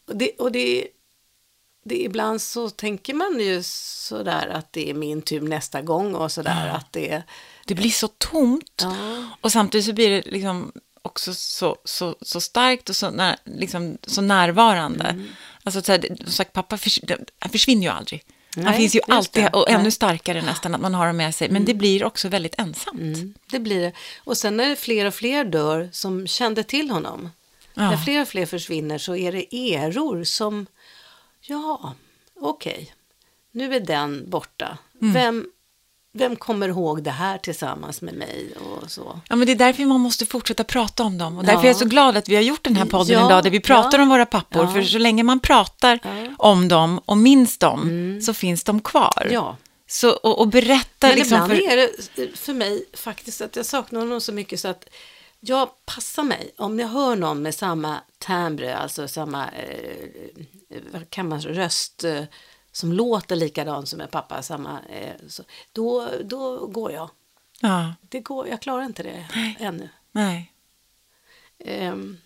och 0.06 0.16
det, 0.16 0.30
och 0.38 0.52
det, 0.52 0.88
det. 1.84 2.02
Ibland 2.02 2.42
så 2.42 2.70
tänker 2.70 3.14
man 3.14 3.40
ju 3.40 3.62
sådär 3.62 4.48
att 4.48 4.72
det 4.72 4.90
är 4.90 4.94
min 4.94 5.22
tur 5.22 5.40
nästa 5.40 5.82
gång 5.82 6.14
och 6.14 6.32
sådär 6.32 6.68
att 6.68 6.92
det... 6.92 7.22
Det 7.66 7.74
blir 7.74 7.90
så 7.90 8.08
tomt. 8.08 8.80
Ja, 8.82 9.26
Och 9.40 9.52
samtidigt 9.52 9.86
så 9.86 9.92
blir 9.92 10.10
det 10.10 10.30
liksom 10.30 10.72
också 11.02 11.34
så, 11.34 11.76
så, 11.84 12.16
så 12.20 12.40
starkt 12.40 12.88
och 12.88 12.96
så, 12.96 13.10
när, 13.10 13.36
liksom, 13.44 13.98
så 14.06 14.20
närvarande. 14.20 15.04
Mm. 15.04 15.28
Alltså, 15.62 15.82
så 15.82 15.92
här, 15.92 16.16
som 16.16 16.32
sagt, 16.32 16.52
pappa 16.52 16.76
förs, 16.76 17.00
han 17.38 17.50
försvinner 17.50 17.82
ju 17.82 17.88
aldrig. 17.88 18.24
han 18.54 18.64
Nej, 18.64 18.76
finns 18.76 18.94
ju 18.94 19.00
alltid, 19.08 19.44
det. 19.44 19.50
och 19.50 19.64
Nej. 19.68 19.76
ännu 19.80 19.90
starkare 19.90 20.42
nästan, 20.42 20.74
att 20.74 20.80
man 20.80 20.94
har 20.94 21.06
dem 21.06 21.16
med 21.16 21.34
sig. 21.34 21.50
Men 21.50 21.64
det 21.64 21.74
blir 21.74 22.04
också 22.04 22.28
väldigt 22.28 22.54
ensamt. 22.58 23.00
mm, 23.00 23.34
det 23.50 23.58
blir 23.58 23.80
det. 23.80 23.92
Och 24.24 24.36
sen 24.36 24.56
när 24.56 24.68
det 24.68 24.76
fler 24.76 25.06
och 25.06 25.14
fler 25.14 25.44
dör 25.44 25.88
som 25.92 26.26
kände 26.26 26.62
till 26.62 26.90
honom. 26.90 27.30
Ja. 27.74 27.90
När 27.90 27.96
fler 27.96 28.22
och 28.22 28.28
fler 28.28 28.46
försvinner 28.46 28.98
så 28.98 29.16
är 29.16 29.32
det 29.32 29.54
eror 29.54 30.24
som, 30.24 30.66
ja, 31.40 31.94
okej, 32.40 32.94
nu 33.52 33.74
är 33.74 33.80
den 33.80 34.30
borta. 34.30 34.78
Mm. 35.02 35.14
Vem, 35.14 35.46
vem 36.12 36.36
kommer 36.36 36.68
ihåg 36.68 37.02
det 37.02 37.10
här 37.10 37.38
tillsammans 37.38 38.02
med 38.02 38.14
mig 38.14 38.52
och 38.56 38.90
så. 38.90 39.20
Ja, 39.28 39.36
men 39.36 39.46
det 39.46 39.52
är 39.52 39.56
därför 39.56 39.84
man 39.84 40.00
måste 40.00 40.26
fortsätta 40.26 40.64
prata 40.64 41.02
om 41.02 41.18
dem. 41.18 41.38
Och 41.38 41.44
därför 41.44 41.58
Ja. 41.58 41.64
är 41.64 41.68
jag 41.68 41.76
så 41.76 41.84
glad 41.84 42.16
att 42.16 42.28
vi 42.28 42.34
har 42.34 42.42
gjort 42.42 42.64
den 42.64 42.76
här 42.76 42.84
podden 42.84 43.18
Ja, 43.18 43.26
idag, 43.26 43.42
där 43.44 43.50
vi 43.50 43.60
pratar 43.60 43.98
ja. 43.98 44.02
om 44.02 44.08
våra 44.08 44.26
pappor. 44.26 44.66
För 44.66 44.82
så 44.82 44.98
länge 44.98 45.22
man 45.22 45.40
pratar. 45.40 45.98
Mm. 46.02 46.34
om 46.38 46.68
dem 46.68 47.00
och 47.04 47.16
minns 47.16 47.58
dem, 47.58 48.20
så 48.22 48.34
finns 48.34 48.64
de 48.64 48.80
kvar. 48.80 49.28
Ja. 49.30 49.56
Så, 49.86 50.10
och, 50.10 50.38
och 50.40 50.48
berätta 50.48 51.06
Men 51.06 51.16
liksom 51.16 51.34
ibland 51.36 51.52
för... 51.52 51.72
är 51.72 51.76
det 51.76 52.36
för 52.36 52.52
mig 52.54 52.84
faktiskt 52.94 53.40
att 53.40 53.56
jag 53.56 53.66
saknar 53.66 54.00
honom 54.00 54.20
så 54.20 54.32
mycket 54.32 54.60
så 54.60 54.68
att 54.68 54.84
jag 55.40 55.68
passar 55.86 56.22
mig 56.22 56.54
om 56.58 56.78
jag 56.78 56.88
hör 56.88 57.16
någon 57.16 57.42
med 57.42 57.54
samma 57.54 57.96
timbre, 58.18 58.76
alltså 58.76 59.08
samma, 59.08 59.48
eh, 59.48 60.80
vad 60.92 61.10
kan 61.10 61.28
man 61.28 61.40
röst 61.40 62.04
eh, 62.04 62.22
som 62.72 62.92
låter 62.92 63.36
likadant 63.36 63.88
som 63.88 64.00
en 64.00 64.08
pappa, 64.08 64.42
samma, 64.42 64.80
eh, 64.90 65.14
så, 65.28 65.42
då, 65.72 66.08
då 66.24 66.66
går 66.66 66.92
jag. 66.92 67.10
Ja, 67.60 67.94
Det 68.00 68.20
går, 68.20 68.48
jag 68.48 68.60
klarar 68.62 68.84
inte 68.84 69.02
det 69.02 69.26
ännu. 69.58 69.88
nej. 70.12 70.52
Ehm, 71.58 72.18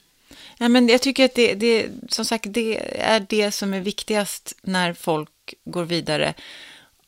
Ja, 0.58 0.68
men 0.68 0.88
jag 0.88 1.02
tycker 1.02 1.24
att 1.24 1.34
det, 1.34 1.54
det, 1.54 1.88
som 2.08 2.24
sagt, 2.24 2.44
det 2.48 2.98
är 3.00 3.26
det 3.28 3.52
som 3.52 3.74
är 3.74 3.80
viktigast 3.80 4.56
när 4.62 4.92
folk 4.92 5.54
går 5.64 5.84
vidare 5.84 6.34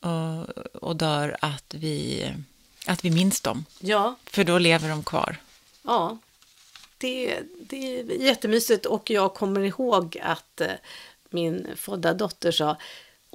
och, 0.00 0.48
och 0.82 0.96
dör, 0.96 1.36
att 1.40 1.74
vi, 1.74 2.24
att 2.86 3.04
vi 3.04 3.10
minns 3.10 3.40
dem. 3.40 3.64
ja, 3.78 4.14
För 4.24 4.44
då 4.44 4.58
lever 4.58 4.88
de 4.88 5.04
kvar. 5.04 5.36
ja. 5.82 6.18
Det, 6.98 7.40
det 7.60 7.98
är 8.00 8.22
jättemysigt 8.22 8.86
och 8.86 9.10
jag 9.10 9.34
kommer 9.34 9.60
ihåg 9.60 10.18
att 10.22 10.60
eh, 10.60 10.70
min 11.30 11.66
födda 11.76 12.14
dotter 12.14 12.52
sa 12.52 12.76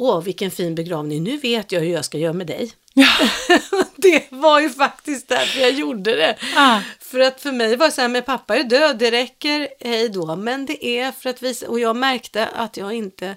Åh, 0.04 0.22
vilken 0.24 0.52
fin 0.52 0.76
begravning, 0.76 1.24
nu 1.24 1.38
vet 1.38 1.72
jag 1.72 1.82
hur 1.82 1.94
jag 1.94 2.06
ska 2.06 2.18
göra 2.18 2.34
med 2.34 2.48
dig. 2.48 2.72
det 3.96 4.32
var 4.32 4.60
ju 4.60 4.70
faktiskt 4.70 5.28
därför 5.28 5.60
jag 5.60 5.72
gjorde 5.72 6.16
det. 6.16 6.38
Ah. 6.56 6.80
För 7.00 7.20
att 7.20 7.42
för 7.42 7.52
mig 7.52 7.76
var 7.76 7.86
det 7.86 7.92
så 7.92 8.02
här, 8.02 8.08
men 8.08 8.24
pappa 8.24 8.58
är 8.58 8.64
död, 8.64 8.98
det 8.98 9.12
räcker, 9.12 9.68
hej 9.80 10.10
då. 10.10 10.36
Men 10.36 10.66
det 10.66 10.86
är 10.86 11.12
för 11.12 11.30
att 11.30 11.44
vi, 11.44 11.56
och 11.68 11.80
jag 11.80 11.96
märkte 11.96 12.48
att 12.48 12.78
jag 12.78 12.94
inte 12.94 13.36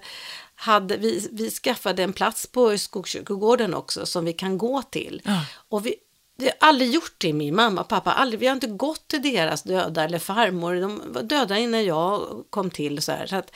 hade, 0.54 0.96
vi, 0.96 1.28
vi 1.32 1.50
skaffade 1.50 2.02
en 2.02 2.12
plats 2.12 2.46
på 2.46 2.78
Skogskyrkogården 2.78 3.74
också 3.74 4.06
som 4.06 4.24
vi 4.24 4.32
kan 4.32 4.58
gå 4.58 4.82
till. 4.82 5.22
Ja. 5.24 5.46
Och 5.68 5.86
vi, 5.86 5.94
vi 6.36 6.44
har 6.44 6.54
aldrig 6.60 6.90
gjort 6.90 7.14
det, 7.18 7.32
min 7.32 7.54
mamma 7.54 7.80
och 7.80 7.88
pappa, 7.88 8.12
aldrig, 8.12 8.40
vi 8.40 8.46
har 8.46 8.54
inte 8.54 8.66
gått 8.66 9.08
till 9.08 9.22
deras 9.22 9.62
döda 9.62 10.04
eller 10.04 10.18
farmor, 10.18 10.74
de 10.74 11.02
var 11.06 11.22
döda 11.22 11.58
innan 11.58 11.84
jag 11.84 12.44
kom 12.50 12.70
till. 12.70 13.02
Så, 13.02 13.12
här, 13.12 13.26
så 13.26 13.36
att 13.36 13.50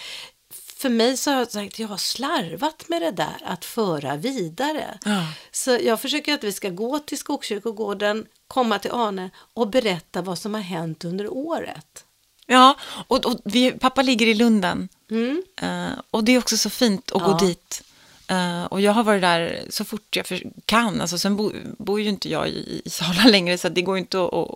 för 0.78 0.88
mig 0.88 1.16
så 1.16 1.30
har 1.30 1.38
jag 1.38 1.50
sagt, 1.50 1.78
jag 1.78 1.88
har 1.88 1.96
slarvat 1.96 2.88
med 2.88 3.02
det 3.02 3.10
där 3.10 3.36
att 3.44 3.64
föra 3.64 4.16
vidare. 4.16 4.98
Ja. 5.04 5.26
Så 5.50 5.78
jag 5.82 6.00
försöker 6.00 6.34
att 6.34 6.44
vi 6.44 6.52
ska 6.52 6.68
gå 6.70 6.98
till 6.98 7.18
Skogskyrkogården, 7.18 8.26
komma 8.48 8.78
till 8.78 8.90
Arne 8.90 9.30
och 9.54 9.68
berätta 9.68 10.22
vad 10.22 10.38
som 10.38 10.54
har 10.54 10.60
hänt 10.60 11.04
under 11.04 11.32
året. 11.32 12.04
Ja, 12.46 12.76
och, 13.06 13.26
och 13.26 13.40
vi, 13.44 13.72
pappa 13.72 14.02
ligger 14.02 14.26
i 14.26 14.34
Lunden. 14.34 14.88
Mm. 15.10 15.42
Eh, 15.62 15.98
och 16.10 16.24
det 16.24 16.32
är 16.32 16.38
också 16.38 16.56
så 16.56 16.70
fint 16.70 17.12
att 17.12 17.22
Ja. 17.22 17.26
gå 17.28 17.46
dit. 17.46 17.82
Eh, 18.28 18.64
och 18.64 18.80
jag 18.80 18.92
har 18.92 19.04
varit 19.04 19.22
där 19.22 19.64
så 19.70 19.84
fort 19.84 20.16
jag 20.16 20.26
för, 20.26 20.42
kan. 20.64 21.00
Alltså, 21.00 21.18
sen 21.18 21.36
bo, 21.36 21.52
bor 21.78 22.00
ju 22.00 22.08
inte 22.08 22.28
jag 22.28 22.48
i, 22.48 22.82
i 22.84 22.90
Sala 22.90 23.24
längre, 23.26 23.58
så 23.58 23.68
det 23.68 23.82
går 23.82 23.98
inte 23.98 24.24
att, 24.24 24.34
att 24.34 24.50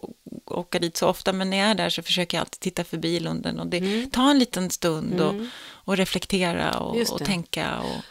åka 0.47 0.79
dit 0.79 0.97
så 0.97 1.09
ofta. 1.09 1.33
Men 1.33 1.51
när 1.51 1.57
jag 1.57 1.69
är 1.71 1.75
där 1.75 1.91
så 1.91 2.03
försöker 2.03 2.37
jag 2.37 2.41
alltid 2.43 2.61
titta 2.61 2.85
förbi 2.85 3.21
Lunden. 3.21 3.61
Och 3.61 3.67
det, 3.67 4.07
Ta 4.13 4.31
en 4.31 4.39
liten 4.39 4.71
stund 4.71 5.21
och, 5.21 5.35
och 5.85 5.97
reflektera 5.97 6.79
och, 6.79 6.97
och 7.13 7.25
tänka. 7.25 7.81
Och, 7.81 8.05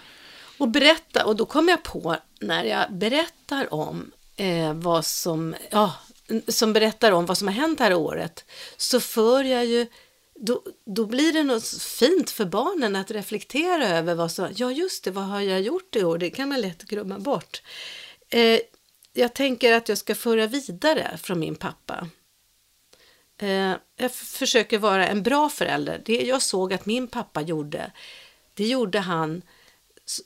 Och 0.57 0.67
berätta, 0.67 1.25
och 1.25 1.35
då 1.35 1.45
kom 1.45 1.69
jag 1.69 1.83
på 1.83 2.15
när 2.39 2.63
jag 2.63 2.93
berättar 2.93 3.73
om 3.73 4.11
eh, 4.35 4.73
vad 4.73 5.05
som, 5.05 5.55
ja, 5.69 5.93
som 6.47 6.73
berättar 6.73 7.11
om 7.11 7.25
vad 7.25 7.37
som 7.37 7.47
har 7.47 7.55
hänt 7.55 7.79
här 7.79 7.93
året, 7.93 8.45
så 8.77 8.99
för 8.99 9.43
jag 9.43 9.65
ju, 9.65 9.87
då, 10.35 10.61
då 10.85 11.05
blir 11.05 11.33
det 11.33 11.43
något 11.43 11.67
fint 11.67 12.29
för 12.31 12.45
barnen 12.45 12.95
att 12.95 13.11
reflektera 13.11 13.87
över 13.87 14.15
vad 14.15 14.31
som, 14.31 14.47
ja 14.55 14.71
just 14.71 15.03
det, 15.03 15.11
vad 15.11 15.23
har 15.25 15.41
jag 15.41 15.61
gjort 15.61 15.95
i 15.95 16.03
år? 16.03 16.17
Det 16.17 16.29
kan 16.29 16.49
man 16.49 16.61
lätt 16.61 16.83
glömma 16.83 17.19
bort. 17.19 17.61
Eh, 18.29 18.59
jag 19.13 19.33
tänker 19.33 19.73
att 19.73 19.89
jag 19.89 19.97
ska 19.97 20.15
föra 20.15 20.47
vidare 20.47 21.17
från 21.21 21.39
min 21.39 21.55
pappa. 21.55 22.07
Eh, 23.41 23.75
jag 23.97 24.11
försöker 24.11 24.77
vara 24.79 25.07
en 25.07 25.23
bra 25.23 25.49
förälder. 25.49 26.01
Det 26.05 26.21
jag 26.21 26.41
såg 26.41 26.73
att 26.73 26.85
min 26.85 27.07
pappa 27.07 27.41
gjorde, 27.41 27.91
det 28.53 28.67
gjorde 28.67 28.99
han 28.99 29.41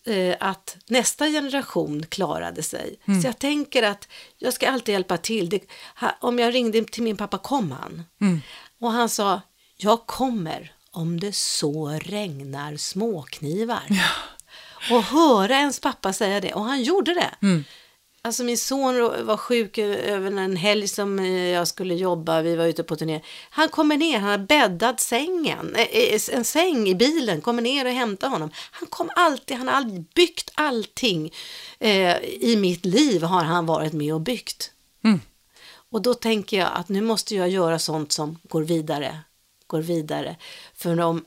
eh, 0.05 0.35
att 0.39 0.77
nästa 0.87 1.27
generation 1.27 2.05
klarade 2.05 2.63
sig. 2.63 2.99
Så 3.21 3.27
jag 3.27 3.39
tänker 3.39 3.83
att 3.83 4.07
jag 4.37 4.53
ska 4.53 4.69
alltid 4.69 4.93
hjälpa 4.93 5.17
till. 5.17 5.49
Det, 5.49 5.59
ha, 5.99 6.15
om 6.21 6.39
jag 6.39 6.53
ringde 6.53 6.83
till 6.83 7.03
min 7.03 7.17
pappa 7.17 7.37
kom 7.37 7.71
han. 7.71 8.03
Och 8.79 8.91
han 8.91 9.09
sa, 9.09 9.41
jag 9.77 10.05
kommer 10.05 10.73
om 10.91 11.19
det 11.19 11.35
så 11.35 11.89
regnar 11.89 12.77
småknivar. 12.77 13.83
Och 14.91 15.03
höra 15.03 15.55
ens 15.55 15.79
pappa 15.79 16.13
säga 16.13 16.41
det. 16.41 16.53
Och 16.53 16.63
han 16.65 16.83
gjorde 16.83 17.13
det. 17.13 17.35
Alltså 18.25 18.43
min 18.43 18.57
son 18.57 19.25
var 19.25 19.37
sjuk 19.37 19.77
över 19.77 20.31
en 20.31 20.55
helg 20.55 20.87
som 20.87 21.19
eh, 21.19 21.49
jag 21.49 21.67
skulle 21.67 21.95
jobba, 21.95 22.41
vi 22.41 22.55
var 22.55 22.65
ute 22.65 22.83
på 22.83 22.95
turné. 22.95 23.21
Han 23.49 23.69
kommer 23.69 23.97
ner, 23.97 24.19
han 24.19 24.29
har 24.29 24.37
bäddat 24.37 24.99
sängen, 24.99 25.75
eh, 25.75 26.19
en 26.31 26.45
säng 26.45 26.87
i 26.87 26.95
bilen, 26.95 27.41
kommer 27.41 27.61
ner 27.61 27.85
och 27.85 27.91
hämtar 27.91 28.29
honom. 28.29 28.51
Han 28.71 28.87
kom 28.87 29.09
alltid, 29.15 29.57
han 29.57 29.67
har 29.67 30.03
byggt 30.15 30.51
allting 30.55 31.33
eh, 31.79 32.17
i 32.23 32.57
mitt 32.57 32.85
liv 32.85 33.23
har 33.23 33.43
han 33.43 33.65
varit 33.65 33.93
med 33.93 34.13
och 34.13 34.21
byggt. 34.21 34.71
Mm. 35.03 35.19
Och 35.89 36.01
då 36.01 36.13
tänker 36.13 36.57
jag 36.57 36.69
att 36.73 36.89
nu 36.89 37.01
måste 37.01 37.35
jag 37.35 37.49
göra 37.49 37.79
sånt 37.79 38.11
som 38.11 38.39
går 38.43 38.61
vidare, 38.61 39.19
går 39.67 39.81
vidare. 39.81 40.35
För 40.75 40.99
om 41.01 41.25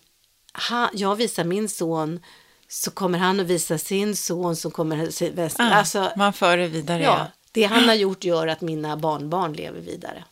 han, 0.53 0.89
jag 0.93 1.17
visar 1.17 1.45
min 1.45 1.69
son 1.69 2.21
så 2.69 2.91
kommer 2.91 3.19
han 3.19 3.41
att 3.41 3.47
visa 3.47 3.79
sin 3.79 4.17
son 4.17 4.57
som 4.57 4.71
kommer 4.71 5.11
se, 5.11 5.49
ah, 5.59 5.65
alltså, 5.75 6.13
man 6.17 6.33
för 6.33 6.57
det 6.57 6.69
vidare. 6.69 7.03
Ja, 7.03 7.19
Ja. 7.19 7.27
det 7.53 7.63
han 7.65 7.89
har 7.89 7.95
gjort 8.05 8.25
gör 8.25 8.47
att 8.47 8.61
mina 8.61 8.97
barnbarn 8.97 9.53
lever 9.53 9.81
vidare. 9.81 10.25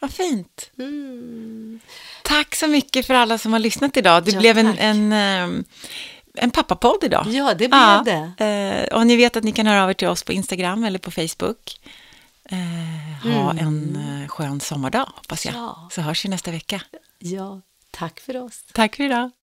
Vad 0.00 0.10
fint. 0.10 0.70
Mm. 0.78 1.80
Tack 2.22 2.54
så 2.54 2.66
mycket 2.66 3.06
för 3.06 3.14
alla 3.14 3.38
som 3.38 3.52
har 3.52 3.60
lyssnat 3.60 3.96
idag. 3.96 4.24
Det 4.24 4.30
Ja, 4.30 4.38
blev 4.40 4.58
en, 4.58 4.78
en, 4.78 5.12
ehm, 5.12 5.64
en 6.34 6.50
pappapodd 6.50 7.04
idag. 7.04 7.26
Ja, 7.28 7.54
det 7.54 7.68
blev 7.68 8.04
det. 8.38 8.44
Eh, 8.44 8.96
och 8.98 9.06
ni 9.06 9.16
vet 9.16 9.36
att 9.36 9.44
ni 9.44 9.52
kan 9.52 9.66
höra 9.66 9.82
av 9.84 9.90
er 9.90 9.94
till 9.94 10.08
oss 10.08 10.22
på 10.22 10.32
Instagram 10.32 10.84
eller 10.84 10.98
på 10.98 11.10
Facebook. 11.10 11.80
Eh, 12.50 13.32
ha 13.32 13.50
en 13.50 13.96
eh, 14.22 14.28
skön 14.28 14.60
sommardag, 14.60 15.08
hoppas 15.16 15.44
jag. 15.46 15.54
Mm. 15.54 15.64
Ja. 15.66 15.88
Så 15.92 16.00
hörs 16.00 16.24
vi 16.24 16.28
nästa 16.28 16.50
vecka. 16.50 16.82
Ja, 17.18 17.60
tack 17.90 18.20
för 18.20 18.36
oss. 18.42 18.64
Tack 18.72 18.96
för 18.96 19.04
idag. 19.04 19.30